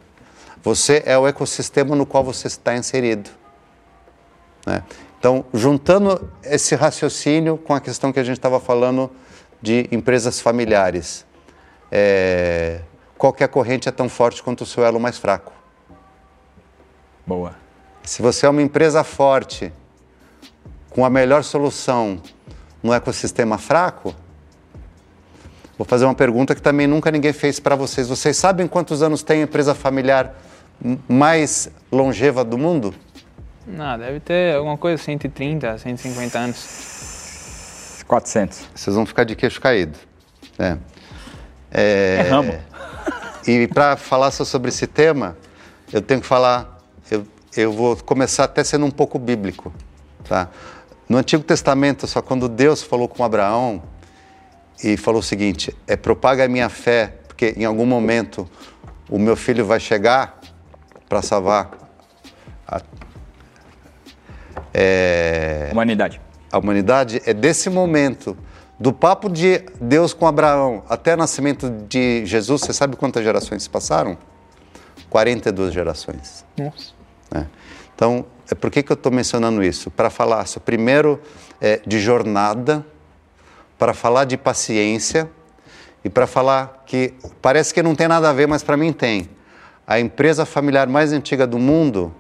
Você 0.62 1.02
é 1.06 1.18
o 1.18 1.26
ecossistema 1.26 1.96
no 1.96 2.04
qual 2.04 2.22
você 2.22 2.46
está 2.46 2.76
inserido. 2.76 3.30
Né? 4.66 4.82
Então, 5.18 5.44
juntando 5.52 6.30
esse 6.42 6.74
raciocínio 6.74 7.56
com 7.56 7.74
a 7.74 7.80
questão 7.80 8.12
que 8.12 8.20
a 8.20 8.24
gente 8.24 8.36
estava 8.36 8.60
falando 8.60 9.10
de 9.60 9.88
empresas 9.90 10.40
familiares, 10.40 11.26
é, 11.90 12.80
qualquer 13.16 13.48
corrente 13.48 13.88
é 13.88 13.92
tão 13.92 14.08
forte 14.08 14.42
quanto 14.42 14.62
o 14.62 14.66
seu 14.66 14.84
elo 14.84 15.00
mais 15.00 15.18
fraco. 15.18 15.52
Boa. 17.26 17.54
Se 18.02 18.22
você 18.22 18.46
é 18.46 18.48
uma 18.48 18.62
empresa 18.62 19.04
forte, 19.04 19.72
com 20.90 21.04
a 21.04 21.10
melhor 21.10 21.42
solução 21.44 22.20
no 22.82 22.92
ecossistema 22.92 23.56
fraco, 23.58 24.14
vou 25.78 25.86
fazer 25.86 26.04
uma 26.04 26.14
pergunta 26.14 26.54
que 26.54 26.60
também 26.60 26.86
nunca 26.86 27.10
ninguém 27.10 27.32
fez 27.32 27.60
para 27.60 27.74
vocês. 27.76 28.08
Vocês 28.08 28.36
sabem 28.36 28.66
quantos 28.66 29.02
anos 29.02 29.22
tem 29.22 29.40
a 29.40 29.44
empresa 29.44 29.74
familiar 29.74 30.34
mais 31.08 31.70
longeva 31.90 32.44
do 32.44 32.58
mundo? 32.58 32.94
Não, 33.66 33.98
deve 33.98 34.20
ter 34.20 34.56
alguma 34.56 34.76
coisa 34.76 35.00
130, 35.02 35.78
150 35.78 36.38
anos. 36.38 38.02
400. 38.06 38.66
Vocês 38.74 38.96
vão 38.96 39.06
ficar 39.06 39.24
de 39.24 39.36
queixo 39.36 39.60
caído. 39.60 39.96
É. 40.58 40.76
É, 41.70 42.16
é 42.18 42.22
ramo. 42.28 42.58
E 43.46 43.68
para 43.68 43.96
falar 43.96 44.30
sobre 44.32 44.68
esse 44.68 44.86
tema, 44.86 45.36
eu 45.92 46.02
tenho 46.02 46.20
que 46.20 46.26
falar, 46.26 46.78
eu, 47.10 47.26
eu 47.56 47.72
vou 47.72 47.96
começar 47.96 48.44
até 48.44 48.64
sendo 48.64 48.84
um 48.84 48.90
pouco 48.90 49.18
bíblico. 49.18 49.72
Tá? 50.24 50.48
No 51.10 51.18
Antigo 51.18 51.42
Testamento, 51.42 52.06
só 52.06 52.22
quando 52.22 52.48
Deus 52.48 52.84
falou 52.84 53.08
com 53.08 53.24
Abraão 53.24 53.82
e 54.80 54.96
falou 54.96 55.18
o 55.18 55.22
seguinte: 55.24 55.76
é 55.84 55.96
propaga 55.96 56.44
a 56.44 56.48
minha 56.48 56.68
fé, 56.68 57.14
porque 57.26 57.52
em 57.56 57.64
algum 57.64 57.84
momento 57.84 58.48
o 59.08 59.18
meu 59.18 59.34
filho 59.34 59.66
vai 59.66 59.80
chegar 59.80 60.40
para 61.08 61.20
salvar 61.20 61.72
a, 62.64 62.80
é, 64.72 65.70
Humanidade. 65.72 66.20
a 66.52 66.58
humanidade. 66.58 67.20
É 67.26 67.34
desse 67.34 67.68
momento, 67.68 68.38
do 68.78 68.92
papo 68.92 69.28
de 69.28 69.64
Deus 69.80 70.14
com 70.14 70.28
Abraão 70.28 70.84
até 70.88 71.14
o 71.14 71.16
nascimento 71.16 71.68
de 71.88 72.24
Jesus, 72.24 72.60
você 72.60 72.72
sabe 72.72 72.94
quantas 72.94 73.24
gerações 73.24 73.64
se 73.64 73.68
passaram? 73.68 74.16
42 75.08 75.74
gerações. 75.74 76.44
Nossa. 76.56 76.92
né? 77.32 77.48
Então, 78.00 78.24
é 78.50 78.54
por 78.54 78.70
que, 78.70 78.82
que 78.82 78.90
eu 78.90 78.94
estou 78.94 79.12
mencionando 79.12 79.62
isso? 79.62 79.90
Para 79.90 80.08
falar, 80.08 80.46
primeiro, 80.64 81.20
é, 81.60 81.82
de 81.86 82.00
jornada, 82.00 82.82
para 83.78 83.92
falar 83.92 84.24
de 84.24 84.38
paciência 84.38 85.30
e 86.02 86.08
para 86.08 86.26
falar 86.26 86.82
que 86.86 87.12
parece 87.42 87.74
que 87.74 87.82
não 87.82 87.94
tem 87.94 88.08
nada 88.08 88.30
a 88.30 88.32
ver, 88.32 88.48
mas 88.48 88.62
para 88.62 88.74
mim 88.74 88.90
tem. 88.90 89.28
A 89.86 90.00
empresa 90.00 90.46
familiar 90.46 90.88
mais 90.88 91.12
antiga 91.12 91.46
do 91.46 91.58
mundo 91.58 92.10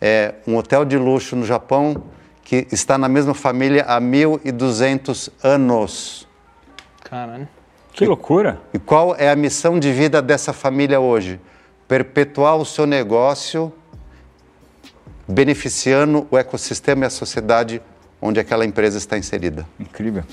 é 0.00 0.34
um 0.48 0.56
hotel 0.56 0.84
de 0.84 0.98
luxo 0.98 1.36
no 1.36 1.46
Japão 1.46 2.02
que 2.42 2.66
está 2.72 2.98
na 2.98 3.08
mesma 3.08 3.34
família 3.34 3.84
há 3.86 4.00
1.200 4.00 5.30
anos. 5.44 6.26
Caralho. 7.04 7.46
Que 7.92 8.04
loucura. 8.04 8.60
E 8.74 8.80
qual 8.80 9.14
é 9.14 9.30
a 9.30 9.36
missão 9.36 9.78
de 9.78 9.92
vida 9.92 10.20
dessa 10.20 10.52
família 10.52 10.98
hoje? 10.98 11.40
Perpetuar 11.86 12.56
o 12.56 12.64
seu 12.64 12.84
negócio, 12.84 13.72
beneficiando 15.26 16.26
o 16.30 16.38
ecossistema 16.38 17.04
e 17.04 17.06
a 17.06 17.10
sociedade 17.10 17.80
onde 18.20 18.40
aquela 18.40 18.64
empresa 18.64 18.98
está 18.98 19.18
inserida. 19.18 19.66
Incrível. 19.78 20.24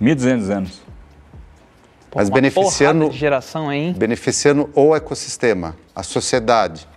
1.200 0.00 0.50
anos. 0.50 0.82
Pô, 2.10 2.18
Mas 2.18 2.28
uma 2.28 2.34
beneficiando- 2.34 3.10
geração 3.12 3.72
hein? 3.72 3.94
Beneficiando 3.96 4.70
o 4.74 4.94
ecossistema, 4.94 5.76
a 5.94 6.02
sociedade. 6.02 6.88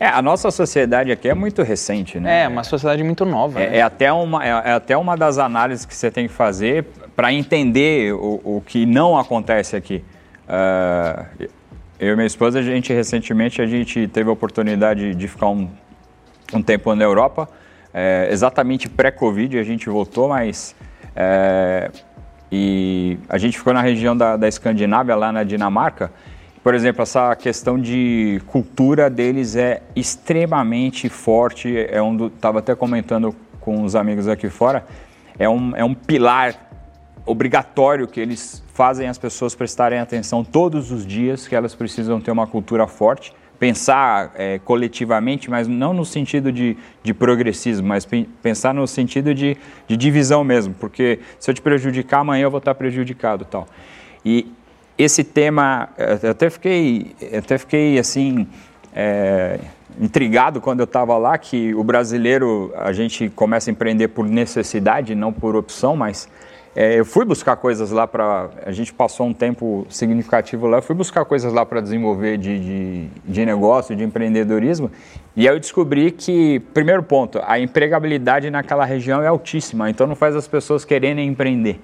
É, 0.00 0.06
a 0.06 0.22
nossa 0.22 0.50
sociedade 0.50 1.10
aqui 1.10 1.28
é 1.28 1.34
muito 1.34 1.62
recente, 1.62 2.20
né? 2.20 2.42
É, 2.42 2.48
uma 2.48 2.62
sociedade 2.62 3.02
muito 3.02 3.24
nova. 3.24 3.60
É, 3.60 3.70
né? 3.70 3.76
é 3.78 3.82
até 3.82 4.12
uma, 4.12 4.44
é, 4.44 4.48
é 4.48 4.72
até 4.72 4.96
uma 4.96 5.16
das 5.16 5.38
análises 5.38 5.84
que 5.84 5.94
você 5.94 6.10
tem 6.10 6.28
que 6.28 6.34
fazer 6.34 6.84
para 7.16 7.32
entender 7.32 8.14
o, 8.14 8.40
o 8.44 8.62
que 8.64 8.86
não 8.86 9.18
acontece 9.18 9.74
aqui. 9.74 10.04
Ah, 10.48 11.26
eu 11.98 12.12
e 12.12 12.16
minha 12.16 12.26
esposa, 12.26 12.60
a 12.60 12.62
gente 12.62 12.92
recentemente 12.92 13.60
a 13.60 13.66
gente 13.66 14.06
teve 14.08 14.30
a 14.30 14.32
oportunidade 14.32 15.14
de 15.16 15.26
ficar 15.26 15.48
um, 15.48 15.68
um 16.54 16.62
tempo 16.62 16.94
na 16.94 17.04
Europa, 17.04 17.48
é, 17.92 18.28
exatamente 18.30 18.88
pré-Covid 18.88 19.58
a 19.58 19.62
gente 19.62 19.88
voltou, 19.88 20.28
mas 20.28 20.74
é, 21.14 21.90
e 22.50 23.18
a 23.28 23.36
gente 23.36 23.58
ficou 23.58 23.72
na 23.72 23.82
região 23.82 24.16
da, 24.16 24.36
da 24.36 24.48
Escandinávia, 24.48 25.14
lá 25.14 25.30
na 25.30 25.44
Dinamarca. 25.44 26.10
Por 26.62 26.74
exemplo, 26.74 27.02
essa 27.02 27.34
questão 27.36 27.78
de 27.78 28.40
cultura 28.46 29.08
deles 29.08 29.54
é 29.54 29.82
extremamente 29.94 31.08
forte. 31.08 31.76
É 31.90 32.02
um 32.02 32.16
do, 32.16 32.30
tava 32.30 32.58
até 32.58 32.74
comentando 32.74 33.34
com 33.60 33.82
os 33.84 33.94
amigos 33.94 34.28
aqui 34.28 34.48
fora. 34.48 34.84
É 35.38 35.48
um, 35.48 35.76
é 35.76 35.84
um 35.84 35.94
pilar 35.94 36.54
obrigatório 37.24 38.08
que 38.08 38.18
eles 38.18 38.62
fazem 38.72 39.08
as 39.08 39.18
pessoas 39.18 39.54
prestarem 39.54 39.98
atenção 39.98 40.42
todos 40.42 40.90
os 40.90 41.06
dias, 41.06 41.46
que 41.46 41.54
elas 41.54 41.74
precisam 41.74 42.20
ter 42.20 42.30
uma 42.30 42.46
cultura 42.46 42.86
forte, 42.86 43.32
pensar 43.58 44.32
é, 44.36 44.58
coletivamente, 44.60 45.50
mas 45.50 45.66
não 45.66 45.92
no 45.92 46.04
sentido 46.04 46.52
de, 46.52 46.76
de 47.02 47.12
progressismo, 47.12 47.88
mas 47.88 48.04
pen- 48.04 48.28
pensar 48.42 48.72
no 48.72 48.86
sentido 48.86 49.34
de, 49.34 49.56
de 49.86 49.96
divisão 49.96 50.44
mesmo, 50.44 50.74
porque 50.74 51.18
se 51.40 51.50
eu 51.50 51.54
te 51.54 51.60
prejudicar, 51.60 52.20
amanhã 52.20 52.44
eu 52.44 52.50
vou 52.50 52.58
estar 52.58 52.74
prejudicado 52.74 53.44
tal. 53.44 53.66
E 54.24 54.46
esse 54.96 55.24
tema, 55.24 55.88
eu 56.22 56.30
até 56.30 56.50
fiquei, 56.50 57.14
eu 57.20 57.38
até 57.38 57.58
fiquei 57.58 57.98
assim, 57.98 58.46
é, 58.94 59.58
intrigado 60.00 60.60
quando 60.60 60.80
eu 60.80 60.84
estava 60.84 61.16
lá, 61.18 61.36
que 61.36 61.74
o 61.74 61.82
brasileiro, 61.82 62.72
a 62.76 62.92
gente 62.92 63.28
começa 63.28 63.70
a 63.70 63.72
empreender 63.72 64.08
por 64.08 64.26
necessidade, 64.26 65.14
não 65.14 65.32
por 65.32 65.56
opção, 65.56 65.96
mas 65.96 66.28
é, 66.80 67.00
eu 67.00 67.04
fui 67.04 67.24
buscar 67.24 67.56
coisas 67.56 67.90
lá 67.90 68.06
para. 68.06 68.50
A 68.64 68.70
gente 68.70 68.94
passou 68.94 69.26
um 69.26 69.34
tempo 69.34 69.84
significativo 69.90 70.68
lá, 70.68 70.78
eu 70.78 70.82
fui 70.82 70.94
buscar 70.94 71.24
coisas 71.24 71.52
lá 71.52 71.66
para 71.66 71.80
desenvolver 71.80 72.38
de, 72.38 72.56
de, 72.56 73.06
de 73.24 73.44
negócio, 73.44 73.96
de 73.96 74.04
empreendedorismo, 74.04 74.88
e 75.34 75.48
aí 75.48 75.56
eu 75.56 75.58
descobri 75.58 76.12
que, 76.12 76.60
primeiro 76.72 77.02
ponto, 77.02 77.40
a 77.44 77.58
empregabilidade 77.58 78.48
naquela 78.48 78.84
região 78.84 79.20
é 79.20 79.26
altíssima, 79.26 79.90
então 79.90 80.06
não 80.06 80.14
faz 80.14 80.36
as 80.36 80.46
pessoas 80.46 80.84
quererem 80.84 81.26
empreender. 81.26 81.80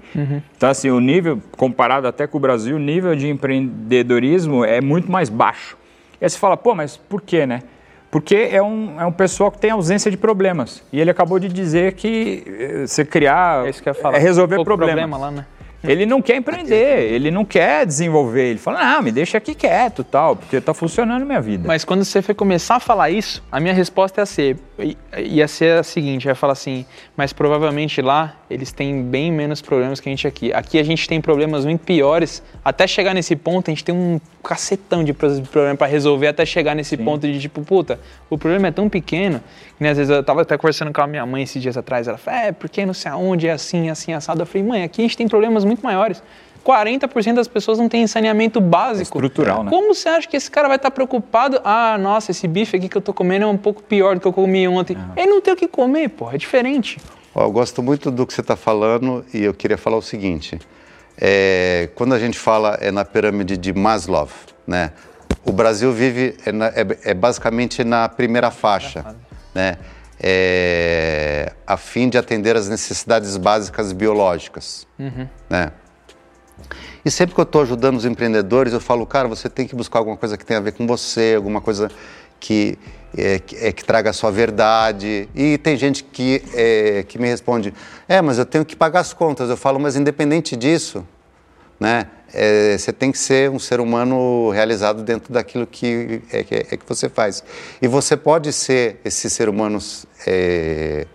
Então, 0.57 0.69
assim, 0.69 0.91
o 0.91 1.01
nível, 1.01 1.43
comparado 1.57 2.07
até 2.07 2.29
com 2.29 2.39
o 2.39 2.41
Brasil, 2.41 2.77
o 2.77 2.79
nível 2.79 3.17
de 3.17 3.29
empreendedorismo 3.29 4.65
é 4.65 4.81
muito 4.81 5.11
mais 5.11 5.29
baixo. 5.29 5.77
E 6.21 6.25
aí 6.25 6.31
você 6.31 6.39
fala, 6.39 6.57
pô, 6.57 6.73
mas 6.73 6.97
por 6.97 7.21
quê, 7.21 7.45
né? 7.47 7.65
Porque 8.15 8.49
é 8.53 8.63
um, 8.63 9.01
é 9.01 9.05
um 9.05 9.11
pessoal 9.11 9.51
que 9.51 9.59
tem 9.59 9.73
ausência 9.73 10.09
de 10.09 10.17
problemas. 10.17 10.85
E 10.93 11.01
ele 11.01 11.11
acabou 11.11 11.37
de 11.41 11.49
dizer 11.49 11.95
que 11.95 12.45
eh, 12.47 12.87
você 12.87 13.05
criar 13.05 13.67
É 13.67 13.71
isso 13.71 13.83
que 13.83 13.89
eu 13.89 13.93
ia 13.93 14.01
falar. 14.01 14.17
é 14.19 14.21
resolver 14.21 14.55
Pouco 14.55 14.69
problemas. 14.69 15.01
problema 15.01 15.19
lá, 15.19 15.33
né? 15.33 15.47
Ele 15.83 16.07
não 16.07 16.23
quer 16.23 16.37
empreender, 16.37 17.13
ele 17.13 17.31
não 17.31 17.45
quer 17.45 17.85
desenvolver. 17.85 18.51
Ele 18.51 18.59
fala, 18.59 18.83
não, 18.83 19.03
me 19.03 19.13
deixa 19.13 19.37
aqui 19.37 19.55
quieto 19.55 20.03
tal, 20.03 20.35
porque 20.35 20.59
tá 20.59 20.73
funcionando 20.73 21.27
minha 21.27 21.43
vida. 21.43 21.65
Mas 21.67 21.85
quando 21.85 22.03
você 22.05 22.23
foi 22.23 22.35
começar 22.35 22.77
a 22.77 22.81
falar 22.81 23.11
isso, 23.11 23.43
a 23.53 23.61
minha 23.61 23.75
resposta 23.75 24.23
ia 24.23 24.27
ser, 24.27 24.57
ia 25.19 25.47
ser 25.47 25.81
a 25.81 25.83
seguinte, 25.83 26.27
ia 26.27 26.35
falar 26.35 26.55
assim, 26.55 26.87
mas 27.15 27.35
provavelmente 27.35 28.01
lá 28.01 28.35
eles 28.51 28.71
têm 28.73 29.03
bem 29.03 29.33
menos 29.33 29.63
problemas 29.63 30.01
que 30.01 30.09
a 30.09 30.13
gente 30.13 30.27
aqui. 30.27 30.53
Aqui 30.53 30.79
a 30.79 30.83
gente 30.83 31.09
tem 31.09 31.21
problemas 31.21 31.65
muito 31.65 31.81
piores. 31.83 32.43
Até 32.65 32.87
chegar 32.87 33.15
nesse 33.15 33.35
ponto, 33.35 33.71
a 33.71 33.73
gente 33.73 33.83
tem 33.85 33.95
um 33.95 34.21
cacetão 34.43 35.03
de 35.03 35.13
pro- 35.15 35.41
de 35.41 35.49
problema 35.49 35.77
para 35.77 35.87
resolver 35.87 36.27
até 36.29 36.45
chegar 36.45 36.75
nesse 36.75 36.97
ponto 36.97 37.27
de 37.27 37.41
tipo, 37.41 37.63
puta, 37.63 37.99
o 38.29 38.37
problema 38.37 38.69
é 38.69 38.71
tão 38.71 38.89
pequeno, 38.89 39.41
que 39.79 39.83
né, 39.83 39.91
às 39.91 39.97
vezes 39.97 40.11
eu 40.15 40.23
tava 40.23 40.43
até 40.43 40.57
conversando 40.59 40.93
com 40.93 41.01
a 41.01 41.07
minha 41.07 41.25
mãe 41.25 41.43
esses 41.43 41.61
dias 41.63 41.77
atrás, 41.77 42.07
ela 42.07 42.19
falou, 42.19 42.39
é, 42.41 42.53
porque 42.53 42.85
não 42.85 42.93
sei 42.95 43.11
aonde, 43.11 43.49
é 43.49 43.53
assim, 43.53 43.89
assim, 43.89 44.13
assado. 44.13 44.43
Eu 44.43 44.47
falei, 44.47 44.63
mãe, 44.67 44.83
aqui 44.83 45.01
a 45.01 45.05
gente 45.05 45.17
tem 45.17 45.27
problemas 45.29 45.65
muito 45.65 45.83
maiores. 45.83 46.23
40% 46.65 47.35
das 47.35 47.47
pessoas 47.49 47.79
não 47.79 47.89
têm 47.91 48.07
saneamento 48.07 48.59
básico. 48.61 49.19
estrutural, 49.19 49.63
né? 49.65 49.71
Como 49.71 49.95
você 49.95 50.09
acha 50.09 50.27
que 50.29 50.37
esse 50.37 50.51
cara 50.51 50.67
vai 50.67 50.77
estar 50.79 50.91
preocupado? 50.91 51.61
Ah, 51.63 51.99
nossa, 51.99 52.31
esse 52.31 52.49
bife 52.49 52.77
aqui 52.77 52.89
que 52.89 52.97
eu 52.97 53.03
tô 53.03 53.13
comendo 53.13 53.45
é 53.45 53.49
um 53.49 53.57
pouco 53.57 53.83
pior 53.83 54.15
do 54.15 54.21
que 54.21 54.27
eu 54.27 54.33
comi 54.33 54.67
ontem. 54.67 54.97
Ele 55.17 55.27
não 55.27 55.41
tem 55.43 55.53
o 55.53 55.57
que 55.57 55.69
comer, 55.69 56.09
pô, 56.09 56.31
é 56.31 56.39
diferente. 56.39 56.99
Eu 57.37 57.51
gosto 57.51 57.83
muito 57.83 58.11
do 58.11 58.27
que 58.27 58.33
você 58.33 58.41
está 58.41 58.57
falando 58.57 59.25
e 59.35 59.43
eu 59.43 59.53
queria 59.55 59.77
falar 59.79 59.97
o 59.97 60.03
seguinte: 60.03 60.59
é, 61.19 61.89
quando 61.95 62.15
a 62.15 62.19
gente 62.19 62.39
fala 62.39 62.79
é 62.81 62.91
na 62.91 63.05
pirâmide 63.05 63.57
de 63.57 63.73
Maslow, 63.73 64.29
né? 64.67 64.93
O 65.45 65.53
Brasil 65.53 65.93
vive 65.93 66.37
é, 66.47 66.53
na- 66.53 66.69
é- 66.69 66.99
é 67.11 67.15
basicamente 67.15 67.85
na 67.85 68.09
primeira 68.09 68.51
faixa, 68.51 69.15
né? 69.55 69.77
É, 70.19 71.53
a 71.67 71.77
fim 71.77 72.09
de 72.09 72.17
atender 72.17 72.57
as 72.57 72.69
necessidades 72.69 73.37
básicas 73.37 73.93
biológicas, 73.93 74.87
né? 75.51 75.73
E 77.05 77.11
sempre 77.11 77.35
que 77.35 77.41
eu 77.41 77.45
estou 77.45 77.61
ajudando 77.63 77.97
os 77.97 78.05
empreendedores, 78.07 78.73
eu 78.73 78.81
falo, 78.81 79.05
cara, 79.07 79.29
você 79.29 79.49
tem 79.51 79.67
que 79.67 79.75
buscar 79.75 79.99
alguma 79.99 80.17
coisa 80.17 80.39
que 80.39 80.45
tenha 80.47 80.59
a 80.61 80.63
ver 80.63 80.73
com 80.73 80.87
você, 80.87 81.35
alguma 81.37 81.61
coisa 81.61 81.91
que, 82.41 82.79
é, 83.17 83.39
que, 83.39 83.57
é, 83.57 83.73
que 83.73 83.85
traga 83.85 84.13
sua 84.13 84.31
verdade. 84.31 85.29
E 85.35 85.59
tem 85.59 85.77
gente 85.77 86.05
que, 86.05 86.43
é, 86.55 87.05
que 87.07 87.19
me 87.19 87.29
responde, 87.29 87.73
é, 88.09 88.21
mas 88.21 88.39
eu 88.39 88.47
tenho 88.47 88.65
que 88.65 88.77
pagar 88.77 89.01
as 89.01 89.13
contas. 89.13 89.49
Eu 89.49 89.57
falo, 89.57 89.79
mas 89.79 89.97
independente 89.97 90.57
disso, 90.57 91.07
né, 91.79 92.07
é, 92.33 92.77
você 92.77 92.93
tem 92.93 93.13
que 93.13 93.19
ser 93.19 93.51
um 93.51 93.59
ser 93.59 93.81
humano 93.81 94.51
realizado 94.51 95.03
dentro 95.03 95.33
daquilo 95.33 95.67
que 95.67 96.21
é, 96.33 96.43
que 96.43 96.55
é 96.55 96.77
que 96.77 96.87
você 96.87 97.09
faz. 97.09 97.45
E 97.81 97.87
você 97.87 98.17
pode 98.17 98.53
ser 98.53 99.01
esse 99.05 99.31
ser 99.31 99.49
humano 99.49 99.79
é, 100.27 101.07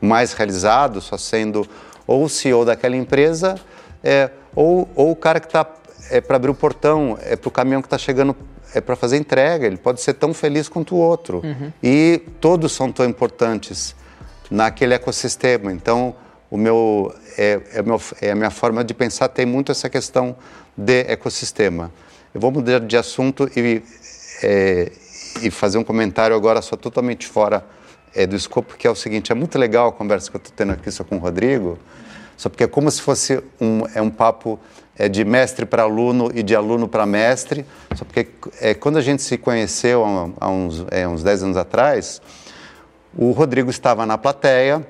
mais 0.00 0.32
realizado 0.32 1.00
só 1.00 1.18
sendo 1.18 1.68
ou 2.06 2.24
o 2.24 2.28
CEO 2.28 2.64
daquela 2.64 2.96
empresa 2.96 3.56
é, 4.02 4.30
ou, 4.54 4.88
ou 4.94 5.10
o 5.10 5.16
cara 5.16 5.40
que 5.40 5.46
está 5.46 5.66
é, 6.10 6.20
para 6.20 6.36
abrir 6.36 6.50
o 6.50 6.54
portão, 6.54 7.18
é 7.22 7.36
para 7.36 7.48
o 7.48 7.50
caminhão 7.50 7.80
que 7.82 7.86
está 7.86 7.98
chegando 7.98 8.36
é 8.74 8.80
para 8.80 8.96
fazer 8.96 9.16
entrega. 9.16 9.66
Ele 9.66 9.76
pode 9.76 10.00
ser 10.00 10.14
tão 10.14 10.34
feliz 10.34 10.68
quanto 10.68 10.94
o 10.94 10.98
outro. 10.98 11.42
E 11.82 12.22
todos 12.40 12.72
são 12.72 12.92
tão 12.92 13.06
importantes 13.06 13.94
naquele 14.50 14.94
ecossistema. 14.94 15.72
Então, 15.72 16.14
o 16.50 16.56
meu, 16.56 17.14
é, 17.36 17.60
é, 17.74 17.82
meu, 17.82 18.00
é 18.20 18.30
a 18.30 18.34
minha 18.34 18.50
forma 18.50 18.82
de 18.82 18.94
pensar 18.94 19.28
tem 19.28 19.46
muito 19.46 19.72
essa 19.72 19.88
questão 19.88 20.36
de 20.76 21.00
ecossistema. 21.00 21.92
Eu 22.34 22.40
vou 22.40 22.50
mudar 22.50 22.80
de 22.80 22.96
assunto 22.96 23.50
e, 23.56 23.82
é, 24.42 24.92
e 25.42 25.50
fazer 25.50 25.78
um 25.78 25.84
comentário 25.84 26.34
agora 26.34 26.62
só 26.62 26.76
totalmente 26.76 27.26
fora 27.26 27.64
é, 28.14 28.26
do 28.26 28.36
escopo, 28.36 28.76
que 28.76 28.86
é 28.86 28.90
o 28.90 28.94
seguinte, 28.94 29.32
é 29.32 29.34
muito 29.34 29.58
legal 29.58 29.88
a 29.88 29.92
conversa 29.92 30.30
que 30.30 30.36
eu 30.36 30.38
estou 30.38 30.52
tendo 30.56 30.72
aqui 30.72 30.90
só 30.90 31.04
com 31.04 31.16
o 31.16 31.18
Rodrigo, 31.18 31.78
só 32.36 32.48
porque 32.48 32.64
é 32.64 32.66
como 32.66 32.90
se 32.90 33.02
fosse 33.02 33.42
um, 33.60 33.82
é 33.94 34.00
um 34.00 34.10
papo 34.10 34.58
é, 34.98 35.08
de 35.08 35.24
mestre 35.24 35.64
para 35.64 35.82
aluno 35.84 36.30
e 36.34 36.42
de 36.42 36.54
aluno 36.56 36.88
para 36.88 37.06
mestre, 37.06 37.64
só 37.94 38.04
porque 38.04 38.28
é, 38.60 38.74
quando 38.74 38.96
a 38.96 39.02
gente 39.02 39.22
se 39.22 39.38
conheceu 39.38 40.04
há, 40.04 40.46
há 40.46 40.48
uns, 40.50 40.84
é, 40.90 41.06
uns 41.06 41.22
10 41.22 41.44
anos 41.44 41.56
atrás, 41.56 42.20
o 43.16 43.30
Rodrigo 43.30 43.70
estava 43.70 44.04
na 44.04 44.18
plateia 44.18 44.86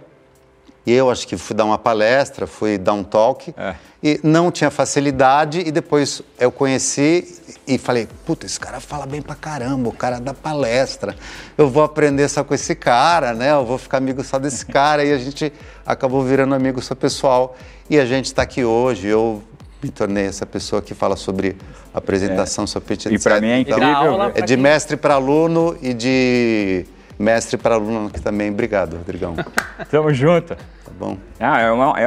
E 0.87 0.93
eu 0.93 1.11
acho 1.11 1.29
que 1.29 1.37
fui 1.37 1.55
dar 1.55 1.67
uma 1.67 1.77
palestra, 1.77 2.47
fui 2.47 2.79
dar 2.79 2.95
um 2.95 3.05
talk, 3.05 3.55
É. 3.59 3.75
e 4.03 4.19
não 4.23 4.51
tinha 4.51 4.71
facilidade, 4.71 5.61
e 5.61 5.71
depois 5.71 6.23
eu 6.41 6.51
conheci 6.51 7.37
e 7.67 7.77
falei, 7.77 8.09
puta, 8.25 8.47
esse 8.47 8.59
cara 8.59 8.81
fala 8.81 9.05
bem 9.05 9.21
pra 9.21 9.35
caramba, 9.35 9.91
o 9.91 9.93
cara 9.93 10.19
dá 10.19 10.33
palestra, 10.33 11.15
eu 11.59 11.69
vou 11.69 11.83
aprender 11.83 12.27
só 12.31 12.43
com 12.43 12.55
esse 12.55 12.75
cara, 12.75 13.35
né? 13.35 13.53
Eu 13.53 13.67
vou 13.67 13.77
ficar 13.77 13.99
amigo 13.99 14.25
só 14.25 14.39
desse 14.39 14.65
cara, 14.81 15.05
e 15.05 15.13
a 15.13 15.19
gente 15.19 15.53
acabou 15.85 16.23
virando 16.25 16.55
amigo 16.55 16.81
só 16.81 16.95
pessoal, 16.95 17.55
e 17.91 18.01
a 18.01 18.07
gente 18.07 18.25
está 18.27 18.41
aqui 18.41 18.65
hoje, 18.65 19.09
eu 19.09 19.43
me 19.83 19.91
tornei 19.91 20.27
essa 20.27 20.45
pessoa 20.47 20.83
que 20.83 20.95
fala 20.95 21.17
sobre 21.17 21.57
apresentação, 21.95 22.67
sobre 22.67 22.89
pitch, 22.89 23.07
É. 23.07 23.11
E 23.13 23.19
pra 23.19 23.33
etc. 23.37 23.43
mim 23.43 23.51
é 23.51 23.59
Então, 23.61 23.79
incrível. 23.79 23.97
aula 23.97 24.31
ver. 24.31 24.39
é 24.39 24.43
de 24.43 24.55
quem- 24.55 24.63
mestre 24.63 24.97
para 24.97 25.15
aluno 25.15 25.77
e 25.81 25.95
de 25.95 26.85
mestre 27.19 27.57
para 27.57 27.75
aluno 27.77 28.09
aqui 28.09 28.21
também. 28.21 28.51
Obrigado, 28.51 28.97
Rodrigão. 28.97 29.35
Tá 29.35 29.45
Tamo 29.91 30.13
junto. 30.13 30.57
bom? 30.99 31.17
Ah, 31.39 31.61
é 31.61 31.71
uma- 31.71 31.95
é- 32.01 32.05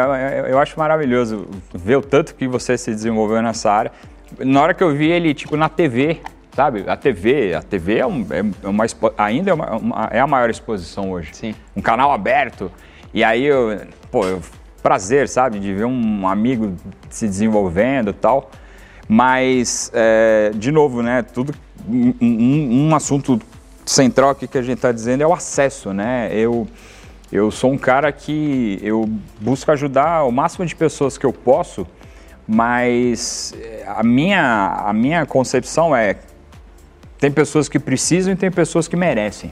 é- 0.48 0.52
eu 0.52 0.60
acho 0.60 0.77
maravilhoso 0.77 1.48
ver 1.73 1.95
o 1.95 2.02
tanto 2.02 2.35
que 2.35 2.48
você 2.48 2.77
se 2.77 2.91
desenvolveu 2.91 3.41
nessa 3.41 3.72
área. 3.72 3.91
Na 4.39 4.61
hora 4.61 4.73
que 4.73 4.84
eu 4.84 4.93
vi 4.93 5.10
ele, 5.10 5.34
tipo, 5.34 5.56
na 5.56 5.69
TV, 5.69 6.19
sabe? 6.53 6.84
A 6.88 6.98
TV, 6.98 7.53
a 7.53 7.61
TV 7.61 7.99
é, 7.99 8.06
um- 8.07 8.26
é 8.30 8.68
uma, 8.68 8.85
ainda 9.18 9.52
é, 9.52 9.53
uma- 9.53 10.10
é 10.11 10.19
a 10.19 10.27
maior 10.27 10.49
exposição 10.49 11.11
hoje. 11.11 11.30
Sim. 11.34 11.56
Um 11.76 11.81
canal 11.81 12.11
aberto. 12.11 12.69
E 13.14 13.23
aí, 13.23 13.43
eu, 13.45 13.80
pô, 14.10 14.26
eu- 14.26 14.41
prazer, 14.81 15.27
sabe? 15.29 15.59
De 15.59 15.73
ver 15.73 15.85
um 15.85 16.27
amigo 16.27 16.73
se 17.09 17.27
desenvolvendo 17.27 18.13
tal. 18.13 18.49
Mas, 19.07 19.91
é, 19.93 20.51
de 20.55 20.71
novo, 20.71 21.01
né? 21.01 21.21
Tudo, 21.21 21.53
um, 21.87 22.13
um- 22.21 22.87
um 22.89 22.95
assunto 22.95 23.39
central 23.85 24.29
aqui 24.29 24.47
que 24.47 24.57
a 24.57 24.61
gente 24.61 24.77
está 24.77 24.91
dizendo 24.91 25.21
é 25.23 25.27
o 25.27 25.33
acesso, 25.33 25.91
né? 25.93 26.29
Eu, 26.33 26.67
eu 27.31 27.51
sou 27.51 27.71
um 27.71 27.77
cara 27.77 28.11
que 28.11 28.79
eu 28.81 29.09
busco 29.39 29.71
ajudar 29.71 30.23
o 30.23 30.31
máximo 30.31 30.65
de 30.65 30.75
pessoas 30.75 31.17
que 31.17 31.25
eu 31.25 31.33
posso, 31.33 31.85
mas 32.47 33.53
eh, 33.59 33.83
a 33.87 34.03
minha, 34.03 34.83
a 34.85 34.93
minha 34.93 35.25
concepção 35.25 35.95
é 35.95 36.15
tem 37.19 37.31
pessoas 37.31 37.69
que 37.69 37.77
precisam 37.79 38.33
e 38.33 38.35
tem 38.35 38.49
pessoas 38.49 38.87
que 38.87 38.95
merecem. 38.95 39.51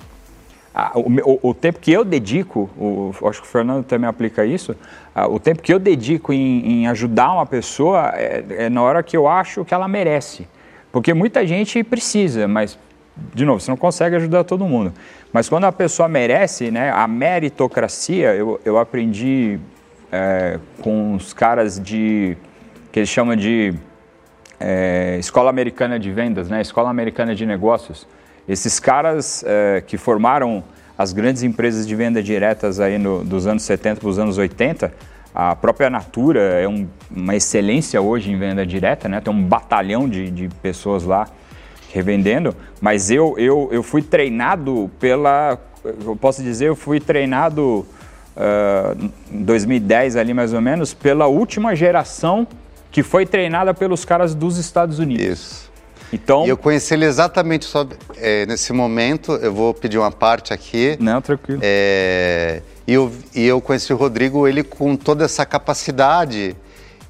Ah, 0.82 0.92
o, 0.96 1.50
o- 1.50 1.54
tempo 1.54 1.78
que 1.80 1.92
eu 1.92 2.06
dedico, 2.06 2.70
o, 2.78 3.12
acho 3.28 3.42
que 3.42 3.48
o 3.48 3.52
Fernando 3.52 3.84
também 3.84 4.08
aplica 4.08 4.46
isso, 4.46 4.74
ah, 5.14 5.28
o 5.28 5.38
tempo 5.38 5.62
que 5.62 5.74
eu 5.74 5.78
dedico 5.80 6.32
em, 6.32 6.84
em 6.84 6.88
ajudar 6.88 7.34
uma 7.34 7.46
pessoa 7.46 8.14
é, 8.16 8.46
é 8.50 8.70
na 8.70 8.82
hora 8.82 9.04
que 9.04 9.18
eu 9.18 9.28
acho 9.28 9.66
que 9.66 9.74
ela 9.74 9.90
merece. 9.90 10.48
Porque 10.90 11.14
muita 11.14 11.46
gente 11.46 11.84
precisa, 11.84 12.48
mas, 12.48 12.80
de 13.36 13.44
novo, 13.44 13.60
você 13.60 13.70
não 13.70 13.76
consegue 13.78 14.16
ajudar 14.16 14.46
todo 14.46 14.64
mundo. 14.66 14.94
Mas 15.34 15.50
quando 15.50 15.66
a 15.66 15.72
pessoa 15.72 16.08
merece, 16.08 16.72
né, 16.72 16.92
a 16.92 17.06
meritocracia, 17.08 18.34
eu, 18.34 18.58
eu 18.64 18.78
aprendi 18.78 19.60
é, 20.12 20.60
com 20.82 21.16
os 21.16 21.34
caras 21.34 21.78
de, 21.78 22.38
que 22.92 23.00
eles 23.00 23.10
chamam 23.10 23.36
de 23.36 23.74
é, 24.60 25.18
Escola 25.20 25.50
Americana 25.50 26.00
de 26.00 26.10
Vendas, 26.10 26.48
né? 26.50 26.62
Escola 26.62 26.90
Americana 26.90 27.36
de 27.36 27.46
Negócios. 27.46 28.08
Esses 28.50 28.80
caras 28.80 29.44
é, 29.46 29.84
que 29.86 29.96
formaram 29.96 30.64
as 30.98 31.14
grandes 31.14 31.44
empresas 31.44 31.88
de 31.88 31.96
venda 31.96 32.22
diretas 32.22 32.80
aí 32.80 32.98
no, 32.98 33.24
dos 33.24 33.46
anos 33.46 33.62
70 33.64 34.02
para 34.02 34.10
os 34.10 34.18
anos 34.18 34.38
80, 34.40 34.92
a 35.34 35.56
própria 35.56 35.90
Natura 35.90 36.42
é 36.42 36.68
um- 36.68 36.88
uma 37.16 37.36
excelência 37.36 38.02
hoje 38.02 38.32
em 38.32 38.38
venda 38.40 38.66
direta, 38.66 39.08
né? 39.08 39.22
Tem 39.22 39.32
um 39.32 39.44
batalhão 39.44 40.10
de, 40.10 40.32
de 40.32 40.50
pessoas 40.62 41.04
lá 41.04 41.28
revendendo, 41.94 42.56
mas 42.82 43.12
eu, 43.12 43.36
eu, 43.38 43.70
eu 43.72 43.84
fui 43.84 44.02
treinado 44.02 44.90
pela, 45.00 45.58
eu 46.04 46.16
posso 46.16 46.42
dizer, 46.44 46.66
eu 46.66 46.76
fui 46.76 47.00
treinado 47.00 47.86
ah, 48.36 48.96
em 49.32 49.44
2010 49.44 50.16
ali 50.16 50.34
mais 50.34 50.54
ou 50.54 50.62
menos, 50.62 50.94
pela 50.94 51.28
última 51.28 51.76
geração 51.76 52.48
que 52.92 53.04
foi 53.04 53.26
treinada 53.26 53.74
pelos 53.74 54.04
caras 54.04 54.34
dos 54.34 54.58
Estados 54.58 54.98
Unidos. 55.00 55.24
Isso. 55.28 55.69
Então, 56.12 56.46
E 56.46 56.50
eu 56.50 56.58
conheci 56.58 56.94
ele 56.94 57.06
exatamente 57.06 57.66
só, 57.66 57.86
é, 58.18 58.46
nesse 58.46 58.74
momento. 58.74 59.34
Eu 59.34 59.54
vou 59.54 59.74
pedir 59.74 59.98
uma 59.98 60.12
parte 60.12 60.54
aqui. 60.54 60.98
não, 61.00 61.22
tranquilo. 61.22 61.60
É, 61.64 62.62
e, 62.88 62.94
eu, 62.94 63.12
e 63.36 63.46
eu 63.46 63.62
conheci 63.62 63.94
o 63.94 63.96
Rodrigo, 63.96 64.48
ele 64.48 64.64
com 64.64 64.96
toda 64.96 65.26
essa 65.26 65.46
capacidade 65.46 66.56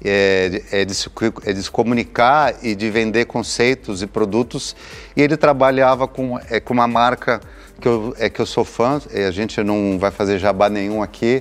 é, 0.04 0.48
de, 0.48 0.64
é, 0.72 0.84
de 0.84 0.94
se, 0.94 1.10
é, 1.44 1.52
de 1.52 1.62
se 1.62 1.70
comunicar 1.70 2.54
e 2.62 2.74
de 2.74 2.90
vender 2.90 3.26
conceitos 3.26 4.02
e 4.02 4.06
produtos. 4.06 4.74
E 5.16 5.22
ele 5.22 5.36
trabalhava 5.36 6.06
com, 6.06 6.38
é, 6.50 6.60
com 6.60 6.74
uma 6.74 6.88
marca 6.88 7.40
que 7.80 7.88
eu, 7.88 8.14
é, 8.18 8.28
que 8.28 8.40
eu 8.40 8.46
sou 8.46 8.64
fã, 8.64 9.00
a 9.26 9.30
gente 9.30 9.62
não 9.62 9.98
vai 9.98 10.10
fazer 10.10 10.38
jabá 10.38 10.68
nenhum 10.68 11.02
aqui, 11.02 11.40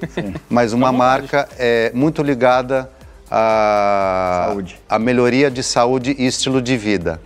mas 0.49 0.71
uma 0.71 0.91
marca 0.91 1.47
é, 1.57 1.91
muito 1.93 2.23
ligada 2.23 2.89
à 3.29 4.45
Saúde. 4.47 4.79
à 4.87 4.97
melhoria 4.97 5.51
de 5.51 5.61
saúde 5.61 6.15
e 6.17 6.25
estilo 6.25 6.61
de 6.61 6.77
vida. 6.77 7.19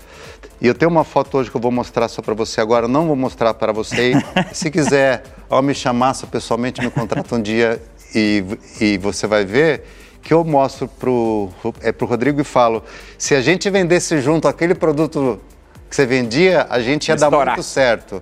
E 0.64 0.68
eu 0.68 0.74
tenho 0.74 0.90
uma 0.90 1.04
foto 1.04 1.38
hoje 1.38 1.52
que 1.52 1.58
eu 1.58 1.60
vou 1.60 1.74
mostrar 1.74 2.08
só 2.08 2.22
para 2.22 2.34
você 2.34 2.62
agora, 2.62 2.88
não 2.88 3.06
vou 3.06 3.18
mostrar 3.18 3.54
para 3.54 3.74
você. 3.74 4.14
Se 4.54 4.72
quiser, 4.72 5.22
ao 5.50 5.62
me 5.62 5.76
chamar 5.76 6.14
só 6.14 6.26
pessoalmente, 6.26 6.80
me 6.80 6.90
contrata 6.90 7.36
um 7.36 7.42
dia 7.42 7.84
e, 8.16 8.46
e 8.80 8.98
você 8.98 9.28
vai 9.28 9.44
ver 9.44 9.84
que 10.22 10.34
eu 10.34 10.42
mostro 10.46 10.88
pro, 10.88 11.50
é, 11.82 11.92
pro 11.92 12.08
Rodrigo 12.08 12.40
e 12.40 12.46
falo, 12.46 12.82
se 13.18 13.36
a 13.36 13.42
gente 13.42 13.70
vendesse 13.70 14.22
junto 14.22 14.48
aquele 14.48 14.74
produto 14.74 15.38
que 15.90 15.96
você 15.98 16.06
vendia, 16.06 16.66
a 16.70 16.80
gente 16.80 17.10
ia 17.10 17.18
dar 17.18 17.26
Estourar. 17.26 17.56
muito 17.56 17.68
certo. 17.68 18.22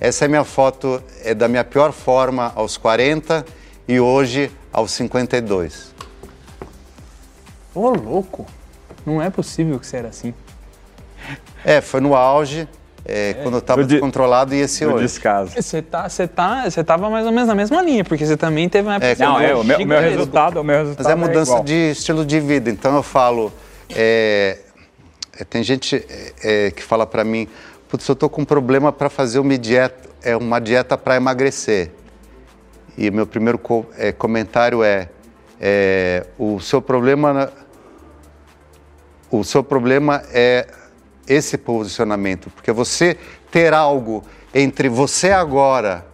Essa 0.00 0.24
é 0.24 0.28
minha 0.28 0.42
foto 0.42 1.00
é 1.22 1.34
da 1.34 1.46
minha 1.46 1.62
pior 1.62 1.92
forma 1.92 2.52
aos 2.56 2.76
40 2.76 3.46
e 3.86 4.00
hoje 4.00 4.50
aos 4.72 4.90
52. 4.90 5.94
Ô, 7.72 7.90
louco. 7.90 8.44
Não 9.06 9.22
é 9.22 9.30
possível 9.30 9.78
que 9.78 9.86
você 9.86 9.98
era 9.98 10.08
assim. 10.08 10.34
É, 11.64 11.80
foi 11.80 12.00
no 12.00 12.14
auge, 12.14 12.68
é, 13.04 13.34
quando 13.42 13.54
eu 13.54 13.58
estava 13.60 13.80
No 13.80 13.86
de- 13.86 13.94
descontrolado 13.94 14.54
e 14.54 14.58
esse 14.60 14.84
No 14.84 14.94
hoje. 14.94 15.04
descaso. 15.04 15.52
Você 15.60 15.80
tá, 15.82 16.08
você 16.08 16.26
tá, 16.28 16.68
você 16.68 16.82
tava 16.84 17.08
mais 17.10 17.24
ou 17.26 17.32
menos 17.32 17.48
na 17.48 17.54
mesma 17.54 17.82
linha, 17.82 18.04
porque 18.04 18.24
você 18.26 18.36
também 18.36 18.68
teve 18.68 18.88
uma 18.88 18.94
época. 18.96 19.06
É, 19.06 19.10
que 19.14 19.18
você 19.18 19.24
Não, 19.24 19.40
é, 19.40 19.54
o 19.54 19.64
meu, 19.64 19.86
meu 19.86 20.00
resultado, 20.00 20.60
o 20.60 20.64
meu 20.64 20.78
resultado 20.78 21.04
Mas 21.04 21.12
é 21.12 21.14
mudança 21.16 21.50
igual. 21.52 21.64
de 21.64 21.90
estilo 21.90 22.24
de 22.24 22.40
vida. 22.40 22.70
Então 22.70 22.94
eu 22.96 23.02
falo, 23.02 23.52
é, 23.90 24.58
é, 25.38 25.44
tem 25.44 25.62
gente 25.62 25.96
é, 26.42 26.66
é, 26.66 26.70
que 26.70 26.82
fala 26.82 27.06
para 27.06 27.22
mim, 27.24 27.48
putz, 27.88 28.06
eu 28.08 28.16
tô 28.16 28.28
com 28.28 28.42
um 28.42 28.44
problema 28.44 28.92
para 28.92 29.08
fazer 29.08 29.38
uma 29.38 29.56
dieta, 29.58 30.08
é 30.22 30.36
uma 30.36 30.58
dieta 30.60 30.96
para 30.98 31.16
emagrecer. 31.16 31.90
E 32.98 33.08
o 33.08 33.12
meu 33.12 33.26
primeiro 33.26 33.58
co- 33.58 33.86
é, 33.98 34.10
comentário 34.10 34.82
é, 34.82 35.08
é, 35.60 36.26
o 36.38 36.58
seu 36.60 36.80
problema, 36.82 37.52
o 39.30 39.44
seu 39.44 39.62
problema 39.62 40.22
é 40.32 40.66
esse 41.26 41.58
posicionamento, 41.58 42.50
porque 42.50 42.72
você 42.72 43.16
ter 43.50 43.72
algo 43.72 44.24
entre 44.54 44.88
você 44.88 45.30
agora 45.30 46.06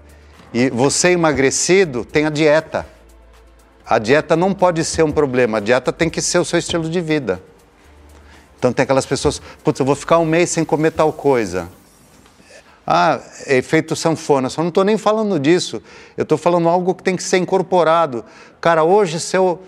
e 0.52 0.70
você 0.70 1.10
emagrecido 1.10 2.04
tem 2.04 2.26
a 2.26 2.30
dieta. 2.30 2.86
A 3.84 3.98
dieta 3.98 4.36
não 4.36 4.54
pode 4.54 4.84
ser 4.84 5.02
um 5.02 5.12
problema, 5.12 5.58
a 5.58 5.60
dieta 5.60 5.92
tem 5.92 6.08
que 6.08 6.20
ser 6.20 6.38
o 6.38 6.44
seu 6.44 6.58
estilo 6.58 6.88
de 6.88 7.00
vida. 7.00 7.42
Então 8.58 8.72
tem 8.72 8.84
aquelas 8.84 9.04
pessoas, 9.04 9.42
putz, 9.64 9.80
eu 9.80 9.86
vou 9.86 9.96
ficar 9.96 10.18
um 10.18 10.24
mês 10.24 10.50
sem 10.50 10.64
comer 10.64 10.92
tal 10.92 11.12
coisa. 11.12 11.68
Ah, 12.86 13.20
efeito 13.46 13.94
sanfona, 13.94 14.48
só 14.48 14.60
não 14.60 14.68
estou 14.68 14.84
nem 14.84 14.96
falando 14.96 15.38
disso. 15.38 15.82
Eu 16.16 16.22
estou 16.22 16.38
falando 16.38 16.68
algo 16.68 16.94
que 16.94 17.02
tem 17.02 17.16
que 17.16 17.22
ser 17.22 17.38
incorporado. 17.38 18.24
Cara, 18.60 18.82
hoje 18.84 19.20
se 19.20 19.36
eu, 19.36 19.62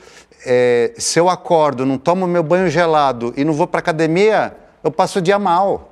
é, 0.45 0.93
se 0.97 1.19
eu 1.19 1.29
acordo, 1.29 1.87
não 1.87 1.99
tomo 1.99 2.27
meu 2.27 2.43
banho 2.43 2.69
gelado 2.69 3.33
e 3.37 3.45
não 3.45 3.53
vou 3.53 3.67
para 3.67 3.81
academia, 3.81 4.57
eu 4.85 4.91
passo 4.93 5.19
o 5.19 5.23
dia 5.23 5.39
mal. 5.39 5.91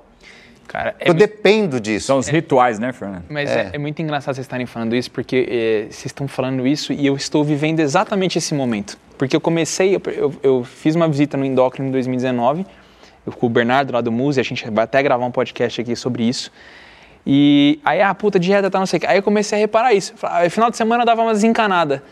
Cara, 0.69 0.94
é 1.01 1.09
eu 1.10 1.14
dependo 1.14 1.81
disso. 1.81 2.06
São 2.06 2.19
os 2.19 2.28
rituais, 2.28 2.78
né, 2.78 2.93
Fernando? 2.93 3.24
Mas 3.28 3.51
é. 3.51 3.70
é 3.73 3.78
muito 3.78 4.01
engraçado 4.01 4.35
vocês 4.36 4.44
estarem 4.47 4.64
falando 4.66 4.94
isso, 4.94 5.10
porque 5.10 5.47
é, 5.51 5.81
vocês 5.90 6.06
estão 6.06 6.27
falando 6.28 6.66
isso 6.66 6.93
e 6.93 7.05
eu 7.06 7.14
estou 7.16 7.43
vivendo 7.44 7.81
exatamente 7.81 8.39
esse 8.39 8.55
momento. 8.55 8.97
Porque 9.19 9.35
eu 9.36 9.40
comecei, 9.40 9.94
eu, 9.97 10.01
eu- 10.06 10.35
eu 10.43 10.64
fiz 10.64 10.94
uma 10.94 11.06
visita 11.09 11.36
no 11.36 11.44
endócrino 11.44 11.89
em 11.89 11.93
2019, 11.93 12.64
eu 13.27 13.32
com 13.32 13.47
o 13.47 13.51
Bernardo 13.51 13.93
lá 13.93 14.01
do 14.01 14.10
Muse, 14.10 14.40
a 14.40 14.43
gente 14.43 14.69
vai 14.70 14.85
até 14.85 15.02
gravar 15.02 15.24
um 15.27 15.31
podcast 15.31 15.81
aqui 15.81 15.94
sobre 15.94 16.24
isso. 16.24 16.51
E 17.27 17.78
aí, 17.85 18.01
ah, 18.01 18.12
puta, 18.14 18.39
dieta, 18.39 18.70
tá, 18.70 18.78
não 18.78 18.86
sei 18.86 18.97
o 18.97 19.01
que. 19.01 19.06
Aí 19.06 19.19
eu 19.19 19.23
comecei 19.23 19.59
a 19.59 19.60
reparar 19.60 19.93
isso. 19.93 20.14
Falei, 20.16 20.48
Final 20.51 20.70
de 20.70 20.77
semana 20.77 21.02
eu 21.02 21.06
dava 21.06 21.23
uma 21.23 21.32
desencanada. 21.32 22.02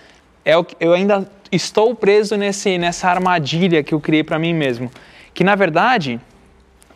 É 0.45 0.57
o 0.57 0.63
que- 0.65 0.77
eu 0.79 0.93
ainda 0.93 1.27
estou 1.51 1.95
preso 1.95 2.37
nesse, 2.37 2.79
nessa 2.79 3.09
armadilha 3.09 3.83
que 3.83 3.93
eu 3.95 4.01
criei 4.01 4.23
pra 4.23 4.39
mim 4.39 4.55
mesmo. 4.55 4.91
Que 5.35 5.43
na 5.43 5.55
verdade 5.55 6.21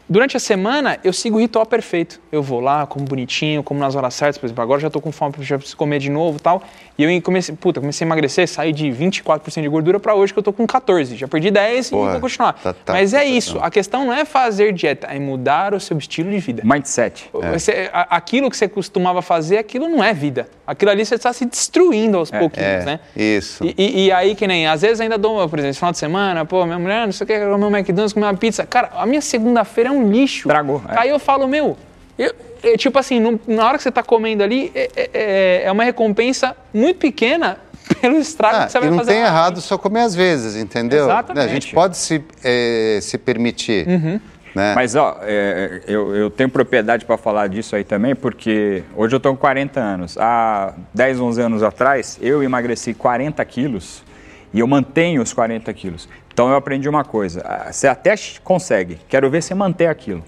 durante 0.08 0.36
a 0.36 0.40
semana 0.40 0.98
eu 1.04 1.12
sigo 1.12 1.36
o 1.36 1.40
ritual 1.40 1.66
perfeito. 1.66 2.20
Eu 2.30 2.42
vou 2.42 2.60
lá, 2.60 2.86
como 2.86 3.04
bonitinho, 3.04 3.62
como 3.62 3.78
nas 3.80 3.94
horas 3.94 4.14
certas, 4.14 4.38
por 4.38 4.46
exemplo, 4.46 4.62
agora 4.62 4.80
já 4.80 4.90
tô 4.90 5.00
com 5.00 5.12
fome, 5.12 5.34
já 5.40 5.56
preciso 5.56 5.76
comer 5.76 5.98
de 5.98 6.10
novo 6.10 6.38
e 6.38 6.40
tal. 6.40 6.62
E 6.96 7.02
eu 7.02 7.22
comecei, 7.22 7.54
puta, 7.56 7.80
comecei 7.80 8.04
a 8.04 8.06
emagrecer, 8.06 8.46
saí 8.48 8.72
de 8.72 8.86
24% 8.86 9.62
de 9.62 9.68
gordura 9.68 9.98
para 9.98 10.14
hoje 10.14 10.32
que 10.32 10.38
eu 10.38 10.42
tô 10.42 10.52
com 10.52 10.64
14. 10.66 11.16
Já 11.16 11.26
perdi 11.26 11.50
10 11.50 11.90
Porra, 11.90 12.08
e 12.08 12.12
vou 12.12 12.20
continuar. 12.20 12.52
tá- 12.54 12.72
tá- 12.72 12.92
Mas 12.92 13.12
é 13.12 13.18
tá- 13.18 13.24
isso, 13.24 13.58
a 13.60 13.70
questão 13.70 14.04
não 14.06 14.12
é 14.14 14.24
fazer 14.24 14.72
dieta, 14.72 15.08
é 15.08 15.18
mudar 15.18 15.74
o 15.74 15.80
seu 15.80 15.98
estilo 15.98 16.30
de 16.30 16.38
vida. 16.38 16.62
Mindset. 16.64 17.28
Você- 17.52 17.90
a- 17.92 18.16
aquilo 18.16 18.48
que 18.48 18.56
você 18.56 18.68
costumava 18.68 19.22
fazer, 19.22 19.58
aquilo 19.58 19.88
não 19.88 20.02
é 20.04 20.12
vida. 20.14 20.48
Aquilo 20.66 20.90
ali 20.92 21.04
você 21.04 21.16
está 21.16 21.32
se 21.32 21.44
destruindo 21.44 22.16
aos 22.16 22.30
pouquinhos, 22.30 22.66
é, 22.66 22.84
né? 22.84 23.00
isso. 23.16 23.64
E, 23.64 23.74
e- 23.76 24.04
e 24.06 24.12
aí, 24.12 24.34
que 24.34 24.46
nem, 24.46 24.66
às 24.66 24.80
vezes 24.82 25.00
ainda 25.00 25.18
dou, 25.18 25.48
por 25.48 25.58
exemplo, 25.58 25.70
esse 25.70 25.78
final 25.78 25.92
de 25.92 25.98
semana, 25.98 26.44
pô, 26.44 26.64
minha 26.64 26.78
mulher, 26.78 27.04
não 27.06 27.12
sei 27.12 27.24
o 27.24 27.26
que, 27.26 27.38
comer 27.38 27.64
um 27.66 27.76
McDonald's, 27.76 28.12
comer 28.12 28.26
uma 28.26 28.34
pizza. 28.34 28.64
Cara, 28.64 28.90
a 28.94 29.04
minha 29.04 29.20
segunda-feira 29.20 29.90
é 29.90 29.92
um 29.94 30.10
lixo. 30.10 30.48
Dragou, 30.48 30.82
é. 30.88 30.98
Aí 30.98 31.08
eu 31.08 31.18
falo, 31.18 31.46
meu, 31.48 31.76
eu- 32.18 32.34
é, 32.62 32.76
tipo 32.76 32.98
assim, 32.98 33.20
no- 33.20 33.40
na 33.46 33.66
hora 33.66 33.76
que 33.76 33.82
você 33.82 33.88
está 33.90 34.02
comendo 34.02 34.42
ali, 34.42 34.70
é, 34.74 34.90
é- 34.96 35.62
é 35.66 35.72
uma 35.72 35.84
recompensa 35.84 36.56
muito 36.72 36.98
pequena 36.98 37.58
pelo 38.00 38.16
estrago 38.18 38.56
Ah, 38.56 38.66
que 38.66 38.72
você 38.72 38.78
e 38.78 38.80
vai 38.80 38.90
não 38.90 38.98
fazer. 38.98 39.12
tem 39.12 39.22
lá. 39.22 39.28
errado 39.28 39.60
só 39.60 39.76
comer 39.76 40.00
às 40.00 40.14
vezes, 40.14 40.56
entendeu? 40.56 41.04
Exatamente. 41.04 41.44
A 41.44 41.48
gente 41.48 41.74
pode 41.74 41.96
se, 41.96 42.22
eh, 42.42 42.98
se 43.02 43.18
permitir. 43.18 43.86
Uhum. 43.86 44.20
Né? 44.54 44.72
Mas, 44.74 44.94
ó, 44.94 45.18
é, 45.22 45.80
eu, 45.88 46.14
eu 46.14 46.30
tenho 46.30 46.48
propriedade 46.48 47.04
para 47.04 47.16
falar 47.18 47.48
disso 47.48 47.74
aí 47.74 47.82
também, 47.82 48.14
porque 48.14 48.84
hoje 48.94 49.12
eu 49.12 49.16
estou 49.16 49.32
com 49.32 49.38
40 49.40 49.80
anos. 49.80 50.16
Há 50.16 50.72
10, 50.94 51.18
11 51.18 51.40
anos 51.42 51.60
atrás, 51.62 52.16
eu 52.22 52.40
emagreci 52.40 52.94
40 52.94 53.44
quilos 53.44 54.04
e 54.52 54.60
eu 54.60 54.66
mantenho 54.68 55.20
os 55.22 55.32
40 55.32 55.74
quilos. 55.74 56.08
Então, 56.34 56.48
eu 56.50 56.56
aprendi 56.56 56.88
uma 56.88 57.04
coisa. 57.04 57.42
ah, 57.46 57.72
Você 57.72 57.86
até 57.86 58.14
consegue, 58.42 58.98
quero 59.08 59.30
ver 59.30 59.40
você 59.40 59.54
manter 59.54 59.86
aquilo. 59.86 60.22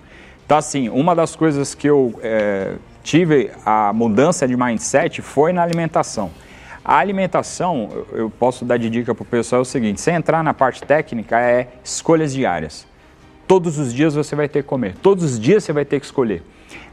Então, 0.47 0.57
assim, 0.57 0.89
uma 0.89 1.15
das 1.17 1.35
coisas 1.35 1.75
que 1.75 1.89
eu 1.89 2.19
é, 2.23 2.75
tive 3.03 3.51
a 3.65 3.93
mudança 3.93 4.47
de 4.47 4.57
mindset 4.57 5.21
foi 5.21 5.53
na 5.53 5.65
alimentação. 5.65 6.31
A 6.85 6.99
alimentação, 6.99 7.91
eu- 8.13 8.31
posso 8.31 8.65
dar 8.65 8.77
de 8.79 8.89
dica 8.89 9.13
para 9.13 9.23
o 9.23 9.27
pessoal 9.27 9.59
é 9.59 9.63
o 9.63 9.65
seguinte: 9.65 10.01
você 10.01 10.13
entrar 10.13 10.45
na 10.45 10.55
parte 10.55 10.81
técnica 10.85 11.41
é 11.41 11.67
escolhas 11.83 12.33
diárias. 12.33 12.87
Todos 13.49 13.77
os 13.77 13.93
dias 13.93 14.15
você 14.15 14.37
vai 14.37 14.49
ter 14.49 14.63
que 14.63 14.69
comer. 14.69 14.95
Todos 15.03 15.25
os 15.25 15.41
dias 15.41 15.65
você 15.65 15.73
vai 15.73 15.85
ter 15.85 15.99
que 15.99 16.07
escolher. 16.07 16.45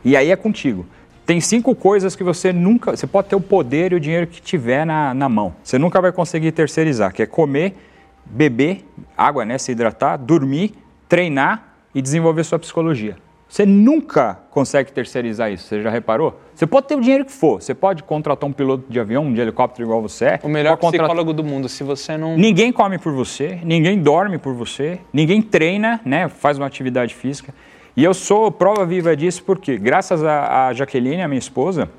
E 0.04 0.18
aí 0.18 0.32
é 0.32 0.36
contigo. 0.36 0.88
Tem 1.28 1.40
cinco 1.40 1.76
coisas 1.76 2.16
que 2.16 2.24
você 2.24 2.52
nunca. 2.52 2.98
Você 2.98 3.06
pode 3.06 3.28
ter 3.30 3.36
o 3.36 3.40
poder 3.42 3.92
e 3.92 3.96
o 3.96 4.00
dinheiro 4.00 4.26
que 4.26 4.42
tiver 4.42 4.84
na, 4.86 5.14
na 5.14 5.30
mão. 5.30 5.54
Você 5.64 5.78
nunca 5.78 6.02
vai 6.02 6.12
conseguir 6.12 6.52
terceirizar, 6.52 7.14
que 7.14 7.22
é 7.22 7.26
comer, 7.28 7.76
beber, 8.26 8.86
água, 9.18 9.46
né? 9.46 9.58
Se 9.58 9.72
hidratar, 9.72 10.18
dormir, 10.18 10.74
treinar 11.08 11.76
e 11.94 12.02
desenvolver 12.02 12.44
sua 12.44 12.60
psicologia. 12.60 13.16
Você 13.48 13.68
nunca 13.68 14.40
consegue 14.50 14.92
terceirizar 14.92 15.52
isso. 15.52 15.68
Você 15.68 15.80
já 15.80 15.92
reparou? 15.92 16.42
Você 16.56 16.66
pode 16.66 16.88
ter 16.88 16.96
o 16.96 17.02
dinheiro 17.02 17.24
que 17.24 17.32
for. 17.32 17.62
Você 17.62 17.76
pode 17.76 18.02
contratar 18.02 18.50
um 18.50 18.52
piloto 18.52 18.86
de 18.90 19.00
avião, 19.00 19.32
de 19.32 19.40
helicóptero 19.40 19.86
igual 19.88 20.02
você 20.02 20.26
é. 20.26 20.40
O 20.42 20.50
melhor 20.50 20.76
contratar- 20.76 21.08
psicólogo 21.08 21.34
do 21.34 21.44
mundo, 21.44 21.70
se 21.70 21.84
você 21.84 22.18
não... 22.18 22.36
Ninguém 22.36 22.72
come 22.72 22.98
por 22.98 23.14
você, 23.14 23.60
ninguém 23.64 24.00
dorme 24.00 24.40
por 24.40 24.56
você, 24.56 25.00
ninguém 25.14 25.40
treina, 25.40 26.02
né? 26.04 26.28
Faz 26.30 26.58
uma 26.58 26.66
atividade 26.66 27.14
física. 27.14 27.54
E 27.96 28.04
eu 28.04 28.16
sou 28.16 28.52
prova 28.52 28.88
viva 28.88 29.16
disso 29.16 29.44
porque, 29.44 29.78
graças 29.78 30.24
a, 30.24 30.70
a 30.70 30.74
Jaqueline, 30.74 31.22
a 31.22 31.28
minha 31.28 31.38
esposa, 31.38 31.92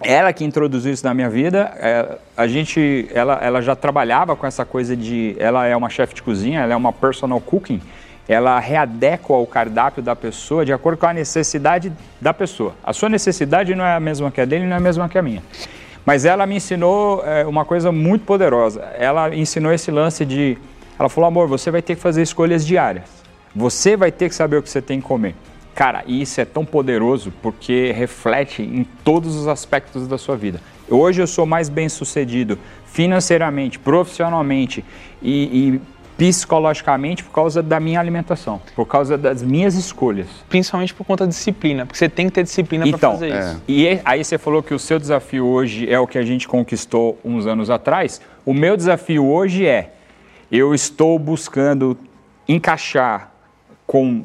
ela 0.00 0.32
que 0.32 0.44
introduziu 0.44 0.92
isso 0.92 1.04
na 1.04 1.14
minha 1.14 1.30
vida, 1.30 1.72
é, 1.78 2.18
a 2.36 2.46
gente, 2.46 3.08
ela, 3.14 3.38
ela 3.42 3.62
já 3.62 3.74
trabalhava 3.74 4.36
com 4.36 4.46
essa 4.46 4.64
coisa 4.64 4.96
de, 4.96 5.34
ela 5.38 5.66
é 5.66 5.74
uma 5.74 5.88
chefe 5.88 6.14
de 6.14 6.22
cozinha, 6.22 6.60
ela 6.60 6.74
é 6.74 6.76
uma 6.76 6.92
personal 6.92 7.40
cooking, 7.40 7.80
ela 8.28 8.58
readequa 8.58 9.34
o 9.34 9.46
cardápio 9.46 10.02
da 10.02 10.14
pessoa 10.14 10.64
de 10.64 10.72
acordo 10.72 10.98
com 10.98 11.06
a 11.06 11.14
necessidade 11.14 11.92
da 12.20 12.34
pessoa. 12.34 12.74
A 12.84 12.92
sua 12.92 13.08
necessidade 13.08 13.74
não 13.74 13.84
é 13.84 13.94
a 13.94 14.00
mesma 14.00 14.30
que 14.30 14.40
a 14.40 14.44
dele, 14.44 14.66
não 14.66 14.74
é 14.74 14.78
a 14.78 14.80
mesma 14.80 15.08
que 15.08 15.16
a 15.16 15.22
minha. 15.22 15.42
Mas 16.04 16.24
ela 16.24 16.46
me 16.46 16.56
ensinou 16.56 17.24
é, 17.24 17.46
uma 17.46 17.64
coisa 17.64 17.90
muito 17.90 18.24
poderosa. 18.24 18.80
Ela 18.98 19.34
ensinou 19.34 19.72
esse 19.72 19.90
lance 19.90 20.24
de. 20.24 20.56
Ela 20.98 21.08
falou: 21.08 21.26
amor, 21.26 21.48
você 21.48 21.70
vai 21.70 21.82
ter 21.82 21.96
que 21.96 22.00
fazer 22.00 22.22
escolhas 22.22 22.64
diárias. 22.64 23.04
Você 23.54 23.96
vai 23.96 24.12
ter 24.12 24.28
que 24.28 24.34
saber 24.34 24.56
o 24.58 24.62
que 24.62 24.70
você 24.70 24.82
tem 24.82 25.00
que 25.00 25.06
comer. 25.06 25.34
Cara, 25.76 26.02
e 26.06 26.22
isso 26.22 26.40
é 26.40 26.44
tão 26.46 26.64
poderoso 26.64 27.30
porque 27.42 27.92
reflete 27.92 28.62
em 28.62 28.82
todos 29.04 29.36
os 29.36 29.46
aspectos 29.46 30.08
da 30.08 30.16
sua 30.16 30.34
vida. 30.34 30.58
Hoje 30.88 31.20
eu 31.20 31.26
sou 31.26 31.44
mais 31.44 31.68
bem 31.68 31.86
sucedido 31.86 32.58
financeiramente, 32.86 33.78
profissionalmente 33.78 34.82
e, 35.20 35.74
e 35.76 35.80
psicologicamente 36.16 37.22
por 37.22 37.30
causa 37.30 37.62
da 37.62 37.78
minha 37.78 38.00
alimentação, 38.00 38.58
por 38.74 38.86
causa 38.86 39.18
das 39.18 39.42
minhas 39.42 39.74
escolhas. 39.74 40.28
Principalmente 40.48 40.94
por 40.94 41.04
conta 41.04 41.24
da 41.26 41.28
disciplina, 41.28 41.84
porque 41.84 41.98
você 41.98 42.08
tem 42.08 42.24
que 42.24 42.32
ter 42.32 42.42
disciplina 42.44 42.86
para 42.86 42.96
Então, 42.96 43.12
fazer 43.12 43.38
isso. 43.38 43.62
e 43.68 43.86
é- 43.86 44.00
aí 44.02 44.24
você 44.24 44.38
falou 44.38 44.62
que 44.62 44.72
o 44.72 44.78
seu 44.78 44.98
desafio 44.98 45.44
hoje 45.44 45.90
é 45.92 46.00
o 46.00 46.06
que 46.06 46.16
a 46.16 46.22
gente 46.22 46.48
conquistou 46.48 47.18
uns 47.22 47.46
anos 47.46 47.68
atrás. 47.68 48.18
O 48.46 48.54
meu 48.54 48.78
desafio 48.78 49.26
hoje 49.26 49.66
é, 49.66 49.92
eu 50.50 50.74
estou 50.74 51.18
buscando 51.18 51.98
encaixar 52.48 53.30
com 53.86 54.24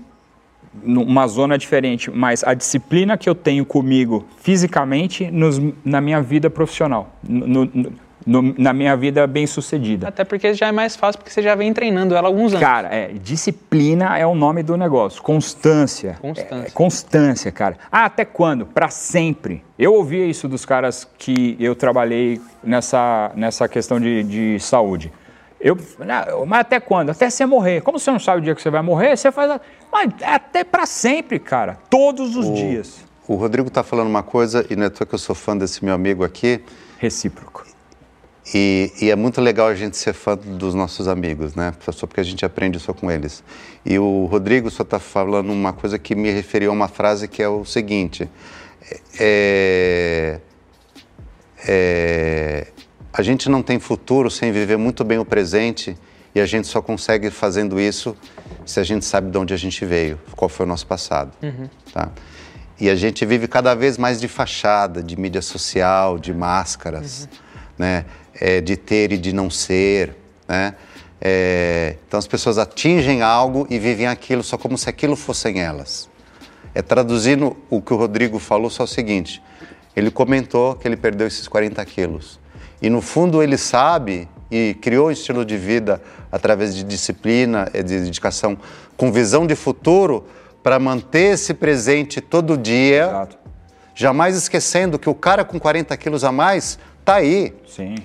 uma 0.84 1.28
zona 1.28 1.58
diferente, 1.58 2.10
mas 2.10 2.44
a 2.44 2.54
disciplina 2.54 3.18
que 3.18 3.30
eu 3.30 3.36
tenho 3.36 3.66
comigo 3.66 4.26
fisicamente 4.42 5.30
nos- 5.32 5.60
na 5.84 6.00
minha 6.00 6.22
vida 6.22 6.50
profissional, 6.50 7.10
no- 7.28 7.66
no- 7.66 8.54
na 8.56 8.72
minha 8.72 8.96
vida 8.96 9.26
bem 9.26 9.48
sucedida. 9.48 10.08
Até 10.08 10.24
porque 10.24 10.54
já 10.54 10.68
é 10.68 10.72
mais 10.72 10.96
fácil, 10.96 11.18
porque 11.20 11.32
você 11.34 11.42
já 11.42 11.56
vem 11.56 11.74
treinando 11.74 12.16
ela 12.16 12.28
há 12.28 12.30
alguns 12.30 12.54
anos. 12.54 12.64
Cara, 12.64 12.88
é, 12.94 13.08
disciplina 13.14 14.16
é 14.18 14.26
o 14.28 14.36
nome 14.36 14.62
do 14.62 14.78
negócio. 14.78 15.22
Constância. 15.24 16.18
Constância. 16.22 16.56
É, 16.66 16.68
é 16.68 16.72
constância, 16.72 17.52
cara. 17.52 17.78
Ah, 17.92 18.06
até 18.06 18.24
quando? 18.24 18.66
Pra 18.68 18.90
sempre. 18.90 19.64
Eu 19.78 19.96
ouvia 19.96 20.26
isso 20.26 20.48
dos 20.48 20.64
caras 20.66 21.08
que 21.18 21.58
eu 21.60 21.76
trabalhei 21.76 22.40
nessa, 22.64 23.32
nessa 23.36 23.68
questão 23.68 24.00
de, 24.00 24.22
de 24.24 24.60
saúde. 24.60 25.12
Eu, 25.62 25.78
"Não, 26.00 26.46
mas 26.46 26.62
até 26.62 26.80
quando? 26.80 27.12
Até 27.12 27.30
você 27.30 27.46
morrer. 27.46 27.82
Como 27.82 28.00
você 28.00 28.10
não 28.12 28.20
sabe 28.20 28.40
o 28.40 28.42
dia 28.42 28.56
que 28.56 28.62
você 28.62 28.70
vai 28.70 28.82
morrer, 28.82 29.16
você 29.16 29.32
faz. 29.32 29.62
Mas 29.92 30.12
até 30.24 30.64
pra 30.64 30.86
sempre, 30.86 31.38
cara. 31.40 31.78
Todos 31.90 32.36
os 32.36 32.52
dias. 32.54 33.06
O 33.28 33.36
Rodrigo 33.36 33.68
está 33.68 33.84
falando 33.84 34.08
uma 34.08 34.24
coisa, 34.24 34.66
e 34.70 34.76
não 34.76 34.84
é 34.84 34.88
à 34.88 34.90
toa 34.90 35.06
que 35.06 35.14
eu 35.16 35.20
sou 35.20 35.36
fã 35.36 35.56
desse 35.56 35.86
meu 35.86 35.94
amigo 35.94 36.24
aqui, 36.24 36.60
Recíproco. 36.98 37.64
e, 38.54 38.92
e 39.00 39.10
é 39.12 39.16
muito 39.16 39.40
legal 39.40 39.68
a 39.68 39.76
gente 39.76 39.96
ser 39.96 40.12
fã 40.14 40.36
dos 40.36 40.74
nossos 40.74 41.08
amigos, 41.08 41.54
né? 41.56 41.72
Só 41.92 42.08
porque 42.08 42.20
a 42.20 42.24
gente 42.24 42.44
aprende 42.44 42.80
só 42.80 42.92
com 42.94 43.10
eles. 43.10 43.44
E 43.86 43.98
o 44.00 44.26
Rodrigo 44.26 44.70
só 44.70 44.84
está 44.84 45.00
falando 45.00 45.52
uma 45.54 45.72
coisa 45.72 45.98
que 46.00 46.16
me 46.16 46.30
referiu 46.32 46.72
a 46.72 46.74
uma 46.74 46.88
frase 46.88 47.28
que 47.28 47.42
é 47.42 47.48
o 47.48 47.64
seguinte: 47.64 48.28
é, 49.20 50.40
é, 51.68 52.68
a 53.14 53.22
gente 53.22 53.50
não 53.50 53.62
tem 53.62 53.80
futuro 53.80 54.30
sem 54.30 54.52
viver 54.52 54.78
muito 54.78 55.04
bem 55.04 55.18
o 55.18 55.26
presente 55.26 55.98
e 56.34 56.40
a 56.40 56.46
gente 56.46 56.68
só 56.68 56.82
consegue 56.82 57.30
fazendo 57.30 57.80
isso 57.80 58.16
se 58.66 58.80
a 58.80 58.84
gente 58.84 59.04
sabe 59.06 59.30
de 59.30 59.38
onde 59.38 59.54
a 59.54 59.58
gente 59.58 59.86
veio, 59.86 60.20
qual 60.36 60.48
foi 60.48 60.66
o 60.66 60.70
nosso 60.70 60.88
passado. 60.88 61.32
Tá? 61.94 62.10
E 62.80 62.90
a 62.90 62.96
gente 62.96 63.26
vive 63.26 63.48
cada 63.48 63.76
vez 63.76 63.98
mais 63.98 64.20
de 64.20 64.28
fachada, 64.28 65.04
de 65.04 65.20
mídia 65.20 65.42
social, 65.42 66.18
de 66.18 66.34
máscaras, 66.34 67.28
né? 67.78 68.06
É, 68.34 68.62
de 68.62 68.78
ter 68.78 69.12
e 69.12 69.18
de 69.18 69.34
não 69.34 69.50
ser. 69.50 70.16
Né? 70.48 70.74
É, 71.20 71.98
então 72.08 72.18
as 72.18 72.26
pessoas 72.26 72.58
atingem 72.58 73.22
algo 73.22 73.68
e 73.70 73.78
vivem 73.78 74.08
aquilo 74.08 74.42
só 74.42 74.58
como 74.58 74.78
se 74.78 74.90
aquilo 74.90 75.16
fossem 75.16 75.62
elas. 75.62 76.10
É 76.74 76.82
traduzindo 76.82 77.56
o 77.70 77.82
que 77.82 77.94
o 77.94 77.98
Rodrigo 77.98 78.40
falou, 78.40 78.70
só 78.70 78.86
o 78.86 78.88
seguinte: 78.88 79.44
ele 79.96 80.10
comentou 80.10 80.76
que 80.76 80.88
ele 80.88 80.98
perdeu 80.98 81.28
esses 81.28 81.48
40 81.48 81.84
quilos. 81.86 82.40
E 82.82 82.90
no 82.90 83.02
fundo 83.02 83.42
ele 83.44 83.58
sabe 83.58 84.28
e 84.50 84.76
criou 84.82 85.08
um 85.08 85.12
estilo 85.12 85.46
de 85.46 85.58
vida 85.58 86.02
através 86.32 86.76
de 86.76 86.84
disciplina 86.84 87.70
e 87.74 87.84
de 87.84 88.00
dedicação, 88.00 88.58
com 88.98 89.12
visão 89.12 89.46
de 89.48 89.56
futuro, 89.56 90.26
para 90.62 90.78
manter 90.80 91.34
esse 91.34 91.54
presente 91.54 92.20
todo 92.22 92.58
dia, 92.58 93.04
Exato. 93.06 93.38
jamais 93.96 94.36
esquecendo 94.36 95.00
que 95.00 95.10
o 95.10 95.16
cara 95.16 95.44
com 95.44 95.60
40 95.60 95.96
quilos 95.98 96.24
a 96.24 96.32
mais 96.32 96.78
tá 97.04 97.16
aí, 97.16 97.54
Sim. 97.68 97.96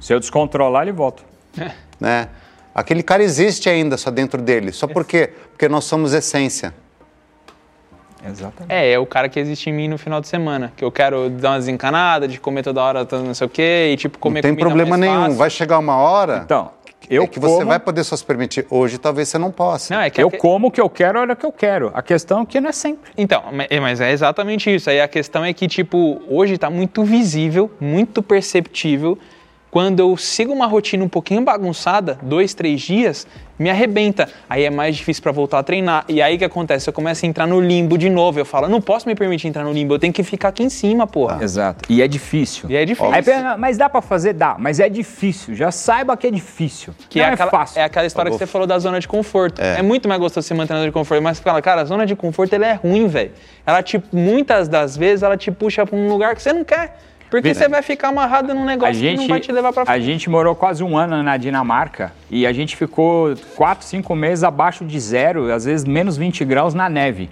Se 0.00 0.14
eu 0.14 0.18
descontrolar, 0.18 0.82
ele 0.82 0.92
volta. 0.92 1.22
né? 2.00 2.28
Aquele 2.74 3.02
cara 3.02 3.22
existe 3.22 3.68
ainda 3.68 3.98
só 3.98 4.10
dentro 4.10 4.40
dele. 4.40 4.72
Só 4.72 4.86
por 4.86 5.04
quê? 5.04 5.30
Porque 5.50 5.68
nós 5.68 5.84
somos 5.84 6.14
essência. 6.14 6.72
Exatamente. 8.28 8.72
É, 8.72 8.92
é 8.92 8.98
o 8.98 9.06
cara 9.06 9.28
que 9.28 9.38
existe 9.40 9.70
em 9.70 9.72
mim 9.72 9.88
no 9.88 9.96
final 9.98 10.20
de 10.20 10.28
semana. 10.28 10.72
Que 10.76 10.84
eu 10.84 10.92
quero 10.92 11.30
dar 11.30 11.50
uma 11.52 11.58
desencanada, 11.58 12.28
de 12.28 12.38
comer 12.38 12.62
toda 12.62 12.82
hora, 12.82 13.06
não 13.12 13.34
sei 13.34 13.46
o 13.46 13.50
quê, 13.50 13.90
e 13.92 13.96
tipo, 13.96 14.18
comer 14.18 14.42
Não 14.42 14.50
tem 14.50 14.54
problema 14.56 14.90
mais 14.90 15.00
nenhum. 15.00 15.22
fácil. 15.22 15.36
Vai 15.38 15.50
chegar 15.50 15.78
uma 15.78 15.96
hora 15.96 16.42
Então, 16.44 16.70
eu 17.08 17.22
é 17.24 17.26
que 17.26 17.40
você 17.40 17.54
como- 17.56 17.66
vai 17.66 17.78
poder 17.80 18.04
só 18.04 18.14
se 18.16 18.24
permitir. 18.24 18.66
Hoje 18.70 18.98
talvez 18.98 19.28
você 19.28 19.38
não 19.38 19.50
possa. 19.50 19.94
Não, 19.94 20.02
é 20.02 20.10
que 20.10 20.22
Eu 20.22 20.30
que- 20.30 20.36
como 20.38 20.68
o 20.68 20.70
que 20.70 20.80
eu 20.80 20.88
quero 20.90 21.18
a 21.18 21.22
hora 21.22 21.34
que 21.36 21.46
eu 21.46 21.52
quero. 21.52 21.90
A 21.94 22.02
questão 22.02 22.42
é 22.42 22.46
que 22.46 22.60
não 22.60 22.68
é 22.68 22.72
sempre. 22.72 23.10
Então, 23.16 23.42
é, 23.68 23.80
mas 23.80 24.00
é 24.00 24.12
exatamente 24.12 24.72
isso. 24.74 24.90
Aí 24.90 25.00
a 25.00 25.08
questão 25.08 25.44
é 25.44 25.52
que, 25.52 25.66
tipo, 25.66 26.20
hoje 26.28 26.58
tá 26.58 26.68
muito 26.70 27.02
visível, 27.04 27.70
muito 27.80 28.22
perceptível 28.22 29.18
quando 29.70 30.00
eu 30.00 30.16
sigo 30.16 30.52
uma 30.52 30.66
rotina 30.66 31.04
um 31.04 31.08
pouquinho 31.08 31.42
bagunçada, 31.42 32.18
dois, 32.22 32.54
três 32.54 32.80
dias, 32.80 33.26
me 33.58 33.68
arrebenta. 33.68 34.26
Aí 34.48 34.64
é 34.64 34.70
mais 34.70 34.96
difícil 34.96 35.22
para 35.22 35.32
voltar 35.32 35.58
a 35.58 35.62
treinar. 35.62 36.04
E 36.08 36.20
aí 36.22 36.36
o 36.36 36.38
que 36.38 36.44
acontece? 36.44 36.88
Eu 36.88 36.94
começo 36.94 37.24
a 37.24 37.28
entrar 37.28 37.46
no 37.46 37.60
limbo 37.60 37.98
de 37.98 38.08
novo. 38.08 38.40
Eu 38.40 38.44
falo, 38.44 38.68
não 38.68 38.80
posso 38.80 39.06
me 39.06 39.14
permitir 39.14 39.48
entrar 39.48 39.62
no 39.62 39.72
limbo, 39.72 39.94
eu 39.94 39.98
tenho 39.98 40.12
que 40.12 40.22
ficar 40.24 40.48
aqui 40.48 40.62
em 40.62 40.70
cima, 40.70 41.06
porra. 41.06 41.44
Exato. 41.44 41.84
E 41.92 42.00
é 42.00 42.08
difícil. 42.08 42.70
E 42.70 42.74
é 42.74 42.84
difícil. 42.84 43.12
Aí, 43.12 43.22
pensa, 43.22 43.56
mas 43.58 43.76
dá 43.76 43.88
pra 43.88 44.00
fazer? 44.00 44.32
Dá. 44.32 44.56
Mas 44.58 44.80
é 44.80 44.88
difícil. 44.88 45.54
Já 45.54 45.70
saiba 45.70 46.16
que 46.16 46.26
é 46.26 46.30
difícil. 46.30 46.94
Que 47.08 47.18
Não 47.18 47.26
é, 47.26 47.30
é, 47.30 47.32
aquela, 47.34 47.50
fácil. 47.50 47.80
é 47.80 47.84
aquela 47.84 48.06
história 48.06 48.30
que 48.30 48.38
você 48.38 48.46
falou 48.46 48.66
da 48.66 48.78
zona 48.78 48.98
de 48.98 49.06
conforto. 49.06 49.60
É, 49.60 49.82
muito 49.82 50.08
mais 50.08 50.20
gostoso 50.20 50.48
você 50.48 50.54
manter 50.54 50.72
na 50.72 50.80
zona 50.80 50.88
de 50.88 50.94
conforto, 50.94 51.22
mas 51.22 51.36
você 51.36 51.42
fala, 51.44 51.60
cara, 51.60 51.82
a 51.82 51.84
zona 51.84 52.06
de 52.06 52.16
conforto 52.16 52.54
ela 52.54 52.66
é 52.66 52.72
ruim, 52.72 53.06
velho. 53.06 53.32
Ela, 53.66 53.82
tipo, 53.82 54.08
muitas 54.16 54.68
das 54.68 54.96
vezes, 54.96 55.22
ela 55.22 55.36
te 55.36 55.52
puxa 55.52 55.84
pra 55.84 55.96
um 55.96 56.08
lugar 56.08 56.34
que 56.34 56.42
você 56.42 56.52
não 56.52 56.64
quer. 56.64 56.96
Porque 57.30 57.54
você 57.54 57.68
vai 57.68 57.80
ficar 57.80 58.08
amarrado 58.08 58.52
num 58.52 58.64
negócio 58.64 58.90
A 58.90 58.92
gente, 58.92 59.14
que 59.14 59.20
não 59.22 59.28
vai 59.28 59.40
te 59.40 59.52
levar 59.52 59.72
pra 59.72 59.82
a 59.82 59.86
frente. 59.86 60.02
gente 60.04 60.28
morou 60.28 60.54
quase 60.54 60.82
um 60.82 60.98
ano 60.98 61.22
na 61.22 61.36
Dinamarca 61.36 62.12
e 62.30 62.46
a 62.46 62.52
gente 62.52 62.76
ficou 62.76 63.34
quatro, 63.54 63.86
cinco 63.86 64.14
meses 64.16 64.42
abaixo 64.42 64.84
de 64.84 64.98
zero, 64.98 65.52
às 65.52 65.64
vezes 65.64 65.86
menos 65.86 66.16
20 66.16 66.44
graus 66.44 66.74
na 66.74 66.88
neve. 66.88 67.30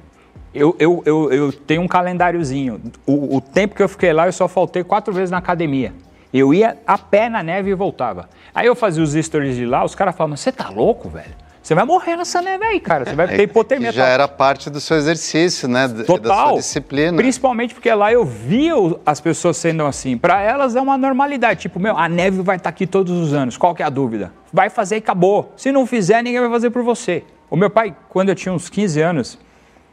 Eu, 0.55 0.75
eu, 0.79 1.03
eu, 1.05 1.33
eu 1.33 1.53
tenho 1.53 1.83
um 1.83 1.89
calendáriozinho. 1.89 2.81
O, 3.05 3.37
o 3.37 3.41
tempo 3.41 3.75
que 3.75 3.83
eu 3.83 3.89
fiquei 3.89 4.12
lá, 4.12 4.27
eu 4.27 4.33
só 4.33 4.47
faltei 4.49 4.85
quatro 4.85 5.12
vezes 5.12 5.31
na 5.31 5.39
academia. 5.39 5.93
Eu 6.33 6.55
ia 6.55 6.77
a 6.87 6.97
pé 6.97 7.29
na 7.29 7.43
neve 7.43 7.70
e 7.70 7.75
voltava. 7.75 8.29
Aí 8.55 8.66
eu 8.66 8.75
fazia 8.77 9.03
os 9.03 9.12
stories 9.12 9.57
de 9.57 9.66
lá, 9.66 9.85
os 9.85 9.95
caras 9.95 10.15
falavam, 10.15 10.37
você 10.37 10.53
tá 10.53 10.69
louco, 10.69 11.09
velho? 11.09 11.35
Você 11.69 11.74
vai 11.74 11.85
morrer 11.85 12.16
nessa 12.16 12.40
neve 12.40 12.65
aí, 12.65 12.81
cara. 12.81 13.05
Você 13.05 13.15
vai 13.15 13.28
ter 13.28 13.43
hipotermia. 13.43 13.90
É 13.90 13.93
já 13.93 14.05
tal." 14.05 14.11
era 14.11 14.27
parte 14.27 14.70
do 14.70 14.81
seu 14.81 14.97
exercício, 14.97 15.69
né? 15.69 15.86
d- 15.86 15.97
Da 15.99 16.05
Total. 16.05 16.49
sua 16.49 16.57
disciplina. 16.57 17.15
Principalmente 17.15 17.74
porque 17.74 17.93
lá 17.93 18.11
eu 18.11 18.24
via 18.24 18.73
as 19.05 19.20
pessoas 19.20 19.59
sendo 19.59 19.85
assim. 19.85 20.16
Para 20.16 20.40
elas 20.40 20.74
é 20.74 20.81
uma 20.81 20.97
normalidade. 20.97 21.61
Tipo, 21.61 21.78
meu, 21.78 21.95
a 21.95 22.09
neve 22.09 22.40
vai 22.40 22.57
estar 22.57 22.70
aqui 22.70 22.86
todos 22.86 23.12
os 23.12 23.35
anos. 23.35 23.59
Qual 23.59 23.74
que 23.74 23.82
é 23.82 23.85
a 23.85 23.90
dúvida? 23.90 24.32
Vai 24.51 24.70
fazer 24.70 24.95
e 24.95 24.99
acabou. 25.01 25.53
Se 25.59 25.70
não 25.70 25.85
fizer, 25.85 26.23
ninguém 26.23 26.40
vai 26.40 26.49
fazer 26.49 26.70
por 26.70 26.82
você. 26.82 27.23
O 27.51 27.57
meu 27.57 27.69
pai, 27.69 27.95
quando 28.09 28.31
eu 28.31 28.35
tinha 28.35 28.51
uns 28.51 28.70
15 28.70 29.03
anos, 29.03 29.39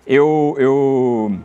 eu, 0.07 0.55
eu, 0.57 1.35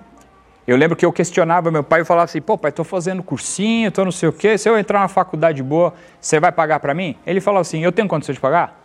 eu 0.65 0.77
lembro 0.77 0.97
que 0.97 1.05
eu 1.05 1.11
questionava 1.12 1.73
meu 1.73 1.82
pai 1.82 2.02
e 2.02 2.05
falava 2.05 2.27
assim, 2.27 2.40
pô, 2.40 2.57
pai, 2.57 2.70
tô 2.70 2.85
fazendo 2.85 3.20
cursinho, 3.20 3.90
tô 3.90 4.05
não 4.05 4.12
sei 4.12 4.28
o 4.28 4.32
quê. 4.32 4.57
Se 4.57 4.69
eu 4.69 4.78
entrar 4.78 5.01
numa 5.01 5.09
faculdade 5.09 5.61
boa, 5.61 5.93
você 6.20 6.39
vai 6.39 6.52
pagar 6.52 6.78
para 6.78 6.94
mim? 6.94 7.16
Ele 7.27 7.40
falou 7.40 7.61
assim, 7.61 7.82
eu 7.82 7.90
tenho 7.90 8.07
condição 8.07 8.32
de 8.32 8.39
pagar? 8.39 8.80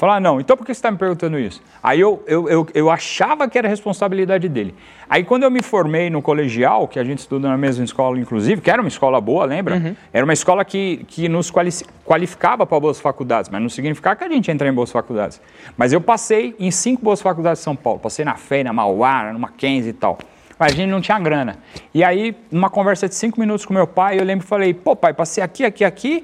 Falar, 0.00 0.18
não, 0.18 0.40
então 0.40 0.56
por 0.56 0.64
que 0.64 0.72
você 0.72 0.78
está 0.78 0.90
me 0.90 0.96
perguntando 0.96 1.38
isso? 1.38 1.62
Aí 1.82 2.00
eu, 2.00 2.24
eu, 2.26 2.48
eu, 2.48 2.66
eu 2.72 2.90
achava 2.90 3.46
que 3.46 3.58
era 3.58 3.68
responsabilidade 3.68 4.48
dele. 4.48 4.74
Aí 5.06 5.22
quando 5.22 5.42
eu 5.42 5.50
me 5.50 5.62
formei 5.62 6.08
no 6.08 6.22
colegial, 6.22 6.88
que 6.88 6.98
a 6.98 7.04
gente 7.04 7.18
estuda 7.18 7.50
na 7.50 7.58
mesma 7.58 7.84
escola, 7.84 8.18
inclusive, 8.18 8.62
que 8.62 8.70
era 8.70 8.80
uma 8.80 8.88
escola 8.88 9.20
boa, 9.20 9.44
lembra? 9.44 9.76
Era 10.10 10.24
uma 10.24 10.32
escola 10.32 10.64
que, 10.64 11.04
que 11.06 11.28
nos 11.28 11.50
quali 11.50 11.68
qualificava 12.02 12.64
para 12.64 12.80
boas 12.80 12.98
faculdades, 12.98 13.50
mas 13.50 13.60
não 13.60 13.68
significava 13.68 14.16
que 14.16 14.24
a 14.24 14.28
gente 14.30 14.48
ia 14.48 14.54
entrar 14.54 14.70
em 14.70 14.72
boas 14.72 14.90
faculdades. 14.90 15.38
Mas 15.76 15.92
eu 15.92 16.00
passei 16.00 16.56
em 16.58 16.70
cinco 16.70 17.02
boas 17.02 17.20
faculdades 17.20 17.58
de 17.58 17.64
São 17.64 17.76
Paulo. 17.76 17.98
Passei 17.98 18.24
na 18.24 18.36
FEI, 18.36 18.64
na 18.64 18.72
Mauá, 18.72 19.30
no 19.34 19.38
Mackenzie 19.38 19.90
e 19.90 19.92
tal. 19.92 20.16
Mas 20.60 20.74
a 20.74 20.76
gente 20.76 20.90
não 20.90 21.00
tinha 21.00 21.18
grana. 21.18 21.56
E 21.94 22.04
aí, 22.04 22.36
numa 22.52 22.68
conversa 22.68 23.08
de 23.08 23.14
cinco 23.14 23.40
minutos 23.40 23.64
com 23.64 23.72
meu 23.72 23.86
pai, 23.86 24.20
eu 24.20 24.24
lembro 24.24 24.44
e 24.44 24.46
falei, 24.46 24.74
pô 24.74 24.94
pai, 24.94 25.14
passei 25.14 25.42
aqui, 25.42 25.64
aqui, 25.64 25.86
aqui, 25.86 26.22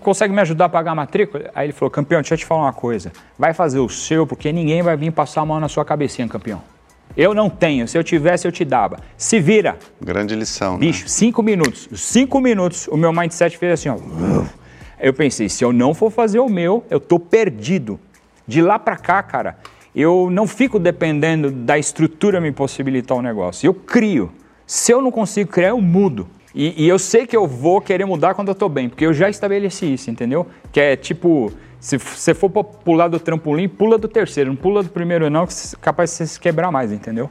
consegue 0.00 0.34
me 0.34 0.40
ajudar 0.40 0.64
a 0.64 0.68
pagar 0.68 0.90
a 0.90 0.94
matrícula? 0.96 1.52
Aí 1.54 1.66
ele 1.66 1.72
falou, 1.72 1.88
campeão, 1.88 2.20
deixa 2.20 2.34
eu 2.34 2.38
te 2.38 2.44
falar 2.44 2.62
uma 2.62 2.72
coisa. 2.72 3.12
Vai 3.38 3.54
fazer 3.54 3.78
o 3.78 3.88
seu, 3.88 4.26
porque 4.26 4.52
ninguém 4.52 4.82
vai 4.82 4.96
vir 4.96 5.12
passar 5.12 5.42
a 5.42 5.46
mão 5.46 5.60
na 5.60 5.68
sua 5.68 5.84
cabecinha, 5.84 6.26
campeão. 6.26 6.60
Eu 7.16 7.32
não 7.32 7.48
tenho, 7.48 7.86
se 7.86 7.96
eu 7.96 8.02
tivesse 8.02 8.44
eu 8.44 8.50
te 8.50 8.64
dava. 8.64 8.98
Se 9.16 9.38
vira. 9.38 9.78
Grande 10.00 10.34
lição. 10.34 10.72
né? 10.72 10.80
Bicho, 10.80 11.08
cinco 11.08 11.40
minutos. 11.40 11.88
Cinco 11.94 12.40
minutos, 12.40 12.88
o 12.88 12.96
meu 12.96 13.12
mindset 13.12 13.56
fez 13.56 13.74
assim, 13.74 13.88
ó. 13.88 13.98
Eu 14.98 15.14
pensei, 15.14 15.48
se 15.48 15.64
eu 15.64 15.72
não 15.72 15.94
for 15.94 16.10
fazer 16.10 16.40
o 16.40 16.48
meu, 16.48 16.84
eu 16.90 16.98
tô 16.98 17.20
perdido. 17.20 18.00
De 18.48 18.60
lá 18.60 18.80
pra 18.80 18.96
cá, 18.96 19.22
cara, 19.22 19.58
eu 19.94 20.28
não 20.30 20.46
fico 20.46 20.78
dependendo 20.78 21.50
da 21.50 21.78
estrutura 21.78 22.40
me 22.40 22.52
possibilitar 22.52 23.16
o 23.16 23.22
negócio. 23.22 23.66
Eu 23.66 23.74
crio. 23.74 24.30
Se 24.66 24.92
eu 24.92 25.02
não 25.02 25.10
consigo 25.10 25.50
criar, 25.50 25.70
eu 25.70 25.80
mudo. 25.80 26.28
E, 26.54 26.84
e 26.84 26.88
eu 26.88 26.98
sei 26.98 27.26
que 27.26 27.36
eu 27.36 27.46
vou 27.46 27.80
querer 27.80 28.04
mudar 28.04 28.34
quando 28.34 28.48
eu 28.48 28.54
tô 28.54 28.68
bem, 28.68 28.88
porque 28.88 29.06
eu 29.06 29.12
já 29.12 29.28
estabeleci 29.28 29.92
isso, 29.92 30.10
entendeu? 30.10 30.46
Que 30.72 30.80
é 30.80 30.96
tipo, 30.96 31.52
se 31.78 31.96
você 31.96 32.34
for 32.34 32.50
pular 32.50 33.08
do 33.08 33.18
trampolim, 33.18 33.68
pula 33.68 33.96
do 33.96 34.08
terceiro, 34.08 34.50
não 34.50 34.56
pula 34.56 34.82
do 34.82 34.90
primeiro 34.90 35.30
não, 35.30 35.46
que 35.46 35.52
é 35.52 35.56
capaz 35.80 36.10
de 36.10 36.16
você 36.16 36.26
se 36.26 36.40
quebrar 36.40 36.70
mais, 36.70 36.92
entendeu? 36.92 37.30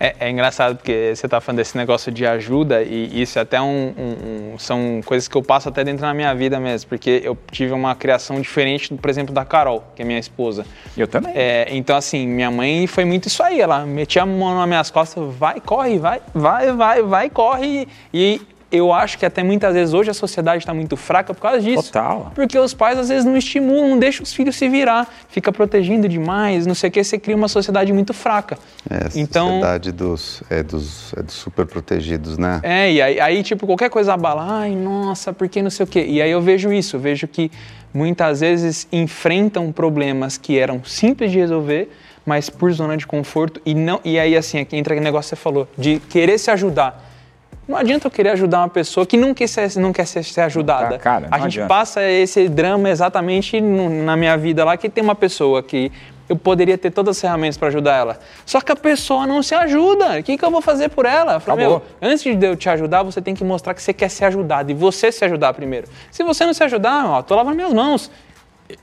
É, 0.00 0.14
é 0.20 0.30
engraçado 0.30 0.76
porque 0.76 1.12
você 1.14 1.26
está 1.26 1.40
falando 1.40 1.58
desse 1.58 1.76
negócio 1.76 2.12
de 2.12 2.24
ajuda 2.24 2.82
e 2.82 3.20
isso 3.20 3.38
é 3.38 3.42
até 3.42 3.60
um, 3.60 3.92
um- 3.98 4.52
um- 4.54 4.58
são 4.58 5.00
coisas 5.04 5.26
que 5.26 5.36
eu 5.36 5.42
passo 5.42 5.68
até 5.68 5.82
dentro 5.82 6.02
da 6.02 6.14
minha 6.14 6.32
vida 6.34 6.60
mesmo, 6.60 6.88
porque 6.88 7.20
eu 7.24 7.36
tive 7.50 7.72
uma 7.72 7.94
criação 7.96 8.40
diferente, 8.40 8.94
por 8.94 9.10
exemplo, 9.10 9.34
da 9.34 9.44
Carol, 9.44 9.82
que 9.96 10.02
é 10.02 10.04
minha 10.04 10.18
esposa. 10.20 10.64
Eu 10.96 11.08
também. 11.08 11.32
É, 11.34 11.66
então, 11.70 11.96
assim, 11.96 12.26
minha 12.28 12.50
mãe 12.50 12.86
foi 12.86 13.04
muito 13.04 13.26
isso 13.26 13.42
aí. 13.42 13.60
Ela 13.60 13.84
metia 13.84 14.22
a 14.22 14.26
mão 14.26 14.56
nas 14.56 14.68
minhas 14.68 14.90
costas, 14.90 15.34
vai, 15.34 15.60
corre, 15.60 15.98
vai, 15.98 16.20
vai, 16.32 16.72
vai, 16.72 17.02
vai, 17.02 17.30
corre. 17.30 17.88
E 18.14 18.40
eu 18.70 18.92
acho 18.92 19.18
que 19.18 19.24
até 19.24 19.42
muitas 19.42 19.72
vezes 19.72 19.94
hoje 19.94 20.10
a 20.10 20.14
sociedade 20.14 20.62
está 20.62 20.74
muito 20.74 20.96
fraca 20.96 21.32
por 21.32 21.40
causa 21.40 21.60
disso. 21.60 21.84
Total. 21.84 22.32
Porque 22.34 22.58
os 22.58 22.74
pais 22.74 22.98
às 22.98 23.08
vezes 23.08 23.24
não 23.24 23.36
estimulam, 23.36 23.90
não 23.90 23.98
deixam 23.98 24.22
os 24.22 24.32
filhos 24.32 24.56
se 24.56 24.68
virar, 24.68 25.08
fica 25.28 25.50
protegendo 25.50 26.08
demais, 26.08 26.66
não 26.66 26.74
sei 26.74 26.90
o 26.90 26.92
que, 26.92 27.02
você 27.02 27.18
cria 27.18 27.34
uma 27.34 27.48
sociedade 27.48 27.92
muito 27.92 28.12
fraca. 28.12 28.58
É, 28.90 29.06
a 29.06 29.20
então, 29.20 29.48
sociedade 29.48 29.92
dos, 29.92 30.42
é, 30.50 30.62
dos, 30.62 31.14
é 31.14 31.22
dos 31.22 31.34
super 31.34 31.66
protegidos, 31.66 32.36
né? 32.36 32.60
é, 32.62 32.92
e 32.92 33.00
aí, 33.00 33.20
aí, 33.20 33.42
tipo, 33.42 33.66
qualquer 33.66 33.88
coisa 33.88 34.12
abala, 34.12 34.46
ai, 34.46 34.74
nossa, 34.74 35.32
por 35.32 35.48
que 35.48 35.62
não 35.62 35.70
sei 35.70 35.84
o 35.84 35.86
quê? 35.86 36.04
E 36.06 36.20
aí 36.20 36.30
eu 36.30 36.42
vejo 36.42 36.72
isso, 36.72 36.96
eu 36.96 37.00
vejo 37.00 37.26
que 37.26 37.50
muitas 37.92 38.40
vezes 38.40 38.86
enfrentam 38.92 39.72
problemas 39.72 40.36
que 40.36 40.58
eram 40.58 40.84
simples 40.84 41.32
de 41.32 41.38
resolver, 41.38 41.90
mas 42.26 42.50
por 42.50 42.70
zona 42.72 42.98
de 42.98 43.06
conforto, 43.06 43.60
e 43.64 43.74
não 43.74 43.98
e 44.04 44.18
aí, 44.18 44.36
assim, 44.36 44.58
aqui 44.58 44.76
entra 44.76 44.92
aquele 44.92 45.04
negócio 45.04 45.30
que 45.30 45.36
você 45.36 45.42
falou, 45.42 45.66
de 45.78 45.98
querer 46.00 46.36
se 46.36 46.50
ajudar. 46.50 47.07
Não 47.68 47.76
adianta 47.76 48.06
eu 48.06 48.10
querer 48.10 48.30
ajudar 48.30 48.60
uma 48.60 48.68
pessoa 48.68 49.04
que 49.04 49.16
não 49.18 49.34
quer 49.34 49.46
ser, 49.46 49.78
não 49.78 49.92
quer 49.92 50.06
ser, 50.06 50.24
ser 50.24 50.40
ajudada. 50.40 50.96
Ah, 50.96 50.98
cara, 50.98 51.28
a 51.30 51.36
gente 51.40 51.46
adianta. 51.48 51.68
passa 51.68 52.02
esse 52.02 52.48
drama 52.48 52.88
exatamente 52.88 53.60
no- 53.60 54.04
na 54.04 54.16
minha 54.16 54.36
vida 54.38 54.64
lá, 54.64 54.74
que 54.78 54.88
tem 54.88 55.04
uma 55.04 55.14
pessoa 55.14 55.62
que 55.62 55.92
eu 56.30 56.36
poderia 56.36 56.76
ter 56.78 56.90
todas 56.90 57.16
as 57.16 57.20
ferramentas 57.20 57.56
para 57.58 57.68
ajudar 57.68 57.94
ela. 57.94 58.18
Só 58.46 58.60
que 58.60 58.72
a 58.72 58.76
pessoa 58.76 59.26
não 59.26 59.42
se 59.42 59.54
ajuda. 59.54 60.18
O 60.18 60.22
que, 60.22 60.36
que 60.38 60.44
eu 60.44 60.50
vou 60.50 60.60
fazer 60.62 60.88
por 60.88 61.04
ela? 61.06 61.34
Eu 61.34 61.40
falei, 61.40 61.64
Acabou. 61.66 61.82
meu, 62.00 62.10
antes 62.10 62.22
de 62.38 62.46
eu 62.46 62.56
te 62.56 62.68
ajudar, 62.70 63.02
você 63.02 63.20
tem 63.20 63.34
que 63.34 63.44
mostrar 63.44 63.72
que 63.74 63.82
você 63.82 63.92
quer 63.92 64.08
ser 64.10 64.26
ajudado 64.26 64.70
e 64.70 64.74
você 64.74 65.10
se 65.12 65.24
ajudar 65.24 65.52
primeiro. 65.54 65.88
Se 66.10 66.22
você 66.22 66.44
não 66.46 66.52
se 66.54 66.62
ajudar, 66.64 67.06
ó, 67.06 67.22
tô 67.22 67.34
lavando 67.34 67.56
minhas 67.56 67.72
mãos. 67.72 68.10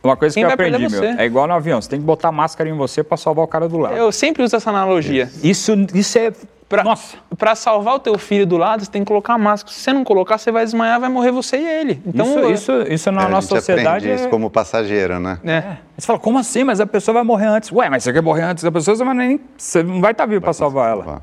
Uma 0.04 0.16
coisa 0.16 0.34
Quem 0.34 0.44
que 0.44 0.50
eu 0.50 0.54
aprendi, 0.54 0.90
meu, 0.90 1.04
é 1.04 1.26
igual 1.26 1.48
no 1.48 1.54
avião, 1.54 1.82
você 1.82 1.90
tem 1.90 2.00
que 2.00 2.06
botar 2.06 2.32
máscara 2.32 2.70
em 2.70 2.74
você 2.74 3.04
para 3.04 3.18
salvar 3.18 3.46
o 3.46 3.48
cara 3.48 3.68
do 3.68 3.78
lado. 3.78 3.96
Eu 3.96 4.12
sempre 4.12 4.44
uso 4.44 4.56
essa 4.56 4.70
analogia. 4.70 5.30
Isso, 5.44 5.74
isso 5.94 6.18
é... 6.18 6.32
Pra, 6.68 6.84
Nossa, 6.84 7.18
pra 7.38 7.54
salvar 7.54 7.94
o 7.94 8.00
teu 8.00 8.18
filho 8.18 8.44
do 8.48 8.58
lado, 8.58 8.84
você 8.84 8.90
tem 8.90 9.04
que 9.04 9.08
colocar 9.08 9.36
a 9.36 9.38
máscara. 9.38 9.72
Se 9.72 9.82
você 9.82 9.94
não 9.94 10.04
colocar, 10.04 10.40
você 10.40 10.52
vai 10.52 10.66
desmaiar, 10.66 11.00
vai 11.00 11.10
morrer 11.10 11.30
você 11.32 11.58
e 11.58 11.64
ele. 11.64 12.02
Então, 12.04 12.26
isso, 12.52 12.72
isso, 12.72 12.94
isso 12.94 13.12
na 13.12 13.22
É, 13.22 13.26
a 13.26 13.30
nossa 13.30 13.50
gente 13.50 13.60
sociedade 13.60 14.06
aprende 14.06 14.16
isso 14.16 14.26
é... 14.26 14.30
como 14.32 14.50
passageiro, 14.50 15.20
né? 15.20 15.38
é. 15.46 15.78
Você 15.96 16.08
fala, 16.08 16.18
como 16.18 16.40
assim? 16.40 16.64
Mas 16.64 16.82
a 16.82 16.88
pessoa 16.88 17.14
vai 17.14 17.24
morrer 17.24 17.46
antes. 17.46 17.72
Ué, 17.72 17.88
mas 17.88 18.04
você 18.04 18.12
quer 18.12 18.24
morrer 18.24 18.42
antes 18.42 18.64
da 18.64 18.72
pessoa, 18.72 18.98
você, 18.98 19.04
vai 19.04 19.14
nem, 19.14 19.40
você 19.56 19.84
não 19.84 20.02
vai 20.02 20.12
estar 20.12 20.26
vivo 20.26 20.42
para 20.42 20.54
salvar 20.54 20.90
ela. 20.90 21.04
salvar. 21.04 21.22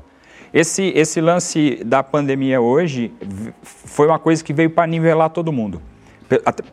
Esse, 0.53 0.93
esse 0.95 1.19
lance 1.19 1.81
da 1.83 2.01
pandemia 2.01 2.61
hoje 2.61 3.11
foi 3.63 4.07
uma 4.07 4.19
coisa 4.19 4.41
que 4.41 4.53
veio 4.53 4.69
para 4.69 4.87
nivelar 4.87 5.29
todo 5.29 5.51
mundo. 5.51 5.81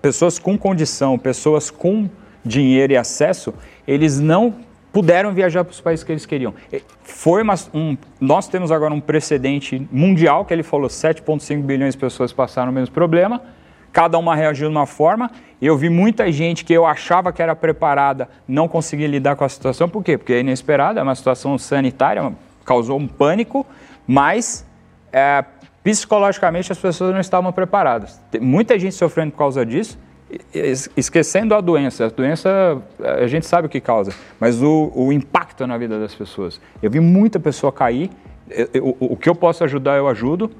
Pessoas 0.00 0.38
com 0.38 0.56
condição, 0.56 1.18
pessoas 1.18 1.70
com 1.70 2.08
dinheiro 2.44 2.92
e 2.92 2.96
acesso, 2.96 3.52
eles 3.86 4.18
não 4.18 4.54
puderam 4.92 5.32
viajar 5.32 5.64
para 5.64 5.72
os 5.72 5.80
países 5.80 6.04
que 6.04 6.12
eles 6.12 6.26
queriam. 6.26 6.54
Foi 7.02 7.42
uma, 7.42 7.54
um, 7.72 7.96
nós 8.20 8.48
temos 8.48 8.72
agora 8.72 8.92
um 8.92 9.00
precedente 9.00 9.86
mundial, 9.90 10.44
que 10.44 10.52
ele 10.52 10.62
falou 10.62 10.88
7,5 10.88 11.62
bilhões 11.62 11.94
de 11.94 12.00
pessoas 12.00 12.32
passaram 12.32 12.70
o 12.70 12.74
mesmo 12.74 12.92
problema, 12.92 13.40
cada 13.92 14.18
uma 14.18 14.34
reagiu 14.34 14.68
de 14.68 14.74
uma 14.74 14.86
forma. 14.86 15.30
Eu 15.60 15.76
vi 15.76 15.88
muita 15.88 16.30
gente 16.32 16.64
que 16.64 16.72
eu 16.72 16.86
achava 16.86 17.32
que 17.32 17.42
era 17.42 17.54
preparada 17.54 18.28
não 18.46 18.66
conseguir 18.66 19.06
lidar 19.06 19.36
com 19.36 19.44
a 19.44 19.48
situação. 19.48 19.88
Por 19.88 20.02
quê? 20.02 20.16
Porque 20.16 20.32
é 20.32 20.40
inesperada, 20.40 21.00
é 21.00 21.02
uma 21.02 21.14
situação 21.14 21.56
sanitária, 21.58 22.32
causou 22.64 22.98
um 22.98 23.06
pânico, 23.06 23.66
mas 24.06 24.66
é, 25.12 25.44
psicologicamente 25.82 26.70
as 26.72 26.78
pessoas 26.78 27.12
não 27.12 27.20
estavam 27.20 27.52
preparadas. 27.52 28.20
Tem 28.30 28.40
muita 28.40 28.78
gente 28.78 28.94
sofrendo 28.94 29.32
por 29.32 29.38
causa 29.38 29.64
disso, 29.64 29.98
es- 30.54 30.88
esquecendo 30.96 31.54
a 31.54 31.60
doença. 31.60 32.06
A 32.06 32.08
doença 32.08 32.80
a 33.22 33.26
gente 33.26 33.46
sabe 33.46 33.66
o 33.66 33.70
que 33.70 33.80
causa, 33.80 34.12
mas 34.38 34.62
o, 34.62 34.92
o 34.94 35.12
impacto 35.12 35.66
na 35.66 35.76
vida 35.78 35.98
das 35.98 36.14
pessoas. 36.14 36.60
Eu 36.82 36.90
vi 36.90 37.00
muita 37.00 37.40
pessoa 37.40 37.72
cair. 37.72 38.10
eu- 38.48 38.68
eu- 38.74 38.96
o, 39.00 39.16
que 39.16 39.28
eu 39.28 39.34
posso 39.34 39.64
ajudar, 39.64 39.96
eu 39.96 40.08
ajudo. 40.08 40.50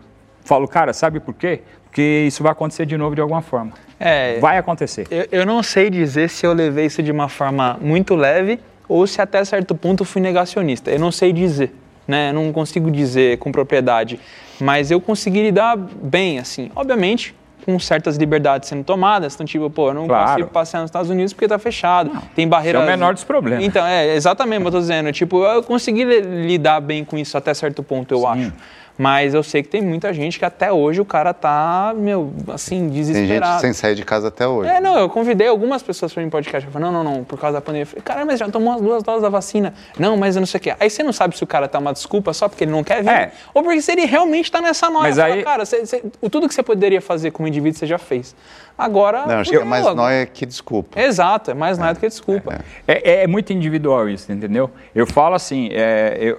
Falo, 0.44 0.66
cara, 0.66 0.92
sabe 0.92 1.20
por 1.20 1.34
quê? 1.34 1.60
Porque 1.84 2.24
isso 2.26 2.42
vai 2.42 2.52
acontecer 2.52 2.86
de 2.86 2.96
novo 2.96 3.14
de 3.14 3.20
alguma 3.20 3.42
forma. 3.42 3.72
É, 3.98 4.38
Vai 4.38 4.56
acontecer. 4.56 5.06
Eu, 5.10 5.26
eu 5.40 5.46
não 5.46 5.62
sei 5.62 5.90
dizer 5.90 6.30
se 6.30 6.46
eu 6.46 6.52
levei 6.54 6.86
isso 6.86 7.02
de 7.02 7.10
uma 7.12 7.28
forma 7.28 7.76
muito 7.80 8.14
leve 8.14 8.58
ou 8.88 9.06
se 9.06 9.20
até 9.20 9.44
certo 9.44 9.74
ponto 9.74 10.04
fui 10.04 10.22
negacionista. 10.22 10.90
Eu 10.90 10.98
não 10.98 11.12
sei 11.12 11.32
dizer, 11.32 11.74
né? 12.10 12.32
Não 12.32 12.52
consigo 12.52 12.90
dizer 12.90 13.38
com 13.38 13.50
propriedade. 13.52 14.18
Mas 14.60 14.90
eu 14.90 15.00
consegui 15.00 15.42
lidar 15.42 15.76
bem, 15.76 16.38
assim. 16.38 16.70
Obviamente, 16.76 17.34
com 17.64 17.78
certas 17.78 18.16
liberdades 18.16 18.68
sendo 18.68 18.82
tomadas. 18.84 19.34
Então, 19.34 19.46
tipo, 19.46 19.70
pô, 19.70 19.88
eu 19.88 19.94
não 19.94 20.06
Claro. 20.06 20.42
ir 20.42 20.46
passear 20.46 20.80
nos 20.80 20.88
Estados 20.88 21.10
Unidos 21.10 21.32
porque 21.32 21.46
tá 21.48 21.58
fechado. 21.58 22.10
Tem 22.34 22.46
barreiras. 22.48 22.82
é 22.82 22.84
o 22.84 22.86
menor 22.88 23.14
dos 23.14 23.24
problemas. 23.24 23.64
Então, 23.64 23.86
é, 23.86 24.14
exatamente, 24.14 24.64
eu 24.64 24.70
tô 24.70 24.78
dizendo. 24.80 25.12
Tipo, 25.12 25.44
eu 25.44 25.62
consegui 25.62 26.04
li- 26.04 26.20
lidar 26.46 26.80
bem 26.80 27.04
com 27.04 27.16
isso 27.16 27.36
até 27.38 27.54
certo 27.54 27.82
ponto, 27.82 28.12
eu 28.12 28.26
acho. 28.26 28.52
Mas 29.00 29.32
eu 29.32 29.42
sei 29.42 29.62
que 29.62 29.68
tem 29.70 29.80
muita 29.80 30.12
gente 30.12 30.38
que 30.38 30.44
até 30.44 30.70
hoje 30.70 31.00
o 31.00 31.06
cara 31.06 31.32
tá, 31.32 31.94
meu, 31.96 32.30
assim, 32.52 32.80
Tem 32.80 32.88
gente 32.88 32.92
desesperado. 33.14 33.60
sem 33.62 33.72
sair 33.72 33.94
de 33.94 34.04
casa 34.04 34.28
até 34.28 34.46
hoje. 34.46 34.68
É, 34.68 34.78
não, 34.78 34.98
eu 34.98 35.08
convidei 35.08 35.48
algumas 35.48 35.82
pessoas 35.82 36.12
para 36.12 36.22
ir 36.22 36.26
em 36.26 36.28
podcast. 36.28 36.66
Eu 36.66 36.70
falei, 36.70 36.90
não, 36.90 37.02
não, 37.02 37.14
não, 37.14 37.24
por 37.24 37.38
causa 37.40 37.54
da 37.56 37.60
pandemia. 37.62 37.84
Eu 37.84 37.86
falei, 37.86 38.02
cara, 38.02 38.26
mas 38.26 38.38
já 38.38 38.46
tomou 38.50 38.74
as 38.74 38.82
duas 38.82 39.02
doses 39.02 39.22
da 39.22 39.30
vacina. 39.30 39.72
Não, 39.98 40.18
mas 40.18 40.36
eu 40.36 40.40
não 40.40 40.46
sei 40.46 40.58
o 40.58 40.60
quê. 40.62 40.74
Aí 40.78 40.90
você 40.90 41.02
não 41.02 41.14
sabe 41.14 41.34
se 41.34 41.42
o 41.42 41.46
cara 41.46 41.66
tá 41.66 41.78
uma 41.78 41.94
desculpa 41.94 42.34
só 42.34 42.46
porque 42.46 42.64
ele 42.64 42.72
não 42.72 42.84
quer 42.84 43.02
vir. 43.02 43.08
É. 43.08 43.32
Ou 43.54 43.62
porque 43.62 43.80
se 43.80 43.90
ele 43.90 44.04
realmente 44.04 44.52
tá 44.52 44.60
nessa 44.60 44.90
noia. 44.90 45.04
Mas 45.04 45.16
Fala, 45.16 45.32
aí- 45.34 45.42
cara, 45.44 45.64
você- 45.64 46.02
tudo 46.30 46.46
que 46.46 46.54
você 46.54 46.62
poderia 46.62 47.00
fazer 47.00 47.30
como 47.30 47.48
indivíduo, 47.48 47.78
você 47.78 47.86
já 47.86 47.96
fez. 47.96 48.36
Agora. 48.76 49.26
Não, 49.26 49.38
acho 49.40 49.50
que 49.50 49.56
é 49.56 49.58
fudeu, 49.60 49.70
mais 49.70 49.86
agora- 49.86 49.96
nóia 49.96 50.26
que 50.26 50.44
desculpa. 50.44 51.00
Exato, 51.00 51.50
é 51.50 51.54
mais 51.54 51.78
nada 51.78 51.94
do 51.94 52.00
que 52.00 52.08
desculpa. 52.08 52.60
É, 52.86 53.22
é 53.22 53.26
muito 53.26 53.50
individual 53.52 54.08
isso, 54.08 54.30
entendeu? 54.30 54.70
Eu 54.94 55.06
falo 55.06 55.34
assim, 55.34 55.68
é, 55.72 56.16
eu- 56.20 56.38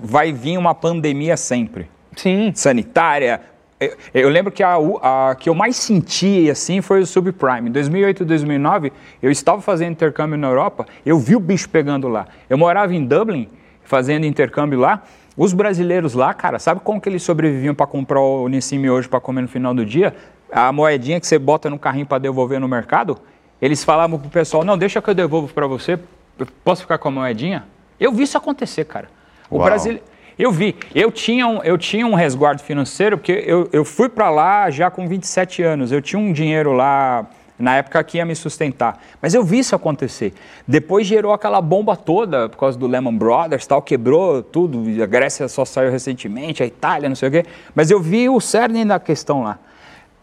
vai 0.00 0.32
vir 0.32 0.58
uma 0.58 0.74
pandemia 0.74 1.36
sempre. 1.36 1.88
Sim. 2.16 2.52
Sanitária. 2.54 3.40
Eu, 3.80 3.96
eu 4.14 4.28
lembro 4.28 4.52
que 4.52 4.62
a, 4.62 4.76
a 5.02 5.34
que 5.34 5.48
eu 5.48 5.54
mais 5.54 5.76
senti 5.76 6.48
assim 6.50 6.80
foi 6.80 7.00
o 7.00 7.06
subprime. 7.06 7.68
Em 7.68 7.72
2008 7.72 8.24
2009, 8.24 8.92
eu 9.22 9.30
estava 9.30 9.60
fazendo 9.60 9.92
intercâmbio 9.92 10.38
na 10.38 10.48
Europa, 10.48 10.86
eu 11.04 11.18
vi 11.18 11.34
o 11.34 11.40
bicho 11.40 11.68
pegando 11.68 12.08
lá. 12.08 12.26
Eu 12.48 12.56
morava 12.56 12.94
em 12.94 13.04
Dublin, 13.04 13.48
fazendo 13.82 14.24
intercâmbio 14.24 14.78
lá. 14.78 15.02
Os 15.36 15.52
brasileiros 15.52 16.14
lá, 16.14 16.32
cara, 16.32 16.60
sabe 16.60 16.80
como 16.80 17.00
que 17.00 17.08
eles 17.08 17.22
sobreviviam 17.22 17.74
para 17.74 17.86
comprar 17.86 18.20
o 18.20 18.46
Nissimi 18.48 18.88
hoje 18.88 19.08
para 19.08 19.20
comer 19.20 19.42
no 19.42 19.48
final 19.48 19.74
do 19.74 19.84
dia? 19.84 20.14
A 20.52 20.70
moedinha 20.70 21.18
que 21.18 21.26
você 21.26 21.38
bota 21.38 21.68
no 21.68 21.78
carrinho 21.78 22.06
para 22.06 22.18
devolver 22.18 22.60
no 22.60 22.68
mercado, 22.68 23.18
eles 23.60 23.82
falavam 23.82 24.18
pro 24.18 24.30
pessoal: 24.30 24.64
"Não, 24.64 24.78
deixa 24.78 25.02
que 25.02 25.10
eu 25.10 25.14
devolvo 25.14 25.52
para 25.52 25.66
você. 25.66 25.98
Posso 26.62 26.82
ficar 26.82 26.98
com 26.98 27.08
a 27.08 27.10
moedinha?" 27.10 27.64
Eu 27.98 28.12
vi 28.12 28.22
isso 28.22 28.38
acontecer, 28.38 28.84
cara. 28.84 29.08
O. 29.50 29.58
Brasil 29.58 30.00
eu 30.38 30.50
vi. 30.50 30.74
Eu 30.94 31.12
tinha 31.12 31.46
um, 31.46 31.62
eu 31.62 31.78
tinha 31.78 32.06
um 32.06 32.14
resguardo 32.14 32.62
financeiro, 32.62 33.16
porque 33.16 33.44
eu, 33.46 33.68
eu 33.72 33.84
fui 33.84 34.08
para 34.08 34.30
lá 34.30 34.68
já 34.68 34.90
com 34.90 35.06
27 35.06 35.62
anos. 35.62 35.92
Eu 35.92 36.02
tinha 36.02 36.18
um 36.18 36.32
dinheiro 36.32 36.72
lá, 36.72 37.26
na 37.58 37.76
época 37.76 38.02
que 38.02 38.18
ia 38.18 38.24
me 38.24 38.34
sustentar. 38.34 39.00
Mas 39.22 39.32
eu 39.32 39.44
vi 39.44 39.60
isso 39.60 39.76
acontecer. 39.76 40.34
Depois 40.66 41.06
gerou 41.06 41.32
aquela 41.32 41.60
bomba 41.60 41.96
toda, 41.96 42.48
por 42.48 42.58
causa 42.58 42.76
do 42.76 42.86
Lehman 42.86 43.16
Brothers, 43.16 43.66
tal, 43.66 43.80
quebrou 43.80 44.42
tudo. 44.42 44.82
A 45.02 45.06
Grécia 45.06 45.46
só 45.46 45.64
saiu 45.64 45.90
recentemente, 45.90 46.62
a 46.62 46.66
Itália, 46.66 47.08
não 47.08 47.16
sei 47.16 47.28
o 47.28 47.32
quê. 47.32 47.44
Mas 47.74 47.90
eu 47.90 48.00
vi 48.00 48.28
o 48.28 48.40
cerne 48.40 48.84
da 48.84 48.98
questão 48.98 49.42
lá. 49.42 49.58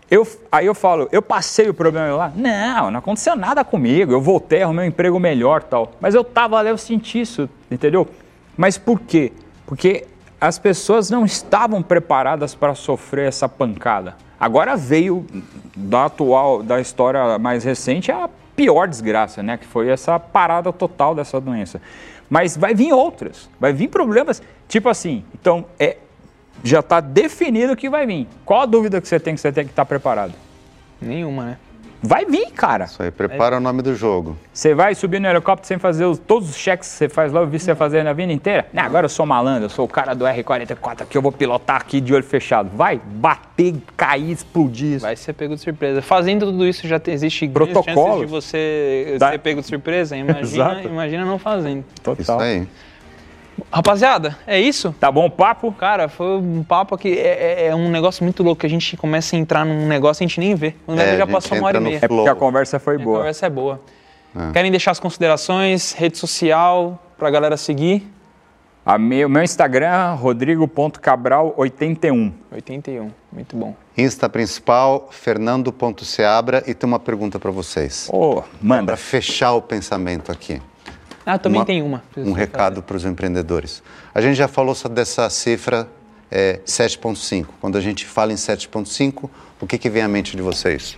Eu, 0.10 0.27
aí 0.52 0.65
eu 0.65 0.76
falo, 0.76 1.07
eu 1.10 1.22
passei 1.22 1.69
o 1.69 1.73
problema 1.73 2.14
lá? 2.14 2.34
Não, 2.35 2.91
não 2.91 2.99
aconteceu 2.99 3.34
nada 3.34 3.64
comigo. 3.64 4.11
Eu 4.11 4.19
voltei, 4.19 4.61
arrumei 4.61 4.84
um 4.84 4.88
emprego 4.89 5.18
melhor 5.18 5.64
tal. 5.64 5.93
Mas 6.02 6.14
eu 6.14 6.22
tava 6.22 6.61
lá, 6.61 6.69
eu 6.69 6.77
senti 6.77 7.22
isso, 7.22 7.49
entendeu? 7.72 8.06
Mas 8.61 8.77
por 8.77 8.99
quê? 8.99 9.31
Porque 9.65 10.05
as 10.39 10.59
pessoas 10.59 11.09
não 11.09 11.25
estavam 11.25 11.81
preparadas 11.81 12.53
para 12.53 12.75
sofrer 12.75 13.27
essa 13.27 13.49
pancada. 13.49 14.15
Agora 14.39 14.77
veio 14.77 15.25
da 15.75 16.05
atual, 16.05 16.61
da 16.61 16.79
história 16.79 17.39
mais 17.39 17.63
recente, 17.63 18.11
a 18.11 18.29
pior 18.55 18.88
desgraça, 18.88 19.41
né? 19.41 19.57
Que 19.57 19.65
foi 19.65 19.89
essa 19.89 20.19
parada 20.19 20.71
total 20.71 21.15
dessa 21.15 21.41
doença. 21.41 21.81
Mas 22.29 22.55
vai 22.55 22.75
vir 22.75 22.93
outras, 22.93 23.49
vai 23.59 23.73
vir 23.73 23.88
problemas. 23.88 24.43
Tipo 24.67 24.89
assim, 24.89 25.25
então 25.33 25.65
é, 25.79 25.97
já 26.63 26.81
está 26.81 26.99
definido 26.99 27.75
que 27.75 27.89
vai 27.89 28.05
vir. 28.05 28.27
Qual 28.45 28.61
a 28.61 28.67
dúvida 28.67 29.01
que 29.01 29.07
você 29.07 29.19
tem 29.19 29.33
que 29.33 29.41
você 29.41 29.51
tem 29.51 29.65
que 29.65 29.71
estar 29.71 29.85
preparado? 29.85 30.33
Nenhuma, 31.01 31.45
né? 31.45 31.57
Vai 32.03 32.26
vir, 32.26 32.52
cara. 32.52 32.86
Isso 32.86 33.02
aí, 33.03 33.11
prepara 33.11 33.57
o 33.57 33.60
nome 33.60 33.82
do 33.84 33.95
jogo. 33.95 34.36
Você 34.52 34.73
vai 34.73 34.95
subir 34.95 35.19
no 35.19 35.28
helicóptero 35.28 35.68
sem 35.68 35.78
fazer 35.78 36.06
os- 36.06 36.18
todos 36.18 36.49
os 36.49 36.57
cheques 36.57 36.90
que 36.90 36.95
você 36.95 37.07
faz 37.10 37.32
lá, 37.32 37.41
eu 37.41 37.48
vi 37.48 37.60
você 37.60 37.76
fazer 37.76 38.02
na 38.03 38.11
vida 38.11 38.34
inteira. 38.34 38.65
Não, 38.73 38.82
agora 38.84 39.06
eu 39.06 39.10
sou 39.10 39.26
malandro, 39.26 39.65
eu 39.65 39.69
sou 39.69 39.86
o 39.86 39.88
cara 39.88 40.15
do 40.15 40.26
R44 40.26 41.03
aqui, 41.03 41.15
eu 41.15 41.22
vou 41.22 41.32
pilotar 41.32 41.76
aqui 41.78 42.02
de 42.02 42.11
olho 42.14 42.23
fechado. 42.23 42.72
Vai 42.76 42.99
bater, 43.06 43.76
cair, 43.95 44.32
explodir. 44.32 44.99
Vai 44.99 45.15
ser 45.15 45.34
pego 45.34 45.53
de 45.56 45.61
surpresa. 45.61 46.02
Fazendo 46.02 46.48
tudo 46.48 46.68
isso 46.68 46.88
já 46.88 46.99
tem, 46.99 47.14
existe 47.14 47.48
Protocolo. 47.48 48.22
de 48.22 48.26
você 48.26 49.15
Da- 49.19 49.32
ser 49.32 49.38
pego 49.40 49.61
de 49.61 49.68
surpresa. 49.68 50.18
Imagina, 50.18 50.82
imagina 50.84 51.23
não 51.26 51.38
fazendo. 51.38 51.86
Total. 52.02 52.19
Isso 52.22 52.32
aí. 52.32 52.68
Rapaziada, 53.72 54.38
é 54.48 54.60
isso? 54.60 54.94
Tá 54.99 55.11
bom 55.11 55.26
o 55.26 55.30
papo? 55.30 55.72
Cara, 55.72 56.10
foi 56.10 56.38
um 56.38 56.64
papo 56.64 56.95
aqui. 56.95 57.18
É, 57.18 57.64
é- 57.64 57.68
é 57.68 57.76
um 57.76 57.90
negócio 57.90 58.23
muito 58.23 58.41
louco 58.44 58.61
que 58.61 58.65
a 58.65 58.69
gente 58.69 58.95
começa 58.98 59.36
a 59.36 59.40
entrar 59.40 59.65
num 59.65 59.88
negócio 59.88 60.23
e 60.23 60.26
a 60.26 60.28
gente 60.28 60.40
nem 60.40 60.56
vê. 60.56 60.73
O 60.88 60.91
negócio 60.94 61.11
É, 61.11 61.15
a 61.15 61.18
já 61.18 61.28
passou 61.28 61.57
uma 61.57 61.68
hora 61.68 61.78
e 61.78 61.82
meia. 61.82 61.99
É 62.02 62.07
porque 62.07 62.30
a 62.30 62.36
conversa 62.36 62.80
foi 62.80 62.95
A 62.95 62.99
boa. 62.99 63.18
conversa 63.19 63.45
é 63.45 63.49
boa. 63.49 63.82
Querem 64.53 64.72
deixar 64.72 64.91
as 64.91 64.99
considerações, 64.99 65.91
rede 65.94 66.18
social, 66.18 66.98
pra 67.18 67.30
galera 67.30 67.57
seguir? 67.57 68.10
A 68.86 68.98
meu, 68.98 69.28
meu 69.30 69.44
Instagram, 69.44 70.14
rodrigo.cabral81. 70.15 72.32
81, 72.52 73.11
muito 73.32 73.56
bom. 73.56 73.76
Insta 73.98 74.28
principal, 74.30 75.07
fernando.seabra. 75.11 76.64
E 76.65 76.73
tem 76.73 76.88
uma 76.88 76.99
pergunta 76.99 77.38
para 77.40 77.52
vocês. 77.52 78.10
Ô, 78.11 78.41
manda. 78.61 78.86
Para 78.88 78.98
fechar 78.98 79.53
o 79.53 79.61
pensamento 79.61 80.32
aqui. 80.32 80.61
Ah, 81.26 81.38
também 81.38 81.60
Uma- 81.60 81.65
tem 81.65 81.81
uma. 81.81 82.03
Um 82.18 82.31
recado 82.31 82.81
para 82.81 82.95
os 82.98 83.06
empreendedores. 83.06 83.84
A 84.14 84.22
gente 84.22 84.35
já 84.35 84.48
falou 84.48 84.73
só 84.73 84.89
dessa 84.89 85.30
cifra 85.30 85.88
é, 86.31 86.60
7,5. 86.65 87.48
Quando 87.60 87.77
a 87.77 87.81
gente 87.81 88.06
fala 88.06 88.31
em 88.31 88.35
7,5, 88.38 89.30
o 89.60 89.68
que, 89.68 89.77
que 89.77 89.89
vem 89.89 90.02
à 90.02 90.07
mente 90.07 90.35
de 90.35 90.41
vocês? 90.41 90.98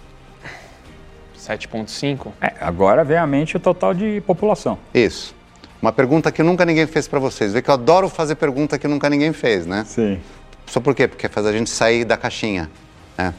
7.5. 1.38 2.32
É, 2.41 2.54
agora 2.62 3.04
vem 3.04 3.18
à 3.18 3.28
mente 3.28 3.58
o 3.58 3.60
total 3.60 3.94
de 3.94 4.22
população. 4.22 4.78
Isso. 4.94 5.36
Uma 5.82 5.91
pergunta 5.91 6.32
que 6.32 6.41
nunca 6.41 6.64
ninguém 6.64 6.88
fez 6.88 7.08
para 7.08 7.20
vocês. 7.20 7.52
Vê 7.52 7.62
que 7.62 7.70
eu 7.70 7.74
adoro 7.74 8.08
fazer 8.08 8.36
pergunta 8.36 8.78
que 8.80 8.88
nunca 8.88 9.10
ninguém 9.10 9.34
fez, 9.34 9.66
né? 9.66 9.84
Sim. 9.86 10.20
Só 10.68 10.80
por 10.80 10.95
quê? 10.95 11.08
Porque 11.08 11.28
faz 11.28 11.45
a 11.45 11.52
gente 11.52 11.70
sair 11.70 12.06
da 12.06 12.16
caixinha. 12.16 12.72
Né? 13.18 13.34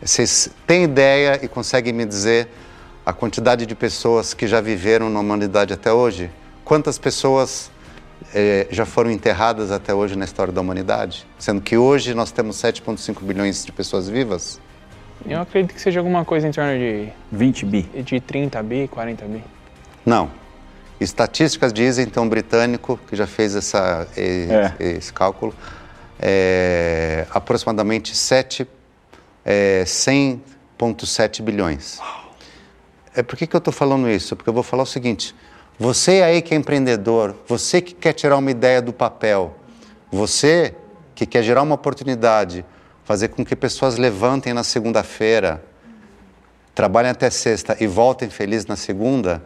Vocês 0.00 0.48
têm 0.66 0.84
ideia 0.84 1.40
e 1.42 1.48
conseguem 1.48 1.92
me 1.92 2.04
dizer 2.06 2.48
a 3.06 3.12
quantidade 3.12 3.64
de 3.66 3.74
pessoas 3.76 4.34
que 4.34 4.48
já 4.48 4.60
viveram 4.60 5.08
na 5.08 5.20
humanidade 5.20 5.72
até 5.72 5.92
hoje? 5.92 6.28
Quantas 6.64 6.98
pessoas 6.98 7.70
eh, 8.34 8.66
já 8.68 8.84
foram 8.84 9.12
enterradas 9.12 9.70
até 9.70 9.94
hoje 9.94 10.16
na 10.16 10.24
história 10.24 10.52
da 10.52 10.60
humanidade? 10.60 11.24
Sendo 11.38 11.60
que 11.60 11.76
hoje 11.76 12.12
nós 12.14 12.32
temos 12.32 12.56
7,5 12.56 13.22
bilhões 13.22 13.64
de 13.64 13.70
pessoas 13.70 14.08
vivas? 14.08 14.60
Eu 15.24 15.40
acredito 15.40 15.72
que 15.72 15.80
seja 15.80 16.00
alguma 16.00 16.24
coisa 16.24 16.48
em 16.48 16.50
torno 16.50 16.72
de, 16.76 17.08
20 17.30 17.64
bi. 17.64 17.82
de 17.82 18.20
30 18.20 18.60
bi, 18.64 18.88
40 18.88 19.24
bi. 19.26 19.42
Não. 20.04 20.28
Estatísticas 20.98 21.72
dizem, 21.72 22.06
então, 22.06 22.24
um 22.24 22.28
britânico 22.28 22.98
que 23.08 23.14
já 23.14 23.26
fez 23.26 23.54
essa, 23.54 24.08
e- 24.16 24.48
É. 24.50 24.74
esse 24.96 25.12
cálculo, 25.12 25.54
é, 26.18 27.26
aproximadamente 27.30 28.16
7, 28.16 28.66
é, 29.44 29.84
100,7 29.86 31.40
bilhões. 31.42 32.00
É, 33.16 33.22
por 33.22 33.34
que, 33.38 33.46
que 33.46 33.56
eu 33.56 33.58
estou 33.58 33.72
falando 33.72 34.10
isso? 34.10 34.36
Porque 34.36 34.50
eu 34.50 34.52
vou 34.52 34.62
falar 34.62 34.82
o 34.82 34.86
seguinte: 34.86 35.34
você 35.78 36.22
aí 36.22 36.42
que 36.42 36.52
é 36.52 36.56
empreendedor, 36.56 37.34
você 37.48 37.80
que 37.80 37.94
quer 37.94 38.12
tirar 38.12 38.36
uma 38.36 38.50
ideia 38.50 38.82
do 38.82 38.92
papel, 38.92 39.56
você 40.12 40.74
que 41.14 41.24
quer 41.24 41.42
gerar 41.42 41.62
uma 41.62 41.74
oportunidade, 41.74 42.62
fazer 43.04 43.28
com 43.28 43.42
que 43.42 43.56
pessoas 43.56 43.96
levantem 43.96 44.52
na 44.52 44.62
segunda-feira, 44.62 45.64
trabalhem 46.74 47.10
até 47.10 47.30
sexta 47.30 47.74
e 47.80 47.86
voltem 47.86 48.28
felizes 48.28 48.66
na 48.66 48.76
segunda, 48.76 49.42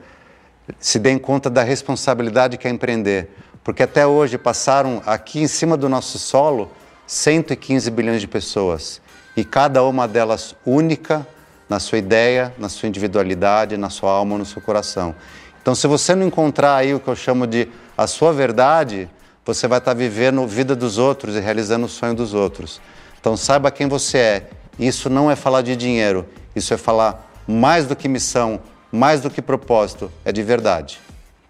se 0.80 0.98
deem 0.98 1.16
conta 1.16 1.48
da 1.48 1.62
responsabilidade 1.62 2.58
que 2.58 2.66
é 2.66 2.70
empreender. 2.70 3.30
Porque 3.62 3.84
até 3.84 4.04
hoje 4.04 4.36
passaram 4.36 5.00
aqui 5.06 5.42
em 5.42 5.46
cima 5.46 5.76
do 5.76 5.88
nosso 5.88 6.18
solo 6.18 6.72
115 7.06 7.88
bilhões 7.92 8.20
de 8.20 8.26
pessoas. 8.26 9.00
E 9.36 9.44
cada 9.44 9.84
uma 9.84 10.08
delas 10.08 10.56
única 10.66 11.24
na 11.70 11.78
sua 11.78 11.98
ideia, 11.98 12.52
na 12.58 12.68
sua 12.68 12.88
individualidade, 12.88 13.76
na 13.76 13.88
sua 13.88 14.10
alma, 14.10 14.36
no 14.36 14.44
seu 14.44 14.60
coração. 14.60 15.14
Então, 15.62 15.72
se 15.72 15.86
você 15.86 16.16
não 16.16 16.26
encontrar 16.26 16.74
aí 16.74 16.92
o 16.92 16.98
que 16.98 17.06
eu 17.06 17.14
chamo 17.14 17.46
de 17.46 17.68
a 17.96 18.08
sua 18.08 18.32
verdade, 18.32 19.08
você 19.46 19.68
vai 19.68 19.78
estar 19.78 19.94
vivendo 19.94 20.42
a 20.42 20.46
vida 20.46 20.74
dos 20.74 20.98
outros 20.98 21.36
e 21.36 21.40
realizando 21.40 21.86
o 21.86 21.88
sonho 21.88 22.12
dos 22.14 22.34
outros. 22.34 22.80
Então, 23.20 23.36
saiba 23.36 23.70
quem 23.70 23.86
você 23.86 24.18
é. 24.18 24.50
Isso 24.80 25.08
não 25.08 25.30
é 25.30 25.36
falar 25.36 25.62
de 25.62 25.76
dinheiro, 25.76 26.26
isso 26.56 26.74
é 26.74 26.76
falar 26.76 27.30
mais 27.46 27.86
do 27.86 27.94
que 27.94 28.08
missão, 28.08 28.58
mais 28.90 29.20
do 29.20 29.30
que 29.30 29.40
propósito, 29.40 30.10
é 30.24 30.32
de 30.32 30.42
verdade. 30.42 30.98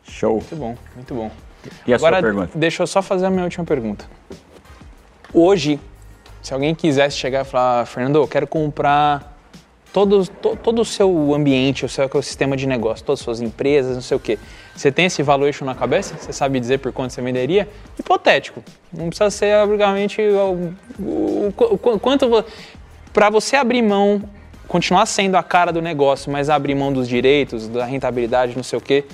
Show. 0.04 0.34
Muito 0.34 0.56
bom, 0.56 0.76
muito 0.94 1.14
bom. 1.14 1.30
E 1.86 1.92
a 1.94 1.96
Agora, 1.96 2.16
sua 2.16 2.22
pergunta? 2.22 2.58
deixa 2.58 2.82
eu 2.82 2.86
só 2.86 3.00
fazer 3.00 3.24
a 3.24 3.30
minha 3.30 3.44
última 3.44 3.64
pergunta. 3.64 4.04
Hoje, 5.32 5.80
se 6.42 6.52
alguém 6.52 6.74
quisesse 6.74 7.16
chegar 7.16 7.42
e 7.42 7.48
falar, 7.48 7.86
Fernando, 7.86 8.16
eu 8.16 8.28
quero 8.28 8.46
comprar 8.46 9.39
todo, 9.92 10.26
to- 10.26 10.56
todo 10.62 10.82
o 10.82 10.84
seu 10.84 11.34
ambiente, 11.34 11.84
o 11.84 11.88
seu 11.88 12.04
ecossistema 12.04 12.56
de 12.56 12.66
negócio, 12.66 13.04
todas 13.04 13.20
as 13.20 13.24
suas 13.24 13.40
empresas, 13.40 13.94
não 13.94 14.02
sei 14.02 14.16
o 14.16 14.20
quê. 14.20 14.38
Você 14.74 14.90
tem 14.90 15.06
esse 15.06 15.22
valuation 15.22 15.64
na 15.64 15.74
cabeça? 15.74 16.14
Você 16.18 16.32
sabe 16.32 16.58
dizer 16.60 16.78
por 16.78 16.92
quanto 16.92 17.12
você 17.12 17.20
venderia? 17.20 17.68
Hipotético. 17.98 18.62
Não 18.92 19.08
precisa 19.08 19.30
ser 19.30 19.56
obrigatoriamente 19.62 20.20
o, 20.22 20.72
o- 20.98 21.54
o- 21.58 21.98
quanto... 21.98 22.44
para 23.12 23.28
você 23.30 23.56
abrir 23.56 23.82
mão, 23.82 24.22
continuar 24.68 25.06
sendo 25.06 25.36
a 25.36 25.42
cara 25.42 25.72
do 25.72 25.82
negócio, 25.82 26.30
mas 26.30 26.48
abrir 26.48 26.74
mão 26.74 26.92
dos 26.92 27.08
direitos, 27.08 27.66
da 27.68 27.84
rentabilidade, 27.84 28.56
não 28.56 28.62
sei 28.62 28.78
o 28.78 28.82
quê, 28.82 29.04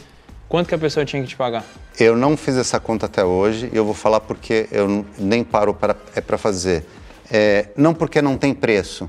quanto 0.48 0.68
que 0.68 0.74
a 0.74 0.78
pessoa 0.78 1.04
tinha 1.04 1.22
que 1.22 1.28
te 1.28 1.36
pagar? 1.36 1.64
Eu 1.98 2.14
não 2.14 2.36
fiz 2.36 2.56
essa 2.58 2.78
conta 2.78 3.06
até 3.06 3.24
hoje 3.24 3.70
e 3.72 3.76
eu 3.76 3.84
vou 3.84 3.94
falar 3.94 4.20
porque 4.20 4.68
eu 4.70 5.04
nem 5.18 5.42
paro 5.42 5.72
para, 5.72 5.96
é 6.14 6.20
para 6.20 6.36
fazer. 6.36 6.84
É, 7.32 7.68
não 7.76 7.94
porque 7.94 8.20
não 8.20 8.36
tem 8.36 8.52
preço, 8.54 9.08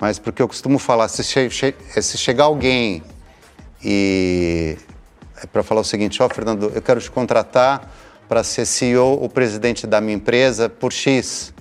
mas 0.00 0.18
porque 0.18 0.40
eu 0.40 0.48
costumo 0.48 0.78
falar, 0.78 1.08
se, 1.08 1.22
che, 1.24 1.48
che, 1.48 1.74
se 2.00 2.16
chegar 2.16 2.44
alguém 2.44 3.02
e 3.82 4.76
é 5.42 5.46
para 5.46 5.62
falar 5.62 5.80
o 5.80 5.84
seguinte, 5.84 6.20
ó 6.22 6.26
oh, 6.26 6.28
Fernando, 6.28 6.72
eu 6.74 6.82
quero 6.82 7.00
te 7.00 7.10
contratar 7.10 7.92
para 8.28 8.42
ser 8.42 8.66
CEO 8.66 9.20
ou 9.20 9.28
presidente 9.28 9.86
da 9.86 10.00
minha 10.00 10.14
empresa 10.14 10.68
por 10.68 10.92
X. 10.92 11.54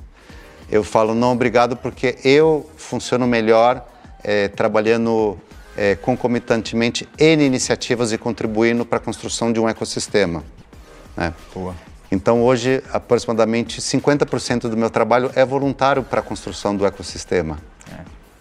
Eu 0.70 0.84
falo 0.84 1.14
não, 1.14 1.32
obrigado, 1.32 1.78
porque 1.78 2.18
eu 2.24 2.70
funciono 2.76 3.28
melhor 3.28 3.88
é, 4.24 4.48
trabalhando 4.48 5.40
é, 5.78 5.96
concomitantemente 5.96 7.08
N 7.18 7.46
iniciativas 7.46 8.12
e 8.12 8.18
contribuindo 8.18 8.84
para 8.84 8.98
a 8.98 9.02
construção 9.02 9.54
de 9.54 9.60
um 9.60 9.70
ecossistema. 9.70 10.44
Né? 11.16 11.34
Boa. 11.54 11.76
Então, 12.12 12.42
hoje, 12.44 12.84
aproximadamente 12.92 13.80
50% 13.80 14.62
do 14.62 14.76
meu 14.76 14.90
trabalho 14.90 15.30
é 15.36 15.46
voluntário 15.46 16.04
para 16.04 16.20
a 16.20 16.24
construção 16.24 16.76
do 16.76 16.86
ecossistema. 16.86 17.60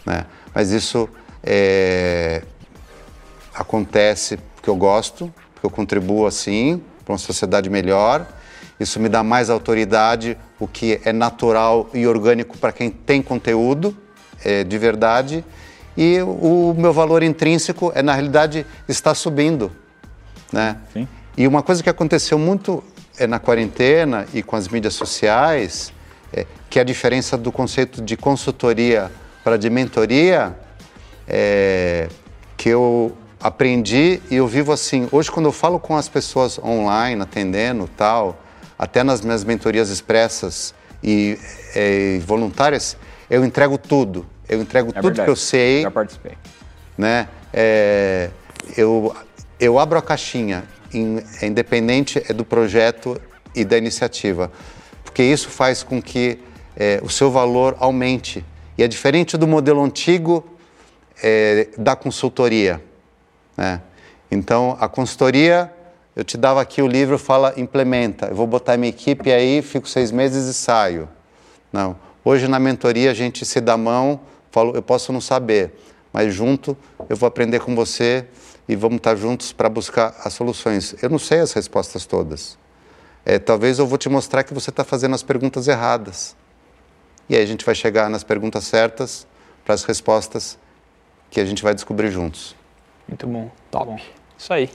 Né? 0.07 0.25
Mas 0.55 0.71
isso 0.71 1.09
é, 1.43 2.43
acontece 3.55 4.39
porque 4.55 4.71
eu 4.71 4.77
gosto, 4.77 5.33
porque 5.53 5.67
eu 5.67 5.71
contribuo 5.71 6.27
assim 6.27 6.81
para 7.05 7.13
uma 7.13 7.19
sociedade 7.19 7.69
melhor. 7.69 8.27
Isso 8.79 9.01
me 9.01 9.09
dá 9.09 9.23
mais 9.23 9.51
autoridade, 9.51 10.37
o 10.59 10.69
que 10.69 11.01
é 11.05 11.13
natural 11.13 11.89
e 11.93 12.07
orgânico 12.07 12.57
para 12.59 12.73
quem 12.73 12.91
tem 12.91 13.21
conteúdo 13.23 13.97
é, 14.45 14.65
de 14.65 14.79
verdade. 14.79 15.45
E 15.97 16.21
o 16.21 16.75
meu 16.77 16.93
valor 16.93 17.23
intrínseco 17.23 17.91
é, 17.95 18.03
na 18.03 18.13
realidade, 18.13 18.67
está 18.87 19.15
subindo. 19.15 19.73
Né? 20.53 20.77
Sim. 20.93 21.09
E 21.37 21.47
uma 21.47 21.63
coisa 21.63 21.83
que 21.83 21.89
aconteceu 21.89 22.39
muito 22.39 22.85
é, 23.19 23.27
na 23.27 23.39
quarentena 23.39 24.27
e 24.35 24.43
com 24.43 24.57
as 24.57 24.69
mídias 24.69 24.95
sociais, 24.95 25.93
é, 26.33 26.45
que 26.69 26.79
é 26.79 26.83
a 26.83 26.85
diferença 26.85 27.37
do 27.37 27.51
conceito 27.51 28.03
de 28.03 28.17
consultoria 28.17 29.11
para 29.47 29.57
de 29.57 29.71
mentoria, 29.71 30.59
é, 31.29 32.09
que 32.57 32.69
eu 32.69 33.17
aprendi 33.41 34.21
e 34.29 34.35
eu 34.35 34.49
vivo 34.49 34.73
assim. 34.73 35.07
Hoje, 35.13 35.31
quando 35.31 35.47
eu 35.47 35.53
falo 35.53 35.79
com 35.79 35.97
as 35.97 36.09
pessoas 36.09 36.59
online, 36.59 37.23
atendendo 37.23 37.89
tal, 37.97 38.43
até 38.77 39.05
nas 39.05 39.21
minhas 39.21 39.45
mentorias 39.45 39.89
expressas 39.89 40.75
e, 41.01 41.39
é, 41.77 42.19
voluntárias, 42.27 42.97
eu 43.31 43.45
entrego 43.45 43.79
tudo. 43.79 44.27
Eu 44.49 44.61
entrego 44.61 44.91
é 44.91 44.95
tudo 44.95 45.05
verdade. 45.05 45.27
que 45.27 45.31
eu 45.31 45.37
sei. 45.37 45.83
Já 45.83 45.93
participei. 45.93 46.33
Né? 46.99 47.29
É, 47.55 48.31
eu, 48.77 49.15
eu 49.61 49.79
abro 49.79 49.97
a 49.97 50.03
caixinha, 50.03 50.65
in, 50.93 51.23
é 51.41 51.47
independente 51.47 52.21
é 52.29 52.33
do 52.33 52.45
projeto 52.45 53.17
e 53.55 53.65
da 53.65 53.79
iniciativa, 53.79 54.51
porque 55.05 55.23
isso 55.23 55.51
faz 55.51 55.85
com 55.85 56.03
que 56.03 56.41
é, 56.77 56.99
o 57.01 57.09
seu 57.09 57.31
valor 57.31 57.77
aumente. 57.79 58.45
E 58.79 58.83
é 58.83 58.89
diferente 58.89 59.37
do 59.37 59.47
modelo 59.47 59.83
antigo 59.83 60.45
é, 61.23 61.69
da 61.79 61.97
consultoria. 61.97 62.83
Né? 63.57 63.81
Então, 64.31 64.77
a 64.81 64.89
consultoria, 64.89 65.73
eu 66.15 66.25
te 66.25 66.37
dava 66.37 66.61
aqui 66.61 66.83
o 66.83 66.87
livro, 66.87 67.19
fala 67.19 67.55
implementa. 67.57 68.27
Eu 68.27 68.35
vou 68.35 68.47
botar 68.47 68.77
minha 68.77 68.91
equipe 68.91 69.33
aí, 69.33 69.63
fico 69.63 69.89
seis 69.89 70.11
meses 70.11 70.47
e 70.47 70.55
saio. 70.55 71.09
Não. 71.73 71.97
Hoje, 72.25 72.49
na 72.49 72.59
mentoria, 72.59 73.11
a 73.11 73.15
gente 73.15 73.45
se 73.45 73.61
dá 73.61 73.77
mão, 73.77 74.21
falo, 74.51 74.75
eu 74.75 74.83
posso 74.83 75.13
não 75.13 75.21
saber, 75.21 75.73
mas 76.13 76.35
junto 76.35 76.77
eu 77.09 77.17
vou 77.17 77.27
aprender 77.27 77.61
com 77.61 77.75
você 77.75 78.27
e 78.69 78.75
vamos 78.75 78.97
estar 78.97 79.15
juntos 79.15 79.53
para 79.53 79.69
buscar 79.69 80.15
as 80.25 80.33
soluções. 80.33 80.97
Eu 81.01 81.09
não 81.09 81.19
sei 81.19 81.39
as 81.39 81.53
respostas 81.53 82.05
todas. 82.05 82.59
É, 83.25 83.39
talvez 83.39 83.79
eu 83.79 83.87
vou 83.87 83.97
te 83.97 84.09
mostrar 84.09 84.43
que 84.43 84.53
você 84.53 84.71
está 84.71 84.85
fazendo 84.85 85.15
as 85.15 85.23
perguntas 85.23 85.69
erradas. 85.69 86.37
E 87.29 87.37
aí 87.37 87.43
a 87.43 87.47
gente 87.47 87.65
vai 87.65 87.75
chegar 87.75 88.09
nas 88.09 88.23
perguntas 88.23 88.65
certas 88.65 89.27
para 89.65 89.75
as 89.75 89.85
respostas 89.85 90.59
que 91.31 91.41
a 91.41 91.45
gente 91.45 91.63
vai 91.63 91.75
descobrir 91.75 92.11
juntos. 92.11 92.55
Muito 93.09 93.27
bom. 93.27 93.51
Top. 93.71 93.87
Bom. 93.87 93.99
Isso 94.39 94.53
aí. 94.53 94.71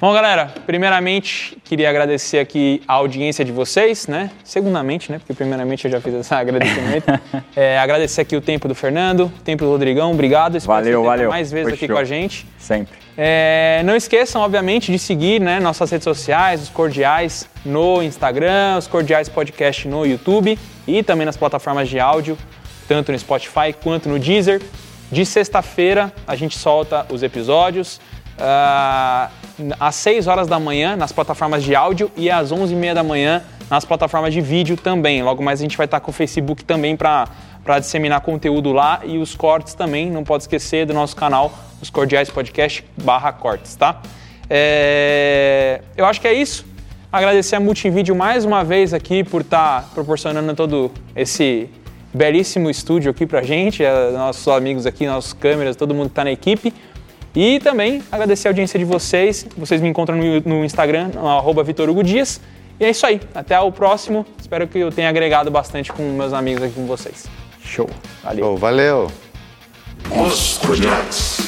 Bom, 0.00 0.12
galera, 0.12 0.52
primeiramente 0.66 1.56
queria 1.64 1.88
agradecer 1.88 2.38
aqui 2.38 2.82
a 2.86 2.94
audiência 2.94 3.44
de 3.44 3.52
vocês, 3.52 4.08
né? 4.08 4.30
Segundamente, 4.42 5.10
né? 5.10 5.18
Porque 5.18 5.32
primeiramente 5.32 5.84
eu 5.84 5.90
já 5.90 6.00
fiz 6.00 6.12
esse 6.12 6.34
agradecimento. 6.34 7.06
é, 7.54 7.78
agradecer 7.78 8.20
aqui 8.20 8.36
o 8.36 8.40
tempo 8.40 8.66
do 8.66 8.74
Fernando, 8.74 9.26
o 9.26 9.42
tempo 9.42 9.64
do 9.64 9.70
Rodrigão, 9.70 10.10
obrigado. 10.10 10.56
Espero 10.56 10.74
valeu, 10.74 11.04
valeu. 11.04 11.30
mais 11.30 11.50
vezes 11.52 11.68
Foi 11.68 11.74
aqui 11.74 11.86
show. 11.86 11.94
com 11.94 12.02
a 12.02 12.04
gente. 12.04 12.46
Sempre. 12.58 12.98
É, 13.16 13.82
não 13.84 13.94
esqueçam, 13.94 14.42
obviamente, 14.42 14.90
de 14.90 14.98
seguir 14.98 15.40
né, 15.40 15.60
nossas 15.60 15.90
redes 15.90 16.04
sociais, 16.04 16.60
os 16.60 16.68
Cordiais 16.68 17.48
no 17.64 18.02
Instagram, 18.02 18.76
os 18.78 18.88
Cordiais 18.88 19.28
Podcast 19.28 19.86
no 19.86 20.04
YouTube 20.04 20.58
e 20.86 21.02
também 21.02 21.26
nas 21.26 21.36
plataformas 21.36 21.88
de 21.88 21.98
áudio, 21.98 22.36
tanto 22.86 23.12
no 23.12 23.18
Spotify 23.18 23.72
quanto 23.82 24.08
no 24.08 24.18
Deezer. 24.18 24.62
De 25.10 25.24
sexta-feira 25.24 26.12
a 26.26 26.34
gente 26.34 26.58
solta 26.58 27.06
os 27.10 27.22
episódios 27.22 28.00
uh, 28.38 29.30
às 29.78 29.94
6 29.96 30.26
horas 30.26 30.48
da 30.48 30.58
manhã 30.58 30.96
nas 30.96 31.12
plataformas 31.12 31.62
de 31.62 31.74
áudio 31.74 32.10
e 32.16 32.30
às 32.30 32.50
11h30 32.52 32.94
da 32.94 33.02
manhã 33.02 33.42
nas 33.70 33.84
plataformas 33.84 34.32
de 34.32 34.40
vídeo 34.40 34.76
também. 34.76 35.22
Logo 35.22 35.42
mais 35.42 35.60
a 35.60 35.62
gente 35.62 35.76
vai 35.76 35.86
estar 35.86 36.00
com 36.00 36.10
o 36.10 36.14
Facebook 36.14 36.64
também 36.64 36.96
para 36.96 37.28
para 37.64 37.78
disseminar 37.78 38.20
conteúdo 38.20 38.72
lá 38.72 39.00
e 39.04 39.16
os 39.16 39.34
cortes 39.34 39.72
também. 39.72 40.10
Não 40.10 40.22
pode 40.22 40.42
esquecer 40.42 40.84
do 40.84 40.92
nosso 40.92 41.16
canal, 41.16 41.50
os 41.80 41.88
Cordiais 41.88 42.28
Podcast 42.28 42.84
barra 43.02 43.32
cortes, 43.32 43.74
tá? 43.74 44.02
É... 44.50 45.80
Eu 45.96 46.04
acho 46.04 46.20
que 46.20 46.28
é 46.28 46.34
isso. 46.34 46.73
Agradecer 47.14 47.54
a 47.54 47.60
Multivídeo 47.60 48.16
mais 48.16 48.44
uma 48.44 48.64
vez 48.64 48.92
aqui 48.92 49.22
por 49.22 49.42
estar 49.42 49.82
tá 49.82 49.88
proporcionando 49.94 50.52
todo 50.52 50.90
esse 51.14 51.70
belíssimo 52.12 52.68
estúdio 52.68 53.12
aqui 53.12 53.24
pra 53.24 53.40
gente, 53.40 53.84
é, 53.84 54.10
nossos 54.10 54.48
amigos 54.48 54.84
aqui, 54.84 55.06
nossos 55.06 55.32
câmeras, 55.32 55.76
todo 55.76 55.94
mundo 55.94 56.08
que 56.08 56.14
tá 56.16 56.24
na 56.24 56.32
equipe. 56.32 56.74
E 57.32 57.60
também 57.60 58.02
agradecer 58.10 58.48
a 58.48 58.50
audiência 58.50 58.76
de 58.80 58.84
vocês. 58.84 59.46
Vocês 59.56 59.80
me 59.80 59.88
encontram 59.88 60.16
no, 60.16 60.40
no 60.40 60.64
Instagram, 60.64 61.12
no 61.14 61.62
Vitor 61.62 61.88
Hugo 61.88 62.02
Dias. 62.02 62.40
E 62.80 62.84
é 62.84 62.90
isso 62.90 63.06
aí. 63.06 63.20
Até 63.32 63.60
o 63.60 63.70
próximo. 63.70 64.26
Espero 64.40 64.66
que 64.66 64.80
eu 64.80 64.90
tenha 64.90 65.08
agregado 65.08 65.52
bastante 65.52 65.92
com 65.92 66.02
meus 66.02 66.32
amigos 66.32 66.64
aqui 66.64 66.74
com 66.74 66.84
vocês. 66.84 67.26
Show. 67.64 67.88
Valeu. 68.24 68.44
Show, 68.44 68.56
valeu. 68.56 69.10
Os 70.10 70.58
Podcast. 70.58 71.44